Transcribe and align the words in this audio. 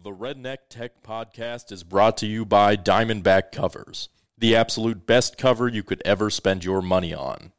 The 0.00 0.10
Redneck 0.10 0.58
Tech 0.68 1.02
Podcast 1.02 1.72
is 1.72 1.82
brought 1.82 2.16
to 2.18 2.26
you 2.26 2.44
by 2.44 2.76
Diamondback 2.76 3.50
Covers, 3.50 4.08
the 4.38 4.54
absolute 4.54 5.08
best 5.08 5.36
cover 5.36 5.66
you 5.66 5.82
could 5.82 6.00
ever 6.04 6.30
spend 6.30 6.64
your 6.64 6.80
money 6.80 7.12
on. 7.12 7.50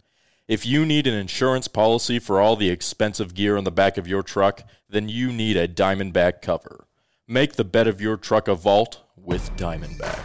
If 0.47 0.65
you 0.65 0.85
need 0.85 1.05
an 1.05 1.15
insurance 1.15 1.67
policy 1.67 2.17
for 2.17 2.39
all 2.39 2.55
the 2.55 2.69
expensive 2.69 3.33
gear 3.33 3.57
on 3.57 3.65
the 3.65 3.71
back 3.71 3.97
of 3.97 4.07
your 4.07 4.23
truck, 4.23 4.63
then 4.89 5.09
you 5.09 5.33
need 5.33 5.57
a 5.57 5.67
Diamondback 5.67 6.41
cover. 6.41 6.87
Make 7.27 7.57
the 7.57 7.65
bed 7.65 7.89
of 7.89 7.99
your 7.99 8.15
truck 8.15 8.47
a 8.47 8.55
vault 8.55 9.01
with 9.17 9.53
Diamondback. 9.57 10.23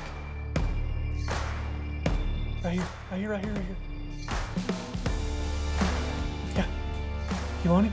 Right 2.63 2.75
here, 2.75 2.85
right 3.11 3.19
here, 3.19 3.31
right 3.31 3.45
here, 3.45 3.55
right 3.55 3.65
here. 3.65 3.77
Yeah. 6.55 6.67
You 7.65 7.71
want 7.71 7.87
it? 7.89 7.93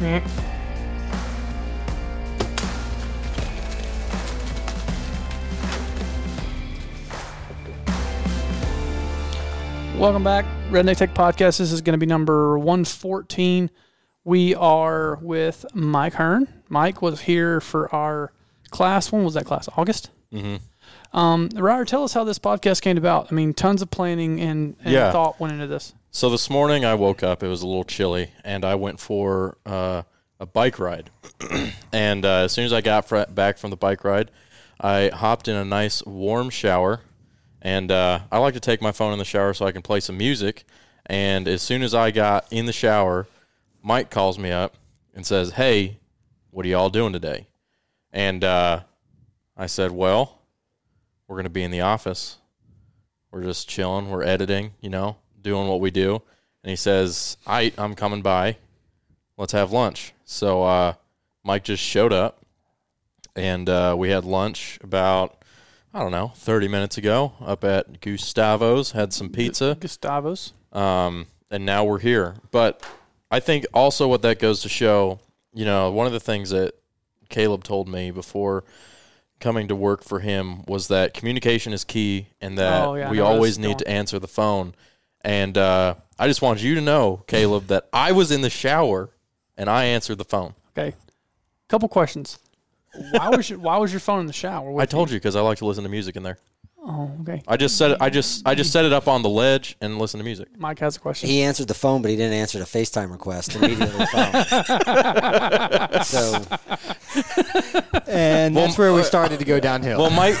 Yeah. 0.00 0.55
Welcome 9.98 10.24
back, 10.24 10.44
Redneck 10.70 10.98
Tech 10.98 11.14
Podcast. 11.14 11.58
This 11.58 11.72
is 11.72 11.80
going 11.80 11.94
to 11.94 11.98
be 11.98 12.06
number 12.06 12.58
114. 12.58 13.70
We 14.24 14.54
are 14.54 15.16
with 15.22 15.64
Mike 15.74 16.12
Hearn. 16.14 16.62
Mike 16.68 17.00
was 17.00 17.22
here 17.22 17.60
for 17.62 17.92
our 17.94 18.32
class. 18.70 19.10
When 19.10 19.24
was 19.24 19.34
that 19.34 19.46
class? 19.46 19.68
August? 19.76 20.10
Mm-hmm. 20.32 21.16
Um, 21.18 21.48
Ryder, 21.54 21.86
tell 21.86 22.04
us 22.04 22.12
how 22.12 22.24
this 22.24 22.38
podcast 22.38 22.82
came 22.82 22.98
about. 22.98 23.32
I 23.32 23.34
mean, 23.34 23.54
tons 23.54 23.80
of 23.80 23.90
planning 23.90 24.38
and, 24.40 24.76
and 24.84 24.92
Yeah. 24.92 25.12
thought 25.12 25.40
went 25.40 25.54
into 25.54 25.66
this. 25.66 25.94
So 26.10 26.28
this 26.28 26.50
morning 26.50 26.84
I 26.84 26.94
woke 26.94 27.22
up, 27.22 27.42
it 27.42 27.48
was 27.48 27.62
a 27.62 27.66
little 27.66 27.84
chilly, 27.84 28.30
and 28.44 28.64
I 28.66 28.74
went 28.74 29.00
for 29.00 29.56
uh, 29.64 30.02
a 30.38 30.46
bike 30.46 30.78
ride. 30.78 31.10
and 31.92 32.24
uh, 32.24 32.44
as 32.44 32.52
soon 32.52 32.66
as 32.66 32.72
I 32.72 32.82
got 32.82 33.08
fr- 33.08 33.24
back 33.30 33.56
from 33.56 33.70
the 33.70 33.76
bike 33.76 34.04
ride, 34.04 34.30
I 34.78 35.08
hopped 35.12 35.48
in 35.48 35.56
a 35.56 35.64
nice 35.64 36.04
warm 36.04 36.50
shower. 36.50 37.00
And 37.66 37.90
uh, 37.90 38.20
I 38.30 38.38
like 38.38 38.54
to 38.54 38.60
take 38.60 38.80
my 38.80 38.92
phone 38.92 39.12
in 39.12 39.18
the 39.18 39.24
shower 39.24 39.52
so 39.52 39.66
I 39.66 39.72
can 39.72 39.82
play 39.82 39.98
some 39.98 40.16
music. 40.16 40.62
And 41.06 41.48
as 41.48 41.62
soon 41.62 41.82
as 41.82 41.94
I 41.94 42.12
got 42.12 42.46
in 42.52 42.66
the 42.66 42.72
shower, 42.72 43.26
Mike 43.82 44.08
calls 44.08 44.38
me 44.38 44.52
up 44.52 44.76
and 45.16 45.26
says, 45.26 45.50
Hey, 45.50 45.98
what 46.52 46.64
are 46.64 46.68
y'all 46.68 46.90
doing 46.90 47.12
today? 47.12 47.48
And 48.12 48.44
uh, 48.44 48.82
I 49.56 49.66
said, 49.66 49.90
Well, 49.90 50.38
we're 51.26 51.34
going 51.34 51.42
to 51.42 51.50
be 51.50 51.64
in 51.64 51.72
the 51.72 51.80
office. 51.80 52.36
We're 53.32 53.42
just 53.42 53.68
chilling. 53.68 54.10
We're 54.10 54.22
editing, 54.22 54.74
you 54.80 54.88
know, 54.88 55.16
doing 55.42 55.66
what 55.66 55.80
we 55.80 55.90
do. 55.90 56.22
And 56.62 56.70
he 56.70 56.76
says, 56.76 57.36
I, 57.48 57.72
I'm 57.76 57.96
coming 57.96 58.22
by. 58.22 58.58
Let's 59.36 59.54
have 59.54 59.72
lunch. 59.72 60.12
So 60.24 60.62
uh, 60.62 60.92
Mike 61.42 61.64
just 61.64 61.82
showed 61.82 62.12
up 62.12 62.46
and 63.34 63.68
uh, 63.68 63.96
we 63.98 64.10
had 64.10 64.24
lunch 64.24 64.78
about, 64.84 65.42
I 65.96 66.00
don't 66.00 66.10
know, 66.10 66.32
30 66.34 66.68
minutes 66.68 66.98
ago 66.98 67.32
up 67.40 67.64
at 67.64 68.02
Gustavo's, 68.02 68.92
had 68.92 69.14
some 69.14 69.30
pizza. 69.30 69.78
Gustavos. 69.80 70.52
Um, 70.70 71.26
and 71.50 71.64
now 71.64 71.84
we're 71.84 72.00
here. 72.00 72.34
But 72.50 72.84
I 73.30 73.40
think 73.40 73.64
also 73.72 74.06
what 74.06 74.20
that 74.20 74.38
goes 74.38 74.60
to 74.60 74.68
show, 74.68 75.20
you 75.54 75.64
know, 75.64 75.90
one 75.90 76.06
of 76.06 76.12
the 76.12 76.20
things 76.20 76.50
that 76.50 76.74
Caleb 77.30 77.64
told 77.64 77.88
me 77.88 78.10
before 78.10 78.64
coming 79.40 79.68
to 79.68 79.74
work 79.74 80.04
for 80.04 80.20
him 80.20 80.64
was 80.66 80.88
that 80.88 81.14
communication 81.14 81.72
is 81.72 81.82
key 81.82 82.26
and 82.42 82.58
that 82.58 82.86
Oh, 82.86 82.94
yeah, 82.94 83.10
we 83.10 83.16
know 83.16 83.24
where 83.24 83.32
this 83.32 83.36
always 83.36 83.58
need 83.58 83.78
to 83.78 83.88
answer 83.88 84.18
the 84.18 84.28
phone. 84.28 84.74
And 85.22 85.56
uh, 85.56 85.94
I 86.18 86.28
just 86.28 86.42
wanted 86.42 86.62
you 86.62 86.74
to 86.74 86.82
know, 86.82 87.24
Caleb, 87.26 87.68
that 87.68 87.88
I 87.90 88.12
was 88.12 88.30
in 88.30 88.42
the 88.42 88.50
shower 88.50 89.08
and 89.56 89.70
I 89.70 89.84
answered 89.86 90.18
the 90.18 90.26
phone. 90.26 90.52
Okay. 90.76 90.94
Couple 91.68 91.88
questions. 91.88 92.38
Why 93.12 93.28
was 93.30 93.48
your 93.50 93.58
Why 93.58 93.76
was 93.78 93.92
your 93.92 94.00
phone 94.00 94.20
in 94.20 94.26
the 94.26 94.32
shower? 94.32 94.80
I 94.80 94.86
told 94.86 95.10
you 95.10 95.16
because 95.16 95.36
I 95.36 95.40
like 95.40 95.58
to 95.58 95.66
listen 95.66 95.84
to 95.84 95.90
music 95.90 96.16
in 96.16 96.22
there. 96.22 96.38
Oh, 96.88 97.10
okay. 97.22 97.42
I 97.48 97.56
just 97.56 97.76
set 97.76 97.90
it. 97.90 97.98
I 98.00 98.10
just 98.10 98.46
I 98.46 98.54
just 98.54 98.70
set 98.72 98.84
it 98.84 98.92
up 98.92 99.08
on 99.08 99.22
the 99.22 99.28
ledge 99.28 99.76
and 99.80 99.98
listen 99.98 100.18
to 100.18 100.24
music. 100.24 100.48
Mike 100.56 100.78
has 100.78 100.96
a 100.96 101.00
question. 101.00 101.28
He 101.28 101.42
answered 101.42 101.66
the 101.66 101.74
phone, 101.74 102.00
but 102.00 102.12
he 102.12 102.16
didn't 102.16 102.34
answer 102.34 102.60
the 102.60 102.64
FaceTime 102.64 103.10
request 103.10 103.56
immediately. 103.56 104.06
so 106.04 106.42
and 108.06 108.56
that's 108.56 108.78
where 108.78 108.92
we 108.92 109.02
started 109.02 109.40
to 109.40 109.44
go 109.44 109.58
downhill. 109.58 109.98
Well, 109.98 110.10
Mike, 110.10 110.36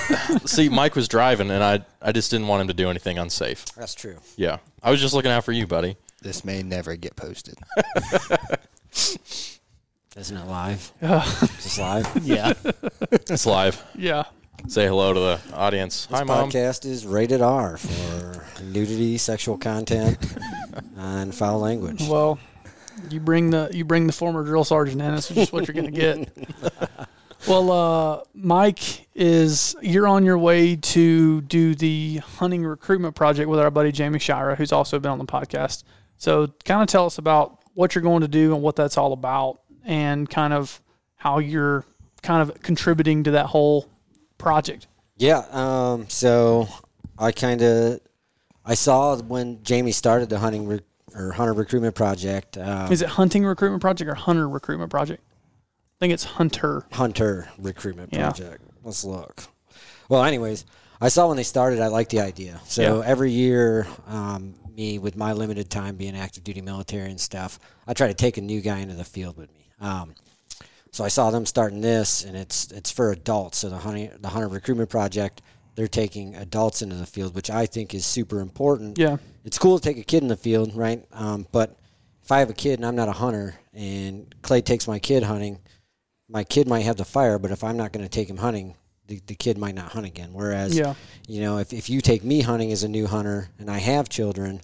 see, 0.46 0.68
Mike 0.68 0.94
was 0.94 1.08
driving, 1.08 1.50
and 1.50 1.64
I 1.64 1.80
I 2.00 2.12
just 2.12 2.30
didn't 2.30 2.46
want 2.46 2.60
him 2.62 2.68
to 2.68 2.74
do 2.74 2.88
anything 2.90 3.18
unsafe. 3.18 3.64
that's 3.74 3.94
true. 3.96 4.16
Yeah, 4.36 4.58
I 4.84 4.92
was 4.92 5.00
just 5.00 5.14
looking 5.14 5.32
out 5.32 5.44
for 5.44 5.50
you, 5.52 5.66
buddy. 5.66 5.96
this 6.22 6.44
may 6.44 6.62
never 6.62 6.94
get 6.94 7.16
posted. 7.16 7.58
Isn't 10.16 10.36
it 10.36 10.46
live? 10.46 10.92
Is 11.02 11.40
this 11.62 11.78
live? 11.78 12.10
yeah. 12.24 12.54
It's 13.10 13.44
live. 13.46 13.82
yeah. 13.94 14.24
Say 14.66 14.86
hello 14.86 15.12
to 15.12 15.20
the 15.20 15.40
audience. 15.54 16.06
Hi, 16.10 16.20
This 16.20 16.28
mom. 16.28 16.50
podcast 16.50 16.86
is 16.86 17.06
rated 17.06 17.42
R 17.42 17.76
for 17.76 18.62
nudity, 18.64 19.18
sexual 19.18 19.58
content, 19.58 20.16
and 20.96 21.34
foul 21.34 21.58
language. 21.60 22.02
Well, 22.08 22.38
you 23.10 23.20
bring 23.20 23.50
the 23.50 23.68
you 23.72 23.84
bring 23.84 24.06
the 24.06 24.12
former 24.12 24.42
drill 24.42 24.64
sergeant 24.64 25.02
in. 25.02 25.14
That's 25.14 25.28
just 25.28 25.52
what 25.52 25.68
you're 25.68 25.74
going 25.74 25.92
to 25.94 26.00
get. 26.00 26.48
well, 27.48 27.70
uh, 27.70 28.24
Mike 28.34 29.06
is 29.14 29.76
you're 29.82 30.08
on 30.08 30.24
your 30.24 30.38
way 30.38 30.76
to 30.76 31.42
do 31.42 31.74
the 31.74 32.16
hunting 32.16 32.64
recruitment 32.64 33.14
project 33.14 33.48
with 33.50 33.60
our 33.60 33.70
buddy 33.70 33.92
Jamie 33.92 34.18
Shira, 34.18 34.56
who's 34.56 34.72
also 34.72 34.98
been 34.98 35.12
on 35.12 35.18
the 35.18 35.26
podcast. 35.26 35.84
So, 36.16 36.48
kind 36.64 36.80
of 36.82 36.88
tell 36.88 37.04
us 37.04 37.18
about 37.18 37.58
what 37.74 37.94
you're 37.94 38.02
going 38.02 38.22
to 38.22 38.28
do 38.28 38.54
and 38.54 38.62
what 38.62 38.74
that's 38.74 38.96
all 38.96 39.12
about, 39.12 39.60
and 39.86 40.28
kind 40.28 40.52
of 40.52 40.80
how 41.14 41.38
you're 41.38 41.84
kind 42.22 42.42
of 42.42 42.60
contributing 42.62 43.22
to 43.24 43.30
that 43.32 43.46
whole 43.46 43.88
project. 44.36 44.86
Yeah. 45.16 45.44
Um, 45.50 46.08
so 46.10 46.68
I 47.18 47.32
kind 47.32 47.62
of 47.62 48.00
I 48.64 48.74
saw 48.74 49.16
when 49.16 49.62
Jamie 49.62 49.92
started 49.92 50.28
the 50.28 50.38
hunting 50.38 50.66
re- 50.66 50.80
or 51.14 51.32
hunter 51.32 51.52
recruitment 51.54 51.94
project. 51.94 52.58
Um, 52.58 52.92
Is 52.92 53.00
it 53.00 53.08
hunting 53.08 53.44
recruitment 53.46 53.80
project 53.80 54.10
or 54.10 54.14
hunter 54.14 54.48
recruitment 54.48 54.90
project? 54.90 55.22
I 55.24 55.96
think 56.00 56.12
it's 56.12 56.24
hunter. 56.24 56.84
hunter 56.92 57.48
recruitment 57.58 58.12
Yeah. 58.12 58.30
project. 58.30 58.62
Let's 58.82 59.04
look. 59.04 59.44
Well, 60.10 60.24
anyways, 60.24 60.66
I 61.00 61.08
saw 61.08 61.28
when 61.28 61.36
they 61.38 61.42
started. 61.42 61.80
I 61.80 61.86
liked 61.86 62.10
the 62.10 62.20
idea. 62.20 62.60
So 62.66 62.98
Yeah. 63.00 63.06
every 63.06 63.30
year, 63.32 63.86
um, 64.08 64.54
me 64.76 64.98
with 64.98 65.16
my 65.16 65.32
limited 65.32 65.70
time 65.70 65.96
being 65.96 66.14
active 66.16 66.44
duty 66.44 66.60
military 66.60 67.10
and 67.10 67.18
stuff, 67.20 67.58
I 67.86 67.94
try 67.94 68.08
to 68.08 68.14
take 68.14 68.36
a 68.36 68.42
new 68.42 68.60
guy 68.60 68.78
into 68.80 68.94
the 68.94 69.04
field 69.04 69.38
with 69.38 69.50
me. 69.54 69.65
Um, 69.80 70.14
so 70.90 71.04
I 71.04 71.08
saw 71.08 71.30
them 71.30 71.44
starting 71.46 71.80
this, 71.80 72.24
and 72.24 72.36
it's 72.36 72.70
it's 72.72 72.90
for 72.90 73.12
adults. 73.12 73.58
So 73.58 73.68
the 73.68 73.78
hunting 73.78 74.10
the 74.20 74.28
hunter 74.28 74.48
recruitment 74.48 74.88
project, 74.90 75.42
they're 75.74 75.88
taking 75.88 76.34
adults 76.36 76.80
into 76.82 76.96
the 76.96 77.06
field, 77.06 77.34
which 77.34 77.50
I 77.50 77.66
think 77.66 77.94
is 77.94 78.06
super 78.06 78.40
important 78.40 78.98
Yeah. 78.98 79.18
it's 79.44 79.58
cool 79.58 79.78
to 79.78 79.84
take 79.84 79.98
a 79.98 80.04
kid 80.04 80.22
in 80.22 80.28
the 80.28 80.36
field, 80.36 80.74
right? 80.74 81.04
Um, 81.12 81.46
but 81.52 81.76
if 82.22 82.32
I 82.32 82.38
have 82.38 82.48
a 82.50 82.54
kid 82.54 82.78
and 82.78 82.86
I'm 82.86 82.96
not 82.96 83.08
a 83.08 83.12
hunter, 83.12 83.54
and 83.74 84.34
Clay 84.42 84.62
takes 84.62 84.88
my 84.88 84.98
kid 84.98 85.22
hunting, 85.22 85.58
my 86.28 86.42
kid 86.44 86.66
might 86.66 86.80
have 86.86 86.96
the 86.96 87.04
fire, 87.04 87.38
but 87.38 87.50
if 87.50 87.62
I'm 87.62 87.76
not 87.76 87.92
going 87.92 88.04
to 88.04 88.08
take 88.10 88.28
him 88.28 88.38
hunting, 88.38 88.74
the, 89.06 89.20
the 89.26 89.34
kid 89.36 89.58
might 89.58 89.74
not 89.76 89.92
hunt 89.92 90.06
again. 90.06 90.30
Whereas, 90.32 90.76
Yeah. 90.76 90.94
you 91.28 91.40
know, 91.42 91.58
if, 91.58 91.72
if 91.72 91.88
you 91.90 92.00
take 92.00 92.24
me 92.24 92.40
hunting 92.40 92.72
as 92.72 92.82
a 92.82 92.88
new 92.88 93.06
hunter 93.06 93.50
and 93.60 93.70
I 93.70 93.78
have 93.78 94.08
children, 94.08 94.60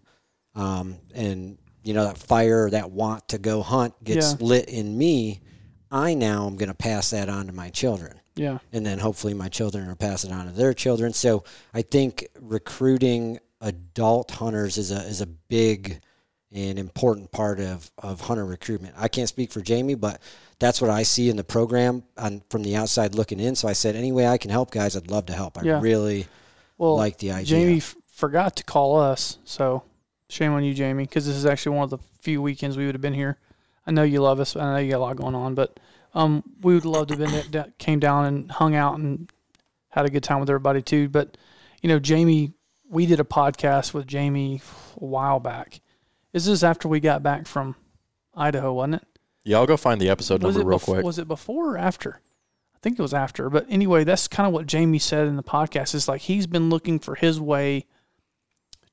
um, 0.56 0.97
and 1.15 1.59
you 1.84 1.94
know 1.94 2.04
that 2.04 2.19
fire, 2.19 2.70
that 2.70 2.91
want 2.91 3.28
to 3.28 3.38
go 3.38 3.62
hunt 3.62 3.94
gets 4.04 4.32
Yeah. 4.32 4.47
lit 4.47 4.69
in 4.69 4.97
me, 4.97 5.41
I 5.91 6.15
now 6.15 6.47
am 6.47 6.56
going 6.56 6.69
to 6.69 6.75
pass 6.75 7.10
that 7.10 7.28
on 7.28 7.47
to 7.48 7.53
my 7.53 7.69
children 7.70 8.20
Yeah. 8.37 8.59
and 8.72 8.84
then 8.87 8.98
hopefully 8.98 9.34
my 9.34 9.48
children 9.48 9.87
will 9.88 9.97
pass 9.97 10.25
it 10.25 10.32
on 10.32 10.47
to 10.47 10.53
their 10.53 10.72
children. 10.75 11.12
So 11.12 11.44
I 11.75 11.82
think 11.82 12.26
recruiting 12.41 13.38
adult 13.60 14.31
hunters 14.32 14.78
is 14.78 14.91
a 14.91 15.03
is 15.03 15.21
a 15.21 15.26
big 15.26 16.00
and 16.54 16.78
important 16.78 17.31
part 17.32 17.60
of, 17.60 17.91
of 17.98 18.21
hunter 18.21 18.44
recruitment. 18.44 18.94
I 18.98 19.09
can't 19.09 19.28
speak 19.28 19.50
for 19.50 19.62
Jamie, 19.62 19.94
but 19.94 20.21
that's 20.59 20.82
what 20.82 20.91
I 20.91 21.03
see 21.03 21.30
in 21.30 21.36
the 21.36 21.45
program 21.45 22.03
on, 22.18 22.42
from 22.51 22.62
the 22.62 22.77
outside 22.77 23.15
looking 23.15 23.41
in. 23.41 23.54
So 23.57 23.68
I 23.68 23.72
said, 23.72 23.97
any 23.97 24.12
way 24.12 24.27
I 24.27 24.36
can 24.36 24.51
help 24.51 24.71
guys, 24.71 24.95
I'd 24.95 25.10
love 25.10 25.24
to 25.27 25.33
help. 25.33 25.57
I 25.57 25.62
Yeah. 25.62 25.80
really 25.80 26.27
Well, 26.77 26.95
like 26.97 27.16
the 27.18 27.33
idea. 27.33 27.47
Jamie 27.47 27.77
f- 27.78 27.97
forgot 28.07 28.57
to 28.57 28.65
call 28.65 29.01
us, 29.01 29.39
so 29.45 29.83
shame 30.33 30.53
on 30.53 30.65
you, 30.65 30.75
Jamie, 30.75 31.05
because 31.05 31.27
this 31.27 31.37
is 31.37 31.47
actually 31.47 31.77
one 31.77 31.84
of 31.84 31.91
the 31.91 31.99
few 32.21 32.41
weekends 32.41 32.77
we 32.77 32.87
would 32.87 32.95
have 32.95 33.03
been 33.03 33.15
here. 33.15 33.39
I 33.87 33.91
know 33.91 34.03
you 34.03 34.21
love 34.21 34.41
us. 34.41 34.55
But 34.55 34.63
I 34.63 34.73
know 34.73 34.79
you 34.79 34.91
got 34.91 34.99
a 34.99 34.99
lot 34.99 35.17
going 35.17 35.34
on, 35.34 35.55
but 35.55 35.79
um, 36.15 36.43
we 36.63 36.75
would 36.75 36.84
love 36.84 37.09
to 37.09 37.17
have 37.17 37.51
been 37.51 37.73
came 37.79 38.01
down 38.01 38.25
and 38.27 38.51
hung 38.51 38.75
out 38.75 38.99
and 38.99 39.31
had 39.91 40.07
a 40.07 40.11
good 40.11 40.23
time 40.23 40.41
with 40.41 40.49
everybody 40.51 40.83
too. 40.83 41.09
But 41.09 41.37
you 41.83 41.89
know, 41.89 41.99
Jamie, 41.99 42.53
we 42.89 43.07
did 43.07 43.21
a 43.21 43.25
podcast 43.25 43.93
with 43.93 44.07
Jamie 44.07 44.63
a 44.97 45.05
while 45.05 45.41
back. 45.41 45.81
This 46.33 46.45
Is 46.45 46.61
this 46.61 46.63
after 46.63 46.89
we 46.89 47.01
got 47.01 47.23
back 47.23 47.47
from 47.47 47.77
Idaho? 48.34 48.73
Wasn't 48.73 48.97
it? 48.97 49.07
Yeah, 49.45 49.59
I'll 49.59 49.67
go 49.67 49.77
find 49.77 50.01
the 50.01 50.09
episode 50.09 50.43
was 50.43 50.57
number 50.57 50.71
real 50.71 50.79
bef- 50.79 50.84
quick. 50.84 51.05
Was 51.05 51.19
it 51.19 51.29
before 51.29 51.75
or 51.75 51.79
after? 51.79 52.21
I 52.75 52.79
think 52.83 52.99
it 52.99 53.03
was 53.03 53.15
after. 53.15 53.51
But 53.51 53.67
anyway, 53.69 54.05
that's 54.05 54.29
kind 54.29 54.47
of 54.47 54.53
what 54.53 54.67
Jamie 54.67 54.99
said 54.99 55.27
in 55.27 55.37
the 55.37 55.43
podcast. 55.43 55.95
Is 55.95 56.09
like 56.09 56.23
he's 56.23 56.47
been 56.47 56.71
looking 56.71 56.99
for 56.99 57.15
his 57.15 57.41
way 57.41 57.87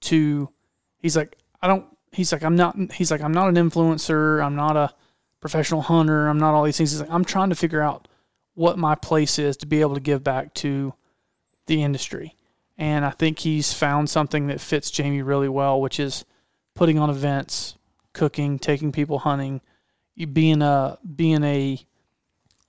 to. 0.02 0.50
He's 1.00 1.16
like 1.18 1.38
I 1.62 1.68
don't. 1.68 1.86
He's 2.12 2.32
like 2.32 2.44
I'm 2.44 2.56
not. 2.56 2.76
He's 2.94 3.12
like 3.12 3.22
I'm 3.22 3.34
not 3.34 3.50
an 3.50 3.56
influencer. 3.56 4.44
I'm 4.44 4.56
not 4.56 4.78
a 4.78 4.94
professional 5.42 5.82
hunter. 5.82 6.28
I'm 6.28 6.40
not 6.40 6.54
all 6.54 6.64
these 6.64 6.78
things. 6.78 6.92
He's 6.92 7.02
like, 7.02 7.12
I'm 7.12 7.26
trying 7.26 7.50
to 7.50 7.56
figure 7.56 7.82
out 7.82 8.08
what 8.56 8.78
my 8.78 8.96
place 8.96 9.40
is 9.40 9.58
to 9.58 9.66
be 9.66 9.82
able 9.82 9.96
to 9.96 10.02
give 10.02 10.24
back 10.24 10.54
to 10.56 10.94
the 11.68 11.82
industry. 11.84 12.36
And 12.78 13.06
I 13.06 13.12
think 13.12 13.40
he's 13.40 13.74
found 13.74 14.10
something 14.10 14.48
that 14.48 14.62
fits 14.62 14.92
Jamie 14.92 15.22
really 15.22 15.50
well, 15.50 15.82
which 15.82 16.00
is 16.00 16.26
putting 16.76 16.98
on 16.98 17.10
events, 17.10 17.76
cooking, 18.14 18.58
taking 18.60 18.92
people 18.92 19.20
hunting, 19.20 19.62
being 20.34 20.62
a 20.62 20.98
being 21.16 21.44
a 21.44 21.80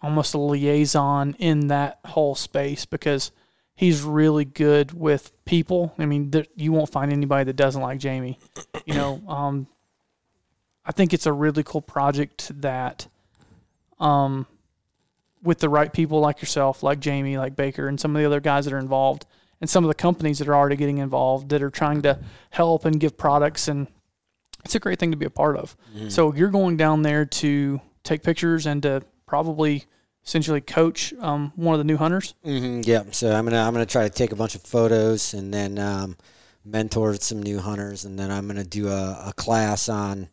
almost 0.03 0.35
a 0.35 0.39
liaison 0.39 1.35
in 1.39 1.69
that 1.69 2.01
whole 2.05 2.35
space 2.35 2.87
because 2.87 3.33
he's 3.81 4.03
really 4.03 4.45
good 4.45 4.93
with 4.93 5.33
people. 5.47 5.95
I 5.99 6.05
mean, 6.05 6.31
there, 6.31 6.45
you 6.55 6.71
won't 6.71 6.93
find 6.93 7.11
anybody 7.11 7.45
that 7.45 7.57
doesn't 7.57 7.81
like 7.81 7.99
Jamie. 7.99 8.39
You 8.85 8.93
know, 8.93 9.23
um, 9.29 9.67
I 10.85 10.93
think 10.93 11.15
it's 11.15 11.25
a 11.25 11.33
really 11.33 11.63
cool 11.63 11.81
project 11.81 12.53
that, 12.61 13.09
um, 13.99 14.47
with 15.43 15.61
the 15.61 15.71
right 15.71 15.91
people 15.91 16.21
like 16.21 16.43
yourself, 16.43 16.83
like 16.83 17.01
Jamie, 17.01 17.39
like 17.39 17.57
Baker, 17.57 17.89
and 17.89 17.99
some 17.99 18.15
of 18.15 18.21
the 18.21 18.27
other 18.27 18.39
guys 18.41 18.67
that 18.67 18.75
are 18.75 18.79
involved, 18.79 19.25
and 19.63 19.71
some 19.71 19.83
of 19.83 19.89
the 19.89 19.95
companies 19.95 20.41
that 20.41 20.49
are 20.49 20.55
already 20.55 20.77
getting 20.77 20.99
involved 20.99 21.49
that 21.49 21.63
are 21.63 21.71
trying 21.71 22.03
to 22.03 22.19
help 22.51 22.85
and 22.85 23.01
give 23.01 23.17
products, 23.17 23.67
and 23.67 23.87
it's 24.63 24.75
a 24.75 24.79
great 24.79 24.99
thing 24.99 25.11
to 25.11 25.17
be 25.17 25.25
a 25.25 25.31
part 25.31 25.57
of. 25.57 25.75
So 26.11 26.35
you're 26.35 26.51
going 26.51 26.77
down 26.77 27.01
there 27.01 27.25
to 27.25 27.81
take 28.05 28.23
pictures 28.23 28.67
and 28.67 28.83
to 28.83 29.01
probably 29.25 29.87
essentially 30.25 30.61
coach 30.61 31.13
um, 31.21 31.53
one 31.57 31.75
of 31.75 31.79
the 31.79 31.85
new 31.85 31.97
hunters. 31.97 32.35
hmm 32.45 32.81
yeah. 32.85 33.05
So 33.11 33.33
I'm 33.35 33.45
gonna 33.45 33.63
I'm 33.63 33.73
gonna 33.73 33.87
try 33.87 34.05
to 34.05 34.11
take 34.15 34.33
a 34.33 34.37
bunch 34.37 34.55
of 34.55 34.63
photos 34.63 35.35
and 35.35 35.53
then 35.53 35.79
um, 35.79 36.17
mentor 36.65 37.15
some 37.17 37.43
new 37.43 37.59
hunters, 37.59 38.05
and 38.05 38.19
then 38.19 38.31
I'm 38.31 38.47
gonna 38.47 38.65
do 38.65 38.89
a, 38.89 39.29
a 39.29 39.33
class 39.37 39.89
on 39.89 40.29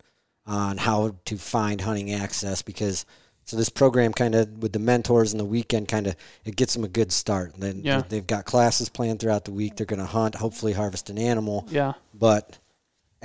on 0.45 0.78
how 0.78 1.16
to 1.25 1.38
find 1.38 1.81
hunting 1.81 2.13
access 2.13 2.62
because 2.62 3.06
so 3.44 3.56
this 3.57 3.69
program 3.69 4.12
kind 4.13 4.36
of 4.36 4.62
with 4.62 4.74
the 4.74 4.80
mentors 4.80 5.31
and 5.34 5.39
the 5.39 5.45
weekend 5.45 5.88
kind 5.88 6.07
of 6.07 6.16
it 6.45 6.56
gets 6.56 6.74
them 6.74 6.84
a 6.84 6.88
good 6.89 7.12
start. 7.12 7.54
And 7.54 7.63
Then 7.63 7.81
Yeah. 7.84 8.04
they've 8.07 8.25
got 8.28 8.45
classes 8.45 8.89
planned 8.89 9.19
throughout 9.19 9.45
the 9.45 9.51
week. 9.51 9.75
They're 9.78 9.86
gonna 9.86 10.06
hunt, 10.06 10.36
hopefully 10.36 10.74
harvest 10.74 11.10
an 11.10 11.18
animal, 11.18 11.66
Yeah, 11.69 11.94
but 12.13 12.60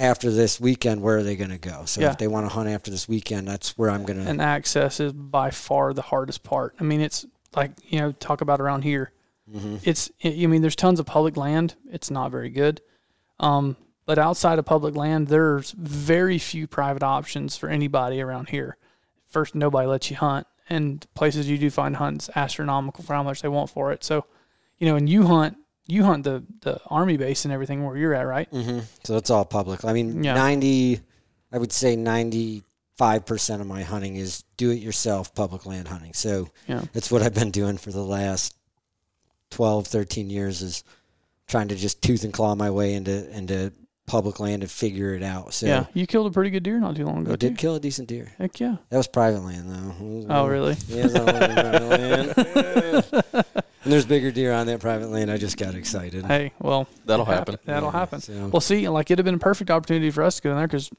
after 0.02 0.31
this 0.31 0.60
weekend, 0.60 1.00
where 1.00 1.19
are 1.19 1.22
they 1.22 1.37
going 1.37 1.50
to 1.50 1.58
go? 1.58 1.84
So 1.87 2.00
Yeah. 2.00 2.10
if 2.10 2.19
they 2.19 2.28
want 2.28 2.44
to 2.46 2.49
hunt 2.52 2.69
after 2.69 2.90
this 2.90 3.08
weekend, 3.08 3.46
that's 3.49 3.78
where 3.78 3.88
I'm 3.90 4.04
going 4.04 4.22
to. 4.22 4.28
and 4.28 4.43
access 4.43 5.00
is 5.00 5.12
by 5.12 5.50
far 5.50 5.94
the 5.94 6.02
hardest 6.02 6.43
part. 6.43 6.75
I 6.81 6.82
mean, 6.84 7.00
it's 7.00 7.25
like 7.54 7.70
you 7.84 7.99
know, 8.00 8.12
talk 8.12 8.40
about 8.40 8.60
around 8.60 8.82
here. 8.82 9.12
It's 9.84 10.10
I 10.25 10.46
mean, 10.46 10.62
there's 10.62 10.76
tons 10.76 10.99
of 10.99 11.04
public 11.06 11.37
land. 11.37 11.75
It's 11.90 12.10
not 12.10 12.31
very 12.31 12.49
good. 12.49 12.81
Um, 13.38 13.76
but 14.06 14.19
outside 14.19 14.58
of 14.58 14.64
public 14.64 14.94
land, 14.94 15.28
there's 15.28 15.72
very 15.72 16.38
few 16.38 16.66
private 16.66 17.02
options 17.02 17.56
for 17.56 17.69
anybody 17.69 18.20
around 18.22 18.49
here. 18.49 18.76
First, 19.28 19.54
nobody 19.54 19.87
lets 19.87 20.10
you 20.10 20.16
hunt, 20.16 20.46
and 20.70 21.06
places 21.14 21.50
you 21.50 21.58
do 21.58 21.70
find 21.70 21.96
hunts 21.96 22.31
astronomical 22.34 23.04
for 23.04 23.14
how 23.14 23.22
much 23.22 23.43
they 23.43 23.49
want 23.49 23.69
for 23.70 23.93
it. 23.93 24.02
So, 24.04 24.25
you 24.78 24.87
know, 24.87 24.96
and 24.96 25.08
you 25.08 25.26
hunt, 25.26 25.56
you 25.87 26.05
hunt 26.05 26.25
the 26.25 26.44
the 26.61 26.81
army 26.88 27.17
base 27.17 27.44
and 27.44 27.52
everything 27.52 27.84
where 27.84 27.96
you're 27.96 28.14
at, 28.14 28.23
right? 28.26 28.49
hmm 28.49 28.81
So 29.05 29.17
it's 29.17 29.31
all 29.31 29.44
public. 29.44 29.84
I 29.84 29.93
mean, 29.93 30.23
Yeah. 30.25 30.34
90, 30.34 31.00
I 31.52 31.58
would 31.58 31.73
say 31.73 31.96
95% 31.96 32.62
of 33.61 33.67
my 33.67 33.82
hunting 33.82 34.17
is 34.17 34.44
do 34.56 34.70
it 34.70 34.79
yourself 34.79 35.34
public 35.34 35.67
land 35.67 35.88
hunting. 35.88 36.12
So 36.14 36.49
Yeah. 36.69 36.82
that's 36.93 37.11
what 37.11 37.23
I've 37.23 37.34
been 37.34 37.50
doing 37.50 37.76
for 37.79 37.90
the 37.90 38.02
last 38.05 38.55
12, 39.50 39.87
13 39.87 40.31
years 40.31 40.62
is 40.62 40.84
trying 41.46 41.69
to 41.69 41.76
just 41.76 42.00
tooth 42.00 42.25
and 42.25 42.32
claw 42.32 42.55
my 42.55 42.70
way 42.70 42.94
into, 42.94 43.28
into 43.37 43.73
public 44.06 44.40
land 44.40 44.62
and 44.62 44.70
figure 44.70 45.14
it 45.14 45.23
out. 45.23 45.52
So 45.52 45.67
yeah, 45.67 45.87
you 45.94 46.06
killed 46.06 46.26
a 46.26 46.31
pretty 46.31 46.50
good 46.50 46.62
deer 46.62 46.78
not 46.81 46.96
too 46.96 47.05
long 47.05 47.19
ago. 47.23 47.32
I 47.32 47.37
did 47.37 47.50
too. 47.50 47.56
kill 47.56 47.75
a 47.75 47.81
decent 47.81 48.08
deer. 48.08 48.32
Heck 48.38 48.58
yeah! 48.61 48.76
That 48.90 48.96
was 48.96 49.06
private 49.08 49.40
land 49.43 49.69
though. 49.69 50.26
Oh, 50.31 50.46
really? 50.46 50.76
Yeah, 50.88 51.08
that 53.84 53.90
was 53.90 53.90
private 53.90 53.90
land. 53.90 53.90
and 53.90 53.93
there's 53.93 54.06
bigger 54.06 54.31
deer 54.31 54.52
on 54.52 54.67
that 54.67 54.81
private 54.81 55.08
land. 55.11 55.31
I 55.31 55.37
just 55.38 55.56
got 55.56 55.75
excited. 55.75 56.25
Hey, 56.26 56.52
well, 56.61 56.87
That'll 57.06 57.25
it 57.25 57.29
hap- 57.29 57.38
happen. 57.38 57.58
That'll 57.64 57.88
Yeah, 57.88 57.99
happen. 57.99 58.20
so- 58.20 58.49
Well, 58.52 58.61
see, 58.61 58.88
like 58.88 59.11
it'd 59.11 59.19
have 59.19 59.25
been 59.25 59.34
a 59.34 59.38
perfect 59.38 59.70
opportunity 59.70 60.11
for 60.11 60.23
us 60.23 60.37
to 60.37 60.43
go 60.43 60.50
in 60.50 60.56
there 60.56 60.67
because 60.67 60.90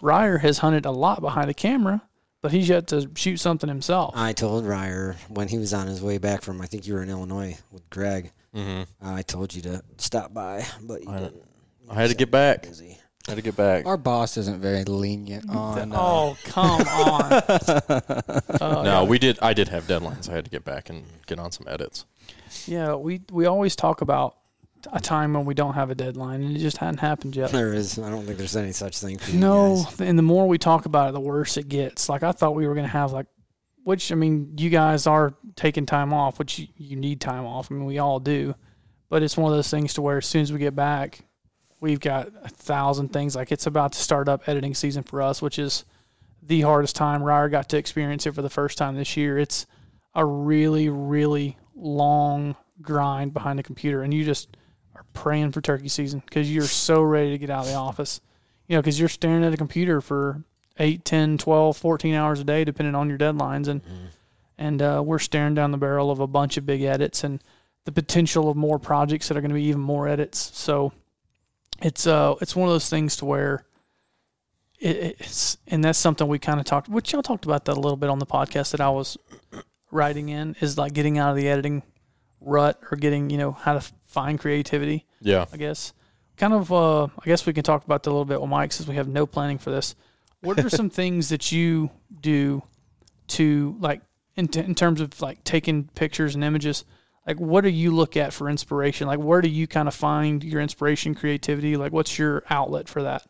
Ryer 0.00 0.38
has 0.38 0.58
hunted 0.58 0.84
a 0.86 0.90
lot 0.90 1.20
behind 1.20 1.48
a 1.50 1.54
camera, 1.54 2.02
but 2.42 2.50
he's 2.52 2.68
yet 2.68 2.86
to 2.88 3.08
shoot 3.14 3.38
something 3.38 3.68
himself. 3.68 4.14
I 4.16 4.32
told 4.32 4.64
Ryer 4.66 5.16
when 5.28 5.48
he 5.48 5.58
was 5.58 5.72
on 5.72 5.86
his 5.86 6.02
way 6.02 6.18
back 6.18 6.42
from, 6.42 6.60
I 6.60 6.66
think 6.66 6.86
you 6.86 6.94
were 6.94 7.02
in 7.02 7.10
Illinois 7.10 7.58
with 7.70 7.88
Greg. 7.90 8.32
hmm 8.54 8.82
I 9.00 9.22
told 9.22 9.54
you 9.54 9.62
to 9.62 9.82
stop 9.98 10.34
by, 10.34 10.64
but 10.82 11.02
you 11.04 11.10
I- 11.10 11.18
didn't. 11.18 11.42
I 11.90 11.94
had 11.94 12.10
to 12.10 12.16
get 12.16 12.30
back. 12.30 12.62
Busy. 12.62 12.98
I 13.28 13.30
had 13.32 13.36
to 13.36 13.42
get 13.42 13.54
back. 13.56 13.86
Our 13.86 13.96
boss 13.96 14.36
isn't 14.36 14.60
very 14.60 14.82
lenient 14.84 15.48
on. 15.48 15.92
Uh, 15.92 15.96
oh, 15.96 16.36
come 16.44 16.80
on! 16.80 17.42
Oh, 18.60 18.82
no, 18.82 19.04
we 19.04 19.18
did. 19.18 19.38
I 19.40 19.52
did 19.52 19.68
have 19.68 19.84
deadlines. 19.86 20.28
I 20.28 20.32
had 20.34 20.44
to 20.44 20.50
get 20.50 20.64
back 20.64 20.90
and 20.90 21.04
get 21.26 21.38
on 21.38 21.52
some 21.52 21.66
edits. 21.68 22.04
Yeah, 22.66 22.94
we 22.94 23.20
we 23.30 23.46
always 23.46 23.76
talk 23.76 24.00
about 24.00 24.36
a 24.92 25.00
time 25.00 25.34
when 25.34 25.44
we 25.44 25.54
don't 25.54 25.74
have 25.74 25.90
a 25.90 25.94
deadline, 25.94 26.42
and 26.42 26.56
it 26.56 26.60
just 26.60 26.78
hadn't 26.78 26.98
happened 26.98 27.36
yet. 27.36 27.52
There 27.52 27.72
is. 27.72 27.98
I 27.98 28.10
don't 28.10 28.24
think 28.24 28.38
there's 28.38 28.56
any 28.56 28.72
such 28.72 28.98
thing. 28.98 29.18
No, 29.34 29.84
guys. 29.84 30.00
and 30.00 30.18
the 30.18 30.22
more 30.22 30.48
we 30.48 30.58
talk 30.58 30.86
about 30.86 31.10
it, 31.10 31.12
the 31.12 31.20
worse 31.20 31.56
it 31.56 31.68
gets. 31.68 32.08
Like 32.08 32.22
I 32.22 32.32
thought 32.32 32.54
we 32.54 32.66
were 32.66 32.74
going 32.74 32.86
to 32.86 32.92
have 32.92 33.12
like, 33.12 33.26
which 33.84 34.10
I 34.10 34.14
mean, 34.14 34.54
you 34.56 34.70
guys 34.70 35.06
are 35.06 35.34
taking 35.56 35.86
time 35.86 36.12
off, 36.12 36.38
which 36.38 36.58
you, 36.58 36.68
you 36.76 36.96
need 36.96 37.20
time 37.20 37.44
off. 37.44 37.70
I 37.70 37.74
mean, 37.74 37.84
we 37.84 37.98
all 37.98 38.18
do, 38.18 38.54
but 39.08 39.22
it's 39.22 39.36
one 39.36 39.52
of 39.52 39.58
those 39.58 39.70
things 39.70 39.94
to 39.94 40.02
where 40.02 40.18
as 40.18 40.26
soon 40.26 40.42
as 40.42 40.52
we 40.52 40.58
get 40.58 40.74
back, 40.74 41.20
we've 41.80 42.00
got 42.00 42.32
a 42.42 42.48
thousand 42.48 43.12
things. 43.12 43.36
Like 43.36 43.52
it's 43.52 43.66
about 43.66 43.92
to 43.92 44.00
start 44.00 44.28
up 44.28 44.48
editing 44.48 44.74
season 44.74 45.02
for 45.02 45.22
us, 45.22 45.40
which 45.40 45.58
is 45.58 45.84
the 46.42 46.62
hardest 46.62 46.96
time. 46.96 47.22
Ryer 47.22 47.48
got 47.48 47.68
to 47.70 47.76
experience 47.76 48.26
it 48.26 48.34
for 48.34 48.42
the 48.42 48.50
first 48.50 48.78
time 48.78 48.96
this 48.96 49.16
year. 49.16 49.38
It's 49.38 49.66
a 50.14 50.24
really, 50.24 50.88
really 50.88 51.56
long 51.74 52.56
grind 52.80 53.32
behind 53.32 53.58
the 53.58 53.62
computer, 53.62 54.02
and 54.02 54.12
you 54.12 54.24
just 54.24 54.56
are 54.94 55.04
praying 55.12 55.52
for 55.52 55.60
turkey 55.60 55.88
season 55.88 56.22
because 56.24 56.52
you're 56.52 56.64
so 56.64 57.02
ready 57.02 57.30
to 57.30 57.38
get 57.38 57.50
out 57.50 57.60
of 57.60 57.66
the 57.66 57.74
office 57.74 58.20
you 58.72 58.76
know, 58.76 58.80
because 58.80 58.98
you're 58.98 59.08
staring 59.10 59.44
at 59.44 59.52
a 59.52 59.56
computer 59.58 60.00
for 60.00 60.42
8, 60.78 61.04
10, 61.04 61.36
12, 61.36 61.76
14 61.76 62.14
hours 62.14 62.40
a 62.40 62.44
day, 62.44 62.64
depending 62.64 62.94
on 62.94 63.08
your 63.08 63.18
deadlines. 63.18 63.68
And, 63.68 63.82
and 64.56 64.80
uh, 64.80 65.02
we're 65.04 65.18
staring 65.18 65.54
down 65.54 65.72
the 65.72 65.78
barrel 65.78 66.10
of 66.10 66.20
a 66.20 66.26
bunch 66.26 66.56
of 66.56 66.64
big 66.64 66.82
edits 66.82 67.22
and 67.22 67.42
the 67.84 67.92
potential 67.92 68.48
of 68.48 68.56
more 68.56 68.78
projects 68.78 69.28
that 69.28 69.36
are 69.36 69.40
going 69.40 69.50
to 69.50 69.54
be 69.54 69.64
even 69.64 69.82
more 69.82 70.08
edits. 70.08 70.56
So 70.56 70.92
it's, 71.82 72.06
uh, 72.06 72.36
it's 72.40 72.56
one 72.56 72.68
of 72.68 72.74
those 72.74 72.88
things 72.88 73.16
to 73.16 73.26
where 73.26 73.66
it, 74.78 75.16
it's, 75.20 75.58
and 75.66 75.84
that's 75.84 75.98
something 75.98 76.26
we 76.26 76.38
kind 76.38 76.58
of 76.58 76.64
talked, 76.64 76.88
which 76.88 77.12
y'all 77.12 77.22
talked 77.22 77.44
about 77.44 77.66
that 77.66 77.76
a 77.76 77.80
little 77.80 77.98
bit 77.98 78.08
on 78.08 78.20
the 78.20 78.26
podcast 78.26 78.70
that 78.70 78.80
I 78.80 78.88
was 78.88 79.18
writing 79.92 80.30
in 80.30 80.56
is 80.60 80.76
like 80.76 80.92
getting 80.92 81.18
out 81.18 81.30
of 81.30 81.36
the 81.36 81.48
editing 81.48 81.82
rut 82.40 82.80
or 82.90 82.96
getting, 82.96 83.30
you 83.30 83.38
know, 83.38 83.52
how 83.52 83.74
to 83.74 83.80
find 84.04 84.40
creativity. 84.40 85.06
Yeah. 85.20 85.44
I 85.52 85.56
guess. 85.56 85.92
Kind 86.36 86.54
of, 86.54 86.72
uh, 86.72 87.04
I 87.04 87.24
guess 87.24 87.46
we 87.46 87.52
can 87.52 87.62
talk 87.62 87.84
about 87.84 88.02
that 88.02 88.10
a 88.10 88.12
little 88.12 88.24
bit 88.24 88.40
with 88.40 88.50
Mike 88.50 88.72
since 88.72 88.88
we 88.88 88.96
have 88.96 89.06
no 89.06 89.26
planning 89.26 89.58
for 89.58 89.70
this. 89.70 89.94
What 90.40 90.58
are 90.58 90.68
some 90.70 90.90
things 90.90 91.28
that 91.28 91.52
you 91.52 91.90
do 92.20 92.62
to, 93.28 93.76
like, 93.78 94.00
in, 94.34 94.48
t- 94.48 94.60
in 94.60 94.74
terms 94.74 95.00
of 95.00 95.20
like 95.20 95.44
taking 95.44 95.84
pictures 95.94 96.34
and 96.34 96.42
images? 96.42 96.84
Like, 97.26 97.38
what 97.38 97.62
do 97.62 97.70
you 97.70 97.92
look 97.92 98.16
at 98.16 98.32
for 98.32 98.48
inspiration? 98.48 99.06
Like, 99.06 99.20
where 99.20 99.40
do 99.40 99.48
you 99.48 99.68
kind 99.68 99.86
of 99.86 99.94
find 99.94 100.42
your 100.42 100.60
inspiration, 100.60 101.14
creativity? 101.14 101.76
Like, 101.76 101.92
what's 101.92 102.18
your 102.18 102.42
outlet 102.50 102.88
for 102.88 103.02
that? 103.02 103.24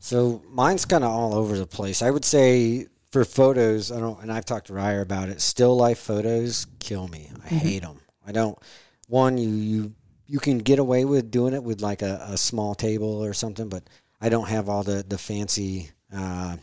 So 0.00 0.42
mine's 0.50 0.84
kind 0.84 1.04
of 1.04 1.10
all 1.10 1.34
over 1.34 1.56
the 1.56 1.66
place. 1.66 2.02
I 2.02 2.10
would 2.10 2.24
say 2.24 2.88
for 3.14 3.24
photos, 3.24 3.92
I 3.92 4.00
don't, 4.00 4.20
and 4.22 4.32
I've 4.32 4.44
talked 4.44 4.66
to 4.66 4.72
Ryer 4.74 5.00
about 5.00 5.28
it. 5.28 5.40
Still 5.40 5.76
life 5.76 6.00
photos 6.00 6.66
kill 6.80 7.06
me. 7.06 7.30
I 7.44 7.46
hate 7.48 7.82
them. 7.82 8.00
I 8.26 8.32
don't. 8.32 8.58
One, 9.06 9.38
you 9.38 9.50
you 9.50 9.92
you 10.26 10.40
can 10.40 10.58
get 10.58 10.80
away 10.80 11.04
with 11.04 11.30
doing 11.30 11.54
it 11.54 11.62
with 11.62 11.80
like 11.80 12.02
a, 12.02 12.26
a 12.30 12.36
small 12.36 12.74
table 12.74 13.24
or 13.24 13.32
something, 13.32 13.68
but 13.68 13.84
I 14.20 14.30
don't 14.30 14.48
have 14.48 14.68
all 14.68 14.82
the 14.82 15.04
the 15.06 15.16
fancy 15.16 15.90
uh, 16.12 16.56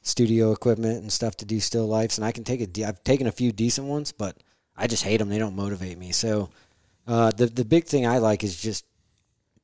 studio 0.00 0.52
equipment 0.52 1.02
and 1.02 1.12
stuff 1.12 1.36
to 1.36 1.44
do 1.44 1.60
still 1.60 1.86
lifes. 1.86 2.16
And 2.16 2.24
I 2.24 2.32
can 2.32 2.44
take 2.44 2.62
a. 2.62 2.84
I've 2.88 3.04
taken 3.04 3.26
a 3.26 3.32
few 3.32 3.52
decent 3.52 3.86
ones, 3.86 4.12
but 4.12 4.38
I 4.74 4.86
just 4.86 5.04
hate 5.04 5.18
them. 5.18 5.28
They 5.28 5.38
don't 5.38 5.54
motivate 5.54 5.98
me. 5.98 6.12
So 6.12 6.48
uh, 7.06 7.32
the 7.32 7.46
the 7.46 7.66
big 7.66 7.84
thing 7.84 8.06
I 8.06 8.16
like 8.16 8.42
is 8.44 8.58
just 8.58 8.86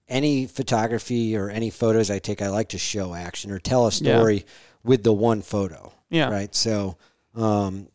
any 0.09 0.47
photography 0.47 1.37
or 1.39 1.49
any 1.49 1.71
photos 1.71 2.11
I 2.11 2.19
take, 2.19 2.43
I 2.43 2.49
like 2.49 2.69
to 2.71 2.79
show 2.79 3.15
action 3.15 3.51
or 3.51 3.59
tell 3.59 3.85
a 3.85 3.87
Yeah. 3.87 3.93
story 4.19 4.45
with 4.85 5.05
the 5.05 5.13
one 5.15 5.41
photo. 5.41 5.93
Yeah. 6.11 6.31
Right. 6.31 6.55
So, 6.55 6.97
um, 7.35 7.89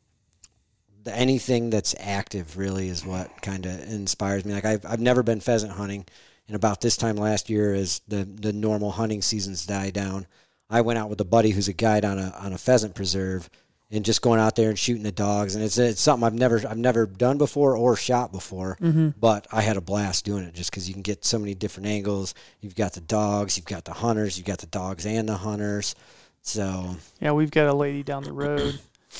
the, 1.03 1.15
anything 1.15 1.69
that's 1.69 1.95
active 1.99 2.57
really 2.57 2.87
is 2.87 3.05
what 3.05 3.41
kind 3.41 3.65
of 3.65 3.79
inspires 3.91 4.45
me. 4.45 4.53
Like 4.53 4.65
I've, 4.65 4.85
I've 4.85 5.01
never 5.01 5.23
been 5.23 5.39
pheasant 5.39 5.73
hunting, 5.73 6.05
and 6.47 6.55
about 6.55 6.81
this 6.81 6.97
time 6.97 7.15
last 7.15 7.49
year, 7.49 7.73
as 7.73 8.01
the 8.07 8.23
the 8.23 8.53
normal 8.53 8.91
hunting 8.91 9.21
seasons 9.21 9.65
die 9.65 9.89
down, 9.89 10.27
I 10.69 10.81
went 10.81 10.99
out 10.99 11.09
with 11.09 11.19
a 11.21 11.25
buddy 11.25 11.51
who's 11.51 11.67
a 11.67 11.73
guide 11.73 12.05
on 12.05 12.19
a 12.19 12.33
on 12.39 12.53
a 12.53 12.57
pheasant 12.57 12.95
preserve, 12.95 13.49
and 13.91 14.05
just 14.05 14.21
going 14.21 14.39
out 14.39 14.55
there 14.55 14.69
and 14.69 14.79
shooting 14.79 15.03
the 15.03 15.11
dogs. 15.11 15.55
And 15.55 15.63
it's 15.63 15.77
it's 15.77 16.01
something 16.01 16.25
I've 16.25 16.33
never 16.33 16.61
I've 16.67 16.77
never 16.77 17.05
done 17.05 17.37
before 17.37 17.75
or 17.75 17.95
shot 17.95 18.31
before, 18.31 18.77
but 19.19 19.47
I 19.51 19.61
had 19.61 19.77
a 19.77 19.81
blast 19.81 20.25
doing 20.25 20.43
it 20.45 20.53
just 20.53 20.71
because 20.71 20.87
you 20.87 20.93
can 20.93 21.03
get 21.03 21.25
so 21.25 21.37
many 21.37 21.53
different 21.53 21.87
angles. 21.87 22.33
You've 22.61 22.75
got 22.75 22.93
the 22.93 23.01
dogs, 23.01 23.57
you've 23.57 23.65
got 23.65 23.85
the 23.85 23.93
hunters, 23.93 24.37
you've 24.37 24.47
got 24.47 24.59
the 24.59 24.67
dogs 24.67 25.05
and 25.05 25.27
the 25.27 25.37
hunters. 25.37 25.95
So 26.43 26.97
Yeah, 27.21 27.31
we've 27.31 27.49
got 27.51 27.67
a 27.67 27.73
lady 27.73 28.03
down 28.03 28.23
the 28.23 28.33
road. 28.33 28.79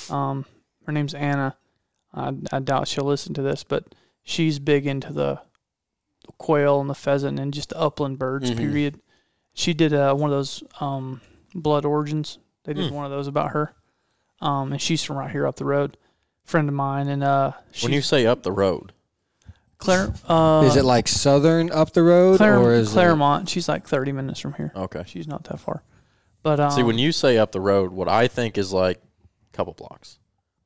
Um, 0.10 0.46
her 0.86 0.92
name's 0.92 1.13
Anna. 1.13 1.56
I, 2.13 2.34
I 2.51 2.60
doubt 2.60 2.88
she'll 2.88 3.06
listen 3.06 3.34
to 3.36 3.42
this, 3.42 3.63
but 3.63 3.86
she's 4.24 4.60
big 4.60 4.86
into 4.86 5.12
the 5.13 5.39
quail 6.38 6.80
and 6.82 6.89
the 6.89 6.94
pheasant 6.96 7.39
and 7.39 7.53
just 7.53 7.70
the 7.70 7.80
upland 7.80 8.20
birds. 8.20 8.51
Mhm. 8.51 8.58
Period. 8.58 9.00
She 9.53 9.74
did 9.74 9.94
uh, 9.94 10.13
one 10.13 10.30
of 10.32 10.36
those 10.36 10.63
um, 10.80 11.22
blood 11.56 11.86
origins. 11.86 12.38
They 12.65 12.74
did 12.74 12.89
Hmm. 12.89 12.96
one 12.96 13.06
of 13.06 13.12
those 13.12 13.27
about 13.27 13.51
her, 13.51 13.74
um, 14.42 14.72
and 14.74 14.82
she's 14.82 15.03
from 15.03 15.18
right 15.18 15.30
here 15.32 15.46
up 15.48 15.56
the 15.58 15.65
road. 15.65 15.98
Friend 16.46 16.68
of 16.68 16.75
mine, 16.75 17.08
and 17.08 17.24
uh, 17.24 17.51
she's 17.72 17.84
When 17.84 17.94
you 17.94 18.01
say 18.01 18.25
up 18.25 18.44
the 18.44 18.51
road, 18.51 18.92
Claire. 19.77 20.13
Uh, 20.27 20.63
is 20.65 20.75
it 20.75 20.84
like 20.86 21.08
southern 21.08 21.72
up 21.72 21.94
the 21.94 22.03
road, 22.03 22.38
Claire, 22.38 22.58
or 22.60 22.74
is 22.74 22.92
Claremont? 22.92 23.48
She's 23.50 23.68
like 23.70 23.88
thirty 23.88 24.12
minutes 24.12 24.39
from 24.39 24.53
here. 24.53 24.72
okay. 24.75 25.03
She's 25.06 25.27
not 25.27 25.44
that 25.46 25.60
far. 25.60 25.84
But 26.43 26.59
um, 26.59 26.71
See, 26.71 26.83
when 26.83 26.97
you 26.97 27.12
say 27.12 27.38
up 27.38 27.51
the 27.51 27.62
road, 27.62 27.91
what 27.91 28.07
I 28.09 28.27
think 28.27 28.57
is 28.57 28.71
like 28.73 28.97
a 28.97 29.55
couple 29.57 29.73
blocks. 29.73 30.19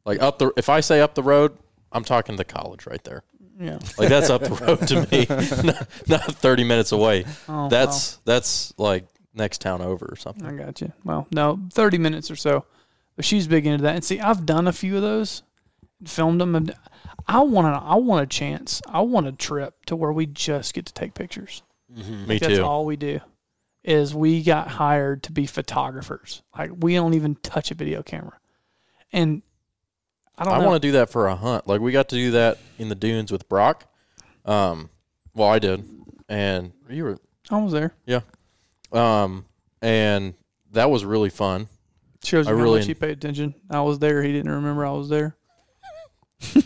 Like 0.05 0.21
up 0.21 0.39
the, 0.39 0.51
if 0.57 0.69
I 0.69 0.79
say 0.81 1.01
up 1.01 1.15
the 1.15 1.23
road, 1.23 1.57
I'm 1.91 2.03
talking 2.03 2.35
the 2.35 2.45
college 2.45 2.85
right 2.87 3.03
there. 3.03 3.23
yeah, 3.59 3.79
Like 3.97 4.09
that's 4.09 4.29
up 4.29 4.41
the 4.41 4.49
road 4.65 4.87
to 4.87 5.07
me, 5.11 5.25
not, 5.63 5.87
not 6.07 6.35
30 6.35 6.63
minutes 6.63 6.91
away. 6.91 7.25
oh, 7.47 7.69
That's 7.69 8.17
that's 8.25 8.73
like 8.77 9.05
next 9.33 9.61
town 9.61 9.81
over 9.81 10.05
or 10.05 10.15
something. 10.15 10.45
I 10.45 10.53
got 10.53 10.81
you. 10.81 10.91
Well, 11.03 11.27
no, 11.31 11.59
thirty 11.71 11.97
minutes 11.99 12.31
or 12.31 12.35
so. 12.35 12.65
But 13.15 13.25
she's 13.25 13.47
big 13.47 13.65
into 13.67 13.83
that. 13.83 13.95
And 13.95 14.03
see, 14.03 14.19
I've 14.19 14.45
done 14.45 14.67
a 14.67 14.71
few 14.73 14.95
of 14.95 15.01
those, 15.01 15.41
filmed 16.05 16.39
them, 16.41 16.55
and 16.55 16.73
I 17.27 17.41
want 17.41 17.67
a, 17.67 17.79
I 17.79 17.95
want 17.95 18.23
a 18.23 18.27
chance. 18.27 18.81
I 18.87 19.01
want 19.01 19.27
a 19.27 19.31
trip 19.31 19.73
to 19.87 19.95
where 19.95 20.11
we 20.13 20.25
just 20.27 20.73
get 20.73 20.85
to 20.87 20.93
take 20.93 21.13
pictures. 21.15 21.61
Me 22.27 22.37
That's 22.37 22.55
too. 22.57 22.63
all 22.63 22.85
we 22.85 22.95
do. 22.95 23.19
Is 23.87 24.13
we 24.13 24.43
got 24.43 24.67
hired 24.67 25.23
to 25.23 25.31
be 25.31 25.45
photographers. 25.45 26.43
Like 26.57 26.71
we 26.77 26.93
don't 26.95 27.13
even 27.13 27.35
touch 27.35 27.71
a 27.71 27.73
video 27.73 28.03
camera, 28.03 28.37
and 29.13 29.41
I 30.37 30.43
don't 30.43 30.53
I 30.53 30.65
want 30.65 30.81
to 30.81 30.87
do 30.87 30.91
that 30.93 31.09
for 31.09 31.27
a 31.27 31.35
hunt. 31.35 31.67
Like 31.67 31.79
we 31.79 31.93
got 31.93 32.09
to 32.09 32.15
do 32.15 32.31
that 32.31 32.57
in 32.77 32.89
the 32.89 32.95
dunes 32.95 33.31
with 33.31 33.47
Brock. 33.47 33.85
Um, 34.43 34.89
well, 35.33 35.47
I 35.47 35.59
did, 35.59 35.87
and 36.27 36.73
you 36.89 37.05
were, 37.05 37.19
I 37.49 37.61
was 37.61 37.71
there. 37.71 37.93
Yeah. 38.05 38.21
Um, 38.91 39.45
and 39.81 40.33
that 40.71 40.89
was 40.89 41.05
really 41.05 41.29
fun. 41.29 41.69
Shows 42.23 42.45
you 42.47 42.53
I 42.53 42.57
how 42.57 42.61
really- 42.63 42.79
much 42.79 42.87
he 42.87 42.93
paid 42.93 43.11
attention. 43.11 43.55
I 43.69 43.79
was 43.81 43.99
there. 43.99 44.21
He 44.21 44.33
didn't 44.33 44.51
remember 44.51 44.85
I 44.85 44.91
was 44.91 45.07
there. 45.07 45.37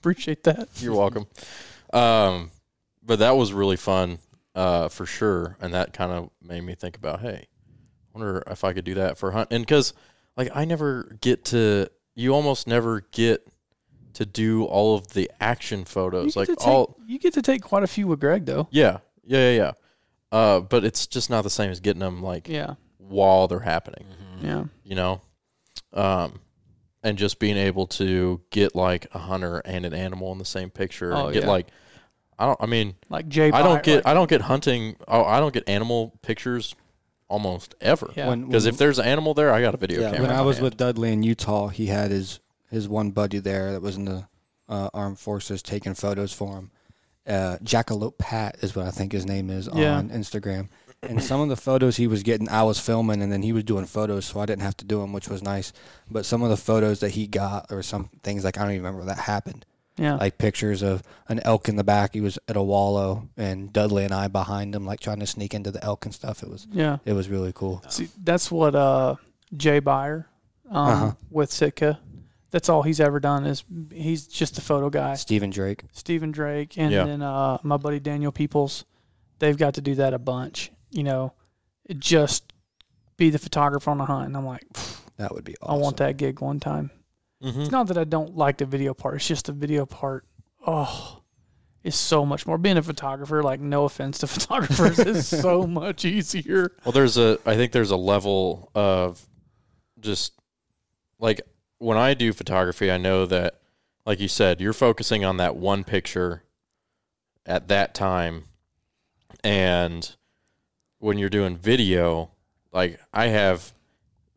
Appreciate 0.00 0.42
that. 0.44 0.68
You're 0.80 0.96
welcome. 0.96 1.26
Um, 1.92 2.50
but 3.04 3.20
that 3.20 3.36
was 3.36 3.52
really 3.52 3.76
fun, 3.76 4.18
uh, 4.54 4.88
for 4.88 5.06
sure. 5.06 5.56
And 5.60 5.74
that 5.74 5.92
kind 5.92 6.12
of 6.12 6.30
made 6.42 6.62
me 6.62 6.74
think 6.74 6.96
about, 6.96 7.20
hey, 7.20 7.46
I 8.14 8.18
wonder 8.18 8.42
if 8.46 8.64
I 8.64 8.72
could 8.72 8.84
do 8.84 8.94
that 8.94 9.18
for 9.18 9.30
a 9.30 9.32
hunt. 9.32 9.48
And 9.50 9.62
because, 9.64 9.94
like, 10.36 10.50
I 10.54 10.64
never 10.64 11.16
get 11.20 11.44
to, 11.46 11.88
you 12.14 12.34
almost 12.34 12.66
never 12.66 13.02
get 13.12 13.46
to 14.14 14.26
do 14.26 14.64
all 14.64 14.94
of 14.94 15.08
the 15.14 15.30
action 15.40 15.84
photos. 15.84 16.36
Like, 16.36 16.48
take, 16.48 16.66
all, 16.66 16.98
you 17.06 17.18
get 17.18 17.32
to 17.34 17.42
take 17.42 17.62
quite 17.62 17.82
a 17.82 17.86
few 17.86 18.06
with 18.06 18.20
Greg 18.20 18.44
though. 18.44 18.68
yeah, 18.70 18.98
yeah, 19.24 19.50
yeah, 19.50 19.56
yeah. 19.56 19.72
Uh, 20.30 20.60
but 20.60 20.84
it's 20.84 21.06
just 21.06 21.30
not 21.30 21.42
the 21.42 21.50
same 21.50 21.70
as 21.70 21.80
getting 21.80 22.00
them, 22.00 22.22
like, 22.22 22.48
Yeah, 22.48 22.74
while 22.98 23.48
they're 23.48 23.60
happening, 23.60 24.06
yeah. 24.40 24.64
you 24.84 24.94
know? 24.94 25.20
Um, 25.92 26.40
and 27.02 27.18
just 27.18 27.38
being 27.38 27.56
able 27.56 27.86
to 27.88 28.40
get 28.50 28.74
like 28.74 29.06
a 29.12 29.18
hunter 29.18 29.58
and 29.64 29.84
an 29.84 29.92
animal 29.92 30.30
in 30.32 30.38
the 30.38 30.44
same 30.44 30.70
picture 30.70 31.14
Oh, 31.14 31.24
and 31.26 31.34
get 31.34 31.42
yeah. 31.42 31.48
like, 31.50 31.66
I 32.38 32.46
don't, 32.46 32.58
I 32.60 32.66
mean, 32.66 32.94
Like 33.08 33.28
Jay. 33.28 33.50
I 33.52 33.62
don't 33.62 33.82
get 33.82 33.96
like- 33.96 34.06
I 34.06 34.14
don't 34.14 34.28
get 34.28 34.40
hunting. 34.42 34.96
Oh, 35.06 35.24
I 35.24 35.38
don't 35.40 35.52
get 35.54 35.68
animal 35.68 36.12
pictures 36.22 36.74
almost 37.28 37.74
ever. 37.80 38.10
Yeah. 38.16 38.34
Because 38.34 38.64
when- 38.64 38.74
if 38.74 38.78
there's 38.78 38.98
an 38.98 39.06
animal 39.06 39.34
there, 39.34 39.52
I 39.52 39.60
got 39.60 39.74
a 39.74 39.78
video 39.78 40.00
Yeah, 40.00 40.10
camera. 40.12 40.28
when 40.28 40.36
I 40.36 40.42
was 40.42 40.56
hand. 40.56 40.64
with 40.64 40.76
Dudley 40.76 41.12
in 41.12 41.22
Utah, 41.22 41.68
he 41.68 41.86
had 41.86 42.10
his 42.10 42.40
his 42.70 42.88
one 42.88 43.10
buddy 43.10 43.38
there 43.38 43.72
that 43.72 43.82
was 43.82 43.96
in 43.96 44.06
the 44.06 44.26
uh, 44.68 44.88
armed 44.94 45.18
forces 45.18 45.62
taking 45.62 45.92
photos 45.94 46.32
for 46.32 46.56
him. 46.56 46.70
Uh, 47.26 47.58
Jackalope 47.62 48.16
Pat 48.18 48.56
is 48.62 48.74
what 48.74 48.86
I 48.86 48.90
think 48.90 49.12
his 49.12 49.26
name 49.26 49.50
is 49.50 49.68
Yeah. 49.74 49.96
on 49.98 50.08
Instagram. 50.08 50.68
And 51.02 51.22
some 51.22 51.40
of 51.40 51.48
the 51.50 51.56
photos 51.56 51.96
he 51.96 52.06
was 52.06 52.22
getting, 52.22 52.48
I 52.48 52.62
was 52.62 52.78
filming, 52.78 53.20
and 53.22 53.30
then 53.30 53.42
he 53.42 53.52
was 53.52 53.64
doing 53.64 53.84
photos, 53.86 54.24
so 54.24 54.40
I 54.40 54.46
didn't 54.46 54.62
have 54.62 54.76
to 54.78 54.84
do 54.86 55.00
them, 55.00 55.12
which 55.12 55.28
was 55.28 55.42
nice. 55.42 55.72
But 56.10 56.24
some 56.24 56.42
of 56.42 56.48
the 56.48 56.56
photos 56.56 57.00
that 57.00 57.10
he 57.10 57.26
got, 57.26 57.66
or 57.70 57.82
some 57.82 58.08
things 58.22 58.44
like 58.44 58.56
I 58.56 58.62
don't 58.62 58.70
even 58.72 58.84
remember 58.84 59.04
that 59.06 59.18
happened. 59.18 59.66
Yeah. 60.02 60.16
Like 60.16 60.36
pictures 60.36 60.82
of 60.82 61.02
an 61.28 61.40
elk 61.44 61.68
in 61.68 61.76
the 61.76 61.84
back. 61.84 62.14
He 62.14 62.20
was 62.20 62.38
at 62.48 62.56
a 62.56 62.62
wallow, 62.62 63.28
and 63.36 63.72
Dudley 63.72 64.04
and 64.04 64.12
I 64.12 64.26
behind 64.28 64.74
him, 64.74 64.84
like 64.84 64.98
trying 65.00 65.20
to 65.20 65.26
sneak 65.26 65.54
into 65.54 65.70
the 65.70 65.82
elk 65.84 66.04
and 66.04 66.12
stuff. 66.14 66.42
It 66.42 66.50
was 66.50 66.66
yeah. 66.72 66.98
it 67.04 67.12
was 67.12 67.28
really 67.28 67.52
cool. 67.54 67.82
See, 67.88 68.08
that's 68.22 68.50
what 68.50 68.74
uh, 68.74 69.14
Jay 69.56 69.80
Byer 69.80 70.24
um, 70.70 70.88
Uh-huh. 70.88 71.12
with 71.30 71.52
Sitka. 71.52 72.00
That's 72.50 72.68
all 72.68 72.82
he's 72.82 73.00
ever 73.00 73.20
done. 73.20 73.46
Is 73.46 73.64
he's 73.92 74.26
just 74.26 74.58
a 74.58 74.60
photo 74.60 74.90
guy. 74.90 75.14
Stephen 75.14 75.50
Drake. 75.50 75.84
Stephen 75.92 76.32
Drake 76.32 76.76
and 76.76 76.92
Yeah. 76.92 77.04
then 77.04 77.22
uh, 77.22 77.58
my 77.62 77.76
buddy 77.76 78.00
Daniel 78.00 78.32
Peoples. 78.32 78.84
They've 79.38 79.56
got 79.56 79.74
to 79.74 79.80
do 79.80 79.94
that 79.96 80.14
a 80.14 80.18
bunch. 80.18 80.70
You 80.90 81.04
know, 81.04 81.32
just 81.98 82.52
be 83.16 83.30
the 83.30 83.38
photographer 83.38 83.90
on 83.90 84.00
a 84.00 84.04
hunt. 84.04 84.26
And 84.26 84.36
I'm 84.36 84.44
like, 84.46 84.66
That 85.16 85.32
would 85.34 85.44
be 85.44 85.54
awesome. 85.62 85.74
I 85.74 85.78
want 85.82 85.96
that 85.98 86.16
gig 86.16 86.40
one 86.40 86.60
time. 86.60 86.90
Mhm. 87.42 87.62
It's 87.62 87.70
not 87.70 87.88
that 87.88 87.98
I 87.98 88.04
don't 88.04 88.36
like 88.36 88.58
the 88.58 88.66
video 88.66 88.94
part. 88.94 89.16
It's 89.16 89.26
just 89.26 89.46
the 89.46 89.52
video 89.52 89.84
part. 89.84 90.24
Oh, 90.66 91.22
is 91.82 91.96
so 91.96 92.24
much 92.24 92.46
more. 92.46 92.56
Being 92.58 92.76
a 92.76 92.82
photographer, 92.82 93.42
like 93.42 93.60
no 93.60 93.84
offense 93.84 94.18
to 94.18 94.26
photographers, 94.28 94.98
is 95.00 95.26
so 95.40 95.66
much 95.66 96.04
easier. 96.04 96.70
Well, 96.84 96.92
there's 96.92 97.18
a. 97.18 97.38
I 97.44 97.56
think 97.56 97.72
there's 97.72 97.90
a 97.90 97.96
level 97.96 98.70
of 98.74 99.20
just 99.98 100.32
like 101.18 101.40
when 101.78 101.98
I 101.98 102.14
do 102.14 102.32
photography, 102.32 102.90
I 102.92 102.98
know 102.98 103.26
that, 103.26 103.60
like 104.06 104.20
you 104.20 104.28
said, 104.28 104.60
you're 104.60 104.72
focusing 104.72 105.24
on 105.24 105.38
that 105.38 105.56
one 105.56 105.82
picture 105.82 106.44
at 107.44 107.66
that 107.68 107.92
time, 107.94 108.44
and 109.42 110.14
when 111.00 111.18
you're 111.18 111.28
doing 111.28 111.56
video, 111.56 112.30
like 112.72 113.00
I 113.12 113.26
have 113.26 113.72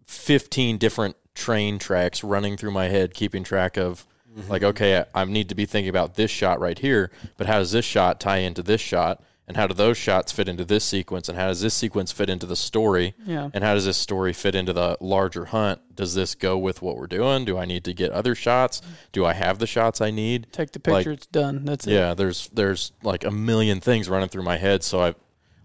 15 0.07 0.79
different 0.79 1.15
train 1.35 1.77
tracks 1.77 2.23
running 2.23 2.57
through 2.57 2.71
my 2.71 2.87
head, 2.87 3.13
keeping 3.13 3.43
track 3.43 3.77
of 3.77 4.07
mm-hmm. 4.35 4.49
like, 4.49 4.63
okay, 4.63 5.05
I, 5.13 5.21
I 5.21 5.25
need 5.25 5.49
to 5.49 5.55
be 5.55 5.65
thinking 5.65 5.89
about 5.89 6.15
this 6.15 6.31
shot 6.31 6.59
right 6.59 6.79
here, 6.79 7.11
but 7.37 7.47
how 7.47 7.59
does 7.59 7.71
this 7.71 7.85
shot 7.85 8.19
tie 8.19 8.37
into 8.37 8.63
this 8.63 8.81
shot? 8.81 9.21
And 9.47 9.55
how 9.55 9.67
do 9.67 9.75
those 9.75 9.95
shots 9.95 10.31
fit 10.31 10.47
into 10.47 10.65
this 10.65 10.83
sequence? 10.83 11.29
And 11.29 11.37
how 11.37 11.47
does 11.47 11.61
this 11.61 11.75
sequence 11.75 12.11
fit 12.11 12.31
into 12.31 12.47
the 12.47 12.55
story? 12.55 13.13
Yeah. 13.27 13.49
And 13.53 13.63
how 13.63 13.75
does 13.75 13.85
this 13.85 13.97
story 13.97 14.33
fit 14.33 14.55
into 14.55 14.73
the 14.73 14.97
larger 14.99 15.45
hunt? 15.45 15.81
Does 15.95 16.15
this 16.15 16.33
go 16.33 16.57
with 16.57 16.81
what 16.81 16.97
we're 16.97 17.05
doing? 17.05 17.45
Do 17.45 17.55
I 17.55 17.65
need 17.65 17.83
to 17.83 17.93
get 17.93 18.09
other 18.11 18.33
shots? 18.33 18.81
Do 19.11 19.23
I 19.23 19.33
have 19.33 19.59
the 19.59 19.67
shots 19.67 20.01
I 20.01 20.09
need? 20.09 20.47
Take 20.51 20.71
the 20.71 20.79
picture, 20.79 21.11
it's 21.11 21.27
done. 21.27 21.63
That's 21.63 21.85
it. 21.85 21.93
Yeah, 21.93 22.15
there's 22.15 22.49
there's 22.53 22.91
like 23.03 23.23
a 23.23 23.29
million 23.29 23.81
things 23.81 24.09
running 24.09 24.29
through 24.29 24.41
my 24.41 24.57
head. 24.57 24.81
So 24.81 24.99
I 24.99 25.13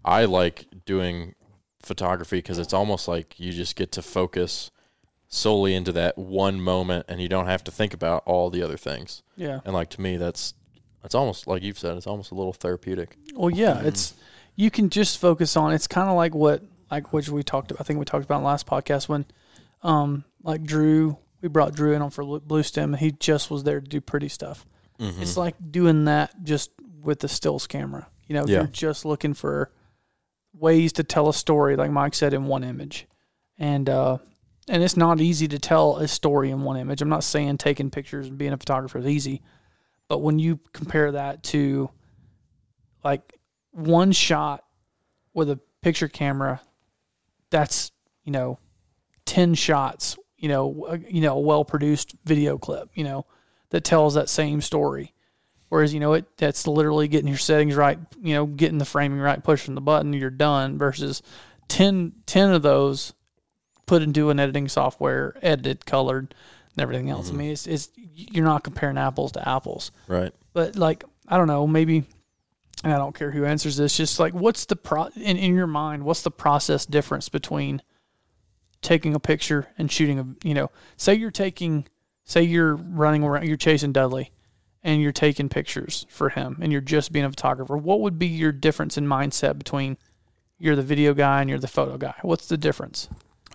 I 0.04 0.26
like 0.26 0.66
doing 0.84 1.34
photography 1.82 2.36
because 2.36 2.58
it's 2.58 2.74
almost 2.74 3.08
like 3.08 3.40
you 3.40 3.50
just 3.50 3.76
get 3.76 3.92
to 3.92 4.02
focus 4.02 4.70
solely 5.32 5.74
into 5.74 5.92
that 5.92 6.18
one 6.18 6.60
moment, 6.60 7.06
and 7.08 7.22
you 7.22 7.28
don't 7.28 7.46
have 7.46 7.64
to 7.64 7.70
think 7.70 7.94
about 7.94 8.22
all 8.26 8.50
the 8.50 8.62
other 8.62 8.76
things. 8.76 9.22
Yeah. 9.36 9.60
And 9.64 9.72
like 9.72 9.88
to 9.90 10.00
me, 10.02 10.16
that's 10.18 10.52
it's 11.04 11.14
almost 11.14 11.46
like 11.46 11.62
you've 11.62 11.78
said, 11.78 11.96
it's 11.96 12.06
almost 12.06 12.30
a 12.32 12.34
little 12.34 12.52
therapeutic. 12.52 13.16
Well, 13.34 13.48
yeah, 13.50 13.80
it's 13.82 14.12
you 14.56 14.70
can 14.70 14.90
just 14.90 15.18
focus 15.18 15.56
on. 15.56 15.72
It's 15.72 15.86
kind 15.86 16.10
of 16.10 16.16
like 16.16 16.34
what 16.34 16.62
like 16.90 17.12
which 17.12 17.28
we 17.30 17.42
talked. 17.42 17.72
I 17.80 17.84
think 17.84 17.98
we 17.98 18.04
talked 18.04 18.24
about 18.24 18.42
last 18.42 18.66
podcast 18.66 19.08
when, 19.08 19.24
um, 19.82 20.24
like 20.42 20.64
Drew, 20.64 21.16
we 21.40 21.48
brought 21.48 21.74
Drew 21.74 21.94
in 21.94 22.02
on 22.02 22.10
for 22.10 22.40
Blue 22.40 22.62
Stem, 22.64 22.92
and 22.92 23.00
he 23.00 23.12
just 23.12 23.50
was 23.50 23.62
there 23.62 23.80
to 23.80 23.86
do 23.86 24.00
pretty 24.00 24.28
stuff. 24.28 24.66
Mm-hmm. 24.98 25.22
It's 25.22 25.36
like 25.36 25.54
doing 25.70 26.04
that 26.06 26.42
just 26.42 26.72
with 27.00 27.20
the 27.20 27.28
stills 27.28 27.66
camera. 27.66 28.06
You 28.26 28.34
know, 28.34 28.44
Yeah. 28.46 28.58
you're 28.58 28.66
just 28.66 29.04
looking 29.06 29.32
for 29.32 29.70
ways 30.52 30.92
to 30.94 31.04
tell 31.04 31.28
a 31.28 31.34
story, 31.34 31.76
like 31.76 31.90
Mike 31.90 32.14
said, 32.14 32.34
in 32.34 32.44
one 32.46 32.64
image, 32.64 33.06
and 33.56 33.88
uh, 33.88 34.18
and 34.68 34.82
it's 34.82 34.96
not 34.96 35.20
easy 35.20 35.48
to 35.48 35.58
tell 35.58 35.96
a 35.96 36.08
story 36.08 36.50
in 36.50 36.62
one 36.62 36.76
image. 36.76 37.02
I'm 37.02 37.08
not 37.08 37.24
saying 37.24 37.58
taking 37.58 37.90
pictures 37.90 38.28
and 38.28 38.38
being 38.38 38.52
a 38.52 38.58
photographer 38.58 38.98
is 38.98 39.06
easy, 39.06 39.42
but 40.08 40.18
when 40.18 40.38
you 40.38 40.60
compare 40.72 41.12
that 41.12 41.42
to 41.44 41.90
like 43.04 43.38
one 43.72 44.12
shot 44.12 44.64
with 45.34 45.50
a 45.50 45.60
picture 45.82 46.08
camera, 46.08 46.60
that's 47.50 47.92
you 48.24 48.32
know 48.32 48.58
ten 49.24 49.54
shots. 49.54 50.16
You 50.36 50.48
know, 50.48 50.86
uh, 50.88 50.98
you 51.08 51.20
know, 51.20 51.36
a 51.36 51.40
well 51.40 51.64
produced 51.64 52.14
video 52.24 52.58
clip. 52.58 52.90
You 52.94 53.04
know, 53.04 53.26
that 53.70 53.84
tells 53.84 54.14
that 54.14 54.28
same 54.28 54.60
story. 54.60 55.14
Whereas 55.68 55.94
you 55.94 56.00
know 56.00 56.14
it 56.14 56.36
that's 56.36 56.66
literally 56.66 57.08
getting 57.08 57.28
your 57.28 57.38
settings 57.38 57.76
right. 57.76 57.98
You 58.20 58.34
know, 58.34 58.46
getting 58.46 58.78
the 58.78 58.84
framing 58.84 59.20
right, 59.20 59.42
pushing 59.42 59.74
the 59.74 59.80
button, 59.80 60.12
you're 60.12 60.30
done. 60.30 60.78
Versus 60.78 61.22
10, 61.68 62.12
10 62.26 62.52
of 62.52 62.62
those 62.62 63.14
put 63.90 64.02
into 64.02 64.30
an 64.30 64.38
editing 64.38 64.68
software, 64.68 65.36
edited, 65.42 65.84
colored, 65.84 66.32
and 66.76 66.80
everything 66.80 67.10
else. 67.10 67.26
I 67.26 67.30
mm-hmm. 67.30 67.38
mean, 67.38 67.50
it's, 67.50 67.66
it's 67.66 67.90
you're 67.96 68.44
not 68.44 68.62
comparing 68.62 68.96
apples 68.96 69.32
to 69.32 69.48
apples 69.48 69.90
Right. 70.06 70.32
but 70.52 70.76
like 70.76 71.02
I 71.26 71.36
don't 71.36 71.48
know, 71.48 71.66
maybe 71.66 72.04
and 72.84 72.92
I 72.92 72.96
don't 72.98 73.16
care 73.16 73.32
who 73.32 73.44
answers 73.44 73.76
this. 73.76 73.96
Just 73.96 74.20
like 74.20 74.32
what's 74.32 74.66
the 74.66 74.76
pro 74.76 75.06
in 75.16 75.36
in 75.36 75.56
your 75.56 75.66
mind? 75.66 76.04
What's 76.04 76.22
the 76.22 76.30
process 76.30 76.86
difference 76.86 77.28
between 77.28 77.82
taking 78.80 79.12
a 79.16 79.18
picture 79.18 79.66
and 79.76 79.90
shooting 79.90 80.20
a 80.20 80.46
you 80.46 80.54
know 80.54 80.70
say 80.96 81.12
you're 81.14 81.32
taking 81.32 81.86
say 82.22 82.42
you're 82.42 82.76
running 82.76 83.24
around 83.24 83.48
you're 83.48 83.56
chasing 83.56 83.90
Dudley 83.92 84.30
and 84.84 85.02
you're 85.02 85.10
taking 85.10 85.48
pictures 85.48 86.06
for 86.08 86.28
him 86.28 86.58
and 86.62 86.70
you're 86.70 86.80
just 86.80 87.12
being 87.12 87.24
a 87.24 87.30
photographer 87.30 87.76
what 87.76 88.00
would 88.00 88.18
be 88.18 88.28
your 88.28 88.52
difference 88.52 88.96
in 88.96 89.06
mindset 89.06 89.58
between 89.58 89.98
you're 90.58 90.76
the 90.76 90.82
video 90.82 91.12
guy 91.12 91.42
and 91.42 91.50
you're 91.50 91.58
the 91.58 91.68
photo 91.68 91.98
guy 91.98 92.14
what's 92.22 92.46
the 92.46 92.56
difference 92.56 93.08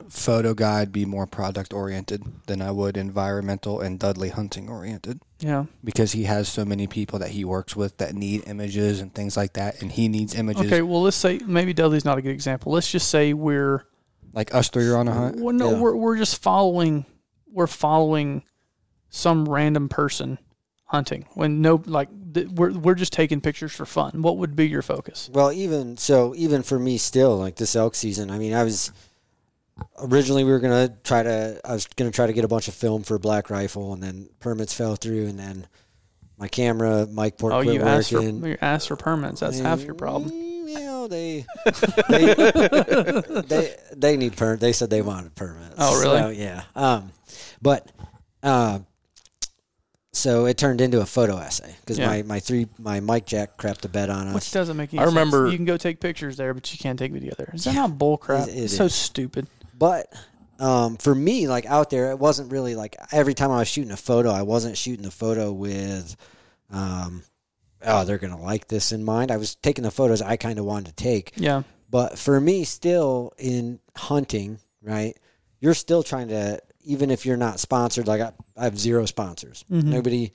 Photo 0.10 0.54
guide 0.54 0.92
be 0.92 1.06
more 1.06 1.26
product 1.26 1.72
oriented 1.74 2.22
than 2.48 2.62
I 2.62 2.70
would 2.72 2.98
environmental 2.98 3.80
and 3.80 3.98
Dudley 3.98 4.30
hunting 4.30 4.70
oriented 4.70 5.22
yeah 5.40 5.66
because 5.84 6.12
he 6.12 6.24
has 6.26 6.48
so 6.50 6.66
many 6.66 6.86
people 6.88 7.20
that 7.20 7.30
he 7.30 7.46
works 7.46 7.76
with 7.76 7.98
that 7.98 8.14
need 8.14 8.44
images 8.48 9.00
and 9.00 9.14
things 9.14 9.38
like 9.38 9.54
that, 9.54 9.82
and 9.82 9.92
he 9.92 10.08
needs 10.10 10.36
images. 10.36 10.66
okay 10.66 10.82
well 10.82 11.02
let's 11.02 11.16
say 11.18 11.40
maybe 11.46 11.74
Dudley's 11.74 12.06
not 12.06 12.18
a 12.18 12.22
good 12.22 12.32
example 12.32 12.72
let's 12.74 12.92
just 12.92 13.10
say 13.10 13.34
we're 13.34 13.86
Like 14.34 14.54
us 14.54 14.70
three 14.70 14.88
are 14.88 14.98
on 14.98 15.08
a 15.08 15.14
hunt. 15.14 15.40
well, 15.40 15.54
no 15.56 15.72
Yeah. 15.72 15.80
we're 15.80 15.96
we're 15.96 16.18
just 16.18 16.42
following 16.42 17.06
we're 17.48 17.68
following 17.68 18.44
some 19.10 19.48
random 19.48 19.88
person 19.88 20.38
hunting 20.88 21.26
when 21.34 21.62
no 21.62 21.82
like 21.86 22.10
th- 22.34 22.48
we're 22.50 22.72
we're 22.74 22.96
just 22.96 23.14
taking 23.14 23.40
pictures 23.42 23.72
for 23.74 23.86
fun 23.86 24.22
what 24.22 24.38
would 24.38 24.56
be 24.56 24.68
your 24.68 24.82
focus 24.82 25.30
Well, 25.34 25.52
even 25.54 25.98
so, 25.98 26.34
even 26.36 26.64
for 26.64 26.78
me, 26.78 26.98
still 26.98 27.38
like 27.38 27.56
this 27.56 27.76
elk 27.76 27.96
season. 27.96 28.30
I 28.30 28.38
mean, 28.38 28.54
I 28.54 28.64
was 28.64 28.92
originally 30.00 30.44
we 30.44 30.52
were 30.52 30.60
gonna 30.60 30.90
try 31.04 31.24
to. 31.24 31.60
I 31.66 31.74
was 31.74 31.86
gonna 31.88 32.12
try 32.12 32.28
to 32.28 32.34
get 32.34 32.46
a 32.46 32.48
bunch 32.48 32.68
of 32.68 32.74
film 32.74 33.04
for 33.04 33.18
Black 33.20 33.50
Rifle, 33.50 33.94
and 33.94 34.02
then 34.02 34.30
permits 34.40 34.74
fell 34.74 34.96
through, 34.96 35.28
and 35.28 35.40
then 35.40 35.68
my 36.38 36.48
camera 36.48 37.08
mic 37.08 37.38
port 37.38 37.54
oh 37.54 37.62
quit 37.64 37.76
you 37.76 37.82
asked 37.82 38.10
for 38.12 38.18
working. 38.22 38.44
you 38.46 38.58
asked 38.62 38.88
for 38.90 38.96
permits 38.98 39.40
that's 39.40 39.60
half 39.60 39.82
your 39.84 39.94
problem 39.94 40.32
Well, 40.66 41.08
they 41.08 41.46
they, 42.10 42.34
they 43.48 43.76
they 43.96 44.18
need 44.18 44.36
per. 44.36 44.58
They 44.58 44.74
said 44.74 44.90
they 44.90 45.02
wanted 45.02 45.36
permits. 45.36 45.76
Oh, 45.78 46.02
really? 46.02 46.20
So, 46.20 46.30
yeah. 46.30 46.64
Um, 46.76 47.12
but 47.62 47.90
uh, 48.44 48.80
so 50.12 50.46
it 50.46 50.58
turned 50.58 50.82
into 50.82 51.02
a 51.02 51.06
photo 51.06 51.38
essay 51.38 51.74
because 51.82 52.00
Yeah. 52.00 52.08
my 52.08 52.22
my 52.24 52.40
three 52.40 52.68
my 52.80 53.00
mic 53.00 53.26
jack 53.26 53.58
crapped 53.58 53.80
the 53.82 53.90
bed 53.90 54.10
on 54.10 54.28
us. 54.28 54.36
which 54.36 54.52
doesn't 54.52 54.76
make 54.78 54.94
any 54.94 55.00
I 55.02 55.06
sense. 55.06 55.14
remember- 55.16 55.48
you 55.50 55.58
can 55.58 55.66
go 55.66 55.78
take 55.78 56.00
pictures 56.00 56.38
there 56.38 56.54
but 56.54 56.72
you 56.74 56.80
can't 56.80 56.98
take 57.00 57.12
video 57.12 57.34
there 57.38 57.52
is 57.54 57.64
that 57.66 57.76
not 57.76 57.98
bull 57.98 58.18
crap 58.18 58.48
It- 58.48 58.56
it 58.58 58.70
so 58.70 58.86
is. 58.86 58.96
stupid 58.96 59.48
But 59.78 60.14
um, 60.60 60.98
for 60.98 61.14
me, 61.14 61.48
like 61.48 61.66
out 61.66 61.90
there, 61.90 62.12
it 62.12 62.20
wasn't 62.20 62.52
really 62.52 62.76
like 62.76 62.96
every 63.12 63.34
time 63.34 63.52
I 63.52 63.60
was 63.60 63.68
shooting 63.68 63.92
a 63.92 63.98
photo, 63.98 64.32
I 64.32 64.44
wasn't 64.44 64.78
shooting 64.78 65.04
the 65.04 65.12
photo 65.12 65.52
with, 65.52 66.16
um, 66.72 67.24
oh, 67.84 68.06
they're 68.06 68.18
gonna 68.18 68.42
like 68.42 68.68
this 68.68 68.92
in 68.92 69.04
mind. 69.04 69.32
I 69.32 69.38
was 69.38 69.56
taking 69.56 69.84
the 69.84 69.92
photos 69.92 70.22
I 70.22 70.38
kind 70.38 70.60
of 70.60 70.66
wanted 70.66 70.96
to 70.98 71.04
take. 71.04 71.34
yeah 71.36 71.64
But 71.90 72.18
for 72.18 72.40
me, 72.40 72.64
still 72.64 73.34
in 73.38 73.80
hunting, 73.96 74.60
right? 74.82 75.18
You're 75.60 75.74
still 75.74 76.04
trying 76.04 76.30
to, 76.30 76.60
even 76.84 77.12
if 77.12 77.26
you're 77.26 77.38
not 77.38 77.60
sponsored. 77.60 78.08
Like 78.08 78.22
I, 78.22 78.32
I 78.56 78.64
have 78.66 78.80
zero 78.80 79.06
sponsors. 79.06 79.66
Nobody. 79.70 80.32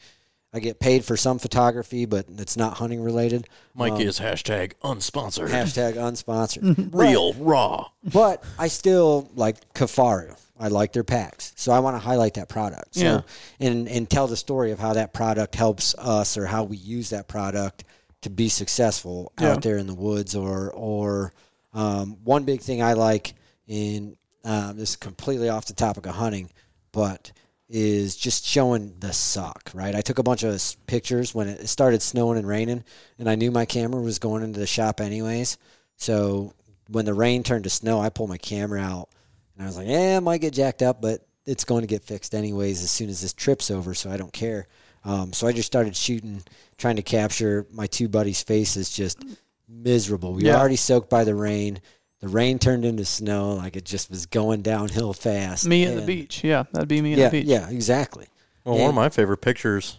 I 0.53 0.59
get 0.59 0.81
paid 0.81 1.05
for 1.05 1.17
some 1.17 1.39
photography, 1.39 2.07
but 2.07 2.27
it's 2.39 2.57
not 2.57 2.75
hunting 2.79 3.01
related. 3.01 3.47
Mike 3.75 4.01
is 4.01 4.19
hashtag 4.19 4.73
unsponsored. 4.83 5.49
Hashtag 5.49 5.95
unsponsored. 5.95 6.91
Real 6.93 7.35
raw. 7.35 7.89
but 8.03 8.43
I 8.59 8.67
still 8.69 9.29
like 9.35 9.73
Kifaru. 9.75 10.37
I 10.59 10.69
like 10.69 10.93
their 10.93 11.05
packs, 11.05 11.53
so 11.57 11.73
I 11.73 11.79
want 11.79 11.95
to 11.95 11.99
highlight 12.01 12.35
that 12.35 12.49
product. 12.51 12.97
So, 12.97 13.03
Yeah. 13.05 13.21
and 13.67 13.89
and 13.89 14.11
tell 14.11 14.27
the 14.27 14.37
story 14.37 14.73
of 14.73 14.79
how 14.79 14.93
that 14.93 15.13
product 15.15 15.55
helps 15.55 15.95
us 15.95 16.37
or 16.37 16.45
how 16.47 16.65
we 16.65 16.77
use 16.77 17.11
that 17.11 17.29
product 17.29 17.85
to 18.23 18.29
be 18.31 18.49
successful 18.51 19.33
Yeah. 19.41 19.53
out 19.53 19.63
there 19.63 19.79
in 19.79 19.87
the 19.87 19.95
woods. 19.95 20.35
Or 20.35 20.71
or 20.73 21.33
um, 21.73 22.19
one 22.25 22.43
big 22.45 22.61
thing 22.61 22.83
I 22.83 22.93
like 22.95 23.35
in 23.69 24.17
um, 24.45 24.77
this 24.77 24.91
is 24.91 24.97
completely 24.97 25.49
off 25.49 25.65
the 25.67 25.73
topic 25.75 26.05
of 26.07 26.15
hunting, 26.17 26.51
but 26.93 27.31
is 27.71 28.17
just 28.17 28.45
showing 28.45 28.95
the 28.99 29.13
suck. 29.13 29.71
Right, 29.73 29.95
I 29.95 30.01
took 30.01 30.19
a 30.19 30.25
bunch 30.25 30.43
of 30.43 30.61
pictures 30.87 31.35
when 31.35 31.49
it 31.49 31.69
started 31.69 32.03
snowing 32.03 32.37
and 32.37 32.47
raining, 32.47 32.85
and 33.19 33.31
I 33.31 33.37
knew 33.37 33.51
my 33.51 33.65
camera 33.65 34.03
was 34.03 34.19
going 34.19 34.43
into 34.43 34.61
the 34.61 34.67
shop 34.67 35.01
anyways. 35.01 35.57
So 35.97 36.53
when 36.89 37.05
the 37.05 37.15
rain 37.15 37.43
turned 37.43 37.65
to 37.65 37.71
snow, 37.71 38.01
I 38.01 38.11
pulled 38.11 38.31
my 38.31 38.39
camera 38.39 38.81
out 38.81 39.09
and 39.55 39.65
I 39.65 39.67
was 39.67 39.77
like, 39.77 39.89
yeah, 39.89 40.17
it 40.17 40.23
might 40.23 40.41
get 40.41 40.55
jacked 40.55 40.83
up, 40.83 41.01
but 41.01 41.27
it's 41.47 41.65
going 41.65 41.83
to 41.83 41.87
get 41.87 42.03
fixed 42.03 42.35
anyways 42.35 42.83
as 42.83 42.91
soon 42.91 43.11
as 43.11 43.21
this 43.21 43.33
trip's 43.33 43.71
over, 43.71 43.95
so 43.95 44.11
I 44.11 44.17
don't 44.17 44.33
care. 44.33 44.67
Um, 45.05 45.33
so 45.33 45.47
I 45.47 45.53
just 45.53 45.67
started 45.67 45.95
shooting, 45.95 46.43
trying 46.79 46.97
to 46.97 47.03
capture 47.03 47.67
my 47.71 47.87
two 47.87 48.09
buddies' 48.09 48.43
faces 48.43 48.91
just 48.91 49.23
miserable. 49.69 50.33
We 50.33 50.45
were 50.45 50.59
already 50.59 50.77
soaked 50.77 51.11
by 51.11 51.25
the 51.25 51.35
rain. 51.35 51.81
The 52.21 52.29
rain 52.29 52.59
turned 52.59 52.85
into 52.85 53.05
snow, 53.05 53.55
like 53.55 53.77
it 53.77 53.85
just 53.87 54.11
was 54.11 54.27
going 54.27 54.61
downhill 54.63 55.13
fast. 55.15 55.67
me 55.67 55.85
at 55.87 55.95
the 55.97 56.03
beach 56.03 56.45
yeah 56.45 56.65
that'd 56.73 56.89
be 56.89 57.01
me 57.01 57.15
at 57.15 57.19
Yeah, 57.19 57.29
the 57.31 57.41
beach 57.41 57.47
yeah, 57.49 57.69
exactly. 57.71 58.27
Well, 58.65 58.79
one 58.79 58.91
of 58.91 58.95
my 58.95 59.09
favorite 59.09 59.39
pictures 59.39 59.99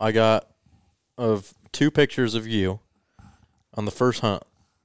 I 0.00 0.12
got 0.12 0.48
of 1.18 1.52
two 1.72 1.90
pictures 1.90 2.34
of 2.34 2.46
you 2.46 2.78
on 3.74 3.84
the 3.84 3.90
first 3.90 4.20
hunt 4.20 4.42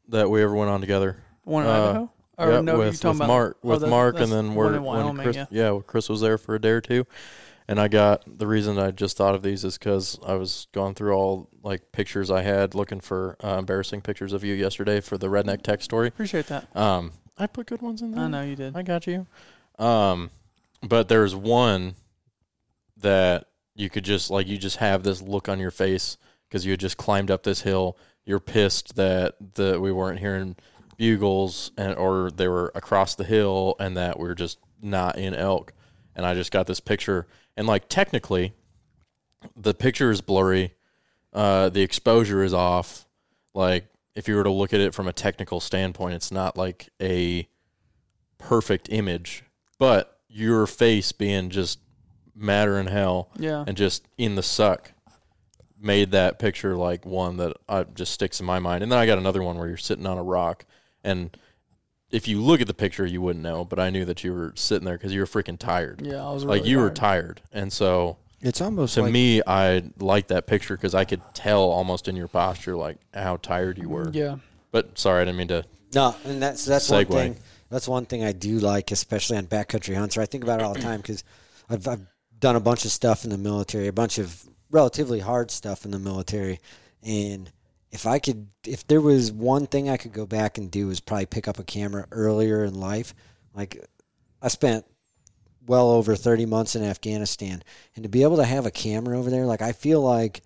that 0.10 0.30
we 0.30 0.42
ever 0.42 0.54
went 0.56 0.72
on 0.72 0.82
together. 0.82 1.18
one 1.44 1.64
in 1.64 1.70
Uh, 1.70 1.74
Idaho 1.90 2.12
or 2.38 2.52
yeah, 2.54 2.62
no 2.62 2.72
you're 2.78 2.86
with, 2.88 3.00
talking 3.02 3.10
with 3.12 3.18
about 3.20 3.28
Mark, 3.28 3.58
oh, 3.64 3.68
with 3.70 3.82
that- 3.82 3.88
Mark, 3.90 4.20
and 4.20 4.32
then 4.32 4.56
we're 4.56 4.66
one 4.66 4.74
in 4.76 4.84
when 4.84 4.96
Wyoming, 5.06 5.24
Chris, 5.24 5.36
yeah. 5.36 5.46
yeah, 5.52 5.80
Chris 5.86 6.10
was 6.10 6.22
there 6.22 6.38
for 6.40 6.56
a 6.56 6.60
day 6.60 6.70
or 6.72 6.82
two, 6.82 7.06
and 7.72 7.80
I 7.80 7.88
got 7.88 8.24
the 8.28 8.48
reason 8.48 8.78
I 8.78 8.92
just 8.92 9.16
thought 9.16 9.34
of 9.34 9.44
these 9.44 9.64
is 9.64 9.78
because 9.78 10.20
I 10.28 10.34
was 10.34 10.68
going 10.74 10.94
through 10.94 11.14
all 11.14 11.48
like 11.64 11.94
pictures 11.94 12.30
I 12.30 12.42
had 12.42 12.76
looking 12.76 13.00
for 13.00 13.38
uh, 13.42 13.58
embarrassing 13.60 14.02
pictures 14.02 14.34
of 14.34 14.44
you 14.44 14.54
yesterday 14.54 15.00
for 15.00 15.18
the 15.18 15.28
redneck 15.28 15.62
tech 15.62 15.82
story. 15.82 16.10
appreciate 16.10 16.48
that 16.48 16.76
Um, 16.76 17.14
I 17.38 17.48
put 17.48 17.68
good 17.68 17.82
ones 17.82 18.02
in 18.02 18.12
there. 18.12 18.26
I 18.26 18.28
know 18.28 18.42
you 18.42 18.58
did 18.58 18.76
I 18.76 18.82
got 18.82 19.08
you. 19.08 19.26
Um, 19.80 20.32
but 20.84 21.08
there's 21.08 21.34
one 21.34 21.96
that 22.98 23.48
you 23.74 23.90
could 23.90 24.04
just 24.04 24.30
like 24.30 24.48
you 24.48 24.58
just 24.58 24.78
have 24.78 25.04
this 25.04 25.22
look 25.22 25.48
on 25.48 25.58
your 25.58 25.72
face 25.72 26.18
because 26.50 26.66
you 26.66 26.72
had 26.72 26.80
just 26.82 26.98
climbed 26.98 27.32
up 27.32 27.44
this 27.44 27.62
hill. 27.62 27.98
You're 28.26 28.42
pissed 28.42 28.98
that 28.98 29.36
the 29.56 29.80
we 29.80 29.94
weren't 29.94 30.20
hearing 30.20 30.58
bugles 30.98 31.72
and 31.78 31.96
or 31.96 32.32
they 32.32 32.50
were 32.50 32.74
across 32.76 33.16
the 33.16 33.24
hill 33.24 33.78
and 33.80 33.96
that 33.96 34.20
we 34.20 34.28
are 34.28 34.36
just 34.36 34.60
not 34.82 35.18
in 35.18 35.34
elk. 35.34 35.72
And 36.18 36.26
I 36.26 36.34
just 36.34 36.52
got 36.52 36.68
this 36.68 36.82
picture 36.82 37.28
and 37.58 37.68
like 37.68 37.88
technically, 37.90 38.54
the 39.56 39.74
picture 39.74 40.12
is 40.12 40.22
blurry. 40.22 40.74
Uh, 41.34 41.70
the 41.70 41.82
exposure 41.82 42.44
is 42.44 42.54
off. 42.54 43.06
Like 43.54 43.88
if 44.16 44.28
you 44.28 44.36
were 44.36 44.44
to 44.44 44.52
look 44.52 44.74
at 44.74 44.80
it 44.80 44.94
from 44.94 45.08
a 45.08 45.14
technical 45.14 45.60
standpoint, 45.60 46.16
it's 46.16 46.32
not 46.32 46.58
like 46.58 46.90
a 47.02 47.48
perfect 48.38 48.90
image, 48.92 49.44
but 49.80 50.20
your 50.28 50.66
face 50.68 51.12
being 51.12 51.50
just 51.50 51.80
matter 52.34 52.80
in 52.80 52.88
hell 52.88 53.30
yeah 53.38 53.66
and 53.68 53.76
just 53.76 54.08
in 54.18 54.36
the 54.36 54.42
suck 54.42 54.94
made 55.82 56.12
that 56.12 56.40
picture 56.40 56.76
like 56.78 57.06
one 57.06 57.38
that 57.38 57.58
uh, 57.68 57.84
just 57.96 58.14
sticks 58.14 58.40
in 58.40 58.46
my 58.46 58.60
mind. 58.60 58.84
And 58.84 58.92
then 58.92 59.00
I 59.00 59.06
got 59.06 59.18
another 59.18 59.44
one 59.44 59.58
where 59.58 59.68
you're 59.68 59.78
sitting 59.78 60.06
on 60.06 60.18
a 60.18 60.24
rock, 60.24 60.66
and 61.04 61.36
if 62.12 62.28
you 62.28 62.42
look 62.42 62.62
at 62.62 62.68
the 62.68 62.74
picture, 62.74 63.06
you 63.06 63.22
wouldn't 63.22 63.44
know, 63.44 63.64
but 63.66 63.80
I 63.80 63.90
knew 63.90 64.06
that 64.06 64.24
you 64.24 64.34
were 64.34 64.54
sitting 64.56 64.86
there 64.86 64.98
because 64.98 65.14
you 65.14 65.20
were 65.22 65.26
freaking 65.26 65.58
tired. 65.58 66.02
yeah 66.06 66.26
I 66.26 66.32
was 66.32 66.44
like 66.44 66.60
really 66.60 66.70
you 66.70 66.78
were 66.80 66.90
tired. 66.90 67.38
tired, 67.38 67.42
and 67.52 67.72
so 67.74 68.18
It's 68.42 68.62
almost 68.62 68.96
to 68.96 69.04
like 69.04 69.12
me, 69.12 69.42
I 69.46 69.84
like 70.00 70.28
that 70.28 70.48
picture 70.48 70.76
because 70.76 70.94
I 70.96 71.06
could 71.06 71.22
tell 71.34 71.62
almost 71.64 72.08
in 72.08 72.16
your 72.16 72.28
posture 72.28 72.76
like 72.76 72.98
how 73.14 73.38
tired 73.38 73.78
you 73.78 73.90
were. 73.90 74.10
yeah 74.12 74.38
But 74.72 74.98
sorry, 74.98 75.22
I 75.22 75.26
didn't 75.26 75.38
mean 75.38 75.48
to. 75.50 75.64
No, 75.94 76.16
and 76.26 76.42
that's 76.42 76.66
that's 76.66 76.90
Segue. 76.90 77.10
one 77.10 77.18
thing. 77.18 77.38
That's 77.70 77.88
one 77.88 78.06
thing 78.06 78.24
I 78.24 78.34
do 78.34 78.60
like, 78.60 78.92
especially 78.92 79.38
on 79.38 79.48
backcountry 79.48 79.96
hunts. 79.96 80.18
Or 80.18 80.22
I 80.22 80.26
think 80.26 80.44
about 80.44 80.60
it 80.60 80.64
all 80.64 80.74
the 80.74 80.82
time 80.82 81.00
because 81.02 81.24
I've, 81.70 81.88
I've 81.88 82.02
done 82.38 82.56
a 82.58 82.60
bunch 82.60 82.84
of 82.86 82.92
stuff 82.92 83.24
in 83.24 83.30
the 83.30 83.38
military, 83.38 83.88
a 83.88 83.94
bunch 83.94 84.18
of 84.18 84.44
relatively 84.70 85.20
hard 85.22 85.52
stuff 85.52 85.86
in 85.86 85.92
the 85.92 86.00
military, 86.00 86.60
and 87.04 87.50
if 87.92 88.06
I 88.08 88.20
could, 88.20 88.48
if 88.66 88.88
there 88.88 89.02
was 89.02 89.32
one 89.32 89.68
thing 89.68 89.90
I 89.90 89.98
could 89.98 90.14
go 90.14 90.26
back 90.26 90.58
and 90.58 90.72
do, 90.72 90.90
is 90.90 91.00
probably 91.00 91.26
pick 91.26 91.48
up 91.48 91.60
a 91.60 91.64
camera 91.64 92.08
earlier 92.12 92.64
in 92.64 92.80
life. 92.80 93.14
Like 93.54 93.84
I 94.42 94.48
spent 94.48 94.86
well 95.68 95.92
over 95.92 96.16
30 96.16 96.46
months 96.48 96.76
in 96.76 96.84
Afghanistan 96.84 97.64
and 97.96 98.04
to 98.04 98.10
be 98.10 98.24
able 98.24 98.38
to 98.38 98.44
have 98.46 98.66
a 98.66 98.72
camera 98.72 99.18
over 99.20 99.30
there 99.30 99.46
like 99.46 99.62
I 99.62 99.74
feel 99.74 100.02
like 100.02 100.42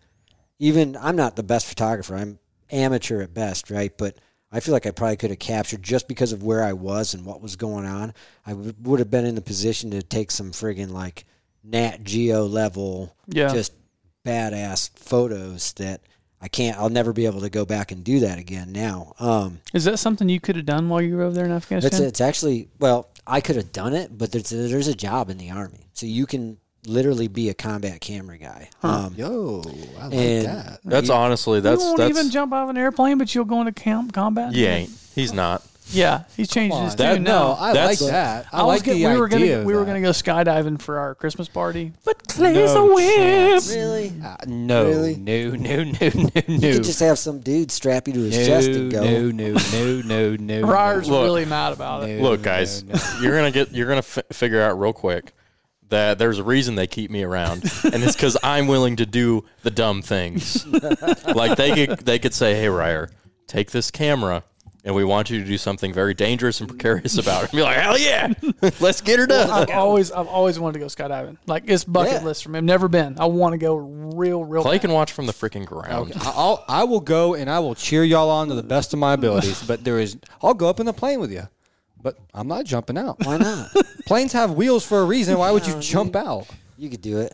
even 0.59 0.97
I'm 0.97 1.15
not 1.15 1.37
the 1.37 1.41
best 1.43 1.67
photographer 1.67 2.15
I'm 2.15 2.37
amateur 2.69 3.21
at 3.21 3.33
best 3.33 3.71
right 3.71 3.97
but 3.97 4.17
I 4.51 4.59
feel 4.59 4.73
like 4.73 4.85
I 4.85 4.91
probably 4.91 5.15
could 5.15 5.29
have 5.29 5.39
captured 5.39 5.81
just 5.81 6.09
because 6.09 6.33
of 6.33 6.43
where 6.43 6.61
I 6.63 6.73
was 6.73 7.13
and 7.13 7.25
what 7.25 7.41
was 7.41 7.55
going 7.55 7.85
on 7.85 8.13
I 8.45 8.51
w- 8.51 8.73
would 8.83 8.99
have 8.99 9.09
been 9.09 9.25
in 9.25 9.35
the 9.35 9.41
position 9.41 9.89
to 9.91 10.03
take 10.03 10.31
some 10.31 10.51
friggin' 10.51 10.91
like 10.91 11.23
Nat 11.63 12.03
Geo 12.03 12.45
level 12.45 13.15
Yeah. 13.27 13.53
just 13.53 13.71
badass 14.25 14.89
photos 14.99 15.71
that 15.73 16.01
I 16.41 16.47
can't 16.47 16.77
I'll 16.77 16.89
never 16.89 17.13
be 17.13 17.25
able 17.25 17.41
to 17.41 17.49
go 17.49 17.65
back 17.65 17.91
and 17.91 18.03
do 18.03 18.19
that 18.21 18.37
again 18.39 18.71
now 18.71 19.13
um 19.19 19.59
Is 19.73 19.85
that 19.85 19.97
something 19.97 20.29
you 20.29 20.39
could 20.39 20.55
have 20.55 20.65
done 20.65 20.89
while 20.89 21.01
you 21.01 21.15
were 21.15 21.23
over 21.23 21.33
there 21.35 21.45
in 21.45 21.51
Afghanistan? 21.51 21.91
it's, 21.91 21.99
it's 21.99 22.21
actually 22.21 22.69
well, 22.79 23.09
I 23.27 23.41
could 23.41 23.55
have 23.55 23.71
done 23.71 23.93
it, 23.93 24.15
but 24.17 24.31
there's 24.31 24.49
there's 24.49 24.87
a 24.87 24.95
job 24.95 25.29
in 25.29 25.37
the 25.37 25.49
army, 25.51 25.87
so 25.93 26.05
you 26.05 26.25
can 26.25 26.57
literally 26.85 27.27
be 27.27 27.49
a 27.49 27.53
combat 27.55 27.99
camera 27.99 28.37
guy. 28.37 28.69
Um, 28.83 29.15
yo, 29.17 29.63
I 29.99 30.03
like 30.03 30.11
that. 30.11 30.79
That's 30.83 31.09
honestly 31.09 31.59
that's 31.59 31.81
you 31.81 31.87
won't 31.87 31.97
that's 31.97 32.09
even 32.11 32.29
jump 32.29 32.53
out 32.53 32.63
of 32.63 32.69
an 32.69 32.77
airplane, 32.77 33.17
but 33.17 33.33
you'll 33.33 33.45
go 33.45 33.61
into 33.61 33.71
camp 33.71 34.13
combat. 34.13 34.53
he 34.53 34.65
ain't. 34.65 34.91
He's 35.15 35.33
not. 35.33 35.63
Yeah, 35.91 36.23
he's 36.35 36.49
changed 36.49 36.75
his 36.77 36.95
That- 36.95 37.15
tune 37.15 37.23
no, 37.23 37.31
now. 37.31 37.51
I 37.53 37.65
like 37.67 37.73
That's- 37.75 37.99
that. 38.07 38.45
I, 38.51 38.59
I 38.61 38.63
was 38.63 38.79
like 38.79 38.85
gonna- 38.85 38.97
the 38.97 39.05
we 39.05 39.17
were 39.19 39.25
idea. 39.27 39.39
gonna 39.47 39.59
of 39.59 39.65
we 39.65 39.73
were 39.73 39.79
that. 39.81 39.85
gonna 39.85 40.01
go 40.01 40.09
skydiving 40.09 40.81
for 40.81 40.97
our 40.97 41.13
Christmas 41.15 41.47
party, 41.47 41.93
but 42.03 42.27
Clay's 42.27 42.71
a 42.73 42.83
whip. 42.83 43.63
Really? 43.69 44.11
Uh, 44.23 44.35
no, 44.47 44.85
Really? 44.87 45.15
no, 45.15 45.51
no, 45.51 45.83
no, 45.83 45.83
no, 45.83 46.41
You 46.47 46.57
no. 46.57 46.73
could 46.73 46.83
just 46.83 46.99
have 47.01 47.19
some 47.19 47.39
dude 47.39 47.69
strap 47.71 48.07
you 48.07 48.13
to 48.15 48.19
his 48.21 48.37
no, 48.37 48.45
chest 48.45 48.67
and 48.69 48.91
go. 48.91 49.03
no, 49.03 49.29
no, 49.31 49.57
no, 49.71 50.01
no, 50.01 50.35
no. 50.35 50.67
Ryer's 50.67 51.07
Look. 51.07 51.23
really 51.23 51.45
mad 51.45 51.73
about 51.73 52.09
it. 52.09 52.19
No, 52.19 52.29
Look, 52.31 52.41
guys, 52.41 52.83
no, 52.83 52.95
no. 52.95 53.19
you're 53.21 53.35
gonna 53.35 53.51
get 53.51 53.71
you're 53.71 53.87
gonna 53.87 53.99
f- 53.99 54.19
figure 54.31 54.61
out 54.61 54.79
real 54.79 54.93
quick 54.93 55.33
that 55.89 56.17
there's 56.17 56.39
a 56.39 56.43
reason 56.43 56.73
they 56.73 56.87
keep 56.87 57.11
me 57.11 57.21
around, 57.21 57.61
and 57.83 58.03
it's 58.03 58.15
because 58.15 58.35
I'm 58.41 58.65
willing 58.65 58.95
to 58.95 59.05
do 59.05 59.45
the 59.61 59.69
dumb 59.69 60.01
things. 60.01 60.65
like 61.35 61.57
they 61.57 61.85
could 61.85 61.99
they 61.99 62.17
could 62.17 62.33
say, 62.33 62.55
"Hey, 62.55 62.69
Ryer, 62.69 63.11
take 63.47 63.69
this 63.69 63.91
camera." 63.91 64.43
And 64.85 64.93
we 64.93 65.03
want 65.03 65.31
you 65.31 65.39
to 65.41 65.45
do 65.45 65.57
something 65.57 65.91
very 65.91 66.13
dangerous 66.13 66.59
and 66.61 66.69
precarious 66.69 67.17
about 67.17 67.43
it. 67.45 67.49
And 67.49 67.57
be 67.57 67.63
like, 67.63 67.77
hell 67.77 67.97
yeah, 67.97 68.31
let's 68.79 69.01
get 69.01 69.17
her 69.17 69.25
done. 69.25 69.49
I've 69.49 69.71
always 69.71 70.11
I've 70.11 70.27
always 70.27 70.59
wanted 70.59 70.73
to 70.73 70.79
go 70.79 70.85
skydiving. 70.85 71.37
Like 71.47 71.63
it's 71.65 71.83
bucket 71.83 72.13
Yeah. 72.13 72.23
list 72.23 72.43
for 72.43 72.49
me. 72.49 72.59
I've 72.59 72.63
never 72.63 72.87
been. 72.87 73.19
I 73.19 73.25
want 73.25 73.53
to 73.53 73.57
go 73.57 73.75
real, 73.75 74.43
real. 74.43 74.61
Clay 74.61 74.75
bad. 74.75 74.81
can 74.81 74.91
watch 74.91 75.11
from 75.11 75.25
the 75.25 75.33
freaking 75.33 75.65
ground. 75.65 76.13
I'll, 76.21 76.63
I 76.67 76.83
will 76.83 76.99
go 76.99 77.33
and 77.33 77.49
I 77.49 77.57
will 77.59 77.73
cheer 77.75 78.03
y'all 78.03 78.29
on 78.29 78.47
to 78.49 78.53
the 78.53 78.61
best 78.63 78.93
of 78.93 78.99
my 78.99 79.13
abilities. 79.13 79.63
But 79.63 79.83
there 79.83 79.99
is, 79.99 80.17
I'll 80.43 80.53
go 80.53 80.69
up 80.69 80.79
in 80.79 80.85
the 80.85 80.93
plane 80.93 81.19
with 81.19 81.31
you. 81.31 81.47
But 81.99 82.19
I'm 82.35 82.47
not 82.47 82.65
jumping 82.65 82.99
out. 82.99 83.17
Why 83.25 83.37
not? 83.37 83.71
Planes 84.05 84.33
have 84.33 84.51
wheels 84.51 84.85
for 84.85 84.99
a 85.01 85.05
reason. 85.05 85.39
Why 85.39 85.49
would 85.49 85.65
you 85.65 85.79
jump 85.79 86.15
out? 86.15 86.45
You 86.77 86.89
could 86.91 87.01
do 87.01 87.17
it. 87.21 87.33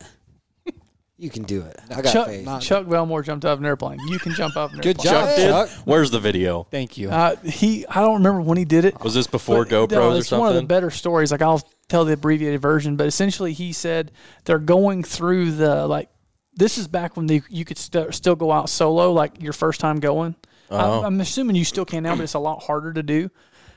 You 1.22 1.30
can 1.30 1.44
do 1.44 1.62
it. 1.62 1.78
I 1.88 2.02
got 2.02 2.12
Chuck, 2.12 2.26
faith. 2.26 2.60
Chuck 2.62 2.88
Belmore 2.88 3.22
jumped 3.22 3.44
off 3.44 3.60
an 3.60 3.64
airplane. 3.64 4.00
You 4.08 4.18
can 4.18 4.34
jump 4.34 4.56
off 4.56 4.70
of 4.70 4.74
an 4.74 4.80
Good 4.80 4.98
job, 4.98 5.36
Chuck. 5.36 5.68
Chuck. 5.68 5.68
Where's 5.84 6.10
the 6.10 6.18
video? 6.18 6.66
Thank 6.68 6.98
you. 6.98 7.10
Uh, 7.10 7.36
he, 7.36 7.86
I 7.86 8.00
don't 8.00 8.14
remember 8.14 8.40
when 8.40 8.58
he 8.58 8.64
did 8.64 8.84
it. 8.84 9.00
Was 9.04 9.14
this 9.14 9.28
before 9.28 9.64
But, 9.64 9.88
GoPros 9.88 9.90
no, 9.92 10.10
or 10.10 10.18
it's 10.18 10.32
one 10.32 10.48
of 10.48 10.56
the 10.56 10.66
better 10.66 10.90
stories. 10.90 11.30
Like 11.30 11.40
I'll 11.40 11.62
tell 11.86 12.04
the 12.04 12.14
abbreviated 12.14 12.60
version, 12.60 12.96
but 12.96 13.06
essentially 13.06 13.52
he 13.52 13.72
said 13.72 14.10
they're 14.46 14.58
going 14.58 15.04
through 15.04 15.52
the 15.52 15.86
like. 15.86 16.08
This 16.54 16.76
is 16.76 16.88
back 16.88 17.16
when 17.16 17.28
they, 17.28 17.42
you 17.48 17.64
could 17.64 17.78
st- 17.78 18.12
still 18.12 18.34
go 18.34 18.50
out 18.50 18.68
solo, 18.68 19.12
like 19.12 19.40
your 19.40 19.52
first 19.52 19.78
time 19.78 20.00
going. 20.00 20.34
Oh. 20.72 20.98
I'm, 20.98 21.04
I'm 21.04 21.20
assuming 21.20 21.54
you 21.54 21.64
still 21.64 21.84
can 21.84 22.02
now, 22.02 22.16
but 22.16 22.24
it's 22.24 22.34
a 22.34 22.40
lot 22.40 22.64
harder 22.64 22.92
to 22.92 23.02
do. 23.04 23.30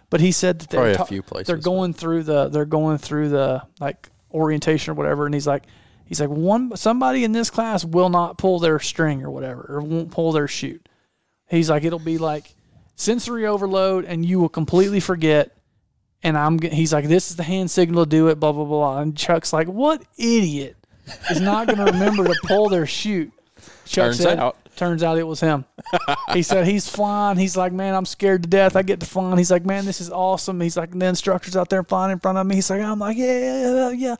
But 0.09 0.19
he 0.19 0.31
said 0.31 0.57
that 0.59 0.71
Probably 0.71 0.93
they're 0.93 1.01
a 1.03 1.05
few 1.05 1.21
places, 1.21 1.47
They're 1.47 1.57
going 1.57 1.93
through 1.93 2.23
the 2.23 2.49
they're 2.49 2.65
going 2.65 2.97
through 2.97 3.29
the 3.29 3.61
like 3.79 4.09
orientation 4.31 4.91
or 4.91 4.95
whatever, 4.95 5.27
and 5.27 5.33
he's 5.35 5.45
like, 5.45 5.65
he's 6.05 6.21
like 6.21 6.29
one 6.29 6.75
somebody 6.77 7.23
in 7.23 7.31
this 7.31 7.49
class 7.49 7.83
will 7.83 8.09
not 8.09 8.37
pull 8.37 8.59
their 8.59 8.79
string 8.79 9.23
or 9.23 9.29
whatever, 9.29 9.65
or 9.69 9.81
won't 9.81 10.11
pull 10.11 10.31
their 10.31 10.47
chute. 10.47 10.87
He's 11.47 11.69
like, 11.69 11.83
it'll 11.83 11.99
be 11.99 12.17
like 12.17 12.53
sensory 12.95 13.45
overload, 13.45 14.05
and 14.05 14.25
you 14.25 14.39
will 14.39 14.49
completely 14.49 14.99
forget. 14.99 15.51
And 16.23 16.37
I'm, 16.37 16.59
he's 16.59 16.91
like, 16.91 17.07
this 17.07 17.29
is 17.29 17.35
the 17.35 17.43
hand 17.43 17.69
signal 17.69 18.05
to 18.05 18.09
do 18.09 18.29
it, 18.29 18.39
blah 18.39 18.51
blah 18.51 18.65
blah. 18.65 18.99
And 18.99 19.15
Chuck's 19.15 19.53
like, 19.53 19.67
what 19.67 20.03
idiot 20.17 20.75
is 21.29 21.39
not 21.39 21.67
going 21.67 21.77
to 21.77 21.91
remember 21.91 22.25
to 22.25 22.35
pull 22.45 22.69
their 22.69 22.87
chute? 22.87 23.31
Chuck 23.85 24.05
Turns 24.07 24.17
said, 24.17 24.39
out. 24.39 24.57
turns 24.75 25.03
out 25.03 25.19
it 25.19 25.23
was 25.27 25.39
him. 25.39 25.65
he 26.33 26.41
said 26.41 26.65
he's 26.65 26.89
flying. 26.89 27.37
He's 27.37 27.55
like, 27.55 27.71
man, 27.71 27.93
I'm 27.93 28.05
scared 28.05 28.43
to 28.43 28.49
death. 28.49 28.75
I 28.75 28.81
get 28.81 28.99
to 29.01 29.05
flying. 29.05 29.37
He's 29.37 29.51
like, 29.51 29.65
man, 29.65 29.85
this 29.85 30.01
is 30.01 30.09
awesome. 30.09 30.59
He's 30.59 30.75
like, 30.77 30.91
the 30.91 31.05
instructor's 31.05 31.55
out 31.55 31.69
there 31.69 31.83
flying 31.83 32.11
in 32.11 32.19
front 32.19 32.39
of 32.39 32.47
me. 32.47 32.55
He's 32.55 32.69
like, 32.69 32.81
I'm 32.81 32.99
like, 32.99 33.17
yeah, 33.17 33.39
yeah, 33.39 33.73
yeah, 33.73 33.89
yeah. 33.91 34.15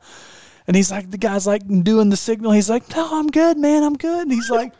And 0.66 0.76
he's 0.76 0.90
like, 0.90 1.10
the 1.10 1.18
guy's 1.18 1.46
like 1.46 1.62
doing 1.84 2.10
the 2.10 2.16
signal. 2.16 2.52
He's 2.52 2.68
like, 2.68 2.88
no, 2.94 3.18
I'm 3.18 3.28
good, 3.28 3.56
man, 3.56 3.82
I'm 3.82 3.94
good. 3.94 4.22
And 4.22 4.32
he's 4.32 4.50
like, 4.50 4.72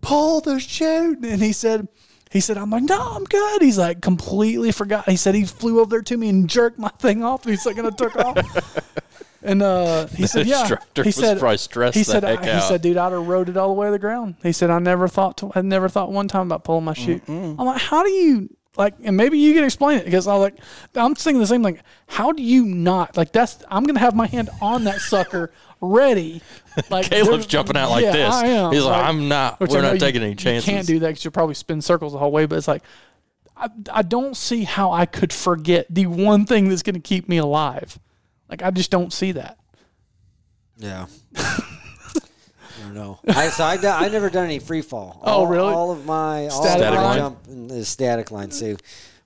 pull 0.00 0.40
the 0.40 0.60
chute. 0.60 1.18
And 1.24 1.42
he 1.42 1.52
said, 1.52 1.88
he 2.30 2.40
said, 2.40 2.58
I'm 2.58 2.70
like, 2.70 2.84
no, 2.84 3.00
I'm 3.00 3.24
good. 3.24 3.62
He's 3.62 3.78
like, 3.78 4.00
completely 4.00 4.72
forgot. 4.72 5.08
He 5.08 5.16
said 5.16 5.34
he 5.34 5.44
flew 5.44 5.80
over 5.80 5.90
there 5.90 6.02
to 6.02 6.16
me 6.16 6.28
and 6.28 6.48
jerked 6.48 6.78
my 6.78 6.88
thing 7.00 7.24
off. 7.24 7.44
He's 7.44 7.66
like, 7.66 7.78
and 7.78 7.88
I 7.88 7.90
took 7.90 8.16
off. 8.16 8.92
And 9.46 9.62
uh, 9.62 10.08
he 10.08 10.26
said, 10.26 10.48
"Yeah." 10.48 10.68
he 11.04 11.12
said, 11.12 11.38
probably 11.38 11.58
stressed 11.58 11.94
He 11.96 12.02
the 12.02 12.10
said, 12.10 12.24
I, 12.24 12.56
"He 12.56 12.60
said, 12.62 12.82
dude, 12.82 12.96
I'd 12.96 13.12
have 13.12 13.28
rode 13.28 13.48
it 13.48 13.56
all 13.56 13.68
the 13.68 13.74
way 13.74 13.86
to 13.86 13.92
the 13.92 13.98
ground." 13.98 14.34
He 14.42 14.50
said, 14.50 14.70
"I 14.70 14.80
never 14.80 15.06
thought 15.06 15.36
to, 15.38 15.52
I 15.54 15.60
never 15.60 15.88
thought 15.88 16.10
one 16.10 16.26
time 16.26 16.46
about 16.48 16.64
pulling 16.64 16.84
my 16.84 16.94
chute." 16.94 17.22
I'm 17.28 17.56
like, 17.56 17.80
"How 17.80 18.02
do 18.02 18.10
you 18.10 18.50
like?" 18.76 18.94
And 19.02 19.16
maybe 19.16 19.38
you 19.38 19.54
can 19.54 19.64
explain 19.64 19.98
it 19.98 20.04
because 20.04 20.26
I 20.26 20.34
was 20.34 20.42
like, 20.42 20.58
I'm 20.94 21.14
thinking 21.14 21.40
the 21.40 21.46
same 21.46 21.62
thing. 21.62 21.80
How 22.06 22.32
do 22.32 22.42
you 22.42 22.64
not 22.64 23.16
like? 23.16 23.32
That's 23.32 23.62
I'm 23.70 23.84
gonna 23.84 24.00
have 24.00 24.14
my 24.14 24.26
hand 24.26 24.50
on 24.60 24.84
that 24.84 25.00
sucker 25.00 25.52
ready. 25.80 26.42
Like 26.90 27.06
Caleb's 27.06 27.46
jumping 27.46 27.74
out 27.74 27.88
like 27.88 28.04
yeah, 28.04 28.12
this. 28.12 28.34
I 28.34 28.46
am. 28.48 28.70
He's 28.70 28.84
like, 28.84 29.02
I'm 29.02 29.28
not. 29.28 29.58
We're 29.58 29.66
I 29.68 29.72
know 29.76 29.80
not 29.80 29.94
you- 29.94 29.98
taking 29.98 30.22
any 30.22 30.32
You 30.32 30.60
can't 30.60 30.86
do 30.86 30.98
that 30.98 31.06
because 31.06 31.24
you'll 31.24 31.32
probably 31.32 31.54
spin 31.54 31.80
circles 31.80 32.12
the 32.12 32.18
whole 32.18 32.30
way. 32.30 32.44
But 32.44 32.56
it's 32.58 32.68
like, 32.68 32.82
I, 33.56 33.70
I 33.90 34.02
don't 34.02 34.36
see 34.36 34.64
how 34.64 34.92
I 34.92 35.06
could 35.06 35.32
forget 35.32 35.86
the 35.88 36.04
one 36.04 36.44
thing 36.44 36.68
that's 36.68 36.82
going 36.82 36.96
to 36.96 37.00
keep 37.00 37.30
me 37.30 37.38
alive. 37.38 37.98
Like 38.50 38.62
I 38.62 38.70
just 38.70 38.90
don't 38.90 39.10
see 39.10 39.32
that. 39.32 39.58
Yeah. 40.76 41.06
I 42.96 43.02
know. 43.02 43.18
I, 43.28 43.48
so 43.48 43.64
I, 43.64 44.04
I 44.04 44.08
never 44.08 44.30
done 44.30 44.44
any 44.44 44.58
free 44.58 44.82
fall. 44.82 45.20
Oh, 45.22 45.32
All- 45.32 45.46
really? 45.46 45.72
All 45.72 45.90
of 45.90 46.04
my 46.06 46.48
all 46.48 46.62
Static 46.62 46.86
of 46.86 46.94
my 46.94 47.02
line? 47.02 47.18
jump 47.18 47.38
in 47.48 47.68
the 47.68 47.84
static 47.84 48.30
line. 48.30 48.50
So 48.50 48.76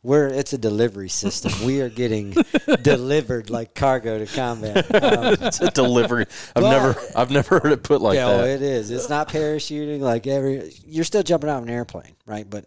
we're 0.02 0.28
it's 0.28 0.52
a 0.54 0.58
delivery 0.58 1.08
system. 1.10 1.52
we 1.64 1.80
are 1.82 1.88
getting 1.90 2.34
delivered 2.82 3.50
like 3.50 3.74
cargo 3.74 4.18
to 4.18 4.26
combat. 4.26 4.86
Um, 5.10 5.36
it's 5.40 5.60
a 5.60 5.70
delivery. 5.70 6.26
I've 6.56 6.62
But- 6.62 6.70
never, 6.70 6.96
I've 7.16 7.30
never 7.30 7.58
heard 7.60 7.72
it 7.72 7.82
put 7.82 8.00
like 8.00 8.16
yeah, 8.16 8.36
that. 8.36 8.48
it 8.48 8.62
is. 8.62 8.90
It's 8.90 9.08
not 9.08 9.28
parachuting 9.28 10.00
like 10.00 10.26
every. 10.26 10.72
You're 10.86 11.04
still 11.04 11.22
jumping 11.22 11.48
out 11.50 11.58
of 11.58 11.64
an 11.64 11.70
airplane, 11.70 12.16
right? 12.26 12.48
But 12.48 12.66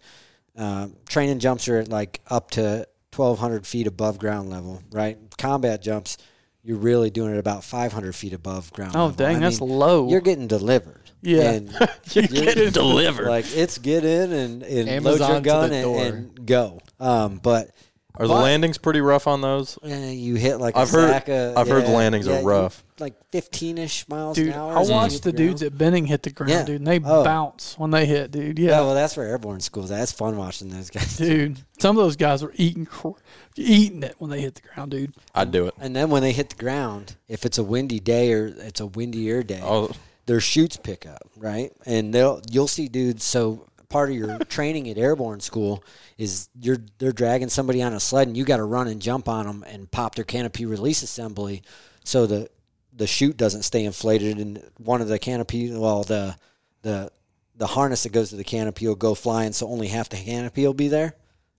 um, 0.56 0.96
training 1.08 1.40
jumps 1.40 1.68
are 1.68 1.78
at 1.80 1.90
like 1.90 2.22
up 2.28 2.52
to 2.52 2.88
1,200 3.16 3.66
feet 3.68 3.88
above 3.88 4.18
ground 4.20 4.50
level, 4.50 4.82
right? 4.92 5.18
Combat 5.38 5.82
jumps, 5.82 6.18
you're 6.64 6.78
really 6.78 7.10
doing 7.10 7.34
it 7.34 7.38
about 7.38 7.64
500 7.64 8.16
feet 8.16 8.34
above 8.34 8.72
ground. 8.72 8.96
Oh, 8.96 9.08
level. 9.08 9.16
dang, 9.18 9.36
I 9.38 9.40
that's 9.40 9.60
mean, 9.60 9.70
low. 9.70 10.10
You're 10.10 10.22
getting 10.22 10.48
delivered. 10.48 11.12
Yeah. 11.22 11.52
And 11.52 11.72
You're 12.12 12.28
getting 12.28 12.70
delivered. 12.72 13.28
like 13.28 13.46
it's 13.56 13.78
get 13.78 14.04
in 14.06 14.32
and, 14.32 14.64
and 14.64 15.04
load 15.04 15.20
your 15.20 15.42
gun 15.42 15.72
and, 15.72 15.96
and 15.96 16.46
go. 16.46 16.80
Um, 17.00 17.40
but 17.42 17.70
Are 18.16 18.28
the 18.28 18.34
but- 18.34 18.44
landings 18.44 18.78
pretty 18.78 19.02
rough 19.02 19.26
on 19.28 19.42
those? 19.42 19.80
eh, 19.84 20.12
you 20.12 20.36
hit 20.36 20.58
like 20.58 20.78
I've 20.78 20.94
a 20.94 20.98
heard- 20.98 21.10
sack 21.10 21.30
of- 21.30 21.58
I've 21.58 21.68
heard 21.68 21.84
the 21.86 21.90
yeah, 21.90 21.96
landings 21.98 22.28
are 22.28 22.34
yeah, 22.34 22.40
you- 22.42 22.48
rough. 22.48 22.84
like 23.00 23.16
15ish 23.32 24.08
miles 24.08 24.36
dude, 24.36 24.50
an 24.50 24.54
hour. 24.54 24.78
I 24.78 24.82
as 24.82 24.88
you 24.90 24.94
watched 24.94 25.14
hit 25.14 25.22
the 25.24 25.32
ground. 25.32 25.50
dudes 25.50 25.64
at 25.64 25.78
Benning 25.78 26.06
hit 26.06 26.22
the 26.24 26.30
ground, 26.30 26.52
Yeah. 26.52 26.64
dude, 26.64 26.76
and 26.82 26.88
they 26.88 27.00
Oh. 27.04 27.24
bounce 27.24 27.74
when 27.78 27.90
they 27.92 28.06
hit, 28.06 28.30
dude. 28.32 28.60
Yeah, 28.60 28.70
Yeah, 28.70 28.80
well, 28.82 28.94
that's 28.94 29.16
for 29.16 29.24
airborne 29.24 29.62
schools. 29.62 29.90
That's 29.90 30.12
fun 30.12 30.38
watching 30.38 30.70
those 30.70 30.92
guys. 30.92 31.18
dude. 31.18 31.58
Some 31.80 31.98
of 31.98 32.04
those 32.04 32.16
guys 32.16 32.44
were 32.44 32.54
eating, 32.56 32.86
cr- 32.86 33.10
eating 33.56 34.04
it 34.04 34.16
when 34.20 34.30
they 34.30 34.42
hit 34.42 34.56
the 34.56 34.62
ground, 34.62 34.92
dude. 34.92 35.14
I'd 35.34 35.52
do 35.52 35.66
it. 35.68 35.74
And 35.80 35.96
then 35.96 36.10
when 36.12 36.22
they 36.22 36.34
hit 36.34 36.50
the 36.52 36.56
ground, 36.56 37.16
if 37.28 37.46
it's 37.46 37.58
a 37.58 37.64
windy 37.64 38.00
day 38.00 38.32
or 38.32 38.46
it's 38.48 38.80
a 38.80 38.86
windier 38.86 39.42
day, 39.42 39.62
Oh, 39.64 39.90
their 40.28 40.40
chutes 40.40 40.78
pick 40.78 41.06
up, 41.08 41.28
right? 41.36 41.72
And 41.86 42.14
they'll 42.14 42.42
you'll 42.50 42.68
see 42.68 42.88
dudes. 42.88 43.24
So 43.24 43.66
part 43.94 44.10
of 44.10 44.16
your 44.16 44.40
training 44.46 44.90
at 44.90 44.98
airborne 44.98 45.40
school 45.40 45.84
is 46.18 46.50
you're 46.60 46.80
they're 46.98 47.12
dragging 47.12 47.48
somebody 47.48 47.84
on 47.84 47.94
a 47.94 48.00
sled, 48.00 48.28
and 48.28 48.36
you 48.36 48.44
got 48.44 48.58
to 48.58 48.64
run 48.64 48.88
and 48.88 49.00
jump 49.00 49.30
on 49.30 49.46
them 49.46 49.64
and 49.68 49.90
pop 49.92 50.16
their 50.16 50.26
canopy 50.26 50.66
release 50.66 51.04
assembly, 51.04 51.62
so 52.04 52.26
the 52.26 52.50
the 52.92 53.06
chute 53.06 53.38
doesn't 53.38 53.62
stay 53.62 53.86
inflated, 53.86 54.40
and 54.40 54.64
one 54.78 55.00
of 55.00 55.08
the 55.08 55.20
canopy, 55.20 55.72
well 55.72 56.04
the 56.04 56.36
the 56.82 57.12
the 57.56 57.68
harness 57.68 58.02
that 58.02 58.12
goes 58.12 58.32
to 58.32 58.36
the 58.36 58.44
canopy 58.44 58.88
will 58.88 58.96
go 58.96 59.14
flying, 59.14 59.54
so 59.54 59.68
only 59.68 59.88
half 59.88 60.10
the 60.10 60.18
canopy 60.18 60.66
will 60.66 60.74
be 60.74 60.88
there, 60.88 61.14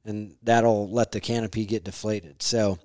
and 0.05 0.35
that'll 0.43 0.91
let 0.91 1.13
the 1.13 1.21
canopy 1.21 1.65
get 1.65 1.85
deflated. 1.85 2.43
So. 2.43 2.79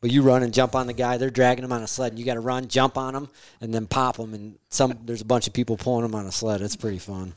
But 0.00 0.10
you 0.10 0.22
run 0.22 0.42
and 0.42 0.52
jump 0.52 0.74
on 0.74 0.88
the 0.88 0.92
guy. 0.92 1.16
They're 1.16 1.30
dragging 1.30 1.64
him 1.64 1.70
on 1.70 1.84
a 1.84 1.86
sled, 1.86 2.10
and 2.10 2.18
you 2.18 2.24
got 2.24 2.34
to 2.34 2.40
run, 2.40 2.66
jump 2.66 2.98
on 2.98 3.14
him, 3.14 3.28
and 3.60 3.72
then 3.72 3.86
pop 3.86 4.16
him. 4.16 4.34
And 4.34 4.58
some 4.68 4.98
there's 5.04 5.20
a 5.20 5.24
bunch 5.24 5.46
of 5.46 5.52
people 5.52 5.76
pulling 5.76 6.04
him 6.04 6.16
on 6.16 6.26
a 6.26 6.32
sled. 6.32 6.60
It's 6.60 6.74
pretty 6.74 6.98
fun. 6.98 7.36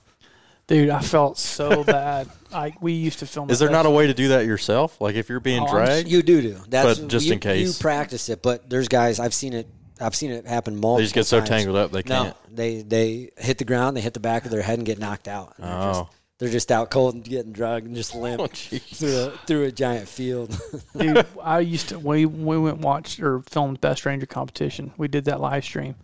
Dude, 0.68 0.90
I 0.90 1.00
felt 1.02 1.38
so 1.38 1.84
bad. 1.86 2.28
Like 2.52 2.82
we 2.82 2.94
used 2.94 3.20
to 3.20 3.26
film. 3.28 3.50
is 3.50 3.60
there 3.60 3.70
not 3.70 3.86
a 3.86 3.90
way 3.90 4.08
to 4.08 4.14
do 4.14 4.30
that 4.30 4.46
yourself? 4.46 5.00
Like 5.00 5.16
if 5.16 5.30
you're 5.30 5.40
being 5.40 5.62
Oh, 5.62 5.68
I'm 5.68 5.72
dragged, 5.86 6.08
You 6.10 6.24
do 6.24 6.42
do. 6.42 6.58
That's 6.70 7.00
But 7.00 7.08
just 7.08 7.26
you, 7.28 7.34
in 7.34 7.40
case. 7.40 7.68
you 7.78 7.82
practice 7.82 8.30
it. 8.30 8.42
But 8.42 8.70
there's 8.70 8.88
guys 8.88 9.20
I've 9.20 9.34
seen 9.34 9.54
it. 9.54 9.68
I've 10.02 10.16
seen 10.16 10.32
it 10.32 10.46
happen 10.48 10.76
multiple. 10.76 10.98
Times. 10.98 11.00
They 11.00 11.04
just 11.04 11.16
get 11.16 11.26
so 11.28 11.38
times. 11.40 11.50
tangled 11.50 11.78
up 11.78 11.92
they 11.92 12.02
No, 12.06 12.24
can't. 12.24 12.38
they 12.56 12.82
they 12.82 13.30
hit 13.38 13.58
the 13.60 13.66
ground, 13.66 13.96
they 13.96 14.02
hit 14.02 14.14
the 14.14 14.20
back 14.20 14.46
of 14.46 14.52
their 14.52 14.62
head 14.62 14.78
and 14.80 14.86
get 14.86 14.98
knocked 15.00 15.28
out. 15.28 15.54
And 15.58 15.66
they're, 15.68 15.88
just, 15.90 16.00
Oh. 16.02 16.10
they're 16.40 16.50
just 16.50 16.72
out 16.72 16.90
cold 16.92 17.14
and 17.16 17.24
getting 17.24 17.52
drugged 17.54 17.86
and 17.88 17.96
just 17.96 18.16
oh, 18.16 18.20
limp 18.20 18.42
Oh, 18.42 18.48
through 18.48 19.18
a, 19.18 19.32
through 19.46 19.64
a 19.66 19.72
giant 19.72 20.08
field. 20.10 20.58
dude. 20.98 21.26
I 21.42 21.60
used 21.60 21.90
to 21.90 22.00
we 22.00 22.26
we 22.26 22.58
went 22.58 22.76
and 22.78 22.84
watched 22.84 23.20
or 23.22 23.42
filmed 23.42 23.80
Best 23.82 24.06
Ranger 24.06 24.26
competition. 24.26 24.92
We 24.98 25.08
did 25.08 25.26
that 25.26 25.40
live 25.40 25.64
stream. 25.64 25.96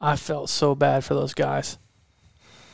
I 0.00 0.16
felt 0.16 0.50
so 0.50 0.74
bad 0.74 1.04
for 1.04 1.14
those 1.14 1.32
guys. 1.34 1.78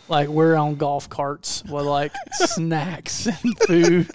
Like 0.08 0.28
we're 0.28 0.56
on 0.56 0.76
golf 0.76 1.08
carts 1.08 1.62
with 1.64 1.84
like 1.84 2.12
snacks 2.32 3.26
and 3.26 3.58
food, 3.66 4.08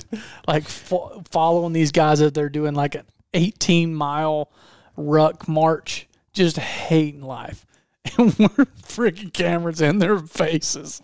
like 0.48 0.64
fo- 0.64 1.24
following 1.30 1.74
these 1.74 1.92
guys 1.92 2.20
that 2.20 2.34
they're 2.34 2.50
doing 2.50 2.74
like 2.74 2.96
an 2.96 3.06
18 3.34 3.94
mile 3.94 4.52
ruck 4.98 5.48
march, 5.48 6.08
just 6.34 6.58
hating 6.58 7.22
life, 7.22 7.66
and 8.18 8.38
we're 8.40 8.66
freaking 8.82 9.32
cameras 9.32 9.82
in 9.82 10.00
their 10.00 10.18
faces. 10.18 11.02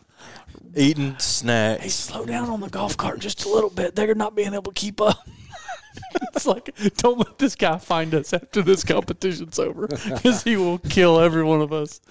Eating 0.75 1.17
snacks. 1.19 1.83
Hey, 1.83 1.89
slow 1.89 2.25
down 2.25 2.49
on 2.49 2.59
the 2.59 2.69
golf 2.69 2.95
cart 2.95 3.19
just 3.19 3.45
a 3.45 3.49
little 3.49 3.69
bit. 3.71 3.95
They're 3.95 4.13
not 4.13 4.35
being 4.35 4.53
able 4.53 4.71
to 4.71 4.79
keep 4.79 5.01
up. 5.01 5.27
it's 6.35 6.45
like, 6.45 6.73
don't 6.97 7.17
let 7.17 7.37
this 7.37 7.55
guy 7.55 7.77
find 7.77 8.13
us 8.13 8.33
after 8.33 8.61
this 8.61 8.83
competition's 8.83 9.57
over 9.59 9.87
because 9.87 10.43
he 10.43 10.57
will 10.57 10.77
kill 10.77 11.19
every 11.19 11.43
one 11.43 11.61
of 11.61 11.73
us, 11.73 12.01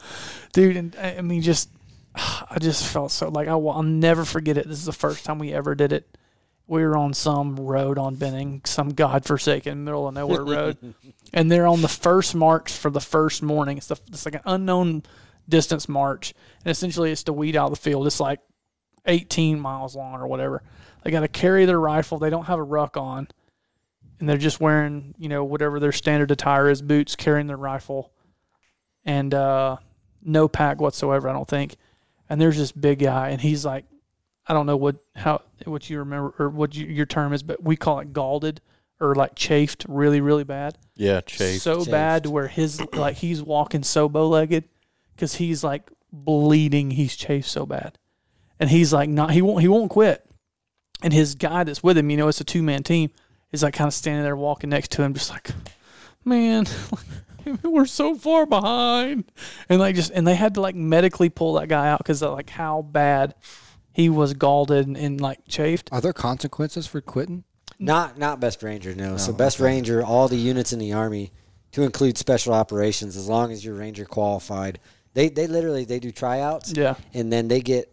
dude. 0.52 0.76
And 0.76 0.96
I 0.96 1.16
I 1.18 1.20
mean, 1.22 1.42
just 1.42 1.70
I 2.14 2.58
just 2.60 2.86
felt 2.86 3.10
so 3.10 3.28
like 3.28 3.48
I, 3.48 3.54
will 3.54 3.70
I'll 3.70 3.82
never 3.82 4.24
forget 4.24 4.56
it. 4.56 4.68
This 4.68 4.78
is 4.78 4.86
the 4.86 4.92
first 4.92 5.24
time 5.24 5.38
we 5.38 5.52
ever 5.52 5.74
did 5.74 5.92
it. 5.92 6.16
We 6.66 6.82
were 6.82 6.98
on 6.98 7.14
some 7.14 7.56
road 7.56 7.96
on 7.96 8.16
Benning, 8.16 8.60
some 8.66 8.90
godforsaken 8.90 9.84
middle 9.84 10.06
of 10.06 10.14
nowhere 10.14 10.44
road, 10.44 10.94
and 11.32 11.50
they're 11.50 11.66
on 11.66 11.80
the 11.80 11.88
first 11.88 12.34
march 12.34 12.70
for 12.72 12.90
the 12.90 13.00
first 13.00 13.42
morning. 13.42 13.78
It's 13.78 13.86
the 13.86 13.98
it's 14.08 14.26
like 14.26 14.34
an 14.34 14.42
unknown 14.44 15.04
distance 15.48 15.88
march, 15.88 16.34
and 16.64 16.70
essentially 16.70 17.10
it's 17.10 17.22
to 17.24 17.32
weed 17.32 17.56
out 17.56 17.70
the 17.70 17.76
field. 17.76 18.06
It's 18.06 18.20
like 18.20 18.40
18 19.06 19.58
miles 19.58 19.96
long 19.96 20.20
or 20.20 20.26
whatever. 20.26 20.62
They 21.02 21.10
got 21.10 21.20
to 21.20 21.28
carry 21.28 21.64
their 21.64 21.80
rifle. 21.80 22.18
They 22.18 22.30
don't 22.30 22.44
have 22.44 22.58
a 22.58 22.62
ruck 22.62 22.98
on, 22.98 23.28
and 24.20 24.28
they're 24.28 24.36
just 24.36 24.60
wearing 24.60 25.14
you 25.16 25.30
know 25.30 25.44
whatever 25.44 25.80
their 25.80 25.92
standard 25.92 26.30
attire 26.30 26.68
is, 26.68 26.82
boots, 26.82 27.16
carrying 27.16 27.46
their 27.46 27.56
rifle, 27.56 28.12
and 29.06 29.32
uh, 29.32 29.78
no 30.22 30.48
pack 30.48 30.82
whatsoever. 30.82 31.28
I 31.28 31.32
don't 31.32 31.48
think. 31.48 31.76
And 32.28 32.40
there's 32.40 32.56
this 32.58 32.72
big 32.72 32.98
guy, 33.00 33.30
and 33.30 33.40
he's 33.40 33.64
like, 33.64 33.84
I 34.46 34.52
don't 34.54 34.66
know 34.66 34.76
what 34.76 34.96
how 35.16 35.42
what 35.64 35.88
you 35.90 35.98
remember 35.98 36.34
or 36.38 36.48
what 36.48 36.74
you, 36.74 36.86
your 36.86 37.06
term 37.06 37.32
is, 37.32 37.42
but 37.42 37.62
we 37.62 37.76
call 37.76 38.00
it 38.00 38.12
galded 38.12 38.60
or 39.00 39.14
like 39.14 39.34
chafed, 39.34 39.84
really 39.88 40.20
really 40.20 40.44
bad 40.44 40.76
Yeah, 40.96 41.20
chafed. 41.20 41.62
so 41.62 41.84
bad 41.84 42.24
to 42.24 42.30
where 42.30 42.48
his 42.48 42.80
like 42.94 43.16
he's 43.16 43.42
walking 43.42 43.82
so 43.82 44.08
bow 44.08 44.26
legged 44.28 44.64
because 45.14 45.36
he's 45.36 45.62
like 45.62 45.90
bleeding. 46.12 46.90
He's 46.92 47.14
chafed 47.16 47.48
so 47.48 47.66
bad, 47.66 47.98
and 48.58 48.70
he's 48.70 48.92
like 48.92 49.08
not 49.08 49.30
he 49.32 49.42
won't 49.42 49.60
he 49.60 49.68
won't 49.68 49.90
quit. 49.90 50.24
And 51.02 51.12
his 51.12 51.34
guy 51.34 51.62
that's 51.64 51.82
with 51.82 51.96
him, 51.96 52.10
you 52.10 52.16
know, 52.16 52.26
it's 52.28 52.40
a 52.40 52.44
two 52.44 52.62
man 52.62 52.82
team, 52.82 53.10
is 53.52 53.62
like 53.62 53.74
kind 53.74 53.88
of 53.88 53.94
standing 53.94 54.24
there 54.24 54.36
walking 54.36 54.70
next 54.70 54.90
to 54.92 55.02
him, 55.02 55.14
just 55.14 55.30
like, 55.30 55.50
man, 56.24 56.66
we're 57.62 57.86
so 57.86 58.14
far 58.14 58.46
behind, 58.46 59.30
and 59.68 59.80
like 59.80 59.94
just 59.94 60.10
and 60.10 60.26
they 60.26 60.34
had 60.34 60.54
to 60.54 60.60
like 60.60 60.74
medically 60.74 61.28
pull 61.28 61.54
that 61.54 61.68
guy 61.68 61.88
out 61.88 61.98
because 61.98 62.22
like 62.22 62.50
how 62.50 62.82
bad 62.82 63.34
he 63.92 64.08
was 64.08 64.34
galled 64.34 64.70
and, 64.70 64.96
and 64.96 65.20
like 65.20 65.40
chafed. 65.48 65.88
Are 65.92 66.00
there 66.00 66.12
consequences 66.12 66.86
for 66.86 67.00
quitting? 67.00 67.44
Not 67.78 68.18
not 68.18 68.40
best 68.40 68.62
ranger, 68.62 68.94
no. 68.94 69.16
so 69.16 69.32
oh, 69.32 69.34
best 69.34 69.60
ranger, 69.60 70.04
all 70.04 70.28
the 70.28 70.36
units 70.36 70.72
in 70.72 70.78
the 70.78 70.92
army, 70.92 71.32
to 71.72 71.82
include 71.82 72.18
special 72.18 72.54
operations, 72.54 73.16
as 73.16 73.28
long 73.28 73.52
as 73.52 73.64
you're 73.64 73.74
ranger 73.74 74.04
qualified, 74.04 74.80
they 75.14 75.28
they 75.28 75.46
literally 75.46 75.84
they 75.84 76.00
do 76.00 76.10
tryouts. 76.10 76.72
Yeah. 76.72 76.94
and 77.14 77.32
then 77.32 77.48
they 77.48 77.60
get 77.60 77.92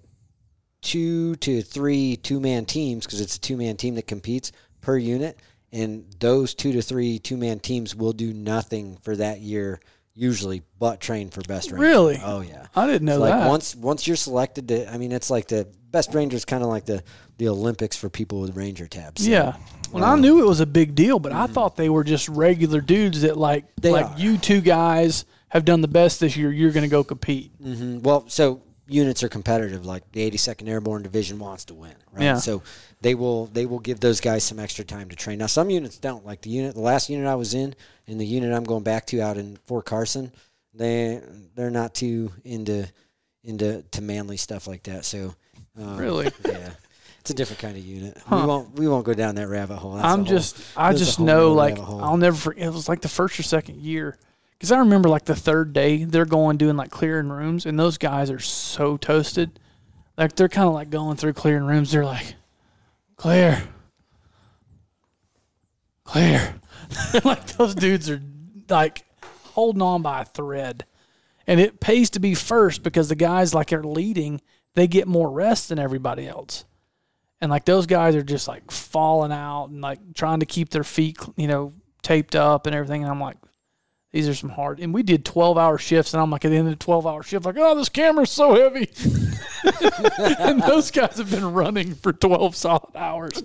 two 0.82 1.36
to 1.38 1.62
three 1.62 2.16
two 2.16 2.40
man 2.40 2.66
teams 2.66 3.06
because 3.06 3.20
it's 3.20 3.36
a 3.36 3.40
two 3.40 3.58
man 3.58 3.76
team 3.76 3.96
that 3.96 4.08
competes 4.08 4.52
per 4.82 4.98
unit, 4.98 5.40
and 5.76 6.06
those 6.20 6.54
two 6.56 6.72
to 6.74 6.82
three 6.82 7.20
two 7.20 7.38
man 7.38 7.60
teams 7.60 7.96
will 7.96 8.14
do 8.14 8.34
nothing 8.34 8.98
for 9.04 9.16
that 9.16 9.40
year 9.42 9.80
usually 10.18 10.62
but 10.80 11.02
train 11.02 11.30
for 11.30 11.42
best 11.42 11.72
ranger. 11.72 11.82
Really? 11.86 12.20
Oh 12.24 12.40
yeah. 12.42 12.68
I 12.76 12.88
didn't 12.88 13.04
know 13.06 13.16
So, 13.16 13.20
like 13.22 13.34
that. 13.34 13.50
once 13.50 13.76
once 13.76 14.08
you're 14.08 14.16
selected 14.16 14.70
to, 14.70 14.92
I 14.92 14.98
mean, 14.98 15.12
it's 15.12 15.30
like 15.30 15.48
the 15.50 15.68
best 15.92 16.14
ranger 16.14 16.38
is 16.38 16.46
kind 16.46 16.64
of 16.64 16.70
like 16.70 16.86
the 16.86 17.04
the 17.38 17.50
Olympics 17.50 17.98
for 17.98 18.10
people 18.10 18.40
with 18.40 18.56
ranger 18.56 18.88
tabs. 18.88 19.24
So, 19.26 19.30
Yeah. 19.30 19.58
Well, 19.92 20.04
I 20.06 20.16
knew 20.18 20.42
it 20.42 20.48
was 20.48 20.62
a 20.62 20.66
big 20.66 20.96
deal, 20.96 21.20
but 21.20 21.32
I 21.34 21.48
thought 21.48 21.76
they 21.76 21.90
were 21.90 22.04
just 22.06 22.28
regular 22.30 22.80
dudes 22.82 23.22
that 23.22 23.38
like 23.38 23.66
They 23.82 23.92
like 23.92 24.06
are. 24.12 24.18
you 24.18 24.38
two 24.38 24.62
guys 24.62 25.26
have 25.50 25.64
done 25.66 25.82
the 25.82 25.88
best 25.90 26.20
this 26.22 26.36
year. 26.38 26.52
You're 26.52 26.72
going 26.72 26.84
to 26.84 26.90
go 26.90 27.04
compete. 27.04 27.52
Mhm. 27.62 28.02
Well, 28.02 28.24
so 28.28 28.62
units 28.88 29.24
are 29.24 29.30
competitive. 29.30 29.86
Like 29.86 30.12
the 30.12 30.30
82nd 30.30 30.68
Airborne 30.68 31.04
Division 31.04 31.40
wants 31.40 31.66
to 31.66 31.74
win, 31.74 31.94
right? 32.12 32.24
Yeah. 32.24 32.38
So 32.38 32.62
they 33.02 33.16
will 33.16 33.48
they 33.48 33.66
will 33.66 33.80
give 33.80 34.00
those 34.00 34.20
guys 34.22 34.44
some 34.44 34.60
extra 34.60 34.84
time 34.86 35.10
to 35.10 35.16
train. 35.16 35.40
Now 35.40 35.48
some 35.48 35.70
units 35.70 35.98
don't. 35.98 36.26
Like 36.26 36.42
the 36.42 36.50
unit, 36.50 36.76
the 36.76 36.82
last 36.82 37.10
unit 37.10 37.28
I 37.28 37.36
was 37.36 37.54
in, 37.54 37.76
and 38.08 38.20
the 38.20 38.26
unit 38.26 38.54
I'm 38.54 38.64
going 38.64 38.84
back 38.84 39.06
to 39.08 39.22
out 39.22 39.38
in 39.38 39.58
Fort 39.66 39.86
Carson, 39.86 40.32
they 40.74 41.22
they're 41.56 41.70
not 41.72 41.94
too 41.94 42.32
into 42.44 42.88
into 43.44 43.84
to 43.92 44.02
manly 44.02 44.38
stuff 44.38 44.68
like 44.68 44.84
that. 44.84 45.06
So 45.06 45.36
um, 45.80 45.98
Really? 45.98 46.26
yeah. 46.46 46.72
It's 47.20 47.32
a 47.32 47.34
different 47.34 47.60
kind 47.60 47.76
of 47.76 47.84
unit. 47.84 48.18
Huh. 48.28 48.38
We 48.42 48.46
won't 48.46 48.80
we 48.80 48.88
won't 48.88 49.06
go 49.06 49.14
down 49.16 49.34
that 49.36 49.48
rabbit 49.48 49.78
hole. 49.78 49.94
That's 49.96 50.06
I'm 50.06 50.20
whole- 50.20 50.28
just 50.28 50.58
I 50.78 50.94
just 50.94 51.20
know 51.20 51.54
like. 51.54 51.80
I'll 51.80 52.18
never 52.18 52.36
forget. 52.38 52.68
It 52.68 52.74
was 52.74 52.88
like 52.88 53.02
the 53.02 53.08
first 53.10 53.40
or 53.40 53.44
second 53.44 53.82
year 53.82 54.18
because 54.66 54.72
I 54.72 54.80
remember 54.80 55.10
like 55.10 55.26
the 55.26 55.36
third 55.36 55.74
day 55.74 56.06
they're 56.06 56.26
going 56.26 56.58
doing 56.58 56.76
like 56.76 56.90
clearing 56.90 57.30
rooms 57.30 57.68
and 57.68 57.80
those 57.80 58.00
guys 58.00 58.32
are 58.32 58.40
so 58.40 58.98
toasted. 58.98 59.60
Like 60.18 60.36
they're 60.36 60.50
kind 60.50 60.68
of 60.68 60.74
like 60.74 60.90
going 60.90 61.18
through 61.18 61.34
clearing 61.34 61.66
rooms. 61.68 61.92
They're 61.92 62.04
like, 62.04 62.34
clear, 63.16 63.62
clear. 66.04 66.56
like 67.24 67.46
those 67.58 67.76
dudes 67.76 68.10
are 68.10 68.20
like 68.68 69.06
holding 69.54 69.84
on 69.84 70.02
by 70.02 70.22
a 70.22 70.26
thread. 70.26 70.86
And 71.46 71.60
it 71.60 71.80
pays 71.80 72.10
to 72.12 72.20
be 72.20 72.34
first 72.34 72.82
because 72.82 73.08
the 73.08 73.16
guys 73.16 73.54
like 73.54 73.72
are 73.72 73.84
leading, 73.84 74.42
they 74.74 74.88
get 74.88 75.08
more 75.08 75.30
rest 75.30 75.70
than 75.70 75.78
everybody 75.78 76.28
else. 76.28 76.66
And 77.40 77.52
like 77.52 77.66
those 77.66 77.86
guys 77.86 78.16
are 78.16 78.24
just 78.24 78.48
like 78.48 78.72
falling 78.72 79.32
out 79.32 79.66
and 79.66 79.82
like 79.82 80.16
trying 80.16 80.40
to 80.40 80.48
keep 80.48 80.72
their 80.72 80.84
feet, 80.84 81.20
you 81.36 81.48
know, 81.48 81.74
taped 82.02 82.36
up 82.36 82.66
and 82.66 82.76
everything. 82.76 83.04
And 83.04 83.12
I'm 83.12 83.22
like, 83.22 83.38
these 84.16 84.30
are 84.30 84.34
some 84.34 84.50
hard. 84.50 84.80
And 84.80 84.94
we 84.94 85.04
did 85.04 85.26
12 85.26 85.58
hour 85.58 85.78
shifts. 85.78 86.14
And 86.14 86.22
I'm 86.24 86.32
like, 86.32 86.46
at 86.46 86.50
the 86.50 86.56
end 86.58 86.68
of 86.70 86.74
the 86.80 86.84
12 86.84 87.06
hour 87.06 87.22
shift, 87.22 87.46
like, 87.46 87.58
oh, 87.60 87.76
this 87.76 87.90
camera's 87.90 88.32
so 88.32 88.56
heavy. 88.56 88.90
and 90.40 90.62
those 90.64 90.90
guys 90.92 91.18
have 91.18 91.30
been 91.30 91.54
running 91.54 91.94
for 91.96 92.14
12 92.14 92.56
solid 92.56 92.96
hours. 92.96 93.44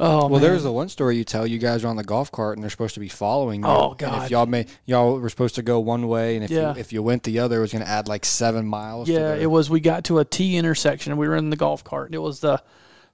Oh, 0.00 0.18
Well, 0.28 0.28
man. 0.28 0.42
there's 0.42 0.62
the 0.62 0.70
one 0.72 0.88
story 0.88 1.16
you 1.16 1.24
tell. 1.24 1.44
You 1.46 1.58
guys 1.58 1.84
are 1.84 1.88
on 1.88 1.96
the 1.96 2.04
golf 2.04 2.30
cart 2.30 2.56
and 2.56 2.62
they're 2.62 2.70
supposed 2.70 2.94
to 2.94 3.00
be 3.00 3.08
following 3.08 3.62
you. 3.62 3.68
Oh, 3.68 3.90
And 3.90 3.98
God. 3.98 4.24
if 4.24 4.30
y'all 4.30 4.46
may, 4.46 4.66
y'all 4.86 5.18
were 5.18 5.28
supposed 5.28 5.56
to 5.56 5.62
go 5.62 5.80
one 5.80 6.06
way, 6.06 6.36
and 6.36 6.44
if 6.44 6.50
Yeah. 6.52 6.74
you, 6.74 6.80
if 6.80 6.92
you 6.92 7.02
went 7.02 7.24
the 7.24 7.40
other, 7.40 7.58
it 7.58 7.62
was 7.62 7.72
going 7.72 7.82
to 7.84 7.90
add 7.90 8.06
like 8.06 8.24
seven 8.24 8.64
miles. 8.66 9.08
to 9.08 9.12
Yeah, 9.14 9.34
it 9.34 9.50
was. 9.50 9.68
We 9.68 9.80
got 9.80 10.04
to 10.04 10.20
a 10.20 10.24
T 10.24 10.56
intersection 10.56 11.10
and 11.10 11.18
we 11.18 11.26
were 11.26 11.34
in 11.36 11.50
the 11.50 11.56
golf 11.56 11.82
cart. 11.82 12.06
And 12.06 12.14
it 12.14 12.18
was 12.18 12.38
the 12.38 12.62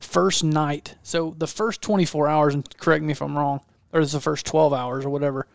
first 0.01 0.45
night. 0.45 0.97
So 1.03 1.35
the 1.39 1.47
first 1.47 1.81
24 1.81 2.29
hours, 2.29 2.53
and 2.55 2.77
correct 2.79 3.03
me 3.03 3.13
if 3.13 3.23
I'm 3.23 3.39
wrong, 3.39 3.61
or 3.95 4.01
it's 4.01 4.13
the 4.13 4.21
first 4.21 4.45
12 4.45 4.75
hours 4.75 5.07
or 5.07 5.09
whatever. 5.11 5.47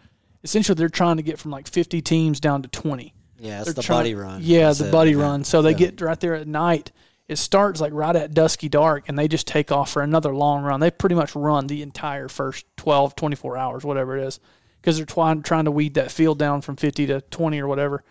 Essentially, 0.43 0.75
they're 0.75 0.89
trying 0.89 1.17
to 1.17 1.23
get 1.23 1.37
from 1.39 1.51
like 1.51 1.67
50 1.67 2.01
teams 2.01 2.39
down 2.39 2.61
to 2.61 2.69
20. 2.69 3.13
yeah, 3.41 3.57
it's 3.59 3.65
They're 3.65 3.73
the 3.73 3.81
trying- 3.83 3.99
buddy 3.99 4.15
run. 4.15 4.41
Yeah, 4.43 4.67
That's 4.67 4.79
the 4.79 4.87
it. 4.89 4.91
buddy 4.91 5.11
Yeah. 5.11 5.21
run. 5.23 5.43
So 5.45 5.61
they 5.61 5.71
Yeah. 5.71 5.77
get 5.77 6.01
right 6.01 6.19
there 6.19 6.35
at 6.35 6.47
night. 6.47 6.91
It 7.29 7.37
starts 7.37 7.79
like 7.79 7.93
right 7.93 8.15
at 8.15 8.33
dusky 8.33 8.67
dark, 8.69 9.07
and 9.07 9.17
they 9.17 9.27
just 9.27 9.47
take 9.47 9.71
off 9.71 9.91
for 9.91 10.01
another 10.01 10.35
long 10.35 10.63
run. 10.63 10.79
They 10.81 10.91
pretty 10.91 11.15
much 11.15 11.35
run 11.35 11.67
the 11.67 11.81
entire 11.81 12.27
first 12.27 12.65
12, 12.75 13.15
24 13.15 13.55
hours, 13.55 13.83
whatever 13.85 14.17
it 14.17 14.23
is, 14.25 14.39
because 14.81 14.97
they're 14.97 15.05
trying 15.05 15.41
trying 15.43 15.65
to 15.65 15.71
weed 15.71 15.93
that 15.93 16.11
field 16.11 16.37
down 16.39 16.61
from 16.61 16.75
50 16.75 17.05
to 17.07 17.21
20 17.21 17.59
or 17.59 17.67
whatever. 17.67 18.03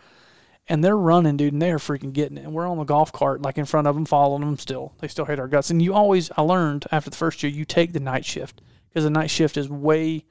And 0.70 0.84
they're 0.84 0.96
running, 0.96 1.36
dude, 1.36 1.52
and 1.54 1.60
they're 1.62 1.78
freaking 1.78 2.12
getting 2.12 2.36
it. 2.38 2.44
And 2.44 2.52
we're 2.54 2.66
on 2.68 2.78
the 2.78 2.84
golf 2.84 3.10
cart, 3.12 3.42
like 3.42 3.58
in 3.58 3.64
front 3.64 3.86
of 3.86 3.94
them, 3.96 4.04
following 4.04 4.40
them 4.42 4.56
still. 4.58 4.92
They 5.00 5.08
still 5.08 5.24
hate 5.24 5.38
our 5.40 5.48
guts. 5.48 5.70
And 5.70 5.80
you 5.82 5.94
always, 5.94 6.30
I 6.36 6.42
learned 6.42 6.86
after 6.92 7.10
the 7.10 7.16
first 7.16 7.42
year, 7.42 7.50
you 7.50 7.64
take 7.64 7.92
the 7.92 8.00
night 8.00 8.24
shift 8.24 8.60
because 8.88 9.04
the 9.04 9.10
night 9.10 9.30
shift 9.30 9.56
is 9.56 9.68
way 9.68 10.24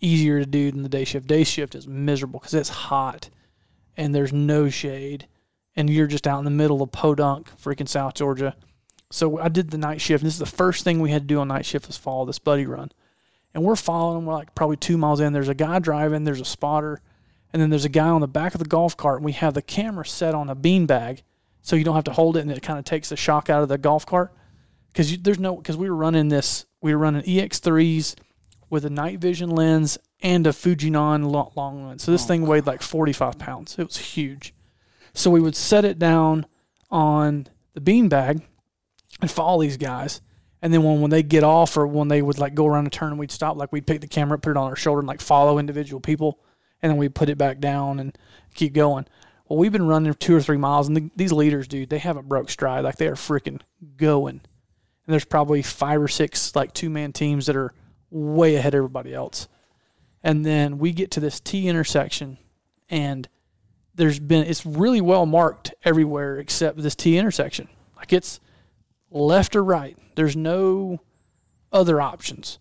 easier 0.00 0.38
to 0.38 0.46
do 0.46 0.70
than 0.70 0.82
the 0.82 0.88
day 0.88 1.04
shift. 1.04 1.26
Day 1.26 1.44
shift 1.44 1.74
is 1.74 1.86
miserable 1.86 2.40
because 2.40 2.54
it's 2.54 2.68
hot 2.68 3.30
and 3.98 4.14
there's 4.14 4.32
no 4.32 4.70
shade, 4.70 5.26
and 5.74 5.90
you're 5.90 6.06
just 6.06 6.26
out 6.26 6.38
in 6.38 6.44
the 6.44 6.50
middle 6.50 6.80
of 6.80 6.92
Podunk, 6.92 7.50
freaking 7.60 7.88
South 7.88 8.14
Georgia. 8.14 8.54
So 9.10 9.40
I 9.40 9.48
did 9.48 9.70
the 9.70 9.78
night 9.78 10.00
shift. 10.00 10.22
And 10.22 10.26
this 10.26 10.34
is 10.34 10.38
the 10.38 10.46
first 10.46 10.84
thing 10.84 11.00
we 11.00 11.10
had 11.10 11.22
to 11.22 11.26
do 11.26 11.40
on 11.40 11.48
night 11.48 11.66
shift 11.66 11.88
was 11.88 11.96
follow 11.96 12.24
this 12.24 12.38
buddy 12.38 12.64
run, 12.64 12.92
and 13.52 13.64
we're 13.64 13.76
following. 13.76 14.24
We're 14.24 14.34
like 14.34 14.54
probably 14.54 14.76
two 14.76 14.96
miles 14.96 15.20
in. 15.20 15.32
There's 15.32 15.48
a 15.48 15.54
guy 15.54 15.80
driving. 15.80 16.24
There's 16.24 16.40
a 16.40 16.44
spotter, 16.44 17.00
and 17.52 17.60
then 17.60 17.70
there's 17.70 17.84
a 17.84 17.90
guy 17.90 18.08
on 18.08 18.20
the 18.20 18.28
back 18.28 18.54
of 18.54 18.60
the 18.60 18.68
golf 18.68 18.96
cart. 18.96 19.18
And 19.18 19.24
we 19.24 19.32
have 19.32 19.54
the 19.54 19.62
camera 19.62 20.06
set 20.06 20.34
on 20.34 20.48
a 20.48 20.56
beanbag, 20.56 21.22
so 21.60 21.74
you 21.74 21.84
don't 21.84 21.96
have 21.96 22.04
to 22.04 22.12
hold 22.12 22.36
it, 22.36 22.40
and 22.40 22.50
it 22.52 22.62
kind 22.62 22.78
of 22.78 22.84
takes 22.84 23.08
the 23.08 23.16
shock 23.16 23.50
out 23.50 23.62
of 23.62 23.68
the 23.68 23.78
golf 23.78 24.06
cart. 24.06 24.32
Because 24.92 25.18
there's 25.18 25.40
no 25.40 25.56
because 25.56 25.76
we 25.76 25.90
were 25.90 25.96
running 25.96 26.28
this. 26.28 26.66
We 26.80 26.94
were 26.94 27.00
running 27.00 27.22
EX3s 27.22 28.14
with 28.70 28.84
a 28.84 28.90
night 28.90 29.18
vision 29.18 29.50
lens 29.50 29.98
and 30.20 30.46
a 30.46 30.50
Fujinon 30.50 31.30
long 31.56 31.86
lens. 31.86 32.02
So 32.02 32.12
this 32.12 32.24
oh, 32.24 32.26
thing 32.26 32.46
weighed 32.46 32.66
like 32.66 32.82
45 32.82 33.38
pounds. 33.38 33.78
It 33.78 33.86
was 33.86 33.96
huge. 33.96 34.54
So 35.14 35.30
we 35.30 35.40
would 35.40 35.56
set 35.56 35.84
it 35.84 35.98
down 35.98 36.46
on 36.90 37.46
the 37.74 37.80
beanbag 37.80 38.42
and 39.20 39.30
follow 39.30 39.62
these 39.62 39.76
guys. 39.76 40.20
And 40.60 40.72
then 40.72 40.82
when, 40.82 41.00
when 41.00 41.10
they 41.10 41.22
get 41.22 41.44
off 41.44 41.76
or 41.76 41.86
when 41.86 42.08
they 42.08 42.20
would 42.20 42.38
like 42.38 42.54
go 42.54 42.66
around 42.66 42.86
a 42.86 42.90
turn 42.90 43.10
and 43.10 43.18
we'd 43.18 43.30
stop, 43.30 43.56
like 43.56 43.72
we'd 43.72 43.86
pick 43.86 44.00
the 44.00 44.08
camera 44.08 44.36
up, 44.36 44.42
put 44.42 44.50
it 44.50 44.56
on 44.56 44.68
our 44.68 44.76
shoulder 44.76 45.00
and 45.00 45.08
like 45.08 45.20
follow 45.20 45.58
individual 45.58 46.00
people. 46.00 46.40
And 46.82 46.90
then 46.90 46.96
we'd 46.96 47.14
put 47.14 47.28
it 47.28 47.38
back 47.38 47.60
down 47.60 48.00
and 48.00 48.16
keep 48.54 48.72
going. 48.72 49.06
Well, 49.48 49.58
we've 49.58 49.72
been 49.72 49.86
running 49.86 50.12
two 50.14 50.36
or 50.36 50.42
three 50.42 50.56
miles 50.56 50.88
and 50.88 50.96
the, 50.96 51.10
these 51.16 51.32
leaders, 51.32 51.68
dude, 51.68 51.90
they 51.90 51.98
haven't 51.98 52.28
broke 52.28 52.50
stride. 52.50 52.84
Like 52.84 52.96
they 52.96 53.08
are 53.08 53.14
freaking 53.14 53.60
going. 53.96 54.40
And 55.08 55.12
there's 55.12 55.24
probably 55.24 55.62
five 55.62 56.02
or 56.02 56.08
six 56.08 56.54
like 56.54 56.74
two 56.74 56.90
man 56.90 57.12
teams 57.12 57.46
that 57.46 57.56
are 57.56 57.72
way 58.10 58.56
ahead 58.56 58.74
of 58.74 58.78
everybody 58.78 59.14
else. 59.14 59.48
And 60.22 60.44
then 60.44 60.78
we 60.78 60.92
get 60.92 61.10
to 61.12 61.20
this 61.20 61.40
T 61.40 61.68
intersection 61.68 62.38
and 62.90 63.28
there's 63.94 64.18
been 64.18 64.46
it's 64.46 64.64
really 64.64 65.00
well 65.00 65.26
marked 65.26 65.74
everywhere 65.84 66.38
except 66.38 66.78
this 66.78 66.94
T 66.94 67.18
intersection. 67.18 67.68
Like 67.96 68.12
it's 68.12 68.40
left 69.10 69.56
or 69.56 69.64
right. 69.64 69.98
There's 70.14 70.36
no 70.36 71.00
other 71.72 72.00
options. 72.00 72.58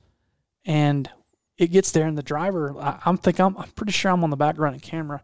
And 0.66 1.10
it 1.58 1.72
gets 1.72 1.92
there, 1.92 2.06
and 2.06 2.18
the 2.18 2.24
driver, 2.24 2.76
I, 2.78 3.00
I'm 3.06 3.18
think 3.18 3.40
I'm, 3.40 3.58
I'm 3.58 3.70
pretty 3.70 3.92
sure 3.92 4.12
I'm 4.12 4.24
on 4.24 4.30
the 4.30 4.36
back 4.36 4.58
running 4.58 4.80
camera, 4.80 5.24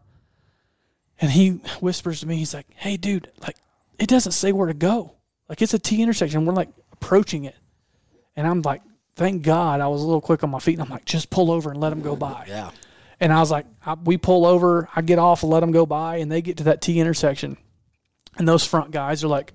and 1.20 1.30
he 1.30 1.50
whispers 1.80 2.20
to 2.20 2.26
me, 2.26 2.36
he's 2.36 2.54
like, 2.54 2.66
"Hey, 2.74 2.96
dude, 2.96 3.30
like 3.42 3.56
it 3.98 4.08
doesn't 4.08 4.32
say 4.32 4.50
where 4.50 4.66
to 4.66 4.74
go. 4.74 5.14
Like 5.48 5.62
it's 5.62 5.74
a 5.74 5.78
T 5.78 6.02
intersection. 6.02 6.44
We're 6.44 6.54
like 6.54 6.70
approaching 6.92 7.44
it, 7.44 7.56
and 8.34 8.46
I'm 8.46 8.62
like, 8.62 8.82
thank 9.16 9.42
God 9.42 9.80
I 9.80 9.88
was 9.88 10.02
a 10.02 10.04
little 10.04 10.20
quick 10.20 10.42
on 10.44 10.50
my 10.50 10.58
feet, 10.58 10.74
and 10.74 10.82
I'm 10.82 10.88
like, 10.88 11.04
just 11.04 11.30
pull 11.30 11.50
over 11.50 11.70
and 11.70 11.80
let 11.80 11.90
them 11.90 12.02
go 12.02 12.16
by. 12.16 12.44
Yeah. 12.48 12.70
And 13.20 13.32
I 13.32 13.40
was 13.40 13.50
like, 13.50 13.66
I, 13.84 13.94
we 13.94 14.16
pull 14.16 14.44
over, 14.44 14.88
I 14.94 15.02
get 15.02 15.18
off 15.18 15.42
and 15.42 15.52
let 15.52 15.60
them 15.60 15.72
go 15.72 15.86
by, 15.86 16.16
and 16.16 16.30
they 16.30 16.42
get 16.42 16.58
to 16.58 16.64
that 16.64 16.80
T 16.80 17.00
intersection. 17.00 17.56
And 18.36 18.48
those 18.48 18.66
front 18.66 18.90
guys 18.90 19.22
are 19.22 19.28
like, 19.28 19.52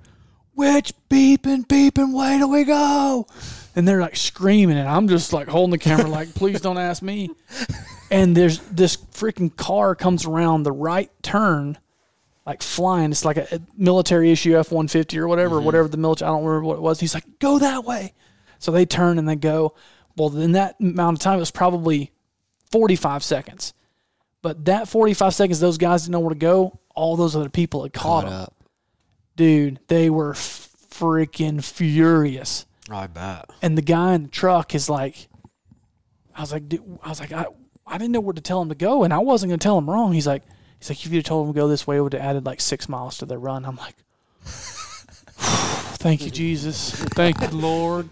which 0.56 0.93
beeping, 1.10 1.67
beeping 1.67 2.13
way 2.13 2.38
do 2.38 2.48
we 2.48 2.63
go? 2.63 3.28
And 3.76 3.88
they're 3.88 4.02
like 4.02 4.15
screaming, 4.15 4.78
and 4.78 4.88
I'm 4.88 5.08
just 5.08 5.34
like 5.34 5.48
holding 5.48 5.72
the 5.72 5.78
camera, 5.78 6.08
like, 6.08 6.34
please 6.34 6.62
don't 6.62 6.78
ask 6.78 7.02
me. 7.02 7.30
And 8.12 8.36
there's 8.36 8.60
this 8.60 8.98
freaking 8.98 9.56
car 9.56 9.93
comes 9.95 10.26
around 10.26 10.63
the 10.63 10.72
right 10.72 11.12
turn, 11.22 11.78
like 12.45 12.63
flying. 12.63 13.12
It's 13.12 13.24
like 13.24 13.38
a, 13.38 13.62
military 13.78 14.32
issue 14.32 14.58
F 14.58 14.72
150 14.72 15.19
or 15.19 15.28
whatever, 15.28 15.58
mm-hmm. 15.58 15.65
whatever 15.65 15.88
the 15.88 15.98
military, 15.98 16.30
I 16.30 16.32
don't 16.32 16.43
remember 16.43 16.65
what 16.65 16.78
it 16.78 16.82
was. 16.82 17.00
He's 17.00 17.13
like, 17.13 17.39
go 17.39 17.60
that 17.60 17.86
way. 17.86 18.13
So 18.60 18.72
they 18.72 18.86
turn 18.86 19.17
and 19.17 19.28
they 19.28 19.36
go. 19.36 19.74
Well, 20.15 20.36
in 20.38 20.52
that 20.52 20.76
amount 20.80 21.17
of 21.17 21.24
time, 21.24 21.38
it 21.38 21.39
was 21.39 21.52
probably 21.52 22.12
45 22.72 23.24
seconds. 23.24 23.74
But 24.41 24.65
that 24.65 24.88
45 24.88 25.34
seconds, 25.34 25.60
those 25.60 25.78
guys 25.78 26.04
didn't 26.04 26.13
know 26.13 26.19
where 26.19 26.30
to 26.30 26.39
go. 26.39 26.80
All 26.95 27.15
those 27.15 27.36
other 27.36 27.50
people 27.50 27.84
had 27.84 27.93
caught, 27.93 28.26
them. 28.26 28.34
up. 28.34 28.54
Dude, 29.36 29.80
they 29.88 30.10
were 30.10 30.34
freaking 30.34 31.63
furious. 31.63 32.65
I 32.89 33.08
bet. 33.08 33.50
And 33.62 33.78
the 33.78 33.82
guy 33.82 34.13
in 34.13 34.24
the 34.24 34.30
truck 34.30 34.76
is 34.76 34.89
like, 34.89 35.28
I 36.36 36.41
was 36.41 36.52
like, 36.52 36.67
dude, 36.67 37.00
I 37.04 37.10
was 37.10 37.19
like, 37.19 37.32
I, 37.32 37.45
I 37.86 37.98
didn't 37.98 38.12
know 38.12 38.19
where 38.19 38.34
to 38.34 38.41
tell 38.41 38.62
him 38.62 38.69
to 38.69 38.76
go, 38.76 39.04
and 39.04 39.13
I 39.13 39.19
wasn't 39.19 39.50
going 39.50 39.60
to 39.60 39.63
tell 39.63 39.78
him 39.78 39.89
wrong. 39.89 40.13
He's 40.13 40.28
like, 40.28 40.43
he's 40.80 40.89
like, 40.89 41.06
if 41.06 41.12
you'd 41.12 41.19
have 41.19 41.26
told 41.26 41.48
him 41.48 41.54
to 41.54 41.60
go 41.60 41.67
this 41.67 41.86
way, 41.88 41.98
it 41.98 42.02
would 42.02 42.13
have 42.13 42.22
added 42.22 42.45
like 42.45 42.62
six 42.62 42.89
miles 42.89 43.17
to 43.19 43.26
their 43.26 43.39
run. 43.39 43.65
I'm 43.65 43.76
like, 43.76 43.95
thank 44.43 46.24
you, 46.26 46.32
Jesus, 46.32 46.91
thank 46.91 47.39
you, 47.41 47.50
Lord. 47.50 48.10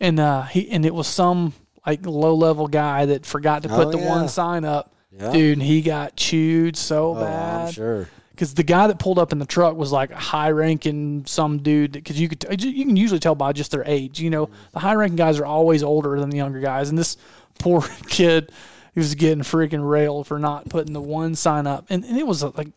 And 0.00 0.20
uh, 0.20 0.42
he 0.44 0.70
and 0.70 0.84
it 0.86 0.94
was 0.94 1.06
some 1.06 1.52
like 1.86 2.04
low 2.06 2.34
level 2.34 2.66
guy 2.68 3.06
that 3.06 3.26
forgot 3.26 3.62
to 3.62 3.68
put 3.68 3.88
Oh, 3.88 3.90
the 3.92 3.98
yeah. 3.98 4.08
one 4.08 4.28
sign 4.28 4.64
up. 4.64 4.94
Yeah. 5.10 5.32
Dude, 5.32 5.58
and 5.58 5.62
he 5.66 5.80
got 5.82 6.16
chewed 6.16 6.76
so 6.76 7.08
Oh, 7.10 7.14
I'm 7.16 7.20
bad 7.24 7.74
sure. 7.74 8.08
because 8.30 8.54
the 8.54 8.62
guy 8.62 8.86
that 8.86 8.98
pulled 8.98 9.18
up 9.18 9.32
in 9.32 9.38
the 9.38 9.46
truck 9.46 9.74
was 9.76 9.90
like 9.90 10.10
a 10.10 10.16
high 10.16 10.50
ranking 10.50 11.24
some 11.26 11.58
dude 11.58 11.92
because 11.92 12.20
you 12.20 12.28
could 12.28 12.62
you 12.62 12.84
can 12.84 12.94
usually 12.94 13.18
tell 13.18 13.34
by 13.34 13.52
just 13.52 13.70
their 13.72 13.82
age 13.86 14.20
you 14.20 14.28
know 14.30 14.50
the 14.72 14.78
high 14.78 14.94
ranking 14.94 15.16
guys 15.16 15.40
are 15.40 15.46
always 15.46 15.82
older 15.82 16.20
than 16.20 16.28
the 16.30 16.36
younger 16.36 16.60
guys 16.60 16.90
and 16.90 16.98
this 16.98 17.16
poor 17.58 17.80
kid 18.08 18.52
he 18.94 19.00
was 19.00 19.14
getting 19.16 19.42
freaking 19.42 19.88
railed 19.88 20.26
for 20.26 20.38
not 20.38 20.68
putting 20.68 20.92
the 20.92 21.00
one 21.00 21.34
sign 21.34 21.66
up 21.66 21.86
and, 21.88 22.04
and 22.04 22.16
it 22.18 22.26
was 22.26 22.42
a 22.42 22.48
like 22.50 22.68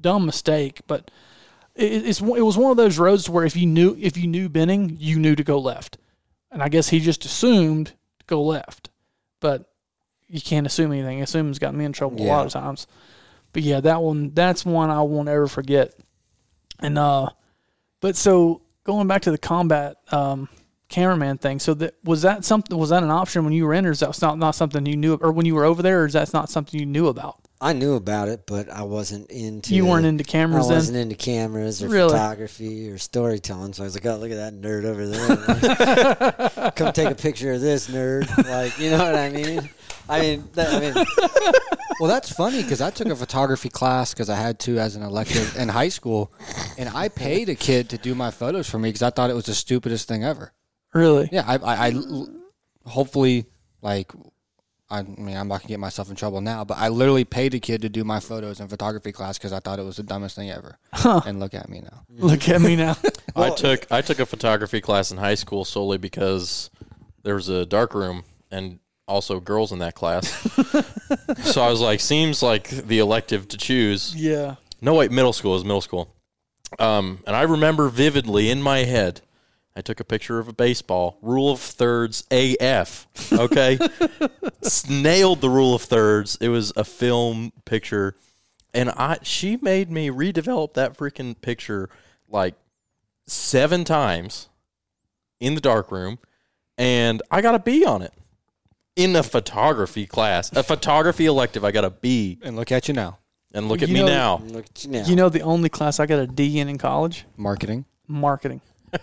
dumb 0.00 0.26
mistake 0.26 0.80
but 0.88 1.10
it, 1.76 2.04
it's 2.04 2.20
it 2.20 2.42
was 2.44 2.58
one 2.58 2.72
of 2.72 2.76
those 2.76 2.98
roads 2.98 3.30
where 3.30 3.46
if 3.46 3.56
you 3.56 3.64
knew 3.66 3.96
if 4.00 4.16
you 4.18 4.26
knew 4.26 4.48
Benning 4.50 4.96
you 5.00 5.18
knew 5.20 5.34
to 5.36 5.44
go 5.44 5.58
left 5.58 5.96
and 6.54 6.62
I 6.62 6.70
guess 6.70 6.88
he 6.88 7.00
just 7.00 7.26
assumed 7.26 7.88
to 7.88 8.24
go 8.26 8.42
left 8.42 8.88
but 9.40 9.70
you 10.28 10.40
can't 10.40 10.66
assume 10.66 10.92
anything 10.92 11.20
assuming's 11.20 11.58
got 11.58 11.74
me 11.74 11.84
in 11.84 11.92
trouble 11.92 12.22
a 12.22 12.24
lot 12.24 12.46
of 12.46 12.52
times 12.52 12.86
but 13.54 13.62
yeah, 13.62 13.80
that 13.80 14.02
one 14.02 14.32
that's 14.34 14.66
one 14.66 14.90
I 14.90 15.00
won't 15.02 15.30
ever 15.30 15.46
forget. 15.46 15.94
And 16.80 16.98
uh 16.98 17.30
but 18.00 18.16
so 18.16 18.60
going 18.82 19.06
back 19.06 19.22
to 19.22 19.30
the 19.30 19.38
combat 19.38 19.96
um 20.12 20.50
cameraman 20.90 21.38
thing, 21.38 21.60
so 21.60 21.72
that 21.74 21.94
was 22.04 22.22
that 22.22 22.44
something 22.44 22.76
was 22.76 22.90
that 22.90 23.02
an 23.02 23.10
option 23.10 23.44
when 23.44 23.54
you 23.54 23.64
were 23.64 23.72
in 23.72 23.86
or 23.86 23.92
is 23.92 24.00
that 24.00 24.20
not, 24.20 24.38
not 24.38 24.54
something 24.56 24.84
you 24.84 24.96
knew 24.96 25.14
or 25.14 25.32
when 25.32 25.46
you 25.46 25.54
were 25.54 25.64
over 25.64 25.82
there 25.82 26.02
or 26.02 26.06
is 26.06 26.12
that 26.12 26.34
not 26.34 26.50
something 26.50 26.78
you 26.78 26.84
knew 26.84 27.06
about? 27.06 27.43
I 27.64 27.72
knew 27.72 27.94
about 27.94 28.28
it, 28.28 28.42
but 28.46 28.68
I 28.70 28.82
wasn't 28.82 29.30
into. 29.30 29.74
You 29.74 29.86
weren't 29.86 30.04
into 30.04 30.22
I 30.22 30.30
cameras 30.30 30.68
then? 30.68 30.76
wasn't 30.76 30.98
into 30.98 31.14
cameras 31.14 31.82
or 31.82 31.88
Really? 31.88 32.10
photography 32.10 32.90
or 32.90 32.98
storytelling. 32.98 33.72
So 33.72 33.82
I 33.84 33.86
was 33.86 33.94
like, 33.94 34.04
"Oh, 34.04 34.16
look 34.16 34.30
at 34.30 34.36
that 34.36 34.52
nerd 34.54 34.84
over 34.84 35.06
there! 35.08 36.70
Come 36.76 36.92
take 36.92 37.10
a 37.10 37.14
picture 37.14 37.52
of 37.54 37.62
this 37.62 37.88
nerd." 37.88 38.28
Like, 38.48 38.78
you 38.78 38.90
know 38.90 38.98
what 38.98 39.14
I 39.14 39.30
mean? 39.30 39.68
I 40.10 40.20
mean, 40.20 40.48
that, 40.52 40.74
I 40.74 40.80
mean, 40.80 41.04
Well, 41.98 42.10
that's 42.10 42.30
funny 42.30 42.62
because 42.62 42.82
I 42.82 42.90
took 42.90 43.08
a 43.08 43.16
photography 43.16 43.70
class 43.70 44.12
because 44.12 44.28
I 44.28 44.36
had 44.36 44.58
to 44.60 44.76
as 44.78 44.96
an 44.96 45.02
elective 45.02 45.56
in 45.56 45.70
high 45.70 45.88
school, 45.88 46.30
and 46.76 46.90
I 46.90 47.08
paid 47.08 47.48
a 47.48 47.54
kid 47.54 47.88
to 47.90 47.96
do 47.98 48.14
my 48.14 48.30
photos 48.30 48.68
for 48.68 48.78
me 48.78 48.90
because 48.90 49.02
I 49.02 49.08
thought 49.08 49.30
it 49.30 49.34
was 49.34 49.46
the 49.46 49.54
stupidest 49.54 50.06
thing 50.06 50.22
ever. 50.22 50.52
Really? 50.92 51.30
Yeah, 51.32 51.44
I, 51.46 51.56
I, 51.56 51.86
I 51.88 51.92
hopefully 52.84 53.46
like. 53.80 54.12
I 54.94 55.02
mean, 55.02 55.36
I'm 55.36 55.48
not 55.48 55.62
gonna 55.62 55.68
get 55.68 55.80
myself 55.80 56.08
in 56.08 56.16
trouble 56.16 56.40
now, 56.40 56.64
but 56.64 56.78
I 56.78 56.88
literally 56.88 57.24
paid 57.24 57.54
a 57.54 57.60
kid 57.60 57.82
to 57.82 57.88
do 57.88 58.04
my 58.04 58.20
photos 58.20 58.60
in 58.60 58.68
photography 58.68 59.12
class 59.12 59.38
because 59.38 59.52
I 59.52 59.58
thought 59.58 59.78
it 59.78 59.84
was 59.84 59.96
the 59.96 60.02
dumbest 60.02 60.36
thing 60.36 60.50
ever. 60.50 60.78
And 61.26 61.40
look 61.40 61.54
at 61.54 61.68
me 61.68 61.80
now. 61.80 62.04
Look 62.18 62.48
at 62.48 62.60
me 62.60 62.76
now. 62.76 62.96
I 63.36 63.50
took 63.50 63.90
I 63.90 64.00
took 64.02 64.20
a 64.20 64.26
photography 64.26 64.80
class 64.80 65.10
in 65.10 65.18
high 65.18 65.34
school 65.34 65.64
solely 65.64 65.98
because 65.98 66.70
there 67.24 67.34
was 67.34 67.48
a 67.48 67.66
dark 67.66 67.94
room 67.94 68.24
and 68.50 68.78
also 69.08 69.40
girls 69.40 69.72
in 69.72 69.80
that 69.80 69.94
class. 69.94 70.28
so 71.42 71.62
I 71.62 71.70
was 71.70 71.80
like, 71.80 72.00
seems 72.00 72.42
like 72.42 72.68
the 72.68 73.00
elective 73.00 73.48
to 73.48 73.56
choose. 73.58 74.14
yeah. 74.14 74.56
No, 74.80 74.94
wait, 74.94 75.10
middle 75.10 75.32
school 75.32 75.56
is 75.56 75.64
middle 75.64 75.80
school. 75.80 76.14
Um, 76.78 77.20
and 77.26 77.34
I 77.34 77.42
remember 77.42 77.88
vividly 77.88 78.50
in 78.50 78.60
my 78.60 78.80
head, 78.80 79.22
I 79.76 79.80
took 79.80 79.98
a 79.98 80.04
picture 80.04 80.38
of 80.38 80.46
a 80.48 80.52
baseball, 80.52 81.18
rule 81.20 81.50
of 81.50 81.58
thirds 81.60 82.24
AF. 82.30 83.06
Okay, 83.32 83.76
S- 84.64 84.88
nailed 84.88 85.40
the 85.40 85.50
rule 85.50 85.74
of 85.74 85.82
thirds. 85.82 86.36
It 86.40 86.48
was 86.48 86.72
a 86.76 86.84
film 86.84 87.52
picture, 87.64 88.14
and 88.72 88.90
I 88.90 89.18
she 89.22 89.56
made 89.60 89.90
me 89.90 90.10
redevelop 90.10 90.74
that 90.74 90.96
freaking 90.96 91.40
picture 91.40 91.88
like 92.28 92.54
seven 93.26 93.82
times 93.84 94.48
in 95.40 95.54
the 95.56 95.60
dark 95.60 95.90
room, 95.90 96.18
and 96.78 97.20
I 97.30 97.40
got 97.40 97.56
a 97.56 97.58
B 97.58 97.84
on 97.84 98.00
it 98.02 98.12
in 98.94 99.16
a 99.16 99.24
photography 99.24 100.06
class, 100.06 100.52
a 100.52 100.62
photography 100.62 101.26
elective. 101.26 101.64
I 101.64 101.72
got 101.72 101.84
a 101.84 101.90
B, 101.90 102.38
And 102.42 102.54
look 102.54 102.70
at 102.70 102.86
you 102.86 102.94
now. 102.94 103.18
and 103.52 103.68
look 103.68 103.82
at 103.82 103.88
You 103.88 103.94
me 103.94 104.00
know- 104.02 104.06
now. 104.06 104.42
look 104.46 104.66
at 104.66 104.84
you 104.84 104.90
now. 104.92 105.04
You 105.04 105.16
know 105.16 105.28
the 105.28 105.40
only 105.42 105.68
class 105.68 105.98
I 105.98 106.06
got 106.06 106.20
a 106.20 106.28
D 106.28 106.60
in 106.60 106.68
in 106.68 106.78
college? 106.78 107.24
Marketing. 107.36 107.86
marketing. 108.06 108.60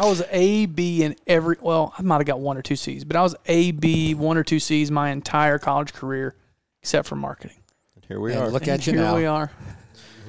I 0.00 0.04
was 0.06 0.22
A, 0.30 0.66
B 0.66 1.02
in 1.02 1.16
every. 1.26 1.56
Well, 1.60 1.92
I 1.98 2.02
might 2.02 2.16
have 2.16 2.26
got 2.26 2.40
one 2.40 2.56
or 2.56 2.62
two 2.62 2.76
C's, 2.76 3.04
but 3.04 3.16
I 3.16 3.22
was 3.22 3.34
A, 3.46 3.72
B, 3.72 4.14
one 4.14 4.36
or 4.36 4.44
two 4.44 4.58
C's 4.60 4.90
my 4.90 5.10
entire 5.10 5.58
college 5.58 5.92
career, 5.92 6.34
except 6.80 7.08
for 7.08 7.16
marketing. 7.16 7.56
Here 8.08 8.20
we 8.20 8.32
And 8.32 8.42
are. 8.42 8.50
look 8.50 8.62
And 8.62 8.70
at 8.72 8.86
you 8.86 8.92
here 8.94 9.02
now. 9.02 9.16
we 9.16 9.26
are. 9.26 9.50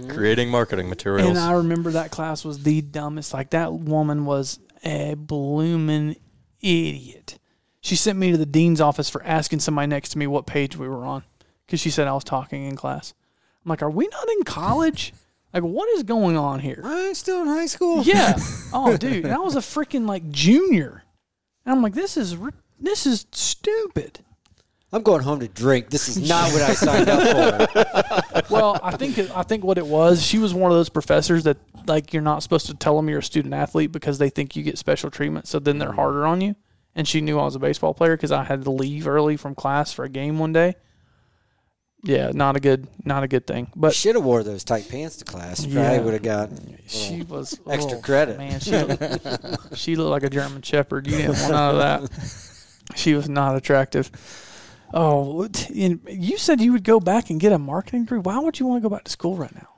creating 0.10 0.50
marketing 0.50 0.90
materials. 0.90 1.30
And 1.30 1.38
I 1.38 1.54
remember 1.54 1.92
that 1.92 2.12
class 2.12 2.44
was 2.46 2.64
the 2.64 2.82
dumbest. 2.82 3.34
Like 3.34 3.52
that 3.52 3.74
woman 3.74 4.26
was 4.26 4.60
a 4.84 5.16
blooming 5.16 6.16
idiot. 6.62 7.38
She 7.82 7.96
sent 7.96 8.18
me 8.18 8.32
to 8.32 8.38
the 8.38 8.46
dean's 8.46 8.80
office 8.82 9.10
for 9.10 9.22
asking 9.24 9.60
somebody 9.60 9.88
next 9.88 10.10
to 10.10 10.18
me 10.18 10.26
what 10.28 10.46
page 10.46 10.78
we 10.78 10.88
were 10.88 11.04
on 11.06 11.24
because 11.66 11.80
she 11.82 11.90
said 11.90 12.08
I 12.08 12.14
was 12.14 12.24
talking 12.24 12.66
in 12.66 12.76
class. 12.76 13.14
I'm 13.66 13.70
like, 13.70 13.82
are 13.82 13.90
we 13.90 14.08
not 14.08 14.28
in 14.38 14.44
college? 14.44 15.14
Like, 15.54 15.64
what 15.64 15.88
is 15.90 16.04
going 16.04 16.36
on 16.36 16.60
here? 16.60 16.82
I'm 16.84 17.14
still 17.14 17.44
in 17.44 17.48
high 17.48 17.68
school. 17.68 18.04
Yeah. 18.04 18.38
Oh, 18.76 18.98
dude, 18.98 19.26
and 19.26 19.32
I 19.32 19.38
was 19.38 19.56
a 19.56 19.60
freaking 19.60 20.08
like 20.08 20.32
junior. 20.32 21.04
And 21.64 21.76
I'm 21.76 21.84
like, 21.84 21.94
this 21.94 22.18
is 22.18 22.36
ri- 22.36 22.54
this 22.80 23.06
is 23.06 23.28
stupid. 23.32 24.22
I'm 24.92 25.04
going 25.04 25.22
home 25.22 25.42
to 25.42 25.48
drink. 25.48 25.92
This 25.92 26.08
is 26.08 26.28
not 26.28 26.52
what 26.52 26.64
I 26.64 26.74
signed 26.74 27.08
up 27.08 27.68
for. 27.68 28.44
Well, 28.50 28.80
I 28.82 28.98
think 28.98 29.20
I 29.20 29.44
think 29.44 29.64
what 29.64 29.78
it 29.78 29.86
was, 29.86 30.24
she 30.24 30.40
was 30.40 30.56
one 30.56 30.72
of 30.72 30.78
those 30.78 30.90
professors 30.90 31.44
that 31.44 31.58
like 31.86 32.14
you're 32.14 32.24
not 32.24 32.42
supposed 32.42 32.66
to 32.66 32.74
tell 32.74 32.96
them 32.96 33.10
you're 33.10 33.20
a 33.20 33.24
student 33.24 33.54
athlete 33.54 33.92
because 33.92 34.18
they 34.18 34.30
think 34.30 34.56
you 34.56 34.64
get 34.64 34.80
special 34.80 35.12
treatment. 35.12 35.48
So 35.48 35.60
then 35.60 35.78
they're 35.78 35.90
mm. 35.90 35.96
harder 35.96 36.26
on 36.26 36.42
you. 36.42 36.56
And 36.96 37.08
she 37.08 37.22
knew 37.22 37.40
I 37.40 37.46
was 37.46 37.56
a 37.56 37.60
baseball 37.60 37.94
player 37.94 38.18
because 38.18 38.32
I 38.32 38.44
had 38.44 38.64
to 38.64 38.72
leave 38.72 39.08
early 39.08 39.38
from 39.38 39.54
class 39.54 39.94
for 39.94 40.04
a 40.04 40.10
game 40.10 40.40
one 40.40 40.52
day. 40.52 40.76
Yeah, 42.06 42.32
not 42.34 42.58
a 42.58 42.60
good, 42.60 42.88
not 43.06 43.24
a 43.24 43.30
good 43.30 43.48
thing. 43.48 43.68
But 43.76 43.94
Should 43.96 44.16
have 44.16 44.26
wore 44.26 44.44
those 44.44 44.64
tight 44.66 44.90
pants 44.90 45.16
to 45.18 45.26
class. 45.26 45.62
Probably 45.62 45.82
Yeah. 45.82 46.02
would 46.02 46.14
have 46.14 46.22
got. 46.24 46.50
she 46.86 47.22
was 47.24 47.58
extra 47.70 47.98
oh, 47.98 48.02
credit. 48.02 48.38
Man, 48.38 48.60
she 48.60 48.72
looked, 48.78 49.78
she 49.78 49.96
looked 49.96 50.12
like 50.12 50.24
a 50.24 50.30
German 50.30 50.62
Shepherd. 50.62 51.08
You 51.08 51.16
didn't 51.18 51.40
want 51.40 51.52
none 51.52 51.76
of 51.76 52.10
that. 52.10 52.50
She 52.96 53.14
was 53.14 53.30
not 53.30 53.56
attractive. 53.56 54.12
Oh, 54.94 55.48
and 55.74 56.02
you 56.10 56.38
said 56.38 56.60
you 56.60 56.74
would 56.74 56.84
go 56.84 57.00
back 57.00 57.30
and 57.30 57.40
get 57.40 57.54
a 57.54 57.58
marketing 57.58 58.04
degree. 58.04 58.20
Why 58.20 58.38
would 58.38 58.60
you 58.60 58.68
want 58.68 58.84
to 58.84 58.88
go 58.90 58.94
back 58.94 59.06
to 59.06 59.12
school 59.12 59.38
right 59.38 59.56
now? 59.56 59.70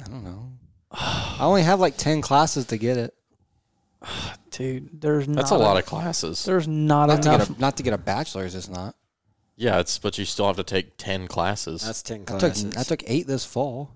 I 0.00 0.08
don't 0.08 0.24
know. 0.24 0.52
I 0.90 1.36
only 1.42 1.62
have 1.62 1.78
like 1.80 1.98
ten 1.98 2.22
classes 2.22 2.64
to 2.66 2.78
get 2.78 2.96
it. 2.96 3.14
Dude, 4.50 5.00
there's 5.02 5.26
That's 5.26 5.50
a 5.50 5.56
lot 5.58 5.76
of 5.76 5.84
classes. 5.84 6.42
There's 6.44 6.66
not, 6.66 7.06
Not 7.10 7.22
to 7.22 7.28
enough. 7.34 7.48
get 7.48 7.58
a 7.58 7.60
not 7.60 7.76
to 7.76 7.82
get 7.82 7.92
a 7.92 7.98
bachelor's. 7.98 8.54
It's 8.54 8.70
not. 8.70 8.96
Yeah, 9.56 9.78
it's 9.80 9.98
but 9.98 10.18
you 10.18 10.24
still 10.24 10.46
have 10.46 10.56
to 10.56 10.64
take 10.64 10.96
ten 10.96 11.28
classes. 11.28 11.82
That's 11.82 12.02
ten 12.02 12.22
I 12.22 12.24
classes. 12.24 12.64
took 12.64 12.78
I 12.78 12.82
took 12.82 13.02
eight 13.06 13.26
this 13.26 13.44
fall. 13.44 13.90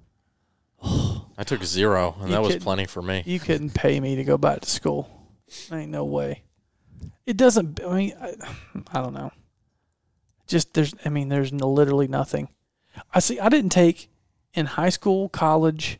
I 0.82 1.44
took 1.44 1.64
zero, 1.64 2.14
and 2.20 2.28
You 2.28 2.34
that 2.34 2.42
was 2.42 2.48
kidding? 2.50 2.62
plenty 2.62 2.86
for 2.86 3.02
me. 3.02 3.22
you 3.26 3.40
couldn't 3.40 3.70
pay 3.74 3.98
me 4.00 4.16
to 4.16 4.24
go 4.24 4.36
back 4.38 4.60
to 4.60 4.70
school. 4.70 5.10
Ain't 5.72 5.90
no 5.90 6.04
way. 6.04 6.42
it 7.24 7.36
doesn't. 7.36 7.80
I 7.84 7.94
mean, 7.94 8.14
I, 8.20 8.34
I 8.92 9.02
don't 9.02 9.14
know. 9.14 9.30
Just 10.46 10.74
there's. 10.74 10.94
I 11.04 11.08
mean, 11.08 11.28
there's 11.28 11.52
no, 11.52 11.70
literally 11.70 12.08
nothing. 12.08 12.48
I 13.12 13.20
see. 13.20 13.40
I 13.40 13.48
didn't 13.48 13.70
take 13.70 14.08
in 14.54 14.66
high 14.66 14.88
school, 14.90 15.28
college, 15.28 15.98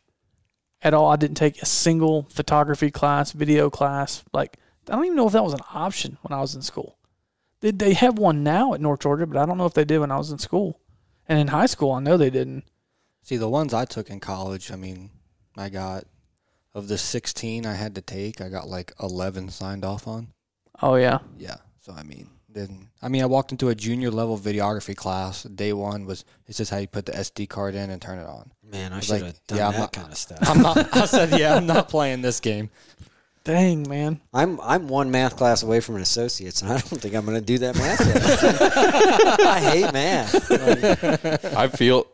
at 0.82 0.94
all. 0.94 1.11
I 1.11 1.16
didn't 1.16 1.36
take 1.36 1.61
a 1.62 1.66
single 1.66 2.24
photography 2.30 2.90
class, 2.90 3.32
video 3.32 3.70
class. 3.70 4.22
Like 4.32 4.59
I 4.88 4.92
don't 4.92 5.04
even 5.07 5.16
know 5.16 5.26
if 5.26 5.32
that 5.32 5.44
was 5.44 5.54
an 5.54 5.61
option 5.74 6.18
when 6.22 6.36
I 6.36 6.40
was 6.40 6.54
in 6.54 6.62
school. 6.62 6.96
They 7.61 7.70
they 7.70 7.94
have 7.94 8.18
one 8.18 8.42
now 8.42 8.74
at 8.74 8.80
North 8.80 9.00
Georgia, 9.00 9.26
but 9.26 9.38
I 9.38 9.46
don't 9.46 9.59
know 9.59 9.66
if 9.66 9.74
they 9.74 9.84
did 9.84 9.98
when 9.98 10.11
I 10.11 10.18
was 10.18 10.30
in 10.30 10.38
school. 10.38 10.80
And 11.28 11.38
in 11.38 11.48
high 11.48 11.66
school, 11.66 11.92
I 11.92 12.00
know 12.00 12.16
they 12.16 12.30
didn't. 12.30 12.64
See, 13.22 13.36
the 13.36 13.48
ones 13.48 13.74
I 13.74 13.84
took 13.84 14.11
in 14.11 14.20
college, 14.20 14.70
I 14.70 14.76
mean, 14.76 15.11
I 15.57 15.68
got 15.68 16.04
of 16.74 16.86
the 16.88 16.98
16 16.98 17.64
I 17.66 17.74
had 17.74 17.94
to 17.96 18.00
take, 18.02 18.40
I 18.40 18.48
got 18.48 18.68
like 18.68 18.92
11 19.02 19.48
signed 19.48 19.84
off 19.84 20.07
on. 20.07 20.28
Oh 20.82 20.94
yeah, 20.96 21.18
Yeah. 21.38 21.57
So 21.80 21.92
I 21.92 22.02
mean, 22.02 22.28
then 22.48 22.88
I 23.02 23.09
mean, 23.09 23.22
I 23.22 23.26
walked 23.26 23.50
into 23.52 23.68
a 23.70 23.74
junior 23.74 24.11
level 24.11 24.38
videography 24.38 24.94
class. 24.94 25.42
Day 25.44 25.72
one 25.72 26.04
was 26.04 26.24
it's 26.46 26.59
just 26.59 26.70
how 26.70 26.76
you 26.78 26.86
put 26.86 27.07
the 27.07 27.12
SD 27.12 27.48
card 27.48 27.74
in 27.74 27.90
and 27.90 28.00
turn 28.02 28.18
it 28.18 28.26
on. 28.26 28.52
Man, 28.62 28.92
I 28.92 28.96
Like, 28.96 29.04
should 29.04 29.22
have 29.22 29.46
done 29.46 29.59
yeah, 29.59 29.66
I'm 29.68 29.72
that 29.72 29.78
not- 29.78 29.92
kind 29.92 30.12
of 30.12 30.18
stuff. 30.18 30.38
I'm 30.42 30.61
not. 30.62 30.96
I 30.96 31.07
said, 31.07 31.38
yeah, 31.40 31.54
I'm 31.57 31.66
not 31.66 31.88
playing 31.96 32.22
this 32.22 32.40
game. 32.40 32.70
Dang 33.47 33.88
man. 33.88 34.20
I'm 34.34 34.61
I'm 34.61 34.88
one 34.88 35.11
math 35.11 35.36
class 35.36 35.62
away 35.62 35.80
from 35.80 35.97
an 35.97 36.03
associate's, 36.03 36.61
and 36.62 36.70
I 36.70 36.74
don't 36.78 37.01
think 37.01 37.14
I'm 37.14 37.24
going 37.24 37.38
to 37.38 37.44
do 37.44 37.59
that 37.59 37.76
math. 37.76 39.40
I 39.40 39.61
hate 39.61 39.92
math. 39.92 40.51
Like, 40.51 41.44
I 41.55 41.68
feel, 41.68 42.07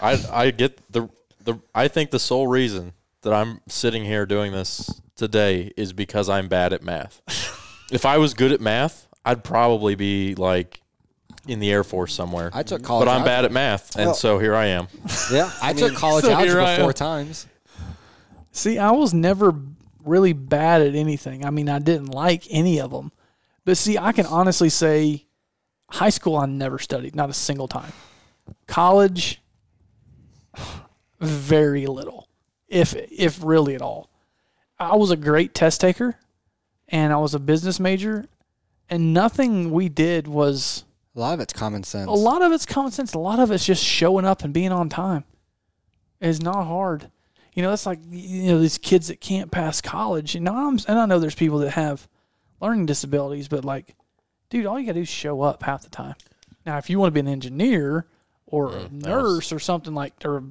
I 0.00 0.18
I 0.32 0.50
get 0.50 0.80
the 0.90 1.08
the. 1.44 1.58
I 1.74 1.88
think 1.88 2.10
the 2.10 2.18
sole 2.18 2.46
reason 2.48 2.92
that 3.22 3.32
I'm 3.32 3.60
sitting 3.68 4.04
here 4.04 4.26
doing 4.26 4.52
this 4.52 5.00
today 5.14 5.72
is 5.76 5.92
because 5.92 6.28
I'm 6.28 6.48
bad 6.48 6.72
at 6.72 6.82
math. 6.82 7.20
if 7.92 8.06
I 8.06 8.18
was 8.18 8.34
good 8.34 8.52
at 8.52 8.60
math, 8.60 9.06
I'd 9.24 9.44
probably 9.44 9.94
be 9.94 10.34
like 10.34 10.80
in 11.46 11.60
the 11.60 11.70
Air 11.70 11.84
Force 11.84 12.14
somewhere. 12.14 12.50
I 12.54 12.62
took 12.62 12.82
college. 12.82 13.06
but 13.06 13.10
I'm 13.10 13.24
bad 13.24 13.44
at 13.44 13.52
math, 13.52 13.94
and 13.96 14.06
Well- 14.06 14.14
so 14.14 14.38
here 14.38 14.54
I 14.54 14.66
am. 14.66 14.88
yeah, 15.30 15.50
I, 15.62 15.72
took 15.74 15.94
college 15.96 16.24
so 16.24 16.30
I 16.32 16.40
algebra 16.40 16.66
am. 16.66 16.80
four 16.80 16.92
times. 16.92 17.46
See, 18.52 18.78
I 18.78 18.90
was 18.90 19.12
never 19.14 19.54
really 20.08 20.32
bad 20.32 20.82
at 20.82 20.94
anything. 20.94 21.44
I 21.44 21.50
mean, 21.50 21.68
I 21.68 21.78
didn't 21.78 22.06
like 22.08 22.44
any 22.50 22.80
of 22.80 22.90
them. 22.90 23.12
But 23.64 23.76
see, 23.76 23.98
I 23.98 24.12
can 24.12 24.26
honestly 24.26 24.68
say 24.70 25.26
high 25.90 26.08
school 26.10 26.36
I 26.36 26.46
never 26.46 26.78
studied, 26.78 27.14
not 27.14 27.30
a 27.30 27.34
single 27.34 27.68
time. 27.68 27.92
College 28.66 29.40
very 31.20 31.86
little. 31.86 32.28
If 32.68 32.94
if 32.94 33.42
really 33.42 33.74
at 33.74 33.82
all. 33.82 34.10
I 34.78 34.96
was 34.96 35.10
a 35.10 35.16
great 35.16 35.54
test 35.54 35.80
taker 35.80 36.16
and 36.88 37.12
I 37.12 37.16
was 37.16 37.34
a 37.34 37.38
business 37.40 37.80
major 37.80 38.26
and 38.88 39.12
nothing 39.12 39.70
we 39.70 39.88
did 39.88 40.28
was 40.28 40.84
A 41.16 41.20
lot 41.20 41.34
of 41.34 41.40
it's 41.40 41.52
common 41.52 41.82
sense. 41.82 42.06
a 42.08 42.12
lot 42.12 42.42
of 42.42 42.52
it's 42.52 42.64
common 42.66 42.92
sense. 42.92 43.12
A 43.14 43.18
lot 43.18 43.40
of 43.40 43.50
it's 43.50 43.64
just 43.66 43.82
showing 43.84 44.24
up 44.24 44.44
and 44.44 44.52
being 44.54 44.70
on 44.72 44.88
time. 44.88 45.24
It's 46.20 46.40
not 46.40 46.64
hard. 46.64 47.10
You 47.58 47.62
know, 47.62 47.72
it's 47.72 47.86
like 47.86 47.98
you 48.08 48.52
know 48.52 48.60
these 48.60 48.78
kids 48.78 49.08
that 49.08 49.20
can't 49.20 49.50
pass 49.50 49.80
college. 49.80 50.36
You 50.36 50.40
know, 50.42 50.54
I'm, 50.54 50.78
and 50.86 50.96
I 50.96 51.06
know 51.06 51.18
there's 51.18 51.34
people 51.34 51.58
that 51.58 51.70
have 51.72 52.06
learning 52.60 52.86
disabilities, 52.86 53.48
but 53.48 53.64
like, 53.64 53.96
dude, 54.48 54.64
all 54.64 54.78
you 54.78 54.86
gotta 54.86 55.00
do 55.00 55.02
is 55.02 55.08
show 55.08 55.42
up 55.42 55.64
half 55.64 55.82
the 55.82 55.90
time. 55.90 56.14
Now, 56.64 56.78
if 56.78 56.88
you 56.88 57.00
want 57.00 57.08
to 57.08 57.14
be 57.14 57.18
an 57.18 57.26
engineer 57.26 58.06
or 58.46 58.68
a 58.68 58.82
mm, 58.82 58.92
nurse 59.04 59.50
or 59.50 59.58
something 59.58 59.92
like, 59.92 60.12
or 60.24 60.44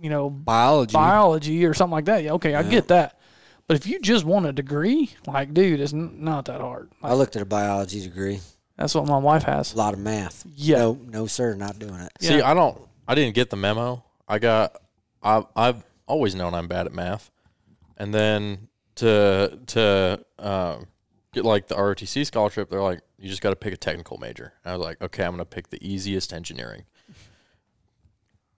you 0.00 0.08
know, 0.08 0.30
biology. 0.30 0.92
biology 0.92 1.64
or 1.64 1.74
something 1.74 1.90
like 1.90 2.04
that, 2.04 2.22
yeah, 2.22 2.34
okay, 2.34 2.54
I 2.54 2.62
get 2.62 2.86
that. 2.86 3.18
But 3.66 3.78
if 3.78 3.88
you 3.88 3.98
just 3.98 4.24
want 4.24 4.46
a 4.46 4.52
degree, 4.52 5.10
like, 5.26 5.52
dude, 5.52 5.80
it's 5.80 5.92
n- 5.92 6.18
not 6.20 6.44
that 6.44 6.60
hard. 6.60 6.92
I 7.02 7.14
looked 7.14 7.34
at 7.34 7.42
a 7.42 7.46
biology 7.46 8.02
degree. 8.02 8.38
that's 8.76 8.94
what 8.94 9.08
my 9.08 9.18
wife 9.18 9.42
has. 9.42 9.74
A 9.74 9.78
lot 9.78 9.94
of 9.94 9.98
math. 9.98 10.44
Yeah. 10.54 10.78
No, 10.78 11.00
no, 11.08 11.26
sir, 11.26 11.54
not 11.56 11.80
doing 11.80 11.98
it. 11.98 12.12
See, 12.20 12.40
I 12.40 12.54
don't. 12.54 12.80
I 13.08 13.16
didn't 13.16 13.34
get 13.34 13.50
the 13.50 13.56
memo. 13.56 14.04
I 14.28 14.38
got. 14.38 14.80
I 15.24 15.44
I've 15.56 15.82
always 16.06 16.34
known 16.34 16.54
I'm 16.54 16.68
bad 16.68 16.86
at 16.86 16.92
math, 16.92 17.30
and 17.96 18.14
then 18.14 18.68
to 18.96 19.58
to 19.66 20.24
uh, 20.38 20.78
get 21.32 21.44
like 21.44 21.68
the 21.68 21.74
ROTC 21.74 22.26
scholarship, 22.26 22.70
they're 22.70 22.82
like, 22.82 23.00
you 23.18 23.28
just 23.28 23.42
got 23.42 23.50
to 23.50 23.56
pick 23.56 23.72
a 23.72 23.76
technical 23.76 24.18
major. 24.18 24.54
And 24.64 24.72
I 24.72 24.76
was 24.76 24.84
like, 24.84 25.00
okay, 25.00 25.24
I'm 25.24 25.32
gonna 25.32 25.44
pick 25.44 25.70
the 25.70 25.86
easiest 25.86 26.32
engineering. 26.32 26.84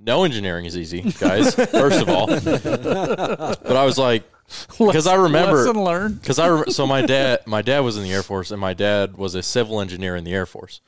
No 0.00 0.22
engineering 0.22 0.64
is 0.64 0.76
easy, 0.76 1.02
guys. 1.18 1.54
first 1.54 2.00
of 2.00 2.08
all, 2.08 2.28
but 2.28 3.76
I 3.76 3.84
was 3.84 3.98
like, 3.98 4.22
because 4.78 5.06
I 5.06 5.14
remember 5.16 5.56
Lesson 5.56 5.82
learned. 5.82 6.20
because 6.20 6.38
I 6.38 6.48
rem- 6.48 6.70
so 6.70 6.86
my 6.86 7.02
dad 7.02 7.40
my 7.46 7.62
dad 7.62 7.80
was 7.80 7.96
in 7.96 8.04
the 8.04 8.12
Air 8.12 8.22
Force 8.22 8.50
and 8.50 8.60
my 8.60 8.74
dad 8.74 9.16
was 9.16 9.34
a 9.34 9.42
civil 9.42 9.80
engineer 9.80 10.14
in 10.14 10.24
the 10.24 10.32
Air 10.32 10.46
Force, 10.46 10.80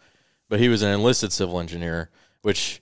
but 0.49 0.61
he 0.61 0.69
was 0.69 0.83
an 0.83 0.91
enlisted 0.91 1.33
civil 1.33 1.59
engineer, 1.59 2.11
which 2.43 2.81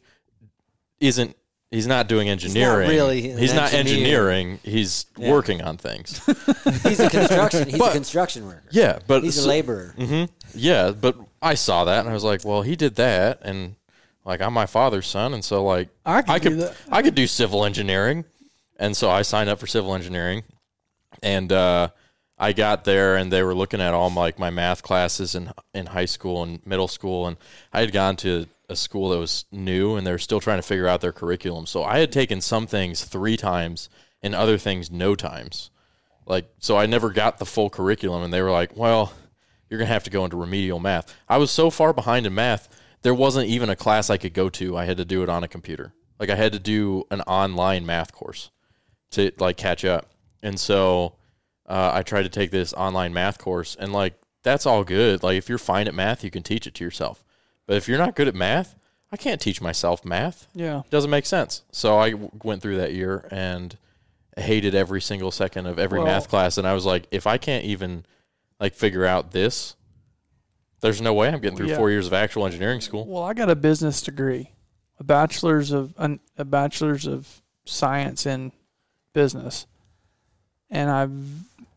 isn't 1.00 1.36
he's 1.70 1.86
not 1.86 2.08
doing 2.08 2.28
engineering. 2.28 2.88
really 2.88 3.30
an 3.30 3.38
he's 3.38 3.54
not 3.54 3.72
engineer. 3.72 4.28
engineering. 4.30 4.58
He's 4.62 5.06
working 5.16 5.62
on 5.62 5.76
things. 5.76 6.24
He's 6.82 7.00
a 7.00 7.10
construction. 7.10 7.68
He's 7.68 7.78
But- 7.78 7.90
a 7.90 7.94
construction 7.94 8.46
worker. 8.46 8.62
yeah, 8.70 8.98
but 9.06 9.22
He's 9.22 9.38
a 9.38 9.42
so- 9.42 9.48
laborer. 9.48 9.94
yeah, 10.54 10.90
but 10.92 11.16
I 11.42 11.54
saw 11.54 11.84
that 11.84 12.00
and 12.00 12.08
I 12.08 12.12
was 12.14 12.24
like, 12.24 12.44
well, 12.44 12.62
he 12.62 12.74
did 12.76 12.96
that, 12.96 13.40
and 13.42 13.76
like 14.24 14.40
I'm 14.40 14.52
my 14.52 14.66
father's 14.66 15.06
son, 15.06 15.34
and 15.34 15.44
so 15.44 15.64
like 15.64 15.88
I 16.04 16.22
could 16.22 16.42
do 16.42 16.48
could 16.50 16.58
that. 16.60 16.76
I 16.90 17.02
could 17.02 17.14
do 17.14 17.26
civil 17.26 17.64
engineering, 17.64 18.24
and 18.78 18.96
so 18.96 19.10
I 19.10 19.22
signed 19.22 19.48
up 19.50 19.58
for 19.58 19.66
civil 19.66 19.94
engineering, 19.94 20.42
and 21.22 21.50
uh, 21.52 21.88
I 22.38 22.52
got 22.52 22.84
there, 22.84 23.16
and 23.16 23.32
they 23.32 23.42
were 23.42 23.54
looking 23.54 23.80
at 23.80 23.94
all 23.94 24.10
my, 24.10 24.20
like 24.22 24.38
my 24.38 24.50
math 24.50 24.82
classes 24.82 25.34
in 25.34 25.52
in 25.74 25.86
high 25.86 26.04
school 26.06 26.42
and 26.42 26.64
middle 26.66 26.88
school, 26.88 27.26
and 27.26 27.36
I 27.72 27.80
had 27.80 27.92
gone 27.92 28.16
to 28.16 28.46
a 28.68 28.76
school 28.76 29.10
that 29.10 29.18
was 29.18 29.44
new, 29.50 29.96
and 29.96 30.06
they 30.06 30.12
were 30.12 30.18
still 30.18 30.40
trying 30.40 30.58
to 30.58 30.62
figure 30.66 30.88
out 30.88 31.00
their 31.00 31.12
curriculum. 31.12 31.66
So 31.66 31.84
I 31.84 31.98
had 31.98 32.12
taken 32.12 32.40
some 32.40 32.66
things 32.66 33.04
three 33.04 33.36
times 33.36 33.88
and 34.22 34.34
other 34.34 34.58
things 34.58 34.90
no 34.90 35.14
times, 35.14 35.70
like 36.26 36.50
so 36.58 36.76
I 36.76 36.86
never 36.86 37.10
got 37.10 37.38
the 37.38 37.46
full 37.46 37.70
curriculum, 37.70 38.22
and 38.22 38.32
they 38.32 38.42
were 38.42 38.50
like, 38.50 38.76
well. 38.76 39.12
You're 39.70 39.78
gonna 39.78 39.92
have 39.92 40.04
to 40.04 40.10
go 40.10 40.24
into 40.24 40.38
remedial 40.38 40.80
math. 40.80 41.14
I 41.28 41.36
was 41.36 41.50
so 41.50 41.68
far 41.68 41.92
behind 41.92 42.24
in 42.24 42.34
math, 42.34 42.70
there 43.02 43.14
wasn't 43.14 43.48
even 43.48 43.68
a 43.68 43.76
class 43.76 44.10
I 44.10 44.16
could 44.16 44.34
go 44.34 44.48
to. 44.48 44.76
I 44.76 44.86
had 44.86 44.96
to 44.96 45.04
do 45.04 45.22
it 45.22 45.28
on 45.28 45.44
a 45.44 45.48
computer. 45.48 45.92
Like 46.18 46.30
I 46.30 46.36
had 46.36 46.52
to 46.52 46.58
do 46.58 47.04
an 47.10 47.20
online 47.22 47.86
math 47.86 48.12
course 48.12 48.50
to 49.10 49.30
like 49.38 49.56
catch 49.56 49.84
up. 49.84 50.10
And 50.42 50.58
so 50.58 51.16
uh, 51.66 51.90
I 51.92 52.02
tried 52.02 52.22
to 52.22 52.28
take 52.28 52.50
this 52.50 52.72
online 52.72 53.12
math 53.12 53.38
course, 53.38 53.76
and 53.78 53.92
like 53.92 54.14
that's 54.42 54.66
all 54.66 54.84
good. 54.84 55.22
Like 55.22 55.36
if 55.36 55.48
you're 55.48 55.58
fine 55.58 55.86
at 55.86 55.94
math, 55.94 56.24
you 56.24 56.30
can 56.30 56.42
teach 56.42 56.66
it 56.66 56.74
to 56.76 56.84
yourself. 56.84 57.22
But 57.68 57.76
if 57.76 57.86
you're 57.86 57.98
not 57.98 58.16
good 58.16 58.26
at 58.26 58.34
math, 58.34 58.74
I 59.12 59.16
can't 59.16 59.40
teach 59.40 59.60
myself 59.60 60.04
math. 60.04 60.48
Yeah. 60.54 60.80
It 60.80 60.90
doesn't 60.90 61.10
make 61.10 61.26
sense. 61.26 61.62
So 61.70 61.98
I 61.98 62.10
w- 62.10 62.30
went 62.42 62.62
through 62.62 62.78
that 62.78 62.94
year 62.94 63.28
and 63.30 63.76
hated 64.36 64.74
every 64.74 65.00
single 65.00 65.30
second 65.30 65.66
of 65.66 65.78
every 65.78 65.98
Well- 65.98 66.06
math 66.08 66.28
class. 66.28 66.58
And 66.58 66.66
I 66.66 66.72
was 66.72 66.84
like, 66.84 67.06
if 67.10 67.26
I 67.26 67.38
can't 67.38 67.64
even 67.64 68.04
like 68.58 68.74
figure 68.74 69.04
out 69.06 69.30
this, 69.32 69.76
there's 70.80 71.00
no 71.02 71.12
way 71.12 71.28
I'm 71.28 71.40
getting 71.40 71.56
through 71.56 71.68
Yeah. 71.68 71.76
four 71.76 71.90
years 71.90 72.06
of 72.06 72.12
actual 72.12 72.46
engineering 72.46 72.80
school. 72.80 73.06
Well, 73.06 73.22
I 73.22 73.34
got 73.34 73.50
a 73.50 73.56
business 73.56 74.00
degree, 74.00 74.52
a 74.98 75.04
bachelor's 75.04 75.70
of 75.72 75.92
an, 75.98 76.20
a 76.38 76.44
bachelor's 76.44 77.06
of 77.06 77.42
science 77.66 78.24
in 78.26 78.52
business, 79.12 79.66
and 80.70 80.88
I've, 80.90 81.12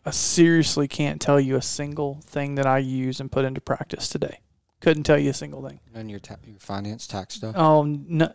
I 0.06 0.12
seriously 0.12 0.88
can't 0.88 1.20
tell 1.20 1.40
you 1.40 1.56
a 1.56 1.62
single 1.62 2.22
thing 2.24 2.56
that 2.56 2.66
I 2.68 2.78
use 2.78 3.20
and 3.20 3.32
put 3.32 3.44
into 3.46 3.60
practice 3.62 4.08
today. 4.08 4.40
Couldn't 4.82 5.04
tell 5.04 5.18
you 5.18 5.30
a 5.30 5.34
single 5.34 5.66
thing. 5.68 5.80
and 5.96 6.10
your 6.12 6.20
ta- 6.20 6.36
your 6.46 6.60
finance 6.60 7.08
tax 7.08 7.36
stuff. 7.36 7.56
Oh, 7.58 7.84
no, 7.84 8.34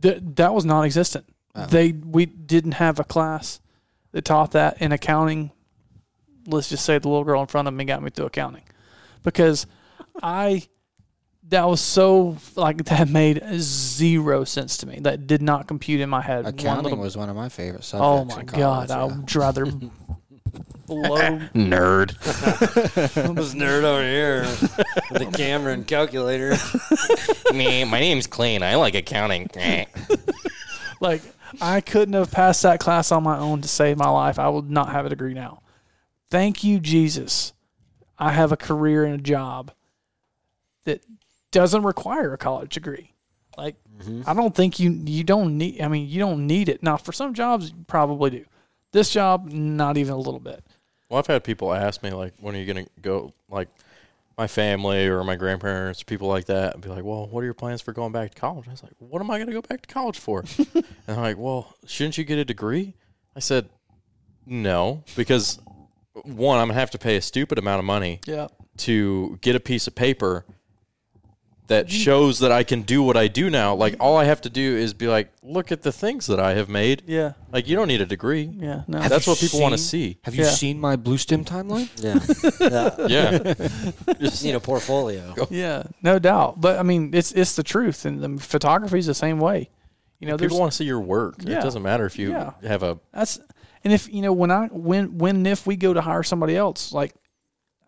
th- 0.00 0.20
that 0.36 0.54
was 0.54 0.64
non-existent. 0.64 1.26
Oh. 1.54 1.66
They 1.66 1.92
we 1.92 2.26
didn't 2.26 2.72
have 2.72 2.98
a 3.00 3.04
class 3.04 3.60
that 4.12 4.24
taught 4.24 4.52
that 4.52 4.80
in 4.80 4.92
accounting. 4.92 5.50
Let's 6.46 6.68
just 6.68 6.84
say 6.84 6.98
the 6.98 7.08
little 7.08 7.24
girl 7.24 7.40
in 7.42 7.46
front 7.48 7.68
of 7.68 7.74
me 7.74 7.84
got 7.84 8.02
me 8.02 8.10
through 8.10 8.26
accounting 8.26 8.62
because 9.22 9.66
I 10.22 10.62
that 11.48 11.68
was 11.68 11.80
so 11.80 12.36
like 12.54 12.84
that 12.84 13.08
made 13.08 13.42
zero 13.58 14.44
sense 14.44 14.76
to 14.78 14.86
me. 14.86 15.00
That 15.00 15.26
did 15.26 15.42
not 15.42 15.66
compute 15.66 16.00
in 16.00 16.08
my 16.08 16.20
head. 16.20 16.44
one 16.44 16.54
Accounting 16.54 16.84
little- 16.84 16.98
was 17.00 17.16
one 17.16 17.28
of 17.28 17.34
my 17.36 17.48
favorite 17.48 17.82
subjects. 17.82 18.34
oh 18.34 18.36
my 18.36 18.44
god, 18.44 18.88
college, 18.88 19.18
I'd 19.18 19.36
rather 19.36 19.66
blow. 20.86 21.16
Nerd. 21.54 22.16
This 23.34 23.54
nerd 23.54 23.84
over 23.84 24.02
here 24.02 24.42
with 25.10 25.30
the 25.30 25.36
camera 25.36 25.72
and 25.72 25.86
calculator. 25.86 26.56
Me, 27.56 27.84
my 27.84 28.00
name's 28.00 28.26
Clean. 28.26 28.62
I 28.62 28.74
like 28.74 28.94
accounting. 28.94 29.48
like 31.00 31.22
I 31.60 31.80
couldn't 31.80 32.14
have 32.14 32.30
passed 32.30 32.62
that 32.62 32.80
class 32.80 33.12
on 33.12 33.22
my 33.22 33.38
own 33.38 33.60
to 33.62 33.68
save 33.68 33.98
my 33.98 34.08
life. 34.08 34.38
I 34.38 34.48
would 34.48 34.70
not 34.70 34.90
have 34.90 35.06
a 35.06 35.08
degree 35.08 35.34
now. 35.34 35.62
Thank 36.30 36.64
you, 36.64 36.80
Jesus. 36.80 37.52
I 38.18 38.32
have 38.32 38.52
a 38.52 38.56
career 38.56 39.04
and 39.04 39.14
a 39.14 39.22
job 39.22 39.72
that 40.84 41.02
doesn't 41.50 41.82
require 41.82 42.32
a 42.32 42.38
college 42.38 42.74
degree. 42.74 43.14
Like 43.56 43.76
mm-hmm. 43.98 44.22
I 44.26 44.34
don't 44.34 44.54
think 44.54 44.78
you 44.78 44.90
you 44.90 45.24
don't 45.24 45.58
need 45.58 45.80
I 45.80 45.88
mean 45.88 46.08
you 46.08 46.18
don't 46.18 46.46
need 46.46 46.68
it. 46.68 46.82
Now 46.82 46.96
for 46.96 47.12
some 47.12 47.34
jobs 47.34 47.70
you 47.70 47.84
probably 47.86 48.30
do. 48.30 48.44
This 48.92 49.10
job 49.10 49.50
not 49.50 49.96
even 49.96 50.12
a 50.14 50.18
little 50.18 50.40
bit. 50.40 50.64
Well, 51.08 51.18
I've 51.18 51.26
had 51.26 51.44
people 51.44 51.72
ask 51.72 52.02
me 52.02 52.10
like, 52.10 52.34
when 52.40 52.54
are 52.54 52.58
you 52.58 52.66
gonna 52.66 52.86
go? 53.02 53.32
Like, 53.48 53.68
my 54.38 54.46
family 54.46 55.06
or 55.06 55.22
my 55.22 55.36
grandparents, 55.36 56.02
people 56.02 56.26
like 56.28 56.46
that, 56.46 56.72
and 56.72 56.82
be 56.82 56.88
like, 56.88 57.04
"Well, 57.04 57.26
what 57.26 57.42
are 57.42 57.44
your 57.44 57.52
plans 57.52 57.82
for 57.82 57.92
going 57.92 58.12
back 58.12 58.30
to 58.34 58.40
college?" 58.40 58.66
I 58.68 58.70
was 58.70 58.82
like, 58.82 58.94
"What 58.98 59.20
am 59.20 59.30
I 59.30 59.36
going 59.36 59.48
to 59.48 59.52
go 59.52 59.60
back 59.60 59.82
to 59.82 59.92
college 59.92 60.18
for?" 60.18 60.44
and 60.74 60.84
they're 61.06 61.16
like, 61.16 61.36
"Well, 61.36 61.74
shouldn't 61.84 62.16
you 62.16 62.24
get 62.24 62.38
a 62.38 62.44
degree?" 62.44 62.94
I 63.36 63.40
said, 63.40 63.68
"No, 64.46 65.04
because 65.14 65.58
one, 66.24 66.58
I'm 66.58 66.68
gonna 66.68 66.80
have 66.80 66.90
to 66.92 66.98
pay 66.98 67.16
a 67.16 67.20
stupid 67.22 67.58
amount 67.58 67.80
of 67.80 67.84
money 67.84 68.20
Yeah. 68.26 68.48
to 68.78 69.38
get 69.42 69.56
a 69.56 69.60
piece 69.60 69.86
of 69.86 69.94
paper 69.94 70.46
that 71.70 71.86
mm. 71.86 71.90
shows 71.90 72.40
that 72.40 72.50
I 72.50 72.64
can 72.64 72.82
do 72.82 73.00
what 73.00 73.16
I 73.16 73.28
do 73.28 73.48
now. 73.48 73.76
Like 73.76 73.94
mm. 73.94 73.98
all 74.00 74.16
I 74.16 74.24
have 74.24 74.40
to 74.40 74.50
do 74.50 74.76
is 74.76 74.92
be 74.92 75.06
like, 75.06 75.32
look 75.40 75.70
at 75.70 75.82
the 75.82 75.92
things 75.92 76.26
that 76.26 76.40
I 76.40 76.54
have 76.54 76.68
made. 76.68 77.04
Yeah. 77.06 77.34
Like 77.52 77.68
you 77.68 77.76
don't 77.76 77.86
need 77.86 78.00
a 78.00 78.06
degree. 78.06 78.50
Yeah. 78.52 78.82
No. 78.88 78.98
That's 79.00 79.24
what 79.24 79.38
people 79.38 79.60
want 79.60 79.72
to 79.72 79.78
see. 79.78 80.18
Have 80.24 80.34
you 80.34 80.42
Yeah. 80.42 80.50
seen 80.50 80.80
my 80.80 80.96
blue 80.96 81.16
stem 81.16 81.44
timeline? 81.44 81.88
Yeah. 82.00 83.06
yeah. 83.08 83.54
Yeah. 84.08 84.14
Just 84.20 84.42
need 84.42 84.56
a 84.56 84.60
portfolio. 84.60 85.34
yeah. 85.48 85.84
No 86.02 86.18
doubt. 86.18 86.60
But 86.60 86.78
I 86.78 86.82
mean, 86.82 87.12
it's 87.14 87.30
it's 87.32 87.54
the 87.54 87.62
truth, 87.62 88.04
and 88.04 88.20
the 88.20 88.42
photography 88.42 88.98
is 88.98 89.06
the 89.06 89.14
same 89.14 89.38
way. 89.38 89.70
You 90.18 90.26
know, 90.26 90.36
there's 90.36 90.48
people 90.50 90.60
want 90.60 90.72
to 90.72 90.76
see 90.76 90.84
your 90.84 91.00
work. 91.00 91.36
Yeah. 91.38 91.58
It 91.58 91.62
doesn't 91.62 91.82
matter 91.82 92.04
if 92.04 92.18
you 92.18 92.30
Yeah. 92.30 92.52
have 92.62 92.82
a 92.82 92.98
That's 93.12 93.38
and 93.84 93.92
if 93.92 94.12
you 94.12 94.22
know 94.22 94.32
when 94.32 94.50
I 94.50 94.66
when 94.66 95.18
when 95.18 95.36
and 95.36 95.46
if 95.46 95.68
we 95.68 95.76
go 95.76 95.94
to 95.94 96.00
hire 96.00 96.24
somebody 96.24 96.56
else, 96.56 96.92
like 96.92 97.14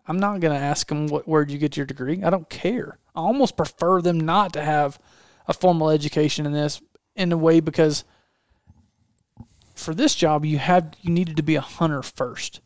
I'm 0.07 0.19
not 0.19 0.39
going 0.39 0.57
to 0.57 0.63
ask 0.63 0.87
them 0.87 1.07
what 1.07 1.27
where'd 1.27 1.51
you 1.51 1.57
get 1.57 1.75
your 1.75 1.85
degree. 1.85 2.23
I 2.23 2.29
don't 2.29 2.49
care. 2.49 2.97
I 3.15 3.21
almost 3.21 3.57
prefer 3.57 4.01
them 4.01 4.19
not 4.19 4.53
to 4.53 4.61
have 4.61 4.99
a 5.47 5.53
formal 5.53 5.89
education 5.89 6.45
in 6.45 6.53
this 6.53 6.81
in 7.15 7.31
a 7.31 7.37
way 7.37 7.59
because 7.59 8.03
for 9.75 9.93
this 9.93 10.15
job 10.15 10.45
you 10.45 10.57
had 10.57 10.95
you 11.01 11.11
needed 11.11 11.37
to 11.37 11.43
be 11.43 11.55
a 11.55 11.61
hunter 11.61 12.01
first. 12.01 12.61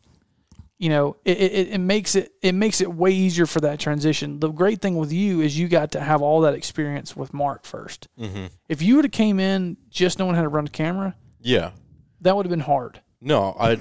You 0.78 0.90
know, 0.90 1.16
it, 1.24 1.38
it, 1.38 1.68
it 1.70 1.78
makes 1.78 2.14
it 2.14 2.32
it 2.40 2.54
makes 2.54 2.80
it 2.80 2.94
way 2.94 3.10
easier 3.10 3.46
for 3.46 3.60
that 3.60 3.80
transition. 3.80 4.38
The 4.38 4.48
great 4.48 4.80
thing 4.80 4.96
with 4.96 5.12
you 5.12 5.40
is 5.40 5.58
you 5.58 5.66
got 5.66 5.90
to 5.92 6.00
have 6.00 6.22
all 6.22 6.42
that 6.42 6.54
experience 6.54 7.16
with 7.16 7.34
Mark 7.34 7.64
1st 7.64 8.06
Mm-hmm. 8.20 8.46
If 8.68 8.80
you 8.80 8.96
would 8.96 9.04
have 9.04 9.12
came 9.12 9.40
in 9.40 9.76
just 9.90 10.18
knowing 10.20 10.36
how 10.36 10.42
to 10.42 10.48
run 10.48 10.66
a 10.66 10.70
camera, 10.70 11.16
yeah. 11.40 11.72
that 12.20 12.36
would 12.36 12.46
have 12.46 12.50
been 12.50 12.60
hard. 12.60 13.00
No, 13.20 13.56
I 13.58 13.78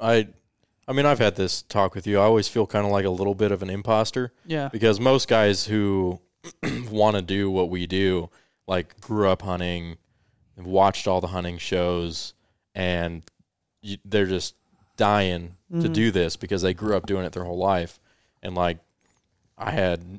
I 0.00 0.28
I 0.88 0.92
mean 0.92 1.06
I've 1.06 1.18
had 1.18 1.36
this 1.36 1.62
talk 1.62 1.94
with 1.94 2.06
you. 2.06 2.18
I 2.18 2.22
always 2.22 2.48
feel 2.48 2.66
kind 2.66 2.84
of 2.86 2.90
like 2.90 3.04
a 3.04 3.10
little 3.10 3.34
bit 3.34 3.52
of 3.52 3.62
an 3.62 3.70
imposter. 3.70 4.32
Yeah. 4.46 4.68
because 4.68 4.98
most 4.98 5.28
guys 5.28 5.66
who 5.66 6.20
want 6.90 7.16
to 7.16 7.22
do 7.22 7.50
what 7.50 7.68
we 7.68 7.86
do 7.86 8.30
like 8.66 9.00
grew 9.00 9.28
up 9.28 9.42
hunting 9.42 9.96
watched 10.56 11.06
all 11.06 11.20
the 11.20 11.28
hunting 11.28 11.58
shows 11.58 12.34
and 12.74 13.22
you, 13.82 13.98
they're 14.04 14.26
just 14.26 14.54
dying 14.96 15.54
to 15.80 15.88
do 15.88 16.10
this 16.10 16.36
because 16.36 16.62
they 16.62 16.74
grew 16.74 16.96
up 16.96 17.06
doing 17.06 17.24
it 17.24 17.32
their 17.32 17.44
whole 17.44 17.58
life 17.58 18.00
and 18.42 18.54
like 18.54 18.78
i 19.56 19.70
had 19.70 20.18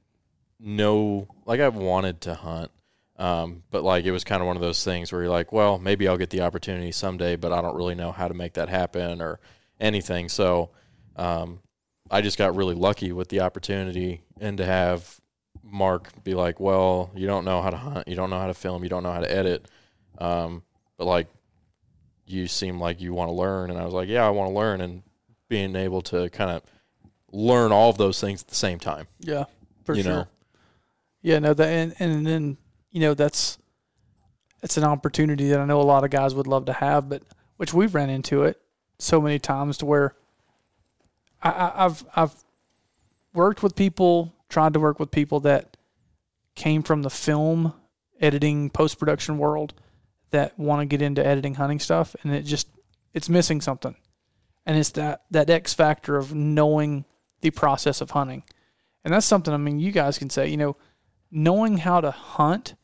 no 0.59 1.27
like 1.45 1.59
i 1.59 1.67
wanted 1.67 2.21
to 2.21 2.35
hunt 2.35 2.71
um, 3.17 3.63
but 3.71 3.83
like 3.83 4.05
it 4.05 4.11
was 4.11 4.23
kind 4.23 4.41
of 4.41 4.47
one 4.47 4.55
of 4.55 4.61
those 4.61 4.83
things 4.83 5.11
where 5.11 5.21
you're 5.21 5.31
like 5.31 5.51
well 5.51 5.77
maybe 5.77 6.07
i'll 6.07 6.17
get 6.17 6.29
the 6.29 6.41
opportunity 6.41 6.91
someday 6.91 7.35
but 7.35 7.51
i 7.51 7.61
don't 7.61 7.75
really 7.75 7.95
know 7.95 8.11
how 8.11 8.27
to 8.27 8.33
make 8.33 8.53
that 8.53 8.69
happen 8.69 9.21
or 9.21 9.39
anything 9.79 10.29
so 10.29 10.69
um, 11.15 11.59
I 12.11 12.21
just 12.21 12.37
got 12.37 12.55
really 12.55 12.75
lucky 12.75 13.11
with 13.11 13.29
the 13.29 13.41
opportunity 13.41 14.21
and 14.39 14.57
to 14.57 14.65
have 14.65 15.19
Mark 15.63 16.23
be 16.23 16.33
like, 16.33 16.59
"Well, 16.59 17.11
you 17.15 17.27
don't 17.27 17.45
know 17.45 17.61
how 17.61 17.69
to 17.69 17.77
hunt, 17.77 18.07
you 18.07 18.15
don't 18.15 18.29
know 18.29 18.39
how 18.39 18.47
to 18.47 18.53
film, 18.53 18.83
you 18.83 18.89
don't 18.89 19.03
know 19.03 19.11
how 19.11 19.19
to 19.19 19.31
edit, 19.31 19.67
um, 20.17 20.63
but 20.97 21.05
like, 21.05 21.27
you 22.25 22.47
seem 22.47 22.79
like 22.79 23.01
you 23.01 23.13
want 23.13 23.29
to 23.29 23.33
learn." 23.33 23.69
And 23.69 23.79
I 23.79 23.85
was 23.85 23.93
like, 23.93 24.07
"Yeah, 24.07 24.25
I 24.25 24.29
want 24.29 24.49
to 24.49 24.55
learn," 24.55 24.81
and 24.81 25.03
being 25.47 25.75
able 25.75 26.01
to 26.03 26.29
kind 26.29 26.51
of 26.51 26.63
learn 27.31 27.71
all 27.71 27.89
of 27.89 27.97
those 27.97 28.19
things 28.19 28.41
at 28.41 28.47
the 28.47 28.55
same 28.55 28.79
time. 28.79 29.07
Yeah, 29.19 29.45
for 29.83 29.93
You 29.93 30.03
sure. 30.03 30.11
know. 30.13 30.27
Yeah, 31.21 31.39
no, 31.39 31.53
that 31.53 31.67
and, 31.67 31.95
and 31.99 32.25
then 32.25 32.57
you 32.91 33.01
know 33.01 33.13
that's 33.13 33.57
it's 34.63 34.77
an 34.77 34.83
opportunity 34.83 35.49
that 35.49 35.59
I 35.59 35.65
know 35.65 35.81
a 35.81 35.83
lot 35.83 36.03
of 36.03 36.09
guys 36.09 36.33
would 36.33 36.47
love 36.47 36.65
to 36.65 36.73
have, 36.73 37.09
but 37.09 37.23
which 37.57 37.73
we've 37.73 37.93
ran 37.93 38.09
into 38.09 38.43
it 38.43 38.59
so 38.99 39.21
many 39.21 39.39
times 39.39 39.77
to 39.77 39.85
where 39.85 40.15
I, 41.41 41.71
I've 41.75 42.05
I've 42.15 42.35
worked 43.33 43.63
with 43.63 43.75
people, 43.75 44.33
tried 44.49 44.73
to 44.73 44.79
work 44.79 44.99
with 44.99 45.11
people 45.11 45.39
that 45.41 45.77
came 46.55 46.83
from 46.83 47.01
the 47.01 47.09
film 47.09 47.73
editing 48.19 48.69
post 48.69 48.99
production 48.99 49.37
world 49.37 49.73
that 50.31 50.57
want 50.59 50.81
to 50.81 50.85
get 50.85 51.01
into 51.01 51.25
editing 51.25 51.55
hunting 51.55 51.79
stuff, 51.79 52.15
and 52.23 52.33
it 52.33 52.43
just 52.43 52.67
it's 53.13 53.29
missing 53.29 53.61
something, 53.61 53.95
and 54.65 54.77
it's 54.77 54.91
that 54.91 55.23
that 55.31 55.49
X 55.49 55.73
factor 55.73 56.17
of 56.17 56.33
knowing 56.33 57.05
the 57.41 57.51
process 57.51 58.01
of 58.01 58.11
hunting. 58.11 58.43
And 59.03 59.13
that's 59.13 59.25
something 59.25 59.53
I 59.53 59.57
mean 59.57 59.79
you 59.79 59.91
guys 59.91 60.17
can 60.17 60.29
say, 60.29 60.49
you 60.49 60.57
know, 60.57 60.75
knowing 61.31 61.77
how 61.77 62.01
to 62.01 62.11
hunt 62.11 62.75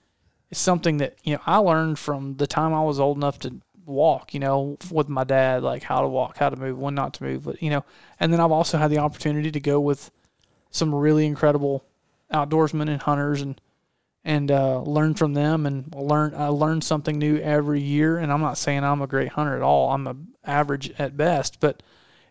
is 0.49 0.57
something 0.57 0.97
that, 0.97 1.17
you 1.23 1.33
know, 1.33 1.41
I 1.45 1.57
learned 1.57 1.99
from 1.99 2.37
the 2.37 2.47
time 2.47 2.73
I 2.73 2.83
was 2.83 2.99
old 2.99 3.17
enough 3.17 3.39
to 3.39 3.61
walk, 3.85 4.33
you 4.33 4.39
know, 4.39 4.77
with 4.91 5.09
my 5.09 5.23
dad, 5.23 5.63
like 5.63 5.83
how 5.83 6.01
to 6.01 6.07
walk, 6.07 6.37
how 6.37 6.49
to 6.49 6.55
move, 6.55 6.77
when 6.77 6.95
not 6.95 7.13
to 7.15 7.23
move, 7.23 7.45
but 7.45 7.61
you 7.61 7.69
know, 7.69 7.83
and 8.19 8.31
then 8.31 8.39
I've 8.39 8.51
also 8.51 8.77
had 8.77 8.91
the 8.91 8.99
opportunity 8.99 9.51
to 9.51 9.59
go 9.59 9.79
with 9.79 10.11
some 10.71 10.93
really 10.93 11.25
incredible 11.25 11.85
outdoorsmen 12.33 12.89
and 12.89 13.01
hunters 13.01 13.41
and 13.41 13.59
and 14.27 14.49
uh, 14.49 14.81
learn 14.81 15.13
from 15.13 15.33
them 15.35 15.67
and 15.67 15.93
learn 15.95 16.33
I 16.35 16.47
learn 16.47 16.81
something 16.81 17.17
new 17.17 17.37
every 17.37 17.81
year 17.81 18.17
and 18.17 18.31
I'm 18.31 18.41
not 18.41 18.57
saying 18.57 18.83
I'm 18.83 19.01
a 19.01 19.07
great 19.07 19.29
hunter 19.29 19.55
at 19.55 19.61
all. 19.61 19.91
I'm 19.91 20.07
a 20.07 20.15
average 20.43 20.91
at 20.97 21.15
best, 21.15 21.59
but 21.59 21.83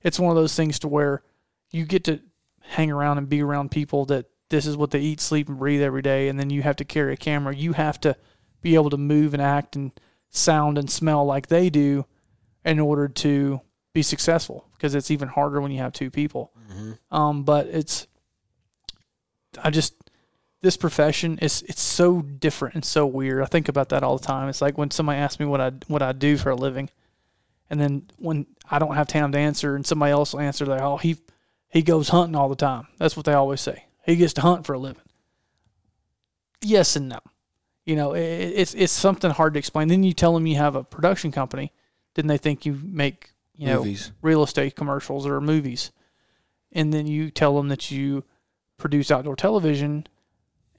it's 0.02 0.18
one 0.18 0.30
of 0.30 0.36
those 0.36 0.54
things 0.54 0.80
to 0.80 0.88
where 0.88 1.22
you 1.70 1.84
get 1.84 2.04
to 2.04 2.20
hang 2.60 2.90
around 2.90 3.18
and 3.18 3.28
be 3.28 3.42
around 3.42 3.70
people 3.70 4.04
that 4.06 4.26
this 4.48 4.66
is 4.66 4.76
what 4.76 4.90
they 4.90 5.00
eat, 5.00 5.20
sleep, 5.20 5.48
and 5.48 5.58
breathe 5.58 5.82
every 5.82 6.02
day, 6.02 6.28
and 6.28 6.38
then 6.38 6.50
you 6.50 6.62
have 6.62 6.76
to 6.76 6.84
carry 6.84 7.12
a 7.12 7.16
camera. 7.16 7.54
You 7.54 7.72
have 7.72 7.98
to 8.00 8.16
be 8.60 8.74
able 8.74 8.90
to 8.90 8.96
move 8.96 9.34
and 9.34 9.42
act 9.42 9.74
and 9.74 9.92
sound 10.34 10.76
and 10.76 10.90
smell 10.90 11.24
like 11.24 11.46
they 11.46 11.70
do 11.70 12.04
in 12.64 12.80
order 12.80 13.08
to 13.08 13.60
be 13.92 14.02
successful 14.02 14.66
because 14.72 14.94
it's 14.94 15.10
even 15.10 15.28
harder 15.28 15.60
when 15.60 15.70
you 15.70 15.78
have 15.78 15.92
two 15.92 16.10
people. 16.10 16.52
Um, 17.10 17.44
but 17.44 17.66
it's, 17.68 18.06
I 19.62 19.70
just, 19.70 19.94
this 20.60 20.76
profession 20.76 21.38
is 21.38 21.62
it's 21.68 21.82
so 21.82 22.22
different 22.22 22.74
and 22.74 22.84
so 22.84 23.06
weird. 23.06 23.42
I 23.42 23.46
think 23.46 23.68
about 23.68 23.90
that 23.90 24.02
all 24.02 24.16
the 24.18 24.24
time. 24.26 24.48
It's 24.48 24.62
like 24.62 24.76
when 24.78 24.90
somebody 24.90 25.18
asks 25.18 25.38
me 25.38 25.44
what 25.46 25.60
I 25.60 25.72
what 25.88 26.00
I 26.00 26.12
do 26.12 26.38
for 26.38 26.48
a 26.50 26.56
living, 26.56 26.88
and 27.68 27.78
then 27.78 28.06
when 28.16 28.46
I 28.70 28.78
don't 28.78 28.94
have 28.94 29.06
time 29.06 29.30
to 29.32 29.38
answer, 29.38 29.76
and 29.76 29.86
somebody 29.86 30.12
else 30.12 30.32
will 30.32 30.40
answer, 30.40 30.64
like, 30.64 30.80
"Oh, 30.80 30.96
he 30.96 31.18
he 31.68 31.82
goes 31.82 32.08
hunting 32.08 32.34
all 32.34 32.48
the 32.48 32.56
time." 32.56 32.86
That's 32.96 33.14
what 33.14 33.26
they 33.26 33.34
always 33.34 33.60
say. 33.60 33.84
He 34.06 34.16
gets 34.16 34.32
to 34.34 34.40
hunt 34.40 34.64
for 34.64 34.72
a 34.72 34.78
living. 34.78 35.02
Yes 36.62 36.96
and 36.96 37.10
no. 37.10 37.18
You 37.86 37.96
know, 37.96 38.14
it, 38.14 38.20
it's 38.22 38.74
it's 38.74 38.92
something 38.92 39.30
hard 39.30 39.54
to 39.54 39.58
explain. 39.58 39.88
Then 39.88 40.02
you 40.02 40.12
tell 40.14 40.32
them 40.34 40.46
you 40.46 40.56
have 40.56 40.74
a 40.76 40.82
production 40.84 41.30
company, 41.32 41.72
then 42.14 42.26
they 42.26 42.38
think 42.38 42.64
you 42.64 42.80
make 42.82 43.32
you 43.56 43.66
know 43.66 43.78
Movies. 43.78 44.10
real 44.22 44.42
estate 44.42 44.74
commercials 44.74 45.26
or 45.26 45.40
movies, 45.40 45.90
and 46.72 46.92
then 46.94 47.06
you 47.06 47.30
tell 47.30 47.54
them 47.56 47.68
that 47.68 47.90
you 47.90 48.24
produce 48.78 49.10
outdoor 49.10 49.36
television, 49.36 50.06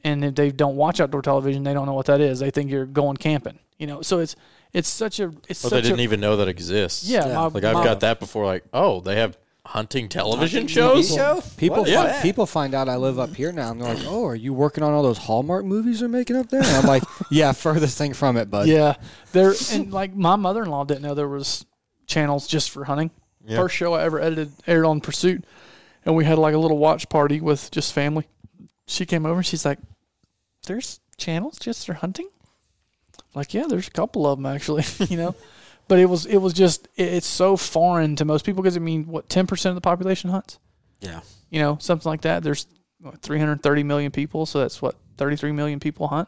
and 0.04 0.26
if 0.26 0.36
they 0.36 0.52
don't 0.52 0.76
watch 0.76 1.00
outdoor 1.00 1.22
television, 1.22 1.64
they 1.64 1.74
don't 1.74 1.86
know 1.86 1.94
what 1.94 2.08
that 2.08 2.22
is. 2.22 2.40
They 2.40 2.52
think 2.52 2.72
you're 2.72 2.86
going 2.86 3.18
camping. 3.18 3.60
You 3.78 3.88
know, 3.88 4.02
so 4.02 4.20
it's 4.20 4.36
it's 4.74 4.90
such 4.90 5.20
a 5.20 5.26
it's 5.48 5.62
But 5.62 5.70
such 5.70 5.72
they 5.72 5.82
didn't 5.82 6.00
a, 6.00 6.04
even 6.04 6.20
know 6.20 6.38
that 6.38 6.48
exists. 6.48 7.08
yeah. 7.08 7.28
Yeah. 7.28 7.34
my- 7.36 7.48
Like 7.48 7.64
I've 7.66 7.74
my- 7.76 7.84
got 7.84 8.00
that 8.00 8.20
before. 8.20 8.46
Like, 8.46 8.64
oh, 8.74 9.00
they 9.02 9.18
have 9.18 9.38
hunting 9.66 10.08
television 10.08 10.66
TV 10.68 10.70
shows. 10.70 11.14
show? 11.14 11.42
People, 11.58 11.80
What 11.80 11.90
is 11.90 11.96
fi- 11.96 12.04
that? 12.08 12.22
people 12.24 12.46
find 12.46 12.74
out 12.74 12.88
I 12.88 12.96
live 12.98 13.20
up 13.20 13.36
here 13.36 13.52
now, 13.52 13.72
and 13.72 13.82
they're 13.82 13.94
like, 13.96 14.06
"Oh, 14.06 14.26
are 14.26 14.36
you 14.36 14.54
working 14.54 14.84
on 14.84 14.94
all 14.94 15.04
those 15.04 15.18
Hallmark 15.18 15.66
movies 15.66 16.00
they're 16.00 16.10
making 16.10 16.36
up 16.36 16.50
there?" 16.50 16.62
And 16.62 16.70
I'm 16.78 16.86
like, 16.86 17.04
"Yeah, 17.32 17.52
furthest 17.52 17.98
thing 17.98 18.14
from 18.14 18.38
it, 18.38 18.50
bud." 18.52 18.68
Yeah, 18.68 18.96
there 19.32 19.54
and 19.72 19.92
like 20.02 20.16
my 20.16 20.36
mother 20.36 20.64
in 20.64 20.70
law 20.70 20.84
didn't 20.84 21.02
know 21.02 21.14
there 21.16 21.28
was 21.28 21.66
channels 22.08 22.48
just 22.48 22.70
for 22.72 22.84
hunting. 22.86 23.12
Yeah. 23.46 23.58
First 23.58 23.76
show 23.76 23.94
I 23.94 24.04
ever 24.04 24.20
edited 24.20 24.52
aired 24.68 24.86
on 24.86 25.02
Pursuit, 25.02 25.44
and 26.06 26.16
we 26.16 26.26
had 26.26 26.38
like 26.38 26.54
a 26.54 26.58
little 26.60 26.78
watch 26.78 27.10
party 27.10 27.42
with 27.42 27.70
just 27.72 27.94
family. 27.94 28.28
She 28.88 29.06
came 29.06 29.26
over. 29.26 29.38
and 29.38 29.46
She's 29.46 29.66
like, 29.66 29.80
"There's 30.68 31.00
channels 31.18 31.58
just 31.60 31.86
for 31.86 31.94
hunting." 31.94 32.30
Like, 33.34 33.54
yeah, 33.54 33.66
there's 33.68 33.88
a 33.88 33.92
couple 33.92 34.26
of 34.28 34.38
them 34.38 34.46
actually. 34.46 34.84
you 35.10 35.18
know, 35.18 35.36
but 35.88 36.00
it 36.00 36.06
was 36.06 36.26
it 36.26 36.38
was 36.38 36.54
just 36.54 36.88
it's 36.96 37.28
so 37.28 37.56
foreign 37.58 38.16
to 38.18 38.26
most 38.26 38.46
people 38.46 38.62
because 38.64 38.76
I 38.78 38.80
mean, 38.80 39.06
what 39.08 39.30
ten 39.30 39.48
percent 39.48 39.72
of 39.72 39.76
the 39.76 39.82
population 39.82 40.30
hunts? 40.30 40.60
Yeah. 41.02 41.22
You 41.50 41.60
know, 41.60 41.78
something 41.80 42.10
like 42.10 42.22
that. 42.22 42.44
There's 42.44 42.68
what, 43.00 43.22
330 43.22 43.84
million 43.84 44.12
people, 44.12 44.46
so 44.46 44.60
that's 44.60 44.82
what 44.82 44.96
33 45.18 45.52
million 45.52 45.80
people 45.80 46.08
hunt. 46.08 46.28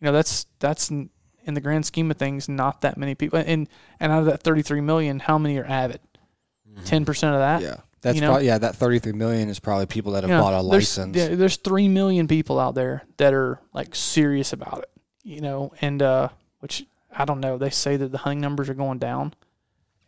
You 0.00 0.06
know, 0.06 0.12
that's 0.12 0.46
that's 0.60 0.90
in 0.90 1.10
the 1.54 1.60
grand 1.60 1.84
scheme 1.86 2.10
of 2.10 2.16
things 2.16 2.48
not 2.48 2.82
that 2.82 2.96
many 2.96 3.14
people. 3.14 3.38
And 3.44 3.68
and 3.98 4.12
out 4.12 4.20
of 4.20 4.26
that 4.26 4.42
33 4.42 4.80
million, 4.80 5.18
how 5.18 5.38
many 5.38 5.58
are 5.58 5.64
avid? 5.64 6.00
10 6.84 7.04
percent 7.04 7.34
of 7.34 7.40
that. 7.40 7.62
yeah. 7.62 7.76
That's 8.00 8.14
You 8.14 8.20
know? 8.20 8.28
probably, 8.28 8.46
yeah. 8.46 8.58
That 8.58 8.76
33 8.76 9.10
million 9.12 9.48
is 9.48 9.58
probably 9.58 9.86
people 9.86 10.12
that 10.12 10.22
have 10.22 10.30
You 10.30 10.36
know, 10.36 10.42
bought 10.42 10.52
a 10.60 10.62
there's- 10.68 10.96
license. 10.96 11.16
Yeah, 11.16 11.34
there's 11.34 11.56
three 11.56 11.88
million 11.88 12.28
people 12.28 12.60
out 12.60 12.76
there 12.76 13.02
that 13.16 13.34
are 13.34 13.58
like 13.74 13.96
serious 13.96 14.52
about 14.52 14.78
it. 14.84 14.90
You 15.24 15.40
know, 15.40 15.72
and 15.80 16.00
uh, 16.00 16.28
which 16.60 16.86
I 17.18 17.24
don't 17.24 17.40
know. 17.40 17.58
They 17.58 17.70
say 17.70 17.96
that 17.96 18.12
the 18.12 18.18
hunting 18.18 18.40
numbers 18.40 18.68
are 18.68 18.74
going 18.74 18.98
down, 18.98 19.34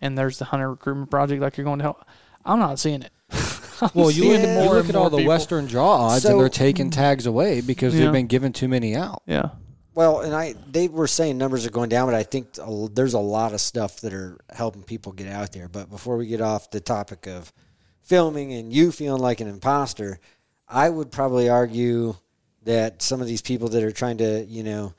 and 0.01 0.17
there's 0.17 0.39
the 0.39 0.47
hunter 0.47 0.71
recruitment 0.71 1.11
project 1.11 1.43
like 1.43 1.57
you're 1.57 1.65
going 1.65 1.81
to 1.81 1.85
help. 1.85 2.05
I'm 2.45 2.59
not 2.61 2.79
seeing 2.79 3.03
it. 3.03 3.11
Well, 3.95 4.11
you 4.11 4.25
seeing 4.25 4.43
look, 4.43 4.43
more 4.43 4.65
you 4.65 4.71
look 4.73 4.81
and 4.81 4.89
at 4.91 4.95
all 4.97 5.03
more 5.05 5.11
the 5.11 5.17
people. 5.19 5.29
Western 5.31 5.65
draw 5.67 5.89
odds, 6.09 6.23
So- 6.25 6.33
and 6.33 6.41
they're 6.41 6.51
taking 6.51 6.91
tags 6.91 7.25
away 7.25 7.63
because 7.63 7.95
Yeah. 7.95 8.05
they've 8.05 8.13
been 8.13 8.27
given 8.27 8.53
too 8.53 8.69
many 8.69 8.95
out. 8.95 9.23
Yeah. 9.27 9.53
Well, 9.95 10.21
and 10.21 10.35
I 10.35 10.55
they 10.71 10.87
were 10.89 11.07
saying 11.07 11.39
numbers 11.39 11.65
are 11.65 11.71
going 11.71 11.89
down, 11.89 12.07
but 12.07 12.15
I 12.15 12.23
think 12.23 12.59
there's 12.93 13.15
a 13.15 13.19
lot 13.19 13.55
of 13.55 13.61
stuff 13.63 14.01
that 14.01 14.13
are 14.13 14.37
helping 14.51 14.83
people 14.83 15.13
get 15.13 15.29
out 15.29 15.53
there. 15.53 15.67
But 15.67 15.89
before 15.89 16.19
we 16.19 16.27
get 16.27 16.43
off 16.43 16.71
the 16.71 16.81
topic 16.81 17.27
of 17.27 17.55
filming 18.03 18.53
and 18.53 18.71
you 18.71 18.93
feeling 18.93 19.23
like 19.23 19.41
an 19.41 19.49
imposter, 19.49 20.21
I 20.69 20.91
would 20.91 21.11
probably 21.11 21.49
argue 21.49 22.17
that 22.65 23.01
some 23.01 23.23
of 23.23 23.27
these 23.27 23.41
people 23.41 23.69
that 23.71 23.83
are 23.83 23.93
trying 23.93 24.19
to, 24.19 24.45
you 24.45 24.63
know, 24.63 24.93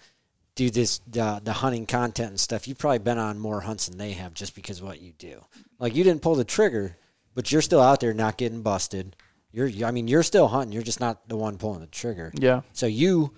do 0.56 0.70
this 0.70 1.00
the, 1.08 1.42
the 1.44 1.54
hunting 1.54 1.86
content 1.86 2.30
and 2.30 2.40
stuff, 2.40 2.68
you've 2.68 2.78
probably 2.78 3.00
been 3.00 3.18
on 3.18 3.40
more 3.40 3.62
hunts 3.62 3.88
than 3.88 3.98
they 3.98 4.12
have 4.12 4.34
just 4.34 4.56
because 4.56 4.80
of 4.80 4.86
what 4.86 5.02
you 5.02 5.14
do. 5.18 5.42
Like 5.80 5.96
you 5.96 6.04
didn't 6.04 6.22
pull 6.22 6.36
the 6.36 6.44
trigger, 6.44 6.98
but 7.34 7.52
you're 7.52 7.62
still 7.62 7.82
out 7.82 8.00
there 8.00 8.14
not 8.14 8.38
getting 8.38 8.62
busted. 8.62 9.16
You're, 9.52 9.70
I 9.86 9.92
mean, 9.92 10.08
you're 10.08 10.24
still 10.24 10.48
hunting. 10.48 10.72
You're 10.72 10.84
just 10.84 11.00
not 11.00 11.28
the 11.28 11.38
one 11.38 11.58
pulling 11.58 11.82
the 11.82 11.88
trigger. 11.88 12.32
Yeah. 12.34 12.62
So 12.74 12.86
you, 12.86 13.34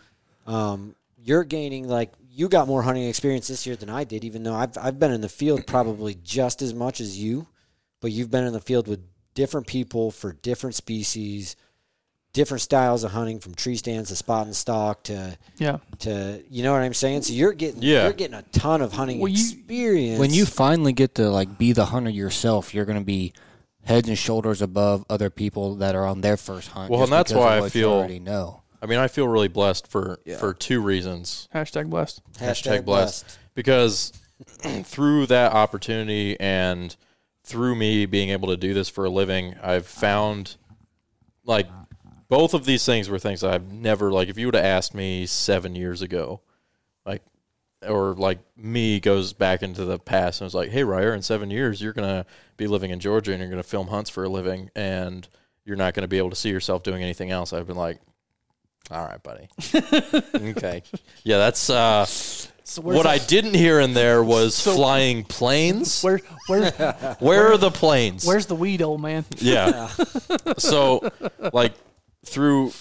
um, 0.46 0.96
you're 1.18 1.44
gaining 1.44 1.88
like 1.88 2.12
you 2.30 2.50
got 2.50 2.68
more 2.68 2.82
hunting 2.82 3.08
experience 3.08 3.48
this 3.48 3.66
year 3.66 3.76
than 3.76 3.90
I 3.90 4.04
did. 4.04 4.24
Even 4.26 4.44
though 4.44 4.56
I've 4.56 4.78
I've 4.78 5.00
been 5.00 5.12
in 5.12 5.22
the 5.22 5.30
field 5.30 5.66
probably 5.66 6.16
just 6.16 6.62
as 6.62 6.74
much 6.74 7.00
as 7.00 7.18
you, 7.18 7.48
but 8.02 8.12
you've 8.12 8.32
been 8.32 8.44
in 8.44 8.54
the 8.54 8.60
field 8.60 8.88
with 8.88 9.00
different 9.34 9.68
people 9.68 10.12
for 10.12 10.34
different 10.34 10.76
species, 10.76 11.56
different 12.34 12.62
styles 12.62 13.04
of 13.04 13.12
hunting, 13.12 13.40
from 13.40 13.54
tree 13.54 13.76
stands 13.76 14.10
to 14.10 14.16
spot 14.16 14.46
and 14.48 14.56
stalk 14.56 15.04
to 15.04 15.38
Yeah. 15.58 15.78
to 16.00 16.44
you 16.50 16.64
know 16.64 16.74
what 16.74 16.82
I'm 16.82 16.94
saying. 16.94 17.22
So 17.24 17.34
you're 17.34 17.54
getting 17.54 17.82
Yeah. 17.82 18.04
you're 18.04 18.14
getting 18.14 18.36
a 18.36 18.42
ton 18.52 18.82
of 18.82 18.94
hunting 18.94 19.20
Well, 19.20 19.30
you- 19.32 19.36
experience. 19.40 20.20
When 20.20 20.34
you 20.34 20.46
finally 20.46 20.94
get 20.94 21.16
to 21.16 21.30
like 21.30 21.58
be 21.58 21.72
the 21.74 21.86
hunter 21.86 22.10
yourself, 22.10 22.74
you're 22.74 22.86
going 22.86 23.00
to 23.00 23.06
be 23.06 23.34
heads 23.84 24.08
and 24.10 24.18
shoulders 24.18 24.62
above 24.62 25.06
other 25.10 25.30
people 25.30 25.76
that 25.76 25.94
are 25.96 26.06
on 26.06 26.22
their 26.22 26.38
first 26.38 26.70
hunt. 26.70 26.90
Well, 26.90 27.04
and 27.04 27.12
that's 27.12 27.32
why 27.34 27.58
I 27.58 27.60
what 27.60 27.76
you 27.76 27.82
feel- 27.82 27.92
already 27.92 28.20
know. 28.20 28.62
I 28.82 28.86
mean, 28.86 29.00
I 29.00 29.08
feel 29.08 29.28
really 29.28 29.48
blessed 29.48 29.88
for 29.88 30.20
Yeah. 30.26 30.38
for 30.38 30.54
two 30.54 30.82
reasons. 30.82 31.48
Hashtag 31.56 31.90
blessed. 31.90 32.22
Hashtag 32.40 32.84
blessed. 32.84 33.26
Because 33.56 34.12
through 34.84 35.28
that 35.28 35.54
opportunity 35.54 36.38
and 36.40 36.96
through 37.46 37.76
me 37.76 38.06
being 38.06 38.30
able 38.30 38.48
to 38.50 38.58
do 38.58 38.74
this 38.74 38.90
for 38.90 39.06
a 39.06 39.10
living, 39.10 39.56
I've 39.62 39.86
found 39.86 40.56
like 41.46 41.68
both 42.34 42.56
of 42.56 42.66
these 42.66 42.84
things 42.84 43.10
were 43.10 43.20
things 43.20 43.44
I've 43.44 43.72
never 43.72 44.12
like. 44.12 44.28
If 44.28 44.40
you 44.40 44.48
would 44.48 44.56
have 44.56 44.66
asked 44.66 44.96
me 44.96 45.28
seven 45.28 45.76
years 45.76 46.02
ago, 46.02 46.42
like, 47.06 47.22
or 47.88 48.16
like 48.16 48.40
me 48.58 49.00
goes 49.00 49.34
back 49.34 49.62
into 49.62 49.86
the 49.86 50.00
past 50.00 50.42
and 50.42 50.46
was 50.48 50.56
like, 50.56 50.72
"Hey, 50.72 50.84
Ryer, 50.84 51.14
in 51.14 51.22
seven 51.22 51.52
years 51.52 51.80
you're 51.80 51.94
gonna 51.94 52.26
be 52.58 52.66
living 52.66 52.90
in 52.90 53.00
Georgia 53.00 53.34
and 53.34 53.40
you're 53.40 53.52
gonna 53.52 53.62
film 53.62 53.88
hunts 53.90 54.10
for 54.10 54.24
a 54.24 54.30
living 54.30 54.72
and 54.76 55.28
you're 55.64 55.78
not 55.78 55.94
gonna 55.94 56.08
be 56.08 56.18
able 56.18 56.32
to 56.32 56.36
see 56.36 56.50
yourself 56.50 56.82
doing 56.82 57.04
anything 57.04 57.30
else." 57.30 57.54
I've 57.54 57.68
been 57.68 57.76
like, 57.78 58.00
"All 58.90 59.06
right, 59.06 59.22
buddy, 59.22 59.48
okay, 60.58 60.82
yeah, 61.24 61.38
that's." 61.38 61.70
uh 61.70 62.06
So 62.06 62.82
what 62.82 63.06
I 63.06 63.20
didn't 63.20 63.54
hear 63.56 63.80
in 63.80 63.94
there 63.94 64.24
was 64.24 64.56
So- 64.56 64.74
flying 64.76 65.24
planes. 65.24 66.02
where 66.08 66.20
where 66.48 66.72
Where 67.20 67.52
are 67.52 67.58
the 67.58 67.70
planes? 67.72 68.26
where's 68.26 68.48
the 68.48 68.56
weed, 68.56 68.82
old 68.82 69.02
man? 69.02 69.24
yeah. 69.38 69.90
so, 70.58 71.08
like 71.54 71.74
through, 72.26 72.72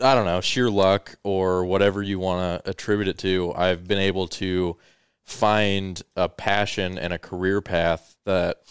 I 0.00 0.14
don't 0.14 0.26
know, 0.26 0.40
sheer 0.40 0.70
luck 0.70 1.16
or 1.22 1.64
whatever 1.64 2.02
you 2.02 2.18
want 2.18 2.64
to 2.64 2.70
attribute 2.70 3.08
it 3.08 3.18
to, 3.18 3.52
I've 3.54 3.86
been 3.86 3.98
able 3.98 4.28
to 4.28 4.76
find 5.24 6.02
a 6.16 6.28
passion 6.28 6.98
and 6.98 7.12
a 7.12 7.18
career 7.18 7.60
path 7.60 8.16
that 8.24 8.62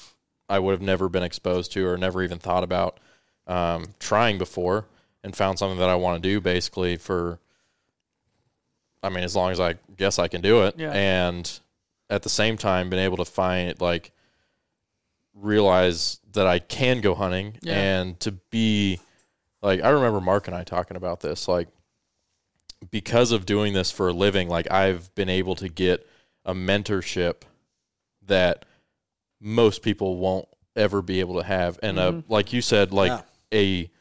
I 0.50 0.60
would 0.60 0.72
have 0.74 0.82
never 0.82 1.08
been 1.10 1.24
exposed 1.24 1.72
to 1.74 1.86
or 1.88 1.98
never 1.98 2.22
even 2.24 2.40
thought 2.40 2.64
about 2.64 3.00
um, 3.48 3.86
trying 4.00 4.38
before, 4.38 4.86
and 5.24 5.36
found 5.36 5.58
something 5.60 5.80
that 5.80 5.90
I 5.90 5.96
want 5.96 6.22
to 6.22 6.30
do 6.30 6.40
basically 6.42 6.98
for. 6.98 7.40
I 9.04 9.10
mean, 9.10 9.24
as 9.24 9.36
long 9.36 9.52
as 9.52 9.60
I 9.60 9.76
guess 9.98 10.20
I 10.20 10.28
can 10.28 10.42
do 10.42 10.64
it, 10.64 10.76
Yeah. 10.78 10.92
and 10.92 11.60
at 12.10 12.22
the 12.24 12.30
same 12.30 12.58
time, 12.58 12.90
been 12.90 13.00
able 13.00 13.18
to 13.18 13.26
find 13.26 13.80
like 13.82 14.12
realize 15.34 16.20
that 16.34 16.46
I 16.48 16.60
can 16.60 17.02
go 17.02 17.16
hunting 17.16 17.56
Yeah. 17.62 17.74
and 17.80 18.20
to 18.22 18.34
be 18.34 19.00
like 19.62 19.82
I 19.82 19.90
remember 19.90 20.22
Mark 20.22 20.48
and 20.48 20.56
I 20.56 20.64
talking 20.64 20.98
about 20.98 21.20
this 21.22 21.48
like 21.48 21.68
because 22.90 23.32
of 23.32 23.46
doing 23.46 23.74
this 23.74 23.92
for 23.92 24.08
a 24.10 24.14
living 24.14 24.48
like 24.50 24.70
I've 24.72 25.14
been 25.16 25.30
able 25.30 25.56
to 25.56 25.70
get 25.70 26.08
a 26.46 26.54
mentorship 26.54 27.42
that 28.26 28.66
most 29.40 29.82
people 29.84 30.18
won't 30.18 30.48
ever 30.76 31.02
be 31.02 31.20
able 31.20 31.38
to 31.38 31.44
have 31.44 31.78
and 31.84 32.00
uh, 32.00 32.22
like 32.28 32.54
you 32.54 32.62
said 32.62 32.92
like 32.94 33.10
Yeah. 33.12 33.22
a 33.54 33.92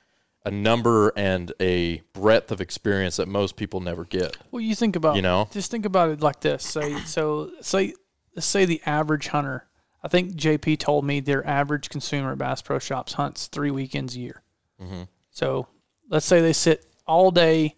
a 0.46 0.50
number 0.50 1.12
and 1.16 1.52
a 1.60 2.00
breadth 2.14 2.50
of 2.50 2.62
experience 2.62 3.16
that 3.16 3.28
most 3.28 3.56
people 3.56 3.80
never 3.80 4.04
get 4.06 4.38
Well, 4.50 4.62
you 4.62 4.74
think 4.74 4.96
about 4.96 5.16
You 5.16 5.22
know? 5.22 5.48
Just 5.52 5.70
think 5.70 5.84
about 5.84 6.08
it 6.08 6.20
like 6.22 6.40
this. 6.40 6.64
Say 6.64 6.98
so. 7.00 7.50
Say 7.60 7.92
let's 8.34 8.46
say 8.46 8.64
the 8.64 8.80
average 8.86 9.28
hunter. 9.28 9.66
I 10.02 10.08
think 10.08 10.32
JP 10.36 10.78
told 10.78 11.04
me 11.04 11.20
their 11.20 11.46
average 11.46 11.90
consumer 11.90 12.32
at 12.32 12.38
Bass 12.38 12.62
Pro 12.62 12.78
Shops 12.78 13.12
hunts 13.14 13.48
three 13.48 13.70
weekends 13.70 14.16
a 14.16 14.20
year. 14.20 14.42
Mm-hmm. 14.80 15.02
So 15.30 15.68
let's 16.08 16.26
say 16.26 16.40
they 16.40 16.52
sit 16.52 16.86
all 17.06 17.30
day 17.30 17.76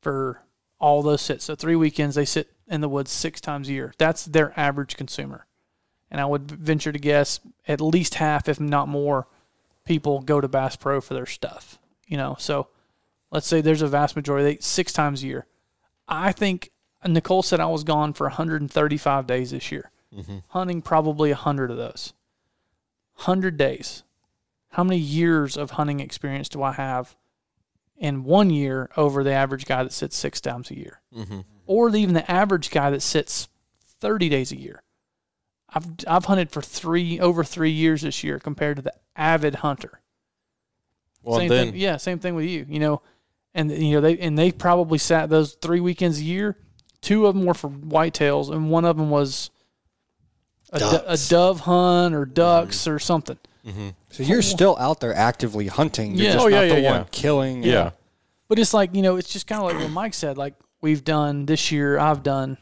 for 0.00 0.42
all 0.78 1.02
those 1.02 1.22
sits. 1.22 1.44
So 1.44 1.54
three 1.54 1.76
weekends 1.76 2.16
they 2.16 2.24
sit 2.24 2.50
in 2.68 2.80
the 2.80 2.88
woods 2.88 3.10
six 3.10 3.40
times 3.40 3.68
a 3.68 3.72
year. 3.72 3.92
That's 3.98 4.24
their 4.24 4.58
average 4.58 4.96
consumer. 4.96 5.46
And 6.10 6.20
I 6.20 6.26
would 6.26 6.50
venture 6.50 6.92
to 6.92 6.98
guess 6.98 7.40
at 7.66 7.80
least 7.80 8.16
half, 8.16 8.48
if 8.48 8.60
not 8.60 8.88
more, 8.88 9.26
people 9.84 10.20
go 10.20 10.40
to 10.40 10.48
Bass 10.48 10.76
Pro 10.76 11.00
for 11.00 11.14
their 11.14 11.26
stuff. 11.26 11.78
You 12.06 12.16
know, 12.16 12.36
so 12.38 12.68
let's 13.30 13.46
say 13.46 13.60
there's 13.60 13.82
a 13.82 13.86
vast 13.86 14.16
majority, 14.16 14.44
they, 14.44 14.58
six 14.60 14.92
times 14.92 15.22
a 15.22 15.26
year. 15.26 15.46
I 16.06 16.32
think 16.32 16.70
Nicole 17.06 17.42
said 17.42 17.60
I 17.60 17.66
was 17.66 17.84
gone 17.84 18.12
for 18.12 18.24
135 18.26 19.26
days 19.26 19.52
this 19.52 19.72
year, 19.72 19.90
mm-hmm. 20.14 20.38
hunting 20.48 20.82
probably 20.82 21.30
100 21.30 21.70
of 21.70 21.76
those. 21.76 22.12
100 23.16 23.56
days. 23.56 24.02
How 24.72 24.84
many 24.84 24.98
years 24.98 25.56
of 25.56 25.72
hunting 25.72 26.00
experience 26.00 26.48
do 26.48 26.62
I 26.62 26.72
have 26.72 27.16
in 27.96 28.24
one 28.24 28.50
year 28.50 28.90
over 28.96 29.22
the 29.22 29.32
average 29.32 29.66
guy 29.66 29.82
that 29.82 29.92
sits 29.92 30.16
six 30.16 30.40
times 30.40 30.70
a 30.70 30.76
year? 30.76 31.00
mm-hmm. 31.14 31.40
Or 31.66 31.94
even 31.94 32.14
the 32.14 32.30
average 32.30 32.70
guy 32.70 32.90
that 32.90 33.02
sits 33.02 33.48
30 34.00 34.28
days 34.28 34.50
a 34.52 34.58
year? 34.58 34.82
I've, 35.72 35.86
I've 36.06 36.24
hunted 36.26 36.50
for 36.50 36.60
three 36.60 37.20
over 37.20 37.44
three 37.44 37.70
years 37.70 38.02
this 38.02 38.22
year 38.22 38.38
compared 38.38 38.76
to 38.76 38.82
the 38.82 38.92
avid 39.16 39.56
hunter 39.56 40.02
well 41.22 41.38
same 41.38 41.48
then 41.48 41.66
thing, 41.72 41.80
yeah, 41.80 41.96
same 41.96 42.18
thing 42.18 42.34
with 42.34 42.46
you. 42.46 42.66
You 42.68 42.80
know, 42.80 43.02
and 43.54 43.70
you 43.70 43.94
know 43.94 44.00
they 44.00 44.18
and 44.18 44.36
they 44.38 44.52
probably 44.52 44.98
sat 44.98 45.30
those 45.30 45.52
three 45.54 45.80
weekends 45.80 46.18
a 46.18 46.24
year. 46.24 46.56
Two 47.00 47.26
of 47.26 47.34
them 47.34 47.44
were 47.44 47.54
for 47.54 47.68
whitetails, 47.68 48.50
and 48.50 48.70
one 48.70 48.84
of 48.84 48.96
them 48.96 49.10
was 49.10 49.50
a, 50.72 50.78
do- 50.78 51.00
a 51.06 51.16
dove 51.28 51.60
hunt 51.60 52.14
or 52.14 52.24
ducks 52.24 52.86
or 52.86 52.98
something. 52.98 53.38
Mm-hmm. 53.66 53.88
So 54.10 54.22
you're 54.24 54.42
still 54.42 54.76
out 54.78 55.00
there 55.00 55.14
actively 55.14 55.66
hunting. 55.68 56.14
You're 56.16 56.26
Yeah. 56.26 56.32
just 56.32 56.44
Oh, 56.46 56.48
not 56.48 56.60
yeah, 56.66 56.74
the 56.74 56.80
yeah, 56.80 56.90
one 56.98 57.06
killing. 57.12 57.62
yeah 57.62 57.90
But 58.48 58.58
it's 58.58 58.74
like 58.74 58.94
you 58.94 59.02
know, 59.02 59.16
it's 59.16 59.32
just 59.32 59.46
kind 59.46 59.60
of 59.62 59.68
like 59.68 59.78
what 59.80 59.90
Mike 59.90 60.14
said. 60.14 60.36
Like 60.36 60.54
we've 60.80 61.04
done 61.04 61.46
this 61.46 61.70
year, 61.70 61.98
I've 61.98 62.22
done 62.22 62.58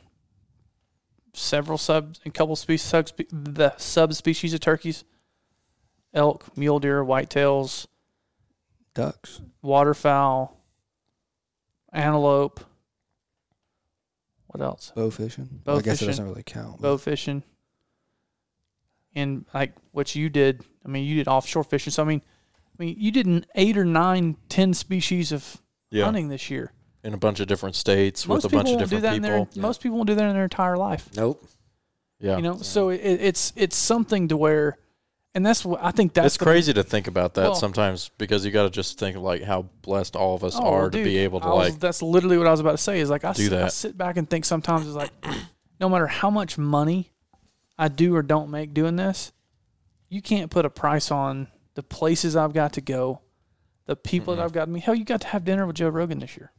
several 1.32 1.78
sub, 1.78 2.16
a 2.26 2.30
couple 2.30 2.54
species, 2.56 2.86
sub, 2.86 3.08
the 3.30 3.72
subspecies 3.78 4.52
of 4.52 4.60
turkeys, 4.60 5.04
elk, 6.12 6.54
mule 6.56 6.80
deer, 6.80 7.02
whitetails, 7.04 7.86
Ducks. 8.94 9.40
waterfowl, 9.62 10.56
antelope. 11.92 12.60
What 14.48 14.60
else? 14.62 14.92
Bow 14.96 15.10
fishing. 15.10 15.48
Bow 15.64 15.76
I 15.76 15.80
guess 15.80 15.94
fishing. 16.00 16.08
it 16.08 16.10
doesn't 16.10 16.24
really 16.28 16.42
count. 16.42 16.80
bow 16.82 16.96
fishing, 16.98 17.42
and 19.14 19.44
like 19.54 19.72
what 19.92 20.14
you 20.14 20.28
did. 20.28 20.62
I 20.84 20.88
mean, 20.88 21.04
you 21.04 21.16
did 21.16 21.28
offshore 21.28 21.64
fishing. 21.64 21.90
So 21.92 22.02
I 22.02 22.06
mean, 22.06 22.22
I 22.78 22.82
mean, 22.82 22.96
you 22.98 23.10
did 23.10 23.26
an 23.26 23.44
eight 23.54 23.76
or 23.76 23.84
nine, 23.84 24.36
ten 24.48 24.72
species 24.74 25.32
of 25.32 25.60
yeah 25.90 26.04
hunting 26.04 26.28
this 26.28 26.50
year. 26.50 26.72
in 27.04 27.14
a 27.14 27.18
bunch 27.18 27.40
of 27.40 27.46
different 27.48 27.74
states 27.76 28.26
Most 28.28 28.44
with 28.44 28.52
a 28.52 28.56
bunch 28.56 28.66
people 28.68 28.74
of 28.74 28.80
won't 28.80 28.90
do 28.90 28.96
different 28.96 29.02
that 29.02 29.16
in 29.16 29.22
people 29.44 29.52
their. 29.54 29.62
Most 29.62 29.80
people 29.82 29.96
won't 29.98 30.06
do 30.08 30.14
that 30.14 30.24
in 30.24 30.32
their 30.34 30.44
entire 30.44 30.76
life. 30.76 31.08
Nope. 31.16 31.44
yeah 32.20 32.36
You 32.36 32.42
know, 32.42 32.56
so 32.58 32.90
it, 32.90 32.98
it's 33.02 33.52
it's 33.56 33.76
something 33.76 34.28
to 34.28 34.36
where, 34.36 34.78
and 35.34 35.44
that's 35.44 35.64
what 35.64 35.80
I 35.82 35.90
think 35.90 36.12
that's 36.14 36.26
it's 36.26 36.36
the- 36.36 36.44
crazy 36.44 36.72
to 36.72 36.82
think 36.82 37.06
about 37.08 37.34
that 37.34 37.42
Well- 37.42 37.54
sometimes 37.54 38.10
because 38.18 38.44
you 38.46 38.50
got 38.52 38.64
to 38.64 38.70
just 38.70 38.98
think 38.98 39.16
of 39.16 39.22
like 39.22 39.42
how 39.42 39.62
blessed 39.82 40.14
all 40.16 40.34
of 40.36 40.44
us 40.44 40.56
Oh, 40.56 40.64
are 40.64 40.88
dude, 40.90 41.04
to 41.04 41.10
be 41.10 41.18
able 41.18 41.40
to 41.40 41.48
was- 41.48 41.70
like 41.72 41.80
that's 41.80 42.00
literally 42.02 42.38
what 42.38 42.46
I 42.46 42.50
was 42.52 42.60
about 42.60 42.72
to 42.72 42.78
say. 42.78 43.00
Is 43.00 43.10
like 43.10 43.24
I, 43.24 43.32
do 43.32 43.48
sit, 43.48 43.52
I 43.52 43.68
sit 43.68 43.98
back 43.98 44.16
and 44.16 44.28
think 44.30 44.44
sometimes 44.44 44.86
it's 44.86 44.96
like, 44.96 45.10
no 45.80 45.88
matter 45.88 46.06
how 46.06 46.30
much 46.30 46.56
money 46.58 47.10
I 47.80 47.88
do 47.88 48.14
or 48.14 48.22
don't 48.22 48.50
make 48.50 48.74
doing 48.74 48.96
this, 48.96 49.32
you 50.08 50.20
can't 50.22 50.50
put 50.50 50.64
a 50.64 50.70
price 50.70 51.10
on 51.10 51.48
the 51.74 51.82
places 51.82 52.36
I've 52.36 52.52
got 52.52 52.74
to 52.74 52.80
go, 52.80 53.20
the 53.86 53.96
people 53.96 54.36
that 54.36 54.42
I've 54.42 54.52
got 54.52 54.66
to 54.66 54.70
meet. 54.70 54.82
Hell, 54.84 54.94
you 54.94 55.04
got 55.04 55.22
to 55.22 55.28
have 55.28 55.44
dinner 55.44 55.66
with 55.66 55.76
Joe 55.76 55.88
Rogan 55.88 56.18
this 56.18 56.36
year. 56.36 56.52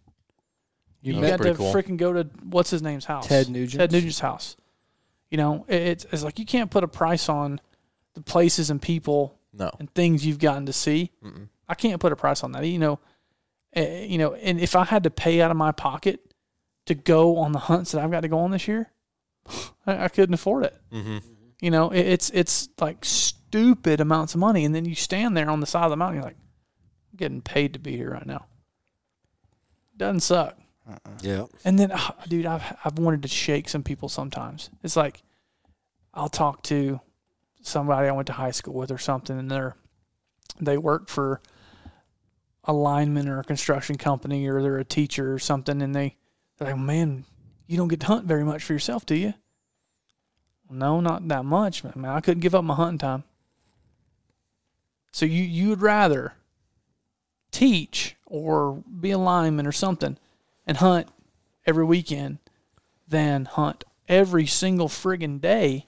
You 1.02 1.16
You 1.16 1.22
got 1.22 1.42
to 1.42 1.56
cool. 1.56 1.74
freaking 1.74 1.98
go 1.98 2.14
to 2.14 2.24
what's 2.44 2.70
his 2.70 2.82
name's 2.82 3.06
house? 3.06 3.28
Ted 3.28 3.48
Nugent's? 3.48 3.78
Ted 3.78 3.92
Nugent's 3.92 4.20
house. 4.20 4.56
You 5.30 5.38
know, 5.38 5.66
it, 5.68 5.76
it's, 5.82 6.06
it's 6.12 6.24
like 6.24 6.40
you 6.40 6.46
can't 6.46 6.70
put 6.72 6.84
a 6.84 6.88
price 6.88 7.30
on 7.30 7.60
the 8.14 8.22
places 8.22 8.70
and 8.70 8.82
people 8.82 9.38
No. 9.54 9.72
and 9.80 9.94
things 9.94 10.26
you've 10.26 10.40
gotten 10.40 10.66
to 10.66 10.74
see. 10.74 11.12
Mm-mm. 11.24 11.48
I 11.70 11.76
can't 11.76 12.02
put 12.02 12.12
a 12.12 12.16
price 12.16 12.44
on 12.44 12.52
that. 12.54 12.66
You 12.66 12.80
know, 12.80 13.00
uh, 13.76 13.82
you 13.82 14.18
know, 14.18 14.34
and 14.34 14.60
if 14.60 14.76
I 14.76 14.84
had 14.86 15.04
to 15.04 15.10
pay 15.10 15.42
out 15.42 15.52
of 15.52 15.58
my 15.58 15.72
pocket 15.72 16.34
to 16.88 16.96
go 16.96 17.38
on 17.38 17.52
the 17.54 17.60
hunts 17.60 17.92
that 17.94 18.04
I've 18.04 18.12
got 18.12 18.22
to 18.22 18.28
go 18.28 18.40
on 18.40 18.52
this 18.52 18.68
year, 18.68 18.92
I, 19.86 20.06
I 20.06 20.08
couldn't 20.08 20.34
afford 20.34 20.66
it. 20.66 20.76
Mm-hmm. 20.92 21.18
You 21.60 21.72
know, 21.72 21.90
it, 21.90 22.06
it's 22.06 22.30
it's 22.32 22.70
like 22.80 23.04
stupid 23.06 24.00
amounts 24.00 24.34
of 24.34 24.40
money, 24.40 24.66
and 24.66 24.74
then 24.74 24.86
you 24.86 24.96
stand 24.96 25.36
there 25.36 25.50
on 25.50 25.60
the 25.60 25.66
side 25.66 25.86
of 25.86 25.90
the 25.92 25.98
mountain, 25.98 26.16
you're 26.16 26.26
like, 26.26 26.38
I'm 27.12 27.18
getting 27.18 27.42
paid 27.42 27.74
to 27.74 27.80
be 27.80 27.96
here 27.96 28.12
right 28.12 28.26
now. 28.26 28.46
Doesn't 29.98 30.22
suck. 30.22 30.58
Yeah. 31.22 31.46
And 31.64 31.78
then, 31.78 31.92
ah, 31.94 32.16
dude, 32.28 32.46
I've 32.46 32.64
I've 32.84 32.98
wanted 32.98 33.22
to 33.22 33.28
shake 33.28 33.70
some 33.70 33.84
people 33.84 34.10
sometimes. 34.10 34.70
It's 34.84 34.96
like 34.96 35.22
I'll 36.14 36.30
talk 36.30 36.64
to 36.64 37.00
somebody 37.62 38.08
I 38.08 38.12
went 38.12 38.28
to 38.28 38.34
high 38.34 38.52
school 38.52 38.74
with 38.74 38.92
or 38.92 38.98
something, 38.98 39.38
and 39.38 39.50
they're 39.50 39.76
they 40.60 40.78
work 40.78 41.10
for 41.10 41.42
a 42.64 42.74
lineman 42.74 43.28
or 43.28 43.40
a 43.40 43.44
construction 43.44 43.98
company, 43.98 44.48
or 44.48 44.62
they're 44.62 44.78
a 44.78 44.86
teacher 44.86 45.34
or 45.34 45.40
something, 45.40 45.82
and 45.82 45.96
they 45.96 46.18
they're 46.58 46.70
like, 46.70 46.80
man, 46.80 47.26
you 47.72 47.78
don't 47.78 47.88
get 47.88 48.02
to 48.02 48.08
hunt 48.08 48.26
very 48.26 48.44
much 48.44 48.64
for 48.64 48.74
yourself, 48.74 49.06
do 49.06 49.16
you? 49.16 49.34
No, 50.70 51.00
not 51.00 51.26
that 51.30 51.46
much. 51.46 51.86
Man, 51.86 52.06
I 52.06 52.20
couldn't 52.20 52.42
give 52.42 52.54
up 52.54 52.66
my 52.66 52.76
hunting 52.76 52.98
time. 52.98 53.24
So 55.14 55.26
you 55.26 55.42
you 55.44 55.70
would 55.70 55.82
rather 55.82 56.34
teach 57.50 58.18
or 58.26 58.84
be 59.00 59.12
a 59.12 59.18
lineman 59.18 59.66
or 59.66 59.72
something 59.72 60.18
and 60.68 60.78
hunt 60.78 61.08
every 61.66 61.86
weekend 61.86 62.40
than 63.08 63.46
hunt 63.46 63.86
every 64.10 64.46
single 64.46 64.90
friggin' 64.90 65.40
day, 65.40 65.86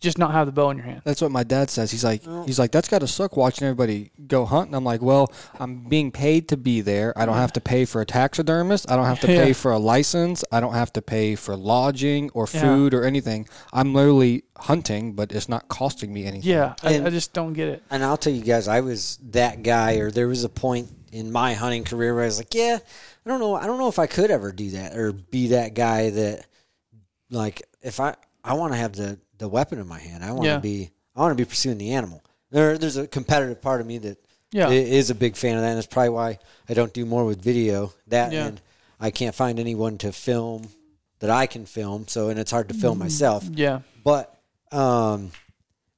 just 0.00 0.18
not 0.18 0.32
have 0.32 0.46
the 0.46 0.52
bow 0.52 0.70
in 0.70 0.78
your 0.78 0.86
hand. 0.86 1.02
That's 1.04 1.20
what 1.20 1.30
my 1.30 1.42
dad 1.44 1.68
says. 1.70 1.90
He's 1.90 2.02
like, 2.04 2.22
he's 2.46 2.58
like, 2.58 2.70
that's 2.72 2.88
got 2.88 3.00
to 3.00 3.06
suck 3.06 3.36
watching 3.36 3.66
everybody 3.66 4.10
go 4.26 4.44
hunt. 4.46 4.68
And 4.68 4.76
I'm 4.76 4.84
like, 4.84 5.02
well, 5.02 5.32
I'm 5.58 5.84
being 5.88 6.10
paid 6.10 6.48
to 6.48 6.56
be 6.56 6.80
there. 6.80 7.12
I 7.18 7.26
don't 7.26 7.36
have 7.36 7.52
to 7.54 7.60
pay 7.60 7.84
for 7.84 8.00
a 8.00 8.06
taxidermist. 8.06 8.90
I 8.90 8.96
don't 8.96 9.04
have 9.04 9.20
to 9.20 9.26
Yeah. 9.32 9.44
pay 9.44 9.52
for 9.52 9.72
a 9.72 9.78
license. 9.78 10.42
I 10.50 10.60
don't 10.60 10.72
have 10.74 10.92
to 10.94 11.02
pay 11.02 11.34
for 11.36 11.54
lodging 11.56 12.30
or 12.30 12.48
Yeah. 12.52 12.60
food 12.62 12.94
or 12.94 13.04
anything. 13.04 13.46
I'm 13.72 13.94
literally 13.94 14.44
hunting, 14.56 15.12
but 15.12 15.32
it's 15.32 15.48
not 15.48 15.68
costing 15.68 16.12
me 16.12 16.24
anything. 16.24 16.48
Yeah, 16.50 16.74
I, 16.82 16.92
And- 16.94 17.06
I 17.06 17.10
just 17.10 17.32
don't 17.32 17.52
get 17.52 17.68
it. 17.68 17.82
And 17.90 18.02
I'll 18.02 18.16
tell 18.16 18.32
you 18.32 18.42
guys, 18.42 18.68
I 18.68 18.80
was 18.80 19.18
that 19.30 19.62
guy, 19.62 19.94
or 19.96 20.10
there 20.10 20.28
was 20.28 20.44
a 20.44 20.48
point 20.48 20.88
in 21.12 21.30
my 21.32 21.54
hunting 21.54 21.84
career 21.84 22.14
where 22.14 22.22
I 22.22 22.26
was 22.26 22.38
like, 22.38 22.54
yeah, 22.54 22.78
I 23.26 23.28
don't 23.28 23.40
know, 23.40 23.54
I 23.54 23.66
don't 23.66 23.78
know 23.78 23.88
if 23.88 23.98
I 23.98 24.06
could 24.06 24.30
ever 24.30 24.52
do 24.52 24.70
that 24.70 24.96
or 24.96 25.12
be 25.12 25.48
that 25.48 25.74
guy 25.74 26.10
that, 26.10 26.46
like, 27.30 27.62
if 27.82 28.00
I 28.00 28.14
I 28.42 28.54
want 28.54 28.72
to 28.72 28.78
have 28.78 28.92
the 28.94 29.18
the 29.40 29.48
weapon 29.48 29.78
in 29.80 29.88
my 29.88 29.98
hand, 29.98 30.22
I 30.22 30.30
want 30.32 30.44
to 30.44 30.48
Yeah. 30.50 30.58
be 30.58 30.90
I 31.16 31.20
want 31.20 31.32
to 31.32 31.44
be 31.44 31.44
pursuing 31.48 31.76
the 31.78 31.92
animal. 31.94 32.22
There, 32.50 32.78
there's 32.78 32.96
a 32.96 33.06
competitive 33.08 33.60
part 33.60 33.80
of 33.80 33.86
me 33.86 33.98
that 33.98 34.18
Yeah. 34.52 34.70
is 34.70 35.10
a 35.10 35.14
big 35.14 35.34
fan 35.36 35.56
of 35.56 35.62
that, 35.62 35.68
and 35.70 35.76
that's 35.76 35.86
probably 35.88 36.10
why 36.10 36.38
I 36.68 36.74
don't 36.74 36.92
do 36.94 37.04
more 37.04 37.24
with 37.24 37.42
video. 37.42 37.92
That 38.06 38.32
Yeah. 38.32 38.46
and 38.46 38.60
I 39.00 39.10
can't 39.10 39.34
find 39.34 39.58
anyone 39.58 39.98
to 39.98 40.12
film 40.12 40.68
that 41.18 41.30
I 41.30 41.46
can 41.46 41.66
film, 41.66 42.06
so 42.08 42.28
and 42.28 42.38
it's 42.38 42.50
hard 42.52 42.68
to 42.68 42.74
film 42.74 42.98
myself. 42.98 43.44
Yeah, 43.52 43.80
But 44.04 44.38
um 44.72 45.32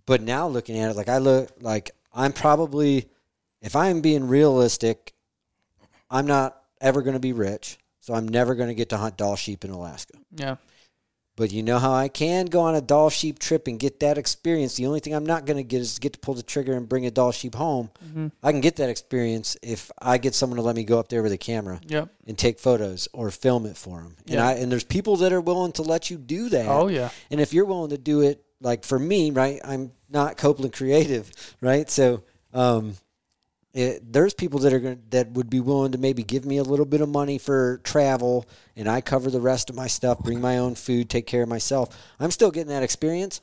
but 0.07 0.23
now 0.23 0.49
looking 0.49 0.79
at 0.79 0.91
it 0.91 0.97
like 0.97 1.09
I 1.11 1.19
look 1.19 1.51
like 1.61 1.91
I'm 2.15 2.33
probably 2.33 3.09
if 3.61 3.77
I'm 3.77 4.01
being 4.01 4.27
realistic, 4.29 5.13
I'm 6.11 6.27
not 6.27 6.61
ever 6.81 7.03
going 7.03 7.15
to 7.15 7.21
be 7.21 7.33
rich, 7.33 7.79
so 8.01 8.13
I'm 8.15 8.27
never 8.27 8.55
going 8.55 8.69
to 8.69 8.75
get 8.75 8.89
to 8.91 8.97
hunt 8.97 9.17
Dall 9.17 9.37
sheep 9.37 9.65
in 9.65 9.71
Alaska. 9.71 10.15
yeah, 10.35 10.57
But 11.43 11.51
you 11.51 11.65
know 11.65 11.81
how 11.81 11.93
I 11.93 12.07
can 12.07 12.47
go 12.47 12.61
on 12.61 12.77
a 12.77 12.81
Dall 12.81 13.11
sheep 13.11 13.41
trip 13.41 13.67
and 13.67 13.77
get 13.77 13.99
that 13.99 14.17
experience. 14.17 14.77
The 14.77 14.87
only 14.87 15.01
thing 15.01 15.13
I'm 15.13 15.27
not 15.27 15.45
going 15.45 15.57
to 15.57 15.65
get 15.65 15.81
is 15.81 15.97
to 15.97 16.01
get 16.01 16.13
to 16.13 16.21
pull 16.21 16.35
the 16.35 16.43
trigger 16.45 16.75
and 16.75 16.89
bring 16.89 17.05
a 17.05 17.11
Dall 17.11 17.33
sheep 17.33 17.57
home. 17.57 17.91
Mm-hmm. 18.07 18.29
I 18.45 18.53
can 18.53 18.61
get 18.61 18.77
that 18.77 18.89
experience 18.89 19.57
if 19.61 19.91
I 20.01 20.19
get 20.19 20.37
someone 20.37 20.59
to 20.59 20.63
let 20.63 20.77
me 20.77 20.85
go 20.85 21.01
up 21.01 21.09
there 21.09 21.21
with 21.21 21.33
a 21.33 21.37
camera 21.37 21.81
yep. 21.89 22.11
and 22.29 22.39
take 22.39 22.61
photos 22.61 23.09
or 23.13 23.33
film 23.33 23.67
it 23.67 23.77
for 23.77 24.03
them. 24.03 24.15
And 24.29 24.37
Yeah. 24.37 24.47
I 24.47 24.53
and 24.53 24.71
there's 24.71 24.85
people 24.85 25.17
that 25.17 25.33
are 25.33 25.41
willing 25.41 25.73
to 25.73 25.83
let 25.83 26.11
you 26.11 26.17
do 26.17 26.49
that. 26.51 26.69
Oh 26.69 26.87
yeah, 26.87 27.11
And 27.29 27.41
if 27.41 27.53
you're 27.53 27.65
willing 27.65 27.91
to 27.91 27.99
do 27.99 28.21
it, 28.21 28.45
like 28.61 28.85
for 28.85 29.01
me, 29.01 29.33
right, 29.33 29.61
I'm 29.65 29.91
not 30.09 30.37
Copeland 30.37 30.75
creative, 30.75 31.29
right? 31.61 31.91
So 31.91 32.23
um, 32.55 32.95
it, 33.75 34.13
there's 34.13 34.35
people 34.35 34.61
that 34.61 34.73
are 34.73 34.81
going 34.81 35.03
that 35.11 35.31
would 35.33 35.49
be 35.49 35.61
willing 35.61 35.93
to 35.93 35.99
maybe 35.99 36.23
give 36.23 36.45
me 36.45 36.59
a 36.59 36.63
little 36.63 36.85
bit 36.85 37.01
of 37.01 37.09
money 37.09 37.39
for 37.39 37.81
travel, 37.85 38.47
and 38.77 38.89
I 38.89 39.01
cover 39.01 39.31
the 39.31 39.41
rest 39.41 39.71
of 39.71 39.77
my 39.77 39.87
stuff, 39.87 40.19
bring 40.19 40.41
my 40.41 40.59
own 40.59 40.75
food, 40.75 41.09
take 41.09 41.27
care 41.27 41.43
of 41.43 41.49
myself. 41.49 41.97
I'm 42.21 42.31
still 42.31 42.51
getting 42.51 42.69
that 42.69 42.83
experience, 42.83 43.41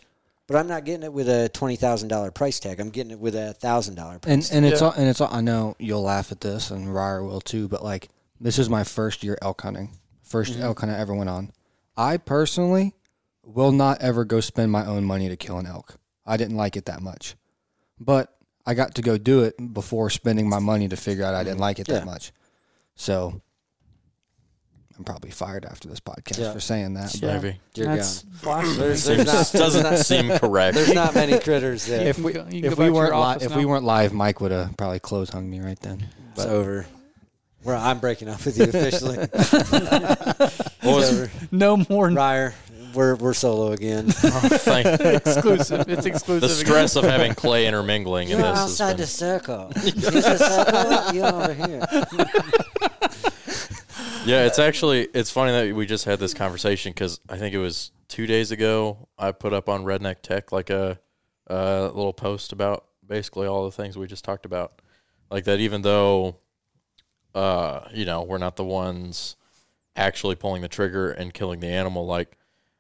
but 0.48 0.56
I'm 0.56 0.68
not 0.68 0.86
getting 0.86 1.04
it 1.04 1.14
with 1.14 1.30
a 1.30 1.50
twenty 1.50 1.76
thousand 1.76 2.10
dollar 2.10 2.30
price 2.30 2.60
tag. 2.60 2.80
I'm 2.80 2.92
getting 2.92 3.12
it 3.12 3.20
with 3.20 3.36
a 3.36 3.54
thousand 3.54 3.96
dollar 3.96 4.20
price. 4.20 4.52
And 4.52 4.58
and 4.58 4.72
it's 4.72 4.82
Yeah. 4.82 4.88
all, 4.88 4.94
and 4.94 5.08
it's 5.08 5.20
all, 5.20 5.34
I 5.34 5.42
know 5.42 5.76
you'll 5.80 6.04
laugh 6.04 6.32
at 6.32 6.42
this 6.42 6.70
and 6.70 6.94
Ryer 6.94 7.24
will 7.24 7.42
too, 7.42 7.68
but 7.68 7.84
like 7.84 8.10
this 8.40 8.60
is 8.60 8.70
my 8.70 8.84
first 8.84 9.24
year 9.24 9.38
elk 9.42 9.62
hunting, 9.62 9.98
1st 10.30 10.52
mm-hmm. 10.52 10.62
elk 10.62 10.80
hunt 10.80 10.92
I 10.92 11.00
ever 11.00 11.14
went 11.16 11.30
on. 11.30 11.52
I 11.98 12.18
personally 12.18 12.94
will 13.44 13.72
not 13.72 14.02
ever 14.02 14.26
go 14.26 14.42
spend 14.42 14.72
my 14.72 14.86
own 14.86 15.06
money 15.06 15.28
to 15.28 15.36
kill 15.36 15.58
an 15.58 15.66
elk. 15.66 15.98
I 16.26 16.38
didn't 16.38 16.56
like 16.56 16.78
it 16.78 16.86
that 16.86 17.02
much, 17.02 17.36
but 18.00 18.36
I 18.66 18.74
got 18.74 18.96
to 18.96 19.02
go 19.02 19.18
do 19.18 19.44
it 19.44 19.56
before 19.74 20.10
spending 20.10 20.48
my 20.50 20.60
money 20.60 20.88
to 20.90 20.96
figure 20.96 21.24
out 21.24 21.34
I 21.34 21.44
didn't 21.44 21.56
mm-hmm. 21.56 21.62
like 21.62 21.80
it 21.80 21.88
Yeah. 21.88 21.96
that 21.96 22.06
much. 22.06 22.32
So 22.96 23.42
I'm 24.98 25.04
probably 25.06 25.32
fired 25.32 25.64
after 25.66 25.88
this 25.88 26.02
podcast 26.02 26.40
Yeah. 26.40 26.52
for 26.54 26.60
saying 26.60 26.94
that. 26.96 27.16
yeah. 27.22 27.40
Maybe. 27.40 27.60
You're 27.74 27.88
That's 27.88 28.22
blasphemy. 28.24 28.78
There's, 28.78 29.06
there's 29.06 29.26
not, 29.26 29.52
doesn't 29.60 29.98
seem 30.04 30.30
correct. 30.38 30.76
there's 30.76 30.94
not 30.94 31.16
many 31.16 31.40
critters 31.40 31.86
there. 31.86 32.06
If 32.08 32.20
we 32.20 32.34
go 32.34 32.46
if 32.52 32.78
we 32.78 32.90
weren't 32.90 33.16
li- 33.16 33.46
if 33.46 33.56
we 33.56 33.66
weren't 33.66 33.86
live, 33.86 34.12
Mike 34.14 34.42
would 34.42 34.52
have 34.52 34.76
probably 34.76 35.00
close 35.00 35.30
hung 35.30 35.50
me 35.50 35.62
right 35.62 35.80
then. 35.80 36.06
it's 36.36 36.46
over. 36.46 36.86
Where 37.64 37.76
I'm 37.76 38.00
breaking 38.00 38.30
up 38.30 38.44
with 38.46 38.58
you 38.58 38.66
officially. 38.66 39.18
Well, 40.82 41.00
It's 41.00 41.12
it's- 41.12 41.12
over. 41.12 41.32
no 41.52 41.78
more 41.90 42.10
Ryer, 42.10 42.54
we're 42.94 43.16
we're 43.16 43.34
solo 43.34 43.72
again. 43.72 44.08
thank- 44.10 45.02
exclusive. 45.02 45.88
It's 45.90 46.06
exclusive. 46.06 46.42
the 46.42 46.48
again. 46.56 46.66
stress 46.66 46.96
of 46.96 47.04
having 47.06 47.34
clay 47.36 47.68
intermingling 47.68 48.30
in 48.30 48.40
You're 48.40 48.50
this 48.50 48.60
outside 48.60 48.98
the 48.98 49.08
circle. 49.08 49.72
He's 49.82 50.04
circle. 50.04 51.14
You're 51.14 51.28
over 51.28 51.54
here. 51.54 51.82
yeah. 54.26 54.46
It's 54.46 54.60
actually 54.60 55.08
it's 55.14 55.32
funny 55.32 55.52
that 55.52 55.76
we 55.76 55.86
just 55.86 56.06
had 56.06 56.20
this 56.20 56.34
conversation 56.34 56.92
because 56.92 57.20
I 57.30 57.38
think 57.38 57.54
it 57.54 57.60
was 57.60 57.92
two 58.08 58.28
days 58.28 58.52
ago. 58.52 59.08
I 59.18 59.32
put 59.32 59.54
up 59.54 59.70
on 59.70 59.84
Redneck 59.84 60.22
Tech 60.22 60.52
like 60.52 60.70
a, 60.70 61.00
a 61.48 61.92
little 61.94 62.14
post 62.14 62.52
about 62.52 62.86
basically 63.06 63.48
all 63.48 63.66
the 63.66 63.72
things 63.72 63.98
we 63.98 64.08
just 64.08 64.24
talked 64.24 64.46
about, 64.46 64.82
like 65.32 65.46
that. 65.46 65.60
Even 65.60 65.82
though, 65.82 66.38
uh, 67.36 67.82
you 67.94 68.06
know, 68.06 68.24
we're 68.24 68.38
not 68.38 68.56
the 68.56 68.64
ones 68.64 69.36
actually 69.96 70.36
pulling 70.36 70.62
the 70.62 70.68
trigger 70.68 71.12
and 71.12 71.34
killing 71.34 71.60
the 71.60 71.68
animal, 71.68 72.06
like 72.06 72.38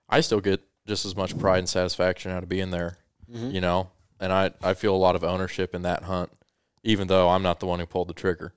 I 0.10 0.22
still 0.22 0.42
get 0.42 0.62
just 0.88 1.06
as 1.06 1.16
much 1.16 1.38
pride 1.38 1.60
and 1.60 1.70
satisfaction 1.70 2.32
out 2.32 2.44
of 2.44 2.50
being 2.50 2.72
there, 2.72 2.98
you 3.32 3.62
know, 3.62 3.92
and 4.20 4.34
I, 4.34 4.52
I 4.64 4.74
feel 4.74 4.96
a 4.96 4.98
lot 4.98 5.16
of 5.16 5.24
ownership 5.24 5.76
in 5.76 5.84
that 5.84 6.04
hunt, 6.04 6.32
even 6.84 7.08
though 7.08 7.30
I'm 7.30 7.44
not 7.44 7.60
the 7.60 7.68
one 7.68 7.80
who 7.80 7.86
pulled 7.86 8.08
the 8.08 8.14
trigger. 8.14 8.54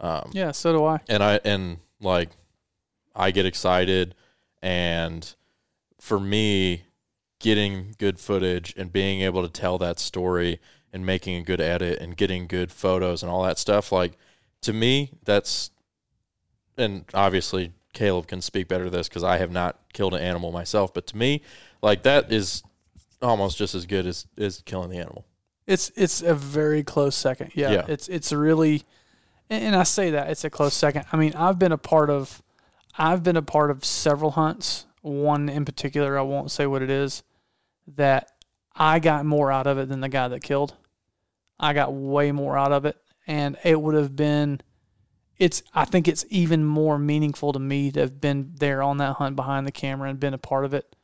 Um, 0.00 0.30
Yeah, 0.32 0.50
so 0.52 0.72
do 0.72 0.84
I. 0.84 1.00
and 1.08 1.22
I, 1.22 1.40
and 1.44 1.78
like, 2.00 2.30
I 3.14 3.30
get 3.30 3.46
excited 3.46 4.14
and 4.62 5.34
for 6.00 6.18
me, 6.20 6.84
getting 7.40 7.94
good 7.98 8.18
footage 8.18 8.74
and 8.76 8.92
being 8.92 9.20
able 9.20 9.42
to 9.42 9.48
tell 9.48 9.78
that 9.78 10.00
story 10.00 10.58
and 10.92 11.06
making 11.06 11.36
a 11.36 11.42
good 11.42 11.60
edit 11.60 12.00
and 12.00 12.16
getting 12.16 12.46
good 12.48 12.72
photos 12.72 13.22
and 13.22 13.30
all 13.30 13.44
that 13.44 13.58
stuff, 13.58 13.92
like 13.92 14.18
to 14.62 14.72
me, 14.72 15.12
that's, 15.24 15.70
and 16.76 17.04
obviously 17.14 17.72
Caleb 17.98 18.28
can 18.28 18.40
speak 18.40 18.68
better 18.68 18.84
to 18.84 18.90
this 18.90 19.08
because 19.08 19.24
I 19.24 19.38
have 19.38 19.50
not 19.50 19.76
killed 19.92 20.14
an 20.14 20.20
animal 20.20 20.52
myself, 20.52 20.94
but 20.94 21.08
to 21.08 21.16
me, 21.16 21.42
like 21.82 22.04
that 22.04 22.32
is 22.32 22.62
almost 23.20 23.58
just 23.58 23.74
as 23.74 23.86
good 23.86 24.06
as, 24.06 24.24
as 24.38 24.62
killing 24.64 24.88
the 24.88 24.98
animal. 24.98 25.24
It's 25.66 25.90
it's 25.96 26.22
a 26.22 26.32
very 26.32 26.84
close 26.84 27.16
second. 27.16 27.50
Yeah, 27.54 27.72
Yeah. 27.72 27.84
it's 27.88 28.06
it's 28.08 28.32
really, 28.32 28.84
and, 29.50 29.64
and 29.64 29.76
I 29.76 29.82
say 29.82 30.12
that 30.12 30.30
it's 30.30 30.44
a 30.44 30.50
close 30.50 30.74
second. 30.74 31.06
I 31.12 31.16
mean, 31.16 31.34
I've 31.34 31.58
been 31.58 31.72
a 31.72 31.76
part 31.78 32.08
of, 32.08 32.40
I've 32.96 33.24
been 33.24 33.36
a 33.36 33.42
part 33.42 33.70
of 33.72 33.84
several 33.84 34.30
hunts. 34.30 34.86
One 35.02 35.48
in 35.48 35.64
particular, 35.64 36.16
I 36.16 36.22
won't 36.22 36.52
say 36.52 36.66
what 36.66 36.82
it 36.82 36.90
is, 36.90 37.24
that 37.96 38.30
I 38.76 39.00
got 39.00 39.26
more 39.26 39.50
out 39.50 39.66
of 39.66 39.76
it 39.78 39.88
than 39.88 40.00
the 40.00 40.08
guy 40.08 40.28
that 40.28 40.42
killed. 40.42 40.76
I 41.58 41.72
got 41.72 41.92
way 41.92 42.30
more 42.30 42.56
out 42.56 42.70
of 42.70 42.84
it, 42.84 42.96
and 43.26 43.56
it 43.64 43.80
would 43.80 43.96
have 43.96 44.14
been. 44.14 44.60
It's. 45.38 45.62
I 45.74 45.84
think 45.84 46.08
it's 46.08 46.24
even 46.28 46.64
more 46.64 46.98
meaningful 46.98 47.52
to 47.52 47.58
me 47.58 47.90
to 47.92 48.00
have 48.00 48.20
been 48.20 48.52
there 48.58 48.82
on 48.82 48.98
that 48.98 49.16
hunt 49.16 49.36
behind 49.36 49.66
the 49.66 49.72
camera 49.72 50.08
and 50.08 50.18
been 50.18 50.34
a 50.34 50.38
part 50.38 50.64
of 50.64 50.74
it, 50.74 50.96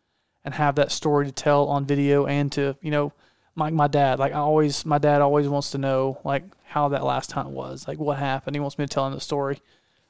and 0.45 0.55
have 0.55 0.75
that 0.77 0.93
story 0.93 1.27
to 1.27 1.33
tell 1.33 1.67
on 1.69 1.87
video 1.87 2.27
and 2.27 2.51
to 2.53 2.77
you 2.81 2.91
know 2.91 3.13
like 3.57 3.73
my 3.73 3.87
dad 3.87 4.19
like 4.19 4.33
i 4.33 4.39
always 4.39 4.85
my 4.85 4.99
dad 4.99 5.23
always 5.23 5.47
wants 5.47 5.71
to 5.71 5.79
know 5.79 6.19
like 6.25 6.43
how 6.65 6.89
that 6.89 7.05
last 7.05 7.31
hunt 7.31 7.49
was 7.49 7.87
like 7.87 8.01
what 8.01 8.19
happened 8.19 8.57
he 8.57 8.61
wants 8.61 8.77
me 8.79 8.85
to 8.85 8.93
tell 8.93 9.07
him 9.07 9.15
the 9.15 9.21
story 9.21 9.61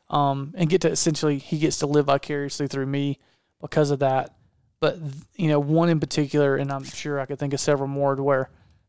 um 0.08 0.54
and 0.56 0.70
get 0.70 0.80
to 0.80 0.90
essentially 0.90 1.36
he 1.36 1.58
gets 1.58 1.76
to 1.78 1.86
live 1.86 2.06
vicariously 2.06 2.66
through 2.66 2.86
me 2.86 3.18
because 3.60 3.90
of 3.90 3.98
that 3.98 4.34
but 4.80 4.98
you 5.36 5.46
know 5.46 5.60
one 5.60 5.90
in 5.90 6.00
particular 6.00 6.56
and 6.56 6.72
i'm 6.72 6.84
sure 6.84 7.20
i 7.20 7.26
could 7.26 7.38
think 7.38 7.52
of 7.52 7.60
several 7.60 7.86
more 7.86 8.14
where 8.16 8.48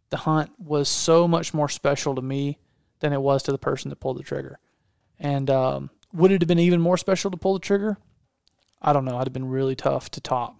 the 0.09 0.17
hunt 0.17 0.51
was 0.59 0.87
so 0.87 1.27
much 1.27 1.53
more 1.53 1.69
special 1.69 2.15
to 2.15 2.21
me 2.21 2.57
than 2.99 3.13
it 3.13 3.21
was 3.21 3.43
to 3.43 3.51
the 3.51 3.57
person 3.57 3.89
that 3.89 3.97
pulled 3.97 4.17
the 4.17 4.23
trigger. 4.23 4.59
And 5.19 5.49
um, 5.49 5.89
would 6.13 6.31
it 6.31 6.41
have 6.41 6.47
been 6.47 6.59
even 6.59 6.81
more 6.81 6.97
special 6.97 7.31
to 7.31 7.37
pull 7.37 7.53
the 7.53 7.59
trigger? 7.59 7.97
I 8.81 8.93
don't 8.93 9.05
know. 9.05 9.17
I'd 9.17 9.27
have 9.27 9.33
been 9.33 9.49
really 9.49 9.75
tough 9.75 10.09
to 10.11 10.21
top. 10.21 10.55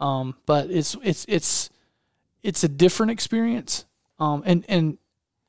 Um, 0.00 0.34
but 0.46 0.70
it's 0.70 0.96
it's 1.02 1.24
it's 1.28 1.70
it's 2.42 2.64
a 2.64 2.68
different 2.68 3.12
experience. 3.12 3.84
Um, 4.18 4.42
and 4.44 4.64
and 4.68 4.98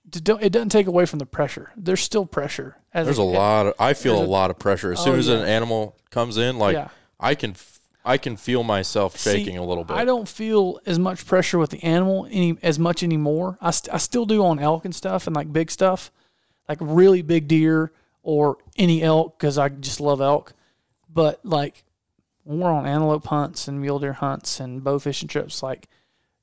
don't- 0.10 0.42
it 0.44 0.52
doesn't 0.52 0.70
take 0.70 0.88
away 0.88 1.06
from 1.06 1.20
the 1.20 1.26
pressure. 1.26 1.72
There's 1.76 2.02
still 2.02 2.26
pressure. 2.26 2.78
As 2.94 3.08
There's 3.08 3.18
a 3.18 3.24
lot 3.24 3.66
of 3.68 3.74
I 3.80 3.94
feel 3.94 4.22
a 4.22 4.24
a- 4.24 4.28
lot 4.28 4.52
of 4.52 4.60
pressure 4.60 4.92
as 4.92 5.00
Oh, 5.02 5.06
soon 5.06 5.20
as 5.20 5.28
yeah. 5.28 5.36
an 5.38 5.46
animal 5.46 5.98
comes 6.12 6.38
in. 6.38 6.58
Like 6.58 6.74
Yeah. 6.76 6.90
I 7.20 7.34
can 7.36 7.52
f- 7.52 7.80
I 8.08 8.18
can 8.20 8.38
feel 8.38 8.62
myself 8.64 9.18
See, 9.18 9.32
shaking 9.32 9.58
a 9.58 9.66
little 9.66 9.84
bit. 9.84 9.98
I 9.98 10.06
don't 10.06 10.30
feel 10.30 10.80
as 10.86 11.00
much 11.00 11.26
pressure 11.26 11.58
with 11.58 11.72
the 11.72 11.84
animal 11.84 12.28
any 12.30 12.56
as 12.62 12.78
much 12.78 13.02
anymore. 13.02 13.58
I, 13.60 13.72
st- 13.72 13.94
I 13.94 13.98
still 13.98 14.28
do 14.28 14.46
on 14.46 14.60
elk 14.60 14.86
and 14.86 14.94
stuff 14.94 15.26
and 15.26 15.36
like 15.36 15.52
big 15.52 15.72
stuff, 15.72 16.12
like 16.70 16.78
really 16.80 17.24
big 17.24 17.48
deer 17.48 17.92
or 18.26 18.58
any 18.76 19.04
elk 19.04 19.38
because 19.38 19.58
I 19.58 19.70
just 19.70 20.02
love 20.02 20.20
elk. 20.20 20.54
But 21.08 21.46
like 21.46 21.86
when 22.44 22.60
we're 22.60 22.72
on 22.72 22.88
antelope 22.88 23.26
hunts 23.28 23.68
and 23.68 23.80
mule 23.80 24.00
deer 24.00 24.14
hunts 24.14 24.60
and 24.60 24.84
bow 24.84 25.00
fishing 25.00 25.30
trips, 25.30 25.64
like 25.64 25.88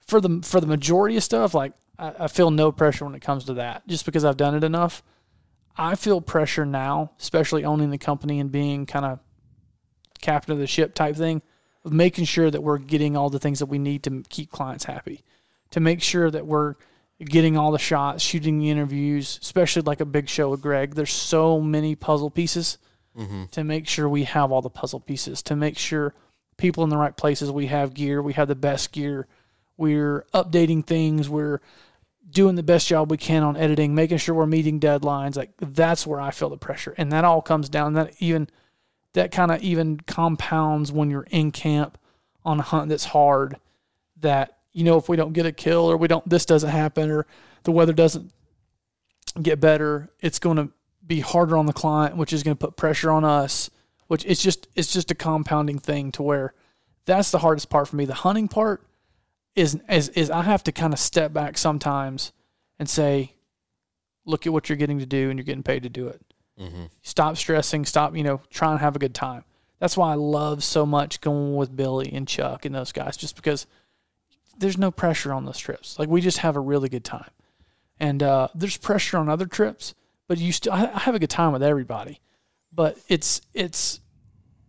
for 0.06 0.20
the 0.20 0.40
for 0.42 0.60
the 0.60 0.66
majority 0.66 1.16
of 1.16 1.24
stuff, 1.24 1.54
like 1.54 1.72
I, 1.98 2.14
I 2.20 2.28
feel 2.28 2.52
no 2.52 2.70
pressure 2.70 3.04
when 3.04 3.16
it 3.16 3.20
comes 3.20 3.44
to 3.46 3.54
that, 3.54 3.86
just 3.88 4.06
because 4.06 4.24
I've 4.24 4.36
done 4.36 4.54
it 4.54 4.64
enough. 4.64 5.02
I 5.76 5.96
feel 5.96 6.20
pressure 6.20 6.64
now, 6.64 7.12
especially 7.18 7.64
owning 7.64 7.90
the 7.90 7.98
company 7.98 8.38
and 8.38 8.52
being 8.52 8.86
kind 8.86 9.04
of 9.04 9.18
captain 10.20 10.52
of 10.52 10.58
the 10.58 10.66
ship 10.68 10.94
type 10.94 11.16
thing 11.16 11.42
of 11.84 11.92
making 11.92 12.26
sure 12.26 12.48
that 12.48 12.62
we're 12.62 12.78
getting 12.78 13.16
all 13.16 13.28
the 13.28 13.40
things 13.40 13.58
that 13.58 13.66
we 13.66 13.78
need 13.78 14.04
to 14.04 14.22
keep 14.28 14.52
clients 14.52 14.84
happy, 14.84 15.24
to 15.70 15.80
make 15.80 16.00
sure 16.00 16.30
that 16.30 16.46
we're 16.46 16.76
getting 17.24 17.56
all 17.56 17.72
the 17.72 17.78
shots, 17.78 18.22
shooting 18.22 18.58
the 18.58 18.70
interviews, 18.70 19.38
especially 19.42 19.82
like 19.82 20.00
a 20.00 20.06
big 20.06 20.28
show 20.28 20.50
with 20.50 20.62
Greg. 20.62 20.94
There's 20.94 21.12
so 21.12 21.60
many 21.60 21.94
puzzle 21.94 22.30
pieces 22.30 22.78
mm-hmm. 23.16 23.44
to 23.50 23.64
make 23.64 23.88
sure 23.88 24.08
we 24.08 24.24
have 24.24 24.52
all 24.52 24.62
the 24.62 24.70
puzzle 24.70 25.00
pieces, 25.00 25.42
to 25.42 25.56
make 25.56 25.78
sure 25.78 26.14
people 26.56 26.84
in 26.84 26.90
the 26.90 26.96
right 26.96 27.16
places, 27.16 27.50
we 27.50 27.66
have 27.66 27.94
gear, 27.94 28.22
we 28.22 28.34
have 28.34 28.48
the 28.48 28.54
best 28.54 28.92
gear, 28.92 29.26
we're 29.76 30.24
updating 30.34 30.84
things, 30.84 31.28
we're 31.28 31.60
doing 32.30 32.54
the 32.54 32.62
best 32.62 32.88
job 32.88 33.10
we 33.10 33.16
can 33.16 33.42
on 33.42 33.56
editing, 33.56 33.94
making 33.94 34.18
sure 34.18 34.34
we're 34.34 34.46
meeting 34.46 34.80
deadlines. 34.80 35.36
Like 35.36 35.50
that's 35.58 36.06
where 36.06 36.20
I 36.20 36.30
feel 36.30 36.50
the 36.50 36.56
pressure. 36.56 36.94
And 36.96 37.12
that 37.12 37.24
all 37.24 37.42
comes 37.42 37.68
down 37.68 37.94
that 37.94 38.14
even 38.18 38.48
that 39.14 39.30
kind 39.30 39.50
of 39.50 39.62
even 39.62 40.00
compounds 40.00 40.90
when 40.90 41.10
you're 41.10 41.26
in 41.30 41.52
camp 41.52 41.98
on 42.44 42.58
a 42.58 42.62
hunt 42.62 42.88
that's 42.88 43.04
hard 43.04 43.58
that 44.20 44.58
you 44.72 44.84
know 44.84 44.96
if 44.96 45.08
we 45.08 45.16
don't 45.16 45.32
get 45.32 45.46
a 45.46 45.52
kill 45.52 45.90
or 45.90 45.96
we 45.96 46.08
don't 46.08 46.28
this 46.28 46.46
doesn't 46.46 46.70
happen 46.70 47.10
or 47.10 47.26
the 47.64 47.72
weather 47.72 47.92
doesn't 47.92 48.32
get 49.40 49.60
better 49.60 50.10
it's 50.20 50.38
going 50.38 50.56
to 50.56 50.70
be 51.06 51.20
harder 51.20 51.56
on 51.56 51.66
the 51.66 51.72
client 51.72 52.16
which 52.16 52.32
is 52.32 52.42
going 52.42 52.56
to 52.56 52.66
put 52.66 52.76
pressure 52.76 53.10
on 53.10 53.24
us 53.24 53.70
which 54.08 54.24
it's 54.26 54.42
just 54.42 54.68
it's 54.74 54.92
just 54.92 55.10
a 55.10 55.14
compounding 55.14 55.78
thing 55.78 56.12
to 56.12 56.22
where 56.22 56.54
that's 57.04 57.30
the 57.30 57.38
hardest 57.38 57.70
part 57.70 57.88
for 57.88 57.96
me. 57.96 58.04
The 58.04 58.14
hunting 58.14 58.48
part 58.48 58.86
is 59.54 59.78
is, 59.88 60.08
is 60.10 60.30
I 60.30 60.42
have 60.42 60.62
to 60.64 60.72
kind 60.72 60.92
of 60.92 60.98
step 60.98 61.32
back 61.32 61.58
sometimes 61.58 62.32
and 62.78 62.88
say 62.88 63.34
look 64.24 64.46
at 64.46 64.52
what 64.52 64.68
you're 64.68 64.76
getting 64.76 65.00
to 65.00 65.06
do 65.06 65.30
and 65.30 65.38
you're 65.38 65.44
getting 65.44 65.62
paid 65.62 65.82
to 65.82 65.88
do 65.88 66.08
it. 66.08 66.20
Mm-hmm. 66.60 66.84
Stop 67.02 67.36
stressing, 67.36 67.84
stop, 67.86 68.16
you 68.16 68.22
know, 68.22 68.40
trying 68.50 68.78
to 68.78 68.84
have 68.84 68.94
a 68.94 69.00
good 69.00 69.14
time. 69.14 69.44
That's 69.80 69.96
why 69.96 70.12
I 70.12 70.14
love 70.14 70.62
so 70.62 70.86
much 70.86 71.20
going 71.20 71.56
with 71.56 71.74
Billy 71.74 72.12
and 72.12 72.28
Chuck 72.28 72.64
and 72.64 72.74
those 72.74 72.92
guys, 72.92 73.16
just 73.16 73.34
because 73.34 73.66
there's 74.58 74.78
no 74.78 74.90
pressure 74.90 75.32
on 75.32 75.44
those 75.44 75.58
trips. 75.58 75.98
Like 75.98 76.08
we 76.08 76.20
just 76.20 76.38
have 76.38 76.56
a 76.56 76.60
really 76.60 76.88
good 76.88 77.04
time. 77.04 77.30
And 77.98 78.22
uh, 78.22 78.48
there's 78.54 78.76
pressure 78.76 79.16
on 79.18 79.28
other 79.28 79.46
trips, 79.46 79.94
but 80.28 80.38
you 80.38 80.52
still 80.52 80.72
I 80.72 80.84
I 80.86 80.98
have 81.00 81.14
a 81.14 81.18
good 81.18 81.30
time 81.30 81.52
with 81.52 81.62
everybody. 81.62 82.20
But 82.72 82.98
it's 83.08 83.40
it's 83.54 84.00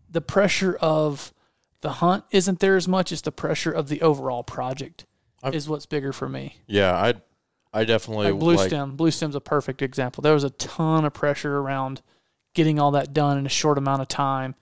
the 0.09 0.21
pressure 0.21 0.75
of 0.75 1.33
the 1.81 1.93
hunt 1.93 2.23
isn't 2.31 2.59
there 2.59 2.75
as 2.75 2.87
much 2.87 3.11
as 3.11 3.21
the 3.21 3.31
pressure 3.31 3.71
of 3.71 3.89
the 3.89 4.01
overall 4.01 4.43
project 4.43 5.05
I've- 5.41 5.55
is 5.57 5.67
what's 5.67 5.85
bigger 5.85 6.13
for 6.13 6.29
me. 6.29 6.57
yeah, 6.67 6.93
I 6.95 7.13
I 7.75 7.85
definitely 7.85 8.31
Like 8.31 8.39
blue 8.39 8.55
like, 8.55 8.67
stem, 8.67 8.95
blue 8.95 9.09
stem's 9.11 9.35
a 9.35 9.41
perfect 9.41 9.81
example. 9.81 10.21
There 10.21 10.33
was 10.33 10.43
a 10.43 10.51
ton 10.51 11.05
of 11.05 11.13
pressure 11.13 11.57
around 11.57 12.01
getting 12.53 12.79
all 12.79 12.91
that 12.91 13.13
done 13.13 13.37
in 13.39 13.45
a 13.47 13.49
short 13.49 13.79
amount 13.79 14.01
of 14.03 14.07
time, 14.07 14.53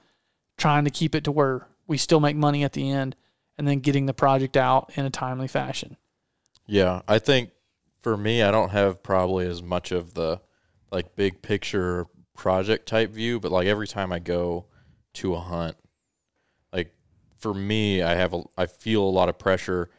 trying 0.58 0.86
to 0.86 0.90
keep 0.90 1.14
it 1.14 1.26
to 1.26 1.32
where 1.32 1.68
we 1.88 1.98
still 1.98 2.22
make 2.22 2.38
money 2.38 2.64
at 2.64 2.72
the 2.72 2.90
end, 2.90 3.18
and 3.62 3.68
then 3.68 3.80
getting 3.80 4.08
the 4.08 4.14
project 4.14 4.58
out 4.58 4.92
in 4.96 5.06
a 5.06 5.10
timely 5.12 5.48
fashion. 5.48 5.96
Yeah, 6.66 7.04
I 7.08 7.20
think 7.20 7.52
for 8.02 8.18
me, 8.18 8.42
I 8.42 8.50
don't 8.50 8.72
have 8.72 9.04
probably 9.04 9.46
as 9.46 9.62
much 9.62 9.92
of 9.92 10.16
the 10.16 10.42
like 10.92 11.16
big 11.16 11.44
picture 11.44 12.08
project 12.36 12.88
type 12.88 13.12
view, 13.12 13.40
but 13.40 13.52
like 13.52 13.68
every 13.68 13.86
time 13.86 14.12
I 14.12 14.18
go 14.18 14.66
to 15.14 15.36
a 15.36 15.40
hunt, 15.40 15.78
like 16.74 16.92
for 17.38 17.54
me, 17.54 18.02
I 18.02 18.16
have 18.16 18.34
a 18.34 18.42
I 18.58 18.66
feel 18.66 19.04
a 19.04 19.14
lot 19.14 19.30
of 19.30 19.38
pressure, 19.38 19.92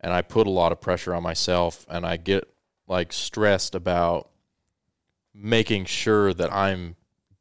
and 0.00 0.14
I 0.14 0.22
put 0.22 0.46
a 0.46 0.50
lot 0.50 0.72
of 0.72 0.80
pressure 0.80 1.14
on 1.14 1.22
myself, 1.22 1.84
and 1.90 2.06
I 2.06 2.16
get 2.16 2.50
like 2.88 3.12
stressed 3.12 3.74
about 3.74 4.30
making 5.34 5.84
sure 5.84 6.32
that 6.32 6.50
I'm 6.50 6.96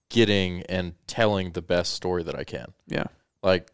getting 0.10 0.64
and 0.64 0.96
telling 1.08 1.54
the 1.54 1.62
best 1.62 1.94
story 1.94 2.24
that 2.24 2.36
I 2.36 2.44
can 2.44 2.74
Yeah, 2.86 3.06
like 3.42 3.72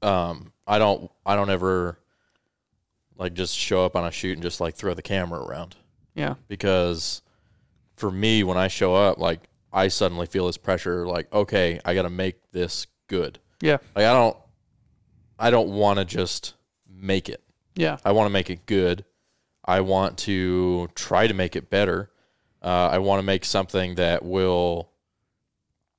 um 0.00 0.52
i 0.66 0.78
don't 0.78 1.10
i 1.26 1.36
don't 1.36 1.50
ever 1.50 1.98
like 3.16 3.34
just 3.34 3.56
show 3.56 3.84
up 3.84 3.96
on 3.96 4.04
a 4.04 4.10
shoot 4.10 4.34
and 4.34 4.42
just 4.42 4.60
like 4.60 4.74
throw 4.74 4.94
the 4.94 5.02
camera 5.02 5.40
around. 5.40 5.76
Yeah, 6.14 6.34
because 6.48 7.22
for 7.96 8.10
me 8.10 8.42
when 8.42 8.56
i 8.56 8.66
show 8.66 8.94
up 8.94 9.18
like 9.18 9.40
i 9.72 9.86
suddenly 9.86 10.26
feel 10.26 10.46
this 10.46 10.56
pressure 10.56 11.06
like 11.06 11.32
okay 11.32 11.80
i 11.84 11.94
gotta 11.94 12.10
make 12.10 12.50
this 12.52 12.86
good. 13.08 13.38
Yeah, 13.60 13.78
like 13.94 14.06
i 14.06 14.12
don't 14.12 14.36
i 15.38 15.50
don't 15.50 15.70
want 15.70 15.98
to 15.98 16.04
just 16.04 16.54
make 16.88 17.28
it. 17.28 17.42
Yeah, 17.74 17.98
i 18.04 18.12
want 18.12 18.26
to 18.26 18.32
make 18.32 18.50
it 18.50 18.66
good. 18.66 19.04
I 19.64 19.80
want 19.80 20.18
to 20.18 20.88
try 20.94 21.26
to 21.26 21.34
make 21.34 21.56
it 21.56 21.70
better. 21.70 22.10
Uh, 22.62 22.88
i 22.92 22.98
want 22.98 23.18
to 23.18 23.22
make 23.24 23.44
something 23.44 23.96
that 23.96 24.24
will 24.24 24.90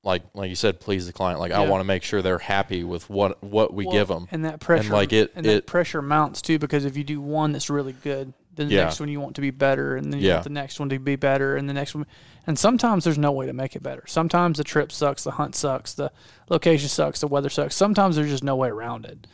like 0.06 0.22
like 0.34 0.48
you 0.48 0.54
said 0.54 0.78
please 0.80 1.06
the 1.06 1.12
client 1.12 1.40
like 1.40 1.52
i 1.52 1.60
want 1.68 1.80
to 1.80 1.84
make 1.84 2.02
sure 2.02 2.22
they're 2.22 2.38
happy 2.38 2.84
with 2.84 3.10
what 3.10 3.42
what 3.42 3.74
we 3.74 3.84
Well, 3.84 3.92
give 3.92 4.08
them 4.08 4.28
and 4.30 4.44
that 4.44 4.60
pressure, 4.60 4.92
like, 4.92 5.12
it- 5.12 5.32
and 5.36 5.44
that 5.44 5.56
it- 5.56 5.66
pressure 5.66 6.00
mounts 6.00 6.40
too 6.40 6.58
because 6.58 6.84
if 6.84 6.96
you 6.96 7.04
do 7.04 7.20
one 7.20 7.52
that's 7.52 7.68
really 7.68 7.92
good, 7.92 8.32
then 8.54 8.68
the 8.68 8.74
Yeah. 8.74 8.84
next 8.84 9.00
one 9.00 9.08
you 9.10 9.20
want 9.20 9.34
to 9.34 9.40
be 9.42 9.50
better, 9.50 9.96
and 9.96 10.10
then 10.12 10.20
you 10.20 10.28
Yeah. 10.28 10.34
want 10.34 10.44
the 10.44 10.50
next 10.50 10.80
one 10.80 10.88
to 10.88 10.98
be 10.98 11.16
better, 11.16 11.56
and 11.56 11.68
the 11.68 11.74
next 11.74 11.94
one, 11.94 12.06
and 12.46 12.58
sometimes 12.58 13.04
there's 13.04 13.18
no 13.18 13.32
way 13.32 13.44
to 13.46 13.52
make 13.52 13.76
it 13.76 13.82
better. 13.82 14.04
Sometimes 14.06 14.56
the 14.58 14.64
trip 14.64 14.90
sucks, 14.92 15.24
the 15.24 15.32
hunt 15.32 15.54
sucks, 15.54 15.92
the 15.92 16.10
location 16.48 16.88
sucks, 16.88 17.20
the 17.20 17.26
weather 17.28 17.50
sucks. 17.50 17.74
Sometimes 17.74 18.16
there's 18.16 18.30
just 18.30 18.44
no 18.44 18.56
way 18.56 18.68
around 18.68 19.04
it. 19.04 19.26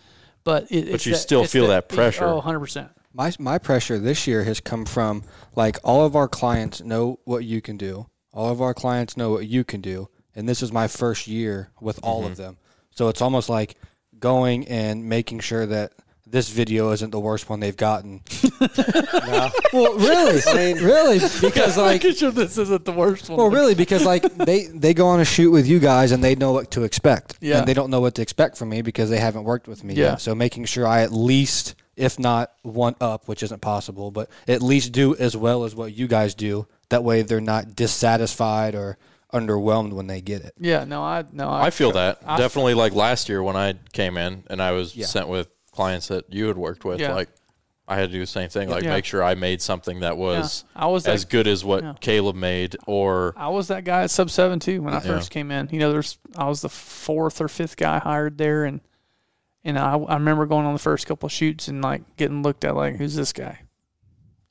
But 0.43 0.65
it, 0.73 0.89
it's 0.89 1.07
you 1.07 1.13
that- 1.13 1.19
still 1.19 1.43
it's 1.43 1.53
feel 1.53 1.69
that 1.69 1.89
pressure. 1.89 2.25
Oh, 2.25 2.37
100 2.37 2.59
percent. 2.61 2.89
My 3.15 3.31
my 3.39 3.59
pressure 3.59 3.99
this 3.99 4.27
year 4.27 4.43
has 4.45 4.59
come 4.59 4.87
from 4.87 5.23
like 5.55 5.79
all 5.85 6.05
of 6.07 6.17
our 6.17 6.29
clients 6.29 6.83
know 6.83 7.19
what 7.25 7.45
you 7.45 7.61
can 7.61 7.77
do. 7.77 8.07
All 8.33 8.51
of 8.51 8.61
our 8.63 8.73
clients 8.75 9.17
know 9.17 9.31
what 9.31 9.47
you 9.47 9.63
can 9.63 9.81
do, 9.83 10.09
and 10.35 10.49
this 10.49 10.63
is 10.63 10.73
my 10.73 10.89
first 10.89 11.27
year 11.27 11.71
with 11.81 12.01
all 12.03 12.25
of 12.25 12.33
mm-hmm. 12.33 12.43
them. 12.43 12.57
So 12.91 13.09
it's 13.09 13.23
almost 13.23 13.49
like 13.49 13.77
going 14.19 14.69
and 14.69 15.09
making 15.09 15.41
sure 15.41 15.67
that 15.67 15.93
this 16.33 16.49
video 16.49 16.93
isn't 16.93 17.11
the 17.11 17.21
worst 17.21 17.49
one 17.49 17.61
they've 17.61 17.77
gotten. 17.77 18.23
Well, 19.73 19.97
really, 19.97 20.75
really, 20.75 21.19
because 21.41 21.79
like 21.79 22.03
Making 22.03 22.15
sure 22.15 22.31
this 22.31 22.59
isn't 22.59 22.85
the 22.85 22.93
worst 22.93 23.31
one. 23.31 23.39
well, 23.39 23.49
really, 23.49 23.75
because 23.75 24.05
like 24.05 24.23
they 24.35 24.67
they 24.67 24.93
go 24.93 25.09
on 25.09 25.21
a 25.21 25.25
shoot 25.25 25.51
with 25.51 25.67
you 25.67 25.79
guys 25.79 26.13
and 26.13 26.23
they 26.23 26.35
know 26.35 26.53
what 26.53 26.71
to 26.73 26.83
expect. 26.85 27.39
Yeah. 27.41 27.59
And 27.59 27.67
they 27.67 27.73
don't 27.73 27.89
know 27.91 28.01
what 28.01 28.15
to 28.17 28.23
expect 28.23 28.59
from 28.59 28.69
me 28.69 28.83
because 28.83 29.09
they 29.09 29.19
haven't 29.19 29.45
worked 29.45 29.67
with 29.67 29.83
me 29.83 29.95
Yeah. 29.95 30.11
yet. 30.11 30.21
So 30.21 30.35
making 30.35 30.67
sure 30.67 30.87
I 30.87 31.03
at 31.03 31.11
least, 31.13 31.75
if 31.97 32.19
not 32.19 32.53
one 32.63 32.95
up, 33.01 33.29
which 33.29 33.43
isn't 33.43 33.63
possible, 33.63 34.11
but 34.11 34.29
at 34.47 34.61
least 34.61 34.93
do 34.93 35.17
as 35.17 35.35
well 35.35 35.65
as 35.65 35.75
what 35.75 35.95
you 35.95 36.07
guys 36.07 36.35
do. 36.35 36.67
That 36.91 37.03
way, 37.03 37.23
they're 37.23 37.41
not 37.41 37.75
dissatisfied 37.75 38.75
or 38.75 38.99
underwhelmed 39.33 39.93
when 39.93 40.07
they 40.07 40.21
get 40.21 40.43
it. 40.43 40.55
Yeah, 40.59 40.85
no, 40.85 41.03
I 41.03 41.25
no, 41.33 41.49
I, 41.49 41.67
I 41.67 41.71
feel 41.71 41.93
that 41.93 42.19
I- 42.27 42.37
definitely. 42.37 42.75
Like 42.75 42.95
last 42.95 43.29
year 43.29 43.43
when 43.43 43.57
I 43.57 43.75
came 43.93 44.17
in 44.17 44.45
and 44.51 44.63
I 44.63 44.73
was 44.73 44.95
Yeah. 44.97 45.07
sent 45.07 45.29
with 45.29 45.49
clients 45.73 46.09
that 46.09 46.33
you 46.33 46.47
had 46.49 46.57
worked 46.59 46.85
with, 46.85 47.01
Yeah. 47.01 47.15
like 47.15 47.29
I 47.89 47.97
had 47.97 48.11
to 48.11 48.13
do 48.13 48.21
the 48.21 48.27
same 48.27 48.49
thing. 48.49 48.69
Like 48.69 48.85
Yeah. 48.85 48.91
make 48.91 49.05
sure 49.05 49.23
I 49.25 49.35
made 49.35 49.61
something 49.61 50.01
that 50.01 50.17
was 50.17 50.65
I 50.77 50.87
was 50.87 51.07
as 51.07 51.23
that- 51.25 51.31
good 51.31 51.47
as 51.47 51.65
what 51.65 51.83
yeah. 51.83 51.95
Caleb 52.01 52.37
made, 52.37 52.77
or 52.87 53.35
I 53.37 53.49
was 53.49 53.69
that 53.69 53.85
guy 53.85 54.03
at 54.03 54.11
sub 54.11 54.31
seven 54.31 54.61
too 54.61 54.83
when 54.83 54.93
I 54.95 54.99
Yeah. 54.99 55.15
first 55.17 55.31
came 55.31 55.51
in. 55.51 55.69
You 55.73 55.79
know, 55.81 55.91
there's 55.93 56.19
I 56.37 56.45
was 56.49 56.61
the 56.61 56.69
fourth 56.69 57.41
or 57.41 57.49
fifth 57.49 57.77
guy 57.77 57.99
hired 57.99 58.39
there, 58.39 58.65
and 58.65 58.81
and 59.65 59.79
I 59.79 59.95
I 59.97 60.15
remember 60.15 60.45
going 60.47 60.67
on 60.67 60.75
the 60.75 60.79
first 60.79 61.07
couple 61.07 61.27
of 61.27 61.33
shoots 61.33 61.69
and 61.69 61.83
like 61.83 62.17
getting 62.17 62.43
looked 62.43 62.65
at 62.65 62.77
like 62.77 62.97
who's 62.97 63.15
this 63.17 63.33
guy? 63.33 63.61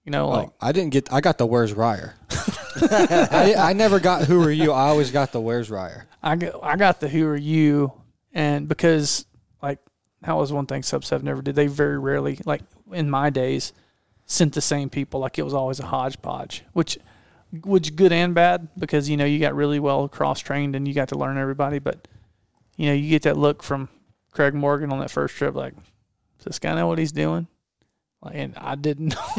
You 0.05 0.11
know, 0.11 0.25
oh, 0.25 0.29
like 0.29 0.47
oh, 0.47 0.53
I 0.61 0.71
didn't 0.71 0.91
get. 0.91 1.13
I 1.13 1.21
got 1.21 1.37
the 1.37 1.45
where's 1.45 1.73
Ryer. 1.73 2.15
I, 2.31 3.55
I 3.57 3.73
never 3.73 3.99
got 3.99 4.25
who 4.25 4.41
are 4.43 4.51
you. 4.51 4.71
I 4.71 4.87
always 4.87 5.11
got 5.11 5.31
the 5.31 5.39
where's 5.39 5.69
Ryer. 5.69 6.07
I 6.23 6.35
got 6.35 6.63
I 6.63 6.75
got 6.75 6.99
the 6.99 7.07
who 7.07 7.27
are 7.27 7.37
you, 7.37 7.93
and 8.33 8.67
because 8.67 9.25
like 9.61 9.79
that 10.21 10.35
was 10.35 10.51
one 10.51 10.65
thing 10.65 10.81
sub 10.81 11.05
seven 11.05 11.25
never 11.25 11.41
did. 11.41 11.55
They 11.55 11.67
very 11.67 11.99
rarely 11.99 12.39
like 12.45 12.61
in 12.91 13.09
my 13.09 13.29
days, 13.29 13.73
sent 14.25 14.53
the 14.53 14.61
same 14.61 14.89
people. 14.89 15.19
Like 15.19 15.37
it 15.37 15.43
was 15.43 15.53
always 15.53 15.79
a 15.79 15.85
hodgepodge, 15.85 16.63
which 16.73 16.97
which 17.63 17.95
good 17.95 18.11
and 18.11 18.33
bad 18.33 18.69
because 18.79 19.07
you 19.07 19.17
know 19.17 19.25
you 19.25 19.37
got 19.37 19.53
really 19.53 19.79
well 19.79 20.07
cross 20.07 20.39
trained 20.39 20.75
and 20.75 20.87
you 20.87 20.95
got 20.95 21.09
to 21.09 21.17
learn 21.17 21.37
everybody. 21.37 21.77
But 21.77 22.07
you 22.75 22.87
know 22.87 22.93
you 22.93 23.09
get 23.09 23.23
that 23.23 23.37
look 23.37 23.61
from 23.61 23.87
Craig 24.31 24.55
Morgan 24.55 24.91
on 24.91 24.99
that 24.99 25.11
first 25.11 25.35
trip, 25.35 25.53
like 25.53 25.75
does 25.75 26.45
this 26.45 26.59
guy 26.59 26.73
know 26.73 26.87
what 26.87 26.97
he's 26.97 27.11
doing? 27.11 27.47
Like, 28.23 28.35
and 28.35 28.53
I 28.57 28.75
didn't 28.75 29.07
know. 29.09 29.21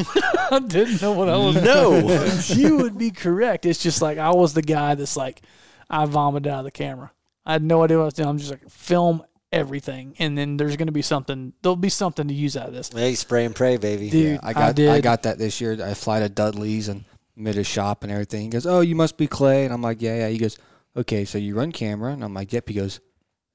I 0.50 0.60
didn't 0.66 1.00
know 1.02 1.12
what 1.12 1.28
I 1.28 1.36
was. 1.36 1.62
No. 1.62 2.56
you 2.56 2.76
would 2.78 2.98
be 2.98 3.10
correct. 3.10 3.64
It's 3.64 3.82
just 3.82 4.02
like 4.02 4.18
I 4.18 4.30
was 4.30 4.54
the 4.54 4.62
guy 4.62 4.94
that's 4.96 5.16
like 5.16 5.42
I 5.88 6.04
vomited 6.06 6.50
out 6.52 6.60
of 6.60 6.64
the 6.64 6.70
camera. 6.72 7.12
I 7.46 7.52
had 7.52 7.62
no 7.62 7.82
idea 7.84 7.98
what 7.98 8.02
I 8.02 8.06
was 8.06 8.14
doing. 8.14 8.28
I'm 8.28 8.38
just 8.38 8.50
like 8.50 8.68
film 8.68 9.22
everything, 9.52 10.14
and 10.18 10.36
then 10.36 10.56
there's 10.56 10.76
going 10.76 10.86
to 10.86 10.92
be 10.92 11.02
something. 11.02 11.52
There'll 11.62 11.76
be 11.76 11.90
something 11.90 12.26
to 12.26 12.34
use 12.34 12.56
out 12.56 12.68
of 12.68 12.74
this, 12.74 12.90
Hey, 12.92 13.14
spray 13.14 13.44
and 13.44 13.54
pray, 13.54 13.76
baby. 13.76 14.10
dude. 14.10 14.32
Yeah, 14.34 14.40
I 14.42 14.52
got 14.52 14.62
I, 14.70 14.72
did. 14.72 15.02
got 15.02 15.22
that 15.24 15.38
this 15.38 15.60
year. 15.60 15.78
I 15.84 15.94
fly 15.94 16.20
to 16.20 16.28
Dudley's 16.28 16.88
and 16.88 17.04
made 17.36 17.58
a 17.58 17.64
shop 17.64 18.02
and 18.02 18.10
everything. 18.12 18.42
He 18.42 18.48
goes, 18.48 18.66
"Oh, 18.66 18.80
you 18.80 18.94
must 18.96 19.16
be 19.16 19.26
Clay," 19.26 19.64
and 19.64 19.72
I'm 19.72 19.82
like, 19.82 20.02
"Yeah, 20.02 20.16
yeah." 20.16 20.28
He 20.28 20.38
goes, 20.38 20.58
"Okay, 20.96 21.24
so 21.24 21.38
you 21.38 21.54
run 21.54 21.70
camera," 21.72 22.12
and 22.12 22.24
I'm 22.24 22.34
like, 22.34 22.52
"Yep." 22.52 22.68
He 22.68 22.74
goes, 22.74 23.00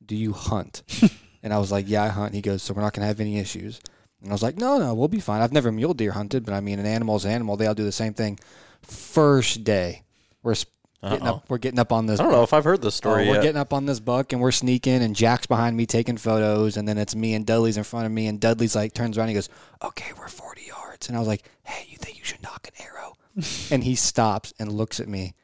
"Do 0.06 0.16
you 0.16 0.32
hunt?" 0.34 0.84
and 1.44 1.54
I 1.54 1.58
was 1.58 1.72
like, 1.72 1.90
"Yeah, 1.90 2.04
I 2.04 2.08
hunt." 2.10 2.34
He 2.34 2.42
goes, 2.42 2.64
"So 2.64 2.74
we're 2.74 2.82
not 2.82 2.94
gonna 2.94 3.08
have 3.08 3.20
any 3.20 3.40
issues." 3.40 3.80
And 4.22 4.30
I 4.32 4.34
was 4.34 4.42
like, 4.44 4.58
"No, 4.58 4.78
no, 4.80 4.94
we'll 4.94 5.08
be 5.08 5.20
fine." 5.20 5.42
I've 5.42 5.54
never 5.54 5.72
mule 5.72 5.94
deer 5.94 6.12
hunted, 6.12 6.46
but 6.46 6.54
I 6.54 6.60
mean, 6.60 6.80
an 6.80 6.86
animal's 6.86 7.26
an 7.26 7.32
animal. 7.32 7.56
They 7.58 7.68
all 7.68 7.76
do 7.76 7.84
the 7.84 7.92
same 7.92 8.14
thing. 8.14 8.40
First 8.82 9.64
day, 9.64 10.04
we're 10.44 10.56
getting 11.04 11.28
Uh-oh. 11.28 11.36
up. 11.36 11.50
We're 11.50 11.58
getting 11.60 11.80
up 11.80 11.92
on 11.92 12.06
this. 12.08 12.20
I 12.20 12.24
don't 12.24 12.32
know 12.32 12.44
if 12.44 12.54
I've 12.54 12.64
heard 12.64 12.82
this 12.82 12.96
Oh, 12.96 12.98
story 12.98 13.28
we're 13.28 13.36
yet. 13.36 13.44
getting 13.44 13.62
up 13.62 13.74
on 13.74 13.86
this 13.86 14.00
buck 14.00 14.34
and 14.34 14.42
we're 14.42 14.52
sneaking, 14.52 15.02
and 15.04 15.16
Jack's 15.16 15.46
behind 15.46 15.78
me 15.78 15.86
taking 15.86 16.18
photos, 16.18 16.78
and 16.78 16.88
then 16.88 16.98
it's 16.98 17.16
me 17.16 17.34
and 17.36 17.46
Dudley's 17.46 17.78
in 17.78 17.84
front 17.84 18.06
of 18.08 18.12
me, 18.12 18.28
and 18.28 18.40
Dudley's 18.40 18.76
like 18.76 18.94
turns 18.94 19.18
around, 19.18 19.26
and 19.26 19.32
he 19.32 19.36
goes, 19.36 19.50
"Okay, 19.84 20.12
we're 20.18 20.28
40 20.28 20.64
yards," 20.68 21.08
and 21.10 21.16
I 21.16 21.20
was 21.20 21.28
like, 21.28 21.44
"Hey, 21.64 21.86
you 21.90 21.98
think 21.98 22.18
you 22.18 22.24
should 22.24 22.42
nock 22.42 22.68
an 22.68 22.86
arrow?" 22.86 23.14
and 23.72 23.84
he 23.84 23.94
stops 23.96 24.54
and 24.58 24.72
looks 24.72 25.00
at 25.00 25.08
me, 25.08 25.36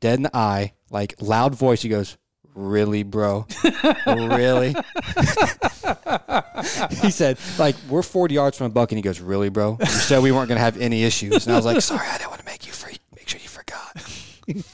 dead 0.00 0.14
in 0.14 0.22
the 0.24 0.36
eye, 0.36 0.72
like 0.90 1.14
loud 1.20 1.54
voice. 1.54 1.82
He 1.82 1.88
goes, 1.88 2.16
"Really, 2.54 3.02
bro? 3.02 3.46
really?" 4.06 4.70
he 7.02 7.10
said, 7.10 7.38
"Like 7.58 7.76
we're 7.88 8.02
40 8.02 8.34
yards 8.34 8.56
from 8.56 8.66
a 8.66 8.70
buck," 8.70 8.92
and 8.92 8.98
he 8.98 9.02
goes, 9.02 9.20
"Really, 9.20 9.48
bro? 9.48 9.78
You 9.80 9.86
said 9.86 10.22
we 10.22 10.32
weren't 10.32 10.48
gonna 10.48 10.60
have 10.60 10.80
any 10.80 11.04
issues," 11.04 11.46
and 11.46 11.54
I 11.54 11.56
was 11.56 11.66
like, 11.66 11.80
"Sorry, 11.80 12.06
I 12.06 12.18
didn't 12.18 12.30
want 12.30 12.40
to 12.40 12.46
make 12.46 12.66
you 12.66 12.72
free. 12.72 12.96
Make 13.16 13.28
sure 13.28 13.40
you 13.40 13.48
forgot." 13.48 13.96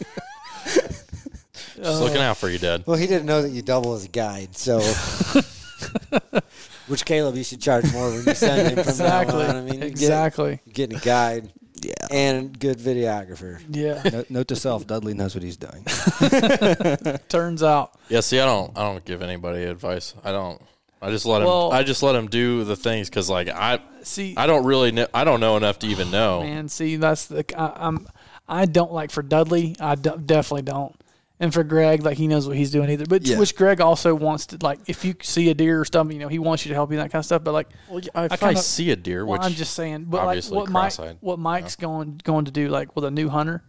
Just 1.76 2.02
looking 2.02 2.20
out 2.20 2.36
for 2.36 2.48
you, 2.48 2.58
Dad. 2.58 2.84
Well, 2.86 2.98
he 2.98 3.06
didn't 3.06 3.26
know 3.26 3.42
that 3.42 3.50
you 3.50 3.62
double 3.62 3.94
as 3.94 4.04
a 4.04 4.08
guide, 4.08 4.56
so. 4.56 4.80
Which 6.88 7.04
Caleb, 7.04 7.36
you 7.36 7.44
should 7.44 7.60
charge 7.60 7.90
more 7.92 8.10
when 8.10 8.24
you 8.24 8.34
send 8.34 8.68
him 8.68 8.84
from 8.84 8.90
exactly. 8.90 9.42
now 9.44 9.48
on. 9.48 9.56
I 9.56 9.60
mean, 9.62 9.80
you 9.80 9.86
exactly. 9.86 10.50
Get, 10.50 10.60
you're 10.66 10.72
getting 10.72 10.96
a 10.96 11.00
guide 11.00 11.52
Yeah. 11.82 11.92
and 12.10 12.58
good 12.58 12.78
videographer. 12.78 13.60
Yeah. 13.70 14.02
Note, 14.10 14.30
note 14.30 14.48
to 14.48 14.56
self: 14.56 14.86
Dudley 14.86 15.14
knows 15.14 15.34
what 15.34 15.42
he's 15.42 15.56
doing. 15.56 15.84
Turns 17.28 17.62
out. 17.62 17.94
Yeah, 18.08 18.20
see, 18.20 18.40
I 18.40 18.44
don't, 18.46 18.76
I 18.76 18.82
don't 18.82 19.04
give 19.04 19.22
anybody 19.22 19.64
advice. 19.64 20.14
I 20.24 20.32
don't. 20.32 20.60
I 21.02 21.10
just 21.10 21.24
let 21.24 21.40
him. 21.42 21.48
I 21.48 21.82
just 21.82 22.02
let 22.02 22.14
him 22.14 22.26
do 22.28 22.64
the 22.64 22.76
things 22.76 23.08
because, 23.08 23.30
like, 23.30 23.48
I, 23.48 23.80
See, 24.02 24.34
I 24.36 24.46
don't 24.46 24.64
really, 24.66 24.92
know, 24.92 25.06
I 25.14 25.24
don't 25.24 25.40
know 25.40 25.56
enough 25.56 25.78
to 25.80 25.86
even 25.86 26.10
know. 26.10 26.42
man. 26.42 26.68
See, 26.68 26.96
that's 26.96 27.26
the 27.26 27.44
I, 27.58 27.86
I'm. 27.86 28.06
I 28.46 28.66
don't 28.66 28.92
like 28.92 29.10
for 29.10 29.22
Dudley. 29.22 29.76
I 29.80 29.94
d- 29.94 30.10
definitely 30.26 30.62
don't. 30.62 30.94
And 31.42 31.54
for 31.54 31.64
Greg, 31.64 32.02
like 32.04 32.18
he 32.18 32.28
knows 32.28 32.46
what 32.46 32.54
he's 32.56 32.70
doing 32.70 32.90
either. 32.90 33.06
But 33.06 33.26
Yeah. 33.26 33.38
which 33.38 33.56
Greg 33.56 33.80
also 33.80 34.14
wants 34.14 34.44
to 34.46 34.58
like 34.60 34.78
if 34.86 35.06
you 35.06 35.14
see 35.22 35.48
a 35.48 35.54
deer 35.54 35.80
or 35.80 35.86
something, 35.86 36.14
you 36.14 36.22
know, 36.22 36.28
he 36.28 36.38
wants 36.38 36.66
you 36.66 36.68
to 36.68 36.74
help 36.74 36.90
you 36.90 36.98
that 36.98 37.10
kind 37.10 37.20
of 37.20 37.24
stuff. 37.24 37.42
But 37.42 37.52
like, 37.52 37.68
Well, 37.88 38.00
yeah, 38.00 38.24
if 38.24 38.32
I, 38.32 38.36
kinda- 38.36 38.60
see 38.60 38.90
a 38.90 38.96
deer, 38.96 39.24
well, 39.24 39.38
which 39.38 39.46
I'm 39.46 39.52
just 39.54 39.72
saying. 39.74 40.04
But 40.08 40.26
like 40.26 40.44
what 40.44 40.68
Mike, 40.68 40.92
what 41.20 41.38
Mike's 41.38 41.76
going 41.76 42.20
going 42.24 42.44
to 42.44 42.50
do, 42.50 42.68
like 42.68 42.94
with 42.94 43.06
a 43.06 43.10
new 43.10 43.30
hunter, 43.30 43.62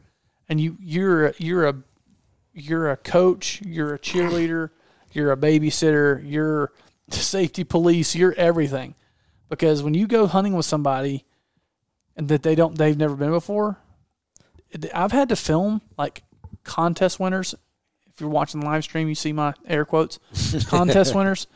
and 0.50 0.60
you 0.60 0.76
you're 0.82 1.28
a, 1.28 1.34
you're 1.38 1.66
a 1.66 1.76
you're 2.54 2.92
a 2.92 2.98
coach, 2.98 3.62
you're 3.66 3.94
a 3.94 4.00
cheerleader, 4.00 4.72
you're 5.14 5.32
a 5.32 5.38
babysitter, 5.38 6.22
you're 6.30 6.74
safety 7.10 7.64
police, 7.64 8.14
you're 8.16 8.34
everything. 8.34 8.96
Because 9.50 9.82
when 9.82 9.94
you 9.94 10.08
go 10.08 10.28
hunting 10.28 10.54
with 10.56 10.66
somebody 10.66 11.24
and 12.18 12.28
that 12.28 12.44
they 12.44 12.56
don't 12.56 12.78
they've 12.78 12.98
never 12.98 13.16
been 13.16 13.32
before, 13.32 13.78
I've 14.94 15.14
had 15.14 15.30
to 15.30 15.38
film 15.38 15.82
like 15.98 16.24
contest 16.64 17.20
winners. 17.20 17.54
If 18.14 18.20
you're 18.20 18.30
watching 18.30 18.60
the 18.60 18.66
live 18.66 18.84
stream, 18.84 19.08
you 19.08 19.16
see 19.16 19.34
my 19.34 19.54
air 19.68 19.86
quotes. 19.86 20.20
Contest 20.68 21.16
winners. 21.16 21.48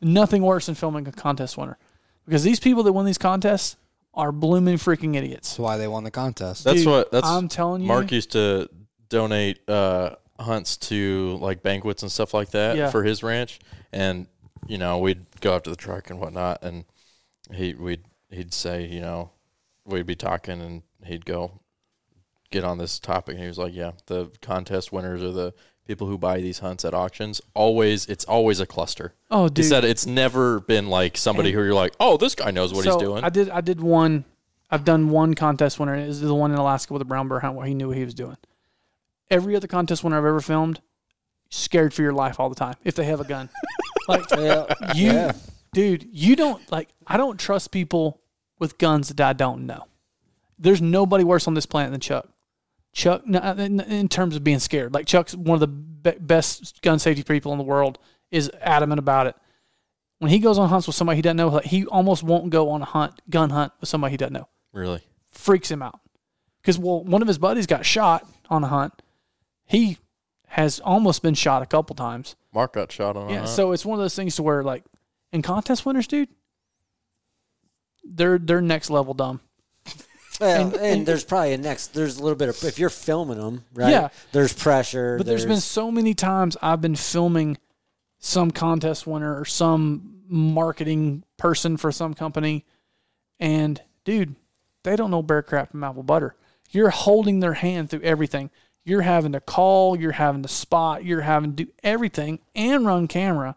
Nothing 0.00 0.42
worse 0.42 0.66
than 0.66 0.74
filming 0.74 1.06
a 1.08 1.12
contest 1.12 1.56
winner. 1.56 1.78
Because 2.26 2.42
these 2.42 2.60
people 2.60 2.82
that 2.82 2.92
win 2.92 3.06
these 3.06 3.18
contests 3.18 3.76
are 4.12 4.32
blooming 4.32 4.76
freaking 4.76 5.16
idiots. 5.16 5.50
That's 5.50 5.58
why 5.58 5.76
they 5.76 5.88
won 5.88 6.04
the 6.04 6.10
contest. 6.10 6.64
that's 6.64 6.78
Dude, 6.78 6.86
what 6.88 7.10
that's. 7.10 7.26
I'm 7.26 7.48
telling 7.48 7.82
you. 7.82 7.88
Mark 7.88 8.12
used 8.12 8.32
to 8.32 8.68
donate 9.08 9.68
uh, 9.68 10.16
hunts 10.38 10.76
to 10.76 11.36
like 11.40 11.62
banquets 11.62 12.02
and 12.02 12.12
stuff 12.12 12.34
like 12.34 12.50
that 12.50 12.76
Yeah. 12.76 12.90
for 12.90 13.02
his 13.02 13.22
ranch, 13.22 13.58
and 13.92 14.26
you 14.66 14.78
know 14.78 14.98
we'd 14.98 15.24
go 15.40 15.54
up 15.54 15.64
to 15.64 15.70
the 15.70 15.76
truck 15.76 16.10
and 16.10 16.20
whatnot, 16.20 16.62
and 16.62 16.84
he 17.52 17.74
we'd 17.74 18.04
he'd 18.30 18.52
say 18.54 18.86
you 18.86 19.00
know 19.00 19.30
we'd 19.84 20.06
be 20.06 20.16
talking, 20.16 20.60
and 20.60 20.82
he'd 21.04 21.24
go 21.24 21.60
get 22.54 22.64
on 22.64 22.78
this 22.78 22.98
topic, 22.98 23.34
and 23.34 23.42
he 23.42 23.48
was 23.48 23.58
like, 23.58 23.74
yeah, 23.74 23.92
the 24.06 24.30
contest 24.40 24.92
winners 24.92 25.22
are 25.22 25.32
the 25.32 25.52
people 25.86 26.06
who 26.06 26.16
buy 26.16 26.40
these 26.40 26.60
hunts 26.60 26.84
at 26.84 26.94
auctions. 26.94 27.42
Always, 27.52 28.06
it's 28.06 28.24
always 28.24 28.58
a 28.60 28.66
cluster. 28.66 29.12
oh, 29.30 29.50
He 29.54 29.62
said 29.62 29.84
it's 29.84 30.06
never 30.06 30.60
been 30.60 30.88
like 30.88 31.16
somebody 31.18 31.52
who 31.52 31.62
you're 31.62 31.74
like, 31.74 31.92
oh, 32.00 32.16
this 32.16 32.34
guy 32.34 32.50
knows 32.50 32.72
what 32.72 32.86
he's 32.86 32.96
doing. 32.96 33.22
I 33.22 33.28
did. 33.28 33.50
I 33.50 33.60
did 33.60 33.80
one. 33.82 34.24
I've 34.70 34.84
done 34.84 35.10
one 35.10 35.34
contest 35.34 35.78
winner. 35.78 35.94
Is 35.94 36.20
the 36.22 36.34
one 36.34 36.50
in 36.52 36.56
Alaska 36.58 36.92
with 36.94 37.00
the 37.00 37.04
brown 37.04 37.28
bear 37.28 37.40
hunt 37.40 37.54
where 37.54 37.66
he 37.66 37.74
knew 37.74 37.88
what 37.88 37.96
he 37.98 38.04
was 38.04 38.14
doing. 38.14 38.36
Every 39.30 39.54
other 39.56 39.66
contest 39.68 40.02
winner 40.04 40.16
I've 40.16 40.24
ever 40.24 40.40
filmed, 40.40 40.80
scared 41.50 41.92
for 41.92 42.02
your 42.02 42.12
life 42.12 42.40
all 42.40 42.48
the 42.48 42.54
time 42.54 42.74
if 42.84 42.94
they 42.94 43.04
have 43.04 43.20
a 43.20 43.24
gun. 43.24 43.50
like 44.08 44.24
Yeah. 44.30 44.66
you, 44.94 45.06
Yeah. 45.12 45.32
dude, 45.74 46.08
you 46.10 46.34
don't 46.36 46.60
like. 46.72 46.88
I 47.06 47.16
don't 47.16 47.38
trust 47.38 47.70
people 47.72 48.20
with 48.58 48.78
guns 48.78 49.08
that 49.08 49.20
I 49.20 49.32
don't 49.34 49.66
know. 49.66 49.84
There's 50.58 50.80
nobody 50.80 51.24
worse 51.24 51.46
on 51.46 51.54
this 51.54 51.66
planet 51.66 51.90
than 51.92 52.00
Chuck. 52.00 52.28
Chuck, 52.94 53.22
uh, 53.32 53.54
in, 53.58 53.80
in 53.80 54.08
terms 54.08 54.36
of 54.36 54.44
being 54.44 54.60
scared, 54.60 54.94
like 54.94 55.06
Chuck's 55.06 55.34
one 55.34 55.60
of 55.60 55.60
the 55.60 55.66
best 55.66 56.80
gun 56.80 56.98
safety 56.98 57.22
people 57.22 57.52
in 57.52 57.58
the 57.58 57.64
world. 57.64 57.98
Is 58.30 58.50
adamant 58.60 58.98
about 58.98 59.28
it. 59.28 59.36
When 60.18 60.28
he 60.30 60.40
goes 60.40 60.58
on 60.58 60.68
hunts 60.68 60.88
with 60.88 60.96
somebody 60.96 61.16
he 61.16 61.22
doesn't 61.22 61.36
know, 61.36 61.48
like 61.48 61.66
he 61.66 61.86
almost 61.86 62.24
won't 62.24 62.50
go 62.50 62.70
on 62.70 62.82
a 62.82 62.84
hunt, 62.84 63.20
gun 63.30 63.50
hunt 63.50 63.72
with 63.80 63.88
somebody 63.88 64.12
he 64.12 64.16
doesn't 64.16 64.32
know. 64.32 64.48
really? 64.72 65.02
Freaks 65.30 65.70
him 65.70 65.82
out. 65.82 66.00
Because 66.60 66.78
well, 66.78 67.04
one 67.04 67.22
of 67.22 67.28
his 67.28 67.38
buddies 67.38 67.66
got 67.66 67.86
shot 67.86 68.26
on 68.48 68.64
a 68.64 68.66
hunt. 68.66 69.02
He 69.66 69.98
has 70.48 70.80
almost 70.80 71.22
been 71.22 71.34
shot 71.34 71.62
a 71.62 71.66
couple 71.66 71.94
times. 71.94 72.34
Mark 72.52 72.72
got 72.72 72.90
shot 72.90 73.16
on. 73.16 73.28
a 73.28 73.32
Yeah, 73.32 73.44
so 73.44 73.72
it's 73.72 73.84
one 73.84 73.98
of 73.98 74.02
those 74.02 74.16
things 74.16 74.34
to 74.36 74.42
where 74.42 74.62
like 74.64 74.84
in 75.32 75.42
contest 75.42 75.84
winners, 75.86 76.06
dude, 76.06 76.28
they're 78.02 78.38
they're 78.38 78.60
next 78.60 78.90
level 78.90 79.14
dumb. 79.14 79.40
Well, 80.40 80.66
And- 80.66 80.74
and, 80.74 80.82
and- 80.84 81.06
there's 81.06 81.24
probably 81.24 81.52
a 81.52 81.58
next. 81.58 81.94
There's 81.94 82.18
a 82.18 82.22
little 82.22 82.36
bit 82.36 82.48
of 82.48 82.62
if 82.64 82.78
you're 82.78 82.90
filming 82.90 83.38
them, 83.38 83.64
right? 83.74 83.90
Yeah. 83.90 84.08
There's 84.32 84.52
pressure. 84.52 85.16
But 85.18 85.26
there's 85.26 85.46
been 85.46 85.60
so 85.60 85.90
many 85.90 86.14
times 86.14 86.56
I've 86.62 86.80
been 86.80 86.96
filming 86.96 87.58
some 88.18 88.50
contest 88.50 89.06
winner 89.06 89.38
or 89.38 89.44
some 89.44 90.20
marketing 90.26 91.22
person 91.36 91.76
for 91.76 91.92
some 91.92 92.14
company, 92.14 92.64
and 93.38 93.80
dude, 94.04 94.34
they 94.82 94.96
don't 94.96 95.10
know 95.10 95.22
bear 95.22 95.42
crap 95.42 95.70
from 95.70 95.84
apple 95.84 96.02
butter. 96.02 96.34
You're 96.70 96.90
holding 96.90 97.40
their 97.40 97.54
hand 97.54 97.90
through 97.90 98.00
everything. 98.02 98.50
You're 98.84 99.02
having 99.02 99.32
to 99.32 99.40
call, 99.40 99.98
you're 99.98 100.12
having 100.12 100.42
to 100.42 100.48
spot, 100.48 101.04
you're 101.04 101.20
having 101.22 101.54
to 101.54 101.64
do 101.64 101.70
everything 101.82 102.38
and 102.54 102.84
run 102.84 103.06
camera. 103.08 103.56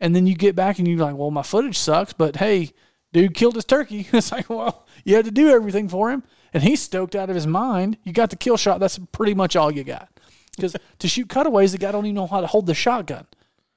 And 0.00 0.14
then 0.14 0.26
you 0.26 0.34
get 0.34 0.54
back 0.56 0.78
and 0.78 0.86
you're 0.88 0.98
like, 0.98 1.16
well, 1.16 1.30
my 1.30 1.42
footage 1.42 1.78
sucks, 1.78 2.12
but 2.12 2.36
hey, 2.36 2.72
dude 3.12 3.34
killed 3.34 3.54
his 3.54 3.64
turkey. 3.64 4.06
It's 4.12 4.32
like, 4.32 4.48
well, 4.48 4.86
you 5.04 5.16
had 5.16 5.24
to 5.24 5.30
do 5.30 5.48
everything 5.50 5.88
for 5.88 6.10
him. 6.10 6.22
And 6.54 6.62
he's 6.62 6.80
stoked 6.80 7.14
out 7.14 7.28
of 7.28 7.34
his 7.34 7.46
mind. 7.46 7.98
You 8.04 8.12
got 8.12 8.30
the 8.30 8.36
kill 8.36 8.56
shot. 8.56 8.80
That's 8.80 8.98
pretty 9.12 9.34
much 9.34 9.54
all 9.54 9.70
you 9.70 9.84
got. 9.84 10.08
Because 10.56 10.74
to 10.98 11.08
shoot 11.08 11.28
cutaways, 11.28 11.72
the 11.72 11.78
guy 11.78 11.92
don't 11.92 12.06
even 12.06 12.14
know 12.14 12.26
how 12.26 12.40
to 12.40 12.46
hold 12.46 12.66
the 12.66 12.74
shotgun. 12.74 13.26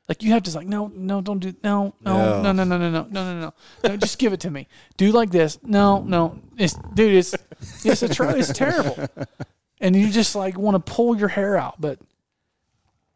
Like 0.08 0.24
you 0.24 0.32
have 0.32 0.44
to 0.44 0.56
like, 0.58 0.68
no, 0.68 0.92
no, 0.94 1.22
don't 1.22 1.40
do 1.40 1.54
no, 1.64 1.94
no, 2.02 2.42
no, 2.42 2.52
no, 2.52 2.64
no, 2.64 2.64
no, 2.64 2.78
no, 2.78 2.90
no, 2.90 3.08
no, 3.10 3.40
no, 3.40 3.54
no. 3.84 3.98
Just 3.98 4.18
give 4.20 4.34
it 4.34 4.42
to 4.42 4.52
me. 4.52 4.68
Do 4.98 5.12
like 5.12 5.32
this. 5.32 5.58
No, 5.64 6.02
no. 6.02 6.40
It's 6.58 6.74
dude, 6.94 7.16
it's 7.16 7.36
it's 7.86 8.04
a 8.04 8.10
tr- 8.10 8.32
it's 8.32 8.52
terrible. 8.52 8.98
And 9.80 9.96
you 9.96 10.10
just 10.10 10.36
like 10.36 10.58
want 10.58 10.76
to 10.76 10.92
pull 10.92 11.18
your 11.18 11.30
hair 11.30 11.56
out, 11.56 11.80
but 11.80 12.00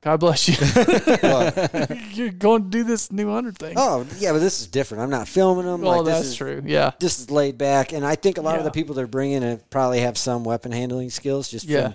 God 0.05 0.19
bless 0.19 0.47
you. 0.47 0.55
You're 2.13 2.29
going 2.31 2.63
to 2.63 2.69
do 2.69 2.83
this 2.83 3.11
new 3.11 3.29
hunter 3.29 3.51
thing. 3.51 3.73
Oh 3.75 4.05
yeah, 4.19 4.31
but 4.33 4.39
this 4.39 4.61
is 4.61 4.67
different. 4.67 5.01
I'm 5.03 5.09
not 5.09 5.27
filming 5.27 5.65
them. 5.65 5.83
oh, 5.83 5.89
like, 5.89 6.05
this 6.05 6.13
that's 6.13 6.27
is, 6.27 6.35
true. 6.35 6.61
Yeah. 6.63 6.91
This 6.99 7.19
is 7.19 7.31
laid 7.31 7.57
back, 7.57 7.91
and 7.91 8.05
I 8.05 8.15
think 8.15 8.37
a 8.37 8.41
lot 8.41 8.57
of 8.59 8.63
the 8.65 8.71
people 8.71 8.93
they're 8.95 9.07
bringing 9.07 9.41
have 9.41 9.67
probably 9.71 10.01
have 10.01 10.15
some 10.17 10.43
weapon 10.43 10.71
handling 10.71 11.09
skills 11.09 11.49
just 11.49 11.65
Yeah. 11.65 11.89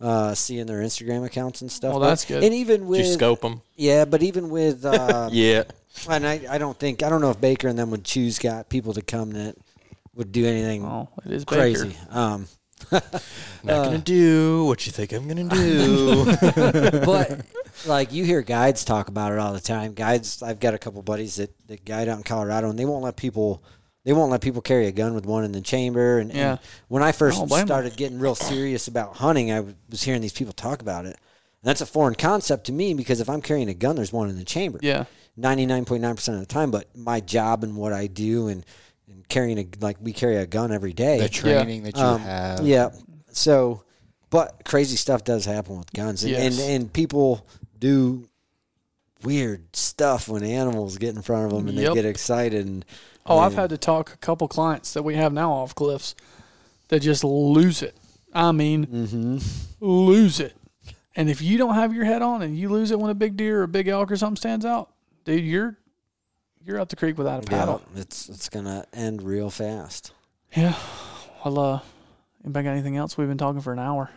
from 0.00 0.06
uh, 0.08 0.34
seeing 0.34 0.66
their 0.66 0.80
Instagram 0.82 1.24
accounts 1.24 1.60
and 1.62 1.70
stuff. 1.70 1.92
Well, 1.92 2.00
But- 2.00 2.08
that's 2.08 2.24
good. 2.24 2.42
And 2.42 2.52
even 2.52 2.80
Did 2.80 2.88
with 2.88 3.06
you 3.06 3.12
scope 3.12 3.40
them? 3.42 3.62
yeah, 3.76 4.04
but 4.04 4.22
even 4.24 4.50
with 4.50 4.84
uh, 4.84 5.28
Yeah. 5.30 5.62
and 6.10 6.26
I, 6.26 6.40
I 6.50 6.58
don't 6.58 6.76
think 6.76 7.04
I 7.04 7.08
don't 7.08 7.20
know 7.20 7.30
if 7.30 7.40
Baker 7.40 7.68
and 7.68 7.78
them 7.78 7.90
would 7.92 8.04
choose 8.04 8.40
got 8.40 8.68
people 8.68 8.94
to 8.94 9.02
come 9.02 9.30
that 9.34 9.54
would 10.16 10.32
do 10.32 10.44
anything 10.44 10.84
Oh, 10.84 11.08
it 11.24 11.30
is 11.30 11.44
crazy. 11.44 11.88
Baker. 11.90 11.98
Um, 12.10 12.48
Not 13.64 13.84
gonna 13.84 13.96
uh, 13.96 13.98
do 13.98 14.64
what 14.66 14.86
you 14.86 14.92
think 14.92 15.12
I'm 15.12 15.26
gonna 15.26 15.48
do. 15.48 16.24
but 17.04 17.40
like 17.86 18.12
you 18.12 18.24
hear 18.24 18.42
guides 18.42 18.84
talk 18.84 19.08
about 19.08 19.32
it 19.32 19.38
all 19.38 19.52
the 19.52 19.60
time. 19.60 19.94
Guides, 19.94 20.42
I've 20.42 20.60
got 20.60 20.74
a 20.74 20.78
couple 20.78 21.02
buddies 21.02 21.36
that, 21.36 21.54
that 21.68 21.84
guide 21.84 22.08
out 22.08 22.18
in 22.18 22.24
Colorado, 22.24 22.70
and 22.70 22.78
they 22.78 22.84
won't 22.84 23.02
let 23.02 23.16
people 23.16 23.62
they 24.04 24.12
won't 24.12 24.30
let 24.30 24.42
people 24.42 24.60
carry 24.60 24.86
a 24.86 24.92
gun 24.92 25.14
with 25.14 25.24
one 25.24 25.44
in 25.44 25.52
the 25.52 25.62
chamber. 25.62 26.18
And, 26.18 26.30
and 26.30 26.58
when 26.88 27.02
I 27.02 27.12
first 27.12 27.38
don't 27.38 27.48
blame 27.48 27.62
'em. 27.62 27.66
started 27.68 27.96
getting 27.96 28.18
real 28.18 28.34
serious 28.34 28.86
about 28.86 29.16
hunting, 29.16 29.50
I 29.50 29.60
was 29.88 30.02
hearing 30.02 30.20
these 30.20 30.32
people 30.32 30.52
talk 30.52 30.82
about 30.82 31.06
it. 31.06 31.16
And 31.16 31.70
that's 31.70 31.80
a 31.80 31.86
foreign 31.86 32.14
concept 32.14 32.66
to 32.66 32.72
me 32.72 32.92
because 32.92 33.20
if 33.20 33.30
I'm 33.30 33.40
carrying 33.40 33.70
a 33.70 33.74
gun, 33.74 33.96
there's 33.96 34.12
one 34.12 34.28
in 34.28 34.36
the 34.36 34.44
chamber. 34.44 34.78
Yeah. 34.82 35.04
99.9% 35.40 36.34
of 36.34 36.40
the 36.40 36.46
time. 36.46 36.70
But 36.70 36.94
my 36.94 37.20
job 37.20 37.64
and 37.64 37.76
what 37.76 37.94
I 37.94 38.06
do 38.06 38.48
and, 38.48 38.64
and 39.08 39.26
carrying 39.28 39.58
a 39.58 39.66
like 39.80 39.96
we 40.00 40.12
carry 40.12 40.36
a 40.36 40.46
gun 40.46 40.72
every 40.72 40.92
day. 40.92 41.20
The 41.20 41.28
training 41.28 41.82
that 41.84 41.96
you 41.96 42.02
Um, 42.02 42.20
have. 42.20 42.66
Yeah. 42.66 42.90
So, 43.32 43.82
but 44.30 44.62
crazy 44.64 44.96
stuff 44.96 45.24
does 45.24 45.44
happen 45.44 45.78
with 45.78 45.92
guns, 45.92 46.22
and 46.24 46.32
Yes. 46.32 46.58
and, 46.60 46.70
and 46.82 46.92
people 46.92 47.46
do 47.78 48.28
weird 49.22 49.74
stuff 49.74 50.28
when 50.28 50.42
animals 50.44 50.98
get 50.98 51.14
in 51.16 51.22
front 51.22 51.46
of 51.46 51.52
them 51.52 51.68
and 51.68 51.76
Yep. 51.78 51.88
they 51.90 51.94
get 51.94 52.04
excited. 52.06 52.66
And 52.66 52.84
Oh, 53.26 53.38
I've 53.38 53.54
had 53.54 53.70
to 53.70 53.78
talk 53.78 54.12
a 54.12 54.18
couple 54.18 54.46
clients 54.48 54.92
that 54.92 55.02
we 55.02 55.14
have 55.14 55.32
now 55.32 55.50
off 55.50 55.74
cliffs 55.74 56.14
that 56.88 57.00
just 57.00 57.24
lose 57.24 57.82
it. 57.82 57.96
I 58.34 58.52
mean, 58.52 58.86
Mm-hmm. 58.86 59.38
lose 59.80 60.40
it. 60.40 60.54
And 61.16 61.30
if 61.30 61.40
you 61.40 61.56
don't 61.56 61.74
have 61.74 61.94
your 61.94 62.04
head 62.04 62.20
on 62.22 62.42
and 62.42 62.58
you 62.58 62.68
lose 62.68 62.90
it 62.90 62.98
when 62.98 63.10
a 63.10 63.14
big 63.14 63.36
deer 63.36 63.60
or 63.60 63.62
a 63.62 63.68
big 63.68 63.88
elk 63.88 64.10
or 64.10 64.16
something 64.16 64.36
stands 64.36 64.66
out, 64.66 64.90
dude, 65.24 65.44
you're 65.44 65.78
you're 66.64 66.80
up 66.80 66.88
the 66.88 66.96
creek 66.96 67.18
without 67.18 67.46
a 67.46 67.50
yeah, 67.50 67.58
paddle. 67.58 67.82
it's 67.96 68.28
it's 68.28 68.48
gonna 68.48 68.86
end 68.92 69.22
real 69.22 69.50
fast. 69.50 70.12
Yeah. 70.56 70.74
Well, 71.44 71.58
uh, 71.58 71.80
anybody 72.44 72.64
got 72.64 72.70
anything 72.72 72.96
else? 72.96 73.18
We've 73.18 73.28
been 73.28 73.38
talking 73.38 73.60
for 73.60 73.72
an 73.72 73.78
hour, 73.78 74.10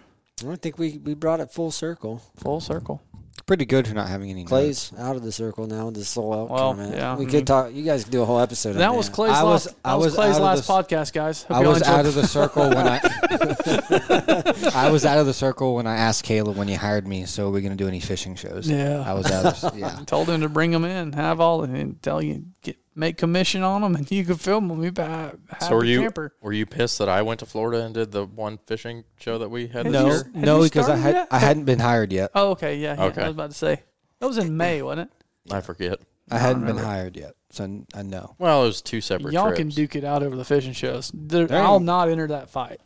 I 0.46 0.56
think 0.56 0.78
we, 0.78 0.98
we 1.00 1.16
brought 1.16 1.40
it 1.40 1.52
full 1.52 1.72
circle. 1.72 2.22
full 2.36 2.62
circle. 2.62 3.02
Pretty 3.48 3.66
good 3.66 3.88
for 3.88 3.94
not 3.94 4.10
having 4.10 4.30
any. 4.30 4.44
notes. 4.44 4.92
Out 5.00 5.16
of 5.16 5.24
the 5.24 5.32
circle 5.32 5.68
now. 5.68 5.86
with 5.86 5.96
This 5.96 6.10
soul 6.10 6.34
elk 6.34 6.50
Well, 6.50 6.74
tournament. 6.74 6.98
yeah, 6.98 7.16
we 7.16 7.26
I 7.26 7.30
could 7.30 7.48
talk. 7.48 7.74
You 7.74 7.82
guys 7.84 8.04
could 8.04 8.12
do 8.12 8.22
a 8.22 8.26
whole 8.26 8.42
episode. 8.42 8.74
That 8.74 8.90
on 8.90 8.98
was 8.98 9.08
that. 9.08 9.16
Clay's 9.16 9.32
I 9.32 9.44
was- 9.44 9.66
last. 9.68 9.76
I 9.86 9.90
that 9.92 9.96
was, 9.96 10.06
was 10.08 10.16
Clay's 10.16 10.40
last 10.40 10.68
the- 10.68 10.74
podcast, 10.74 11.14
guys. 11.14 11.44
Hope 11.44 11.58
I 11.58 11.68
was 11.68 11.82
out 11.84 12.06
of 12.06 12.14
the 12.14 12.28
circle 12.38 12.68
when 12.68 12.86
I. 12.86 13.00
I 14.76 14.90
was 14.92 15.06
out 15.06 15.18
of 15.18 15.26
the 15.28 15.34
circle 15.34 15.76
when 15.76 15.88
I 15.88 15.96
asked 15.96 16.24
Caleb 16.26 16.58
when 16.58 16.68
he 16.68 16.74
hired 16.76 17.08
me. 17.08 17.26
So 17.26 17.48
are 17.48 17.52
we 17.52 17.62
gonna 17.62 17.76
do 17.78 17.88
any 17.88 18.02
fishing 18.02 18.36
shows? 18.36 18.70
Yeah. 18.70 19.02
I 19.06 19.14
was 19.14 19.32
out. 19.32 19.46
Of, 19.64 19.74
the- 19.74 19.74
yeah. 19.80 20.00
told 20.06 20.28
him 20.30 20.42
to 20.42 20.50
bring 20.50 20.72
them 20.72 20.84
in, 20.84 21.14
have 21.14 21.40
all, 21.40 21.64
and 21.64 22.02
tell 22.02 22.22
you 22.22 22.44
get 22.62 22.78
make 22.98 23.16
commission 23.18 23.62
on 23.64 23.82
them, 23.82 23.96
and 23.96 24.10
you 24.12 24.26
could 24.26 24.42
film 24.42 24.68
them. 24.68 24.84
You 24.84 24.92
have 24.98 25.38
so 25.62 25.76
were 25.76 25.86
you 25.86 26.02
camper. 26.02 26.34
were 26.42 26.52
you 26.54 26.66
pissed 26.66 26.98
that 27.00 27.08
I 27.08 27.22
went 27.22 27.40
to 27.42 27.46
Florida 27.46 27.86
and 27.86 27.94
did 27.94 28.12
the 28.12 28.26
one 28.26 28.58
fishing 28.66 29.04
show 29.20 29.38
that 29.38 29.50
we 29.50 29.68
had 29.68 29.86
this 29.86 29.94
No. 29.94 30.02
No, 30.04 30.08
year? 30.08 30.24
Had 30.24 30.36
no, 30.36 30.62
because 30.64 30.90
I 30.90 30.96
had 30.96 31.16
yet? 31.16 31.28
I 31.32 31.40
hadn't 31.40 31.66
been 31.66 31.80
hired 31.80 32.12
yet. 32.12 32.32
Oh, 32.36 32.52
okay, 32.52 32.78
yeah, 32.78 32.96
yeah. 32.98 33.04
Okay. 33.06 33.22
I 33.22 33.28
was 33.28 33.34
about 33.36 33.52
to 33.52 33.58
say 33.58 33.84
that 34.20 34.28
was 34.28 34.38
in 34.38 34.58
May, 34.58 34.82
wasn't 34.82 35.10
it? 35.12 35.54
I 35.54 35.62
forget. 35.62 36.00
I 36.30 36.40
hadn't 36.40 36.66
been 36.66 36.78
hired 36.78 37.16
yet, 37.16 37.36
so 37.52 37.84
I 37.96 38.02
know. 38.02 38.36
Well, 38.38 38.64
it 38.64 38.68
was 38.68 38.82
two 38.82 39.00
separate 39.00 39.34
Y'all 39.34 39.46
trips. 39.46 39.60
can 39.60 39.70
duke 39.70 39.96
it 39.96 40.04
out 40.04 40.24
over 40.24 40.36
the 40.36 40.44
fishing 40.44 40.74
shows. 40.74 41.10
There, 41.14 41.46
There 41.48 41.64
I'll 41.64 41.80
not 41.80 42.10
enter 42.10 42.28
that 42.28 42.50
fight. 42.50 42.82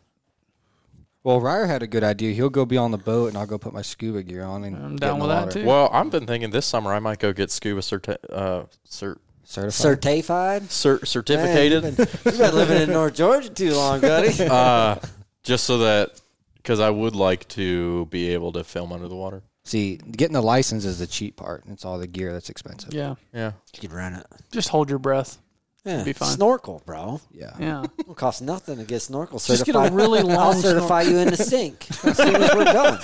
Well, 1.24 1.40
Ryer 1.40 1.66
had 1.68 1.84
a 1.84 1.88
good 1.88 2.04
idea. 2.04 2.34
He'll 2.34 2.50
go 2.50 2.66
be 2.66 2.78
on 2.78 2.90
the 2.92 2.98
boat, 2.98 3.30
and 3.30 3.38
I'll 3.38 3.46
go 3.48 3.58
put 3.60 3.74
my 3.74 3.82
scuba 3.84 4.24
gear 4.24 4.44
on 4.44 4.64
and 4.64 4.76
I'm 4.76 4.96
down 4.96 5.20
with 5.20 5.30
that, 5.30 5.46
water. 5.46 5.52
too. 5.62 5.66
Well, 5.66 5.90
I've 5.92 6.10
been 6.10 6.26
thinking 6.26 6.50
this 6.50 6.66
summer 6.66 6.94
I 6.94 7.00
might 7.00 7.20
go 7.20 7.32
get 7.34 7.52
scuba 7.52 7.82
certi- 7.82 8.18
uh, 8.32 8.64
cert- 8.88 9.18
Certified. 9.52 9.74
certified. 9.74 10.62
cert- 10.64 11.00
Man, 11.02 11.06
certificated. 11.06 11.84
you've, 11.84 11.98
been, 11.98 12.08
you've 12.26 12.38
been 12.38 12.56
living 12.56 12.82
in 12.82 12.90
North 12.94 13.16
Georgia 13.16 13.50
too 13.50 13.74
long, 13.76 14.00
buddy. 14.00 14.34
uh, 14.50 14.96
just 15.44 15.66
so 15.66 15.80
that 15.80 16.20
because 16.56 16.80
I 16.80 16.90
would 16.90 17.16
like 17.16 17.48
to 17.50 18.06
be 18.06 18.30
able 18.30 18.54
to 18.54 18.64
film 18.64 18.94
under 18.94 19.08
the 19.08 19.16
water. 19.16 19.44
See, 19.66 19.98
getting 19.98 20.34
the 20.34 20.42
license 20.42 20.86
is 20.86 21.00
the 21.00 21.08
cheap 21.08 21.36
part. 21.36 21.64
It's 21.70 21.84
all 21.86 22.00
the 22.00 22.08
gear 22.08 22.32
that's 22.34 22.50
expensive. 22.50 22.94
Yeah, 22.94 23.16
Yeah, 23.34 23.52
you 23.76 23.82
could 23.82 23.92
rent 23.92 24.16
it. 24.18 24.26
just 24.52 24.70
hold 24.70 24.90
your 24.90 25.00
breath. 25.00 25.38
Yeah, 25.84 26.04
Be 26.04 26.14
fine. 26.14 26.30
snorkel, 26.36 26.84
bro. 26.86 27.20
Yeah. 27.32 27.54
Yeah, 27.60 27.84
It 27.98 28.08
will 28.08 28.14
cost 28.14 28.44
nothing 28.44 28.78
to 28.78 28.84
get 28.84 29.02
snorkel 29.02 29.40
Just 29.40 29.66
get 29.66 29.74
certified. 29.74 29.92
a 29.92 29.96
really 29.96 30.20
I'll 30.20 30.28
long 30.28 30.62
certify 30.62 31.02
you 31.02 31.18
in 31.18 31.30
the 31.30 31.38
sink 31.38 31.88
as 32.06 32.18
soon 32.18 32.36
as 32.36 32.54
we're 32.54 32.66
done. 32.66 33.00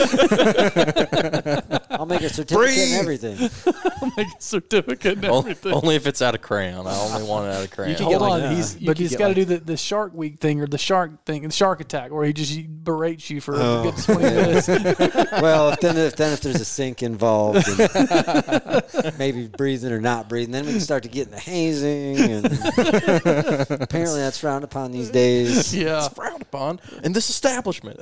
I'll 1.90 2.06
make 2.06 2.22
a 2.22 2.30
certificate 2.30 2.78
and 2.78 2.94
everything. 3.00 3.50
I'll 4.02 4.12
make 4.16 4.28
a 4.28 4.42
certificate 4.42 5.16
and 5.18 5.26
O- 5.26 5.40
everything. 5.40 5.74
only 5.74 5.96
if 5.96 6.06
it's 6.06 6.22
out 6.22 6.36
of 6.36 6.42
crayon. 6.44 6.86
I 6.86 6.96
only 7.00 7.24
want 7.28 7.48
it 7.48 7.54
out 7.56 7.64
of 7.64 7.72
crayon. 7.72 7.96
can 7.96 8.04
Hold 8.06 8.14
get 8.14 8.22
like 8.22 8.32
on, 8.34 8.40
that. 8.42 8.54
he's 8.56 8.76
You 8.80 8.86
but 8.86 8.92
could 8.98 9.02
he's 9.02 9.10
get 9.10 9.18
got 9.20 9.24
to 9.24 9.30
like- 9.30 9.36
do 9.38 9.46
the, 9.46 9.58
the 9.58 9.78
Shark 9.78 10.14
Week 10.14 10.38
thing 10.40 10.62
or 10.62 10.68
the 10.68 10.78
Shark 10.78 11.26
thing, 11.26 11.42
the 11.42 11.52
Shark 11.52 11.80
Attack, 11.82 12.12
where 12.12 12.26
he 12.26 12.34
just 12.34 12.52
he 12.54 12.62
berates 12.64 13.28
you 13.32 13.42
for 13.42 13.56
Oh, 13.58 13.80
a 13.80 13.84
good 13.92 14.04
twenty 14.04 14.24
minutes. 14.24 14.68
Well, 15.42 15.70
if 15.70 15.80
then 15.80 15.98
if 15.98 16.16
then 16.16 16.34
if 16.34 16.42
there's 16.42 16.62
a 16.62 16.66
sink 16.66 17.02
involved, 17.02 17.68
and 17.68 19.18
maybe 19.18 19.48
breathing 19.48 19.92
or 19.92 20.00
not 20.02 20.30
breathing, 20.30 20.52
then 20.52 20.66
we 20.68 20.74
can 20.74 20.82
start 20.82 21.02
to 21.04 21.10
get 21.10 21.26
in 21.28 21.32
the 21.32 21.40
hazing. 21.40 22.18
And 22.20 22.46
Apparently, 23.82 24.20
that's 24.20 24.38
frowned 24.40 24.64
upon 24.64 24.92
these 24.92 25.10
days. 25.10 25.74
Yeah. 25.78 26.06
It's 26.06 26.14
frowned 26.14 26.42
upon 26.42 26.80
in 27.04 27.14
this 27.14 27.30
establishment. 27.30 28.00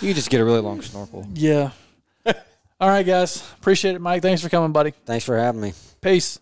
You 0.00 0.14
just 0.14 0.30
get 0.30 0.40
a 0.40 0.44
really 0.44 0.60
long 0.60 0.80
snorkel. 0.82 1.26
Yeah. 1.34 1.70
All 2.26 2.88
right, 2.88 3.04
guys. 3.04 3.42
Appreciate 3.58 3.94
it, 3.94 4.00
Mike. 4.00 4.22
Thanks 4.22 4.42
for 4.42 4.48
coming, 4.48 4.72
buddy. 4.72 4.92
Thanks 5.04 5.24
for 5.24 5.36
having 5.36 5.60
me. 5.60 5.72
Peace. 6.00 6.38